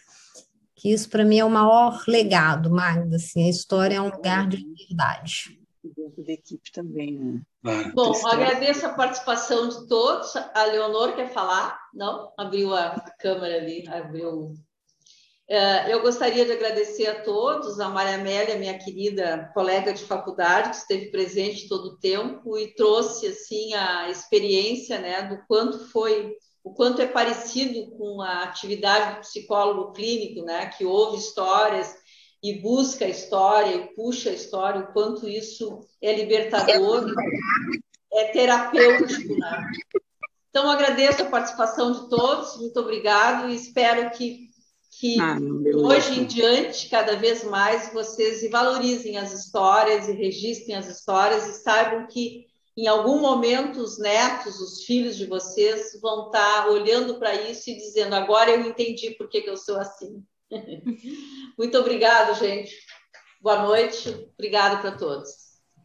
que 0.75 0.91
isso 0.91 1.09
para 1.09 1.25
mim 1.25 1.39
é 1.39 1.45
o 1.45 1.49
maior 1.49 2.03
legado, 2.07 2.69
Magda. 2.69 3.15
Assim, 3.15 3.45
a 3.45 3.49
história 3.49 3.95
é 3.95 4.01
um 4.01 4.09
lugar 4.09 4.47
de 4.47 4.57
liberdade. 4.57 5.59
Dentro 5.83 6.23
da 6.23 6.33
equipe 6.33 6.71
também, 6.71 7.13
né? 7.63 7.91
Bom, 7.93 8.11
agradeço 8.27 8.85
a 8.85 8.93
participação 8.93 9.69
de 9.69 9.87
todos. 9.87 10.35
A 10.35 10.65
Leonor 10.65 11.15
quer 11.15 11.31
falar? 11.31 11.79
Não? 11.93 12.31
Abriu 12.37 12.73
a 12.73 12.99
câmera 13.19 13.55
ali, 13.55 13.87
abriu 13.87 14.53
eu 15.47 16.01
gostaria 16.01 16.45
de 16.45 16.51
agradecer 16.51 17.07
a 17.07 17.21
todos, 17.21 17.79
a 17.79 17.89
Maria 17.89 18.15
Amélia, 18.15 18.57
minha 18.57 18.77
querida 18.77 19.51
colega 19.53 19.93
de 19.93 20.03
faculdade, 20.03 20.69
que 20.71 20.75
esteve 20.77 21.11
presente 21.11 21.69
todo 21.69 21.89
o 21.89 21.97
tempo 21.97 22.57
e 22.57 22.73
trouxe 22.73 23.27
assim 23.27 23.73
a 23.73 24.09
experiência, 24.09 24.99
né, 24.99 25.23
do 25.23 25.37
quanto 25.47 25.87
foi, 25.89 26.35
o 26.63 26.73
quanto 26.73 27.01
é 27.01 27.07
parecido 27.07 27.91
com 27.91 28.21
a 28.21 28.43
atividade 28.43 29.15
do 29.15 29.21
psicólogo 29.21 29.91
clínico, 29.93 30.43
né, 30.43 30.65
que 30.67 30.83
ouve 30.83 31.17
histórias 31.17 31.95
e 32.41 32.59
busca 32.59 33.05
a 33.05 33.09
história 33.09 33.75
e 33.75 33.93
puxa 33.93 34.29
a 34.31 34.33
história, 34.33 34.81
o 34.81 34.93
quanto 34.93 35.27
isso 35.27 35.81
é 36.01 36.13
libertador, 36.13 37.05
é 38.13 38.25
terapêutico, 38.25 39.37
né? 39.37 39.71
Então 40.49 40.69
agradeço 40.69 41.23
a 41.23 41.29
participação 41.29 41.91
de 41.91 42.09
todos, 42.09 42.57
muito 42.57 42.79
obrigado 42.79 43.49
e 43.49 43.55
espero 43.55 44.09
que 44.11 44.44
que 44.99 45.19
ah, 45.19 45.37
hoje 45.75 46.19
em 46.19 46.25
diante, 46.25 46.89
cada 46.89 47.15
vez 47.17 47.43
mais, 47.43 47.91
vocês 47.91 48.49
valorizem 48.49 49.17
as 49.17 49.33
histórias 49.33 50.07
e 50.07 50.13
registrem 50.13 50.75
as 50.75 50.87
histórias 50.87 51.47
e 51.47 51.61
saibam 51.61 52.07
que 52.07 52.45
em 52.77 52.87
algum 52.87 53.19
momento 53.19 53.79
os 53.79 53.97
netos, 53.97 54.59
os 54.59 54.83
filhos 54.83 55.15
de 55.15 55.25
vocês 55.25 55.99
vão 56.01 56.27
estar 56.27 56.67
olhando 56.69 57.17
para 57.17 57.33
isso 57.33 57.69
e 57.69 57.75
dizendo: 57.75 58.15
agora 58.15 58.51
eu 58.51 58.61
entendi 58.61 59.11
por 59.11 59.29
que, 59.29 59.41
que 59.41 59.49
eu 59.49 59.57
sou 59.57 59.79
assim. 59.79 60.23
Muito 61.57 61.77
obrigado, 61.77 62.37
gente. 62.37 62.75
Boa 63.41 63.63
noite. 63.63 64.09
Obrigada 64.33 64.77
para 64.77 64.91
todos. 64.91 65.29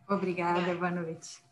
Obrigada, 0.09 0.75
boa 0.75 0.91
noite. 0.91 1.50